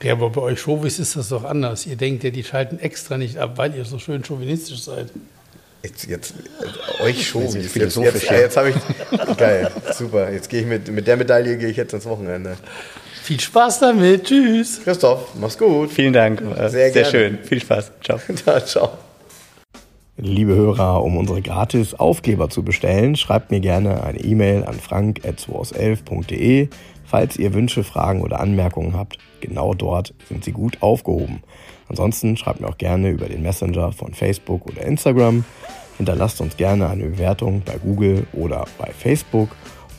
Ja, 0.01 0.13
aber 0.13 0.29
bei 0.29 0.41
euch 0.41 0.61
Chauvis 0.61 0.99
ist 0.99 1.15
das 1.17 1.29
doch 1.29 1.43
anders. 1.43 1.85
Ihr 1.85 1.95
denkt 1.97 2.23
ja, 2.23 2.29
die 2.29 2.43
schalten 2.43 2.79
extra 2.79 3.17
nicht 3.17 3.37
ab, 3.37 3.57
weil 3.57 3.75
ihr 3.75 3.83
so 3.85 3.99
schön 3.99 4.23
chauvinistisch 4.23 4.81
seid. 4.83 5.09
Jetzt, 5.81 6.05
jetzt 6.07 6.33
äh, 6.99 7.03
euch 7.03 7.27
schon. 7.27 7.41
sind 7.49 7.63
Jetzt, 7.63 7.63
jetzt, 7.63 7.73
philosophisch, 7.73 8.13
jetzt, 8.23 8.31
ja. 8.31 8.37
jetzt 8.37 8.57
habe 8.57 8.69
ich. 8.69 9.37
Geil, 9.37 9.71
super. 9.93 10.31
Jetzt 10.31 10.49
gehe 10.49 10.61
ich 10.61 10.67
mit, 10.67 10.89
mit 10.89 11.07
der 11.07 11.17
Medaille 11.17 11.57
gehe 11.57 11.67
ich 11.67 11.75
jetzt 11.77 11.93
ins 11.93 12.05
Wochenende. 12.05 12.55
Viel 13.23 13.39
Spaß 13.39 13.79
damit. 13.79 14.25
Tschüss. 14.25 14.81
Christoph, 14.83 15.33
mach's 15.39 15.57
gut. 15.57 15.89
Vielen 15.89 16.11
Dank. 16.11 16.43
War 16.45 16.69
Sehr 16.69 16.91
Sehr, 16.91 16.91
gerne. 16.91 17.09
schön. 17.09 17.37
Viel 17.41 17.61
Spaß. 17.61 17.91
Ciao. 18.03 18.19
Ja, 18.45 18.65
ciao. 18.65 18.89
Liebe 20.17 20.53
Hörer, 20.53 21.01
um 21.01 21.15
unsere 21.15 21.41
gratis 21.41 21.93
Aufkleber 21.93 22.49
zu 22.49 22.63
bestellen, 22.63 23.15
schreibt 23.15 23.49
mir 23.49 23.61
gerne 23.61 24.03
eine 24.03 24.19
E-Mail 24.19 24.65
an 24.65 24.73
frank.211.de. 24.73 26.67
Falls 27.05 27.37
ihr 27.37 27.53
Wünsche, 27.53 27.85
Fragen 27.85 28.23
oder 28.23 28.41
Anmerkungen 28.41 28.97
habt, 28.97 29.17
genau 29.39 29.73
dort 29.73 30.13
sind 30.27 30.43
sie 30.43 30.51
gut 30.51 30.81
aufgehoben. 30.81 31.43
Ansonsten 31.87 32.35
schreibt 32.35 32.59
mir 32.59 32.67
auch 32.67 32.77
gerne 32.77 33.09
über 33.09 33.29
den 33.29 33.41
Messenger 33.41 33.93
von 33.93 34.13
Facebook 34.13 34.65
oder 34.65 34.81
Instagram. 34.81 35.45
Hinterlasst 35.95 36.41
uns 36.41 36.57
gerne 36.57 36.89
eine 36.89 37.05
Bewertung 37.05 37.61
bei 37.63 37.77
Google 37.77 38.27
oder 38.33 38.65
bei 38.77 38.91
Facebook. 38.91 39.47